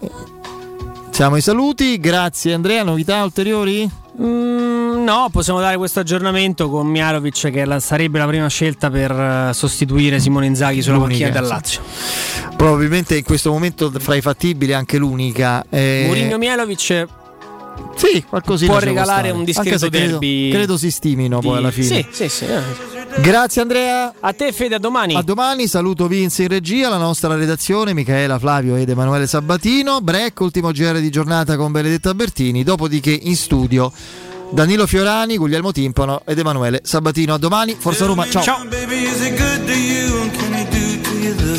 Siamo 1.10 1.36
ai 1.36 1.42
saluti, 1.42 2.00
grazie 2.00 2.54
Andrea, 2.54 2.82
novità 2.82 3.22
ulteriori? 3.22 3.88
Mm, 4.20 5.04
no, 5.04 5.28
possiamo 5.30 5.60
dare 5.60 5.76
questo 5.76 6.00
aggiornamento 6.00 6.68
con 6.68 6.86
Miarovic 6.88 7.50
che 7.52 7.64
la- 7.64 7.78
sarebbe 7.78 8.18
la 8.18 8.26
prima 8.26 8.48
scelta 8.48 8.90
per 8.90 9.12
eh, 9.12 9.50
sostituire 9.54 10.18
Simone 10.18 10.46
Inzaghi 10.46 10.82
sulla 10.82 10.96
L'unica, 10.96 11.24
panchina 11.30 11.40
del. 11.40 11.48
Lazio. 11.48 11.82
Probabilmente 12.56 13.16
in 13.16 13.22
questo 13.22 13.52
momento 13.52 13.92
fra 13.96 14.16
i 14.16 14.20
fattibili 14.20 14.72
anche 14.72 14.98
l'unica. 14.98 15.64
Eh, 15.68 16.04
Mourinho 16.06 16.38
Mialovic 16.38 17.06
sì, 17.96 18.24
qualcosina 18.28 18.70
può 18.70 18.80
regalare 18.80 19.30
un 19.30 19.44
discreto 19.44 19.88
credo, 19.88 20.18
derby. 20.18 20.50
credo 20.50 20.76
si 20.76 20.90
stimino 20.90 21.40
poi 21.40 21.52
di- 21.52 21.56
alla 21.58 21.70
fine. 21.70 21.86
Sì, 21.86 22.06
sì, 22.10 22.28
sì. 22.28 22.44
eh. 22.46 22.92
Grazie 23.20 23.62
Andrea. 23.62 24.12
A 24.20 24.32
te 24.32 24.52
Fede, 24.52 24.74
a 24.74 24.78
domani. 24.78 25.14
A 25.14 25.22
domani, 25.22 25.68
saluto 25.68 26.08
Vince 26.08 26.42
in 26.42 26.48
regia, 26.48 26.88
la 26.88 26.96
nostra 26.96 27.34
redazione, 27.36 27.94
Michaela, 27.94 28.38
Flavio 28.38 28.74
ed 28.76 28.88
Emanuele 28.88 29.26
Sabatino. 29.26 30.00
Break, 30.00 30.40
ultimo 30.40 30.72
GR 30.72 30.98
di 30.98 31.10
giornata 31.10 31.56
con 31.56 31.70
Benedetta 31.70 32.12
Bertini. 32.12 32.64
Dopodiché 32.64 33.12
in 33.12 33.36
studio 33.36 33.92
Danilo 34.50 34.86
Fiorani, 34.86 35.36
Guglielmo 35.36 35.70
Timpano 35.72 36.22
ed 36.24 36.38
Emanuele 36.38 36.80
Sabatino. 36.82 37.34
A 37.34 37.38
domani, 37.38 37.76
Forza 37.78 38.06
Roma, 38.06 38.28
ciao. 38.28 38.44
And 38.44 38.70
can 38.70 40.54
I 40.54 40.64
do 40.70 41.02
to 41.02 41.10
you 41.18 41.34
the 41.34 41.58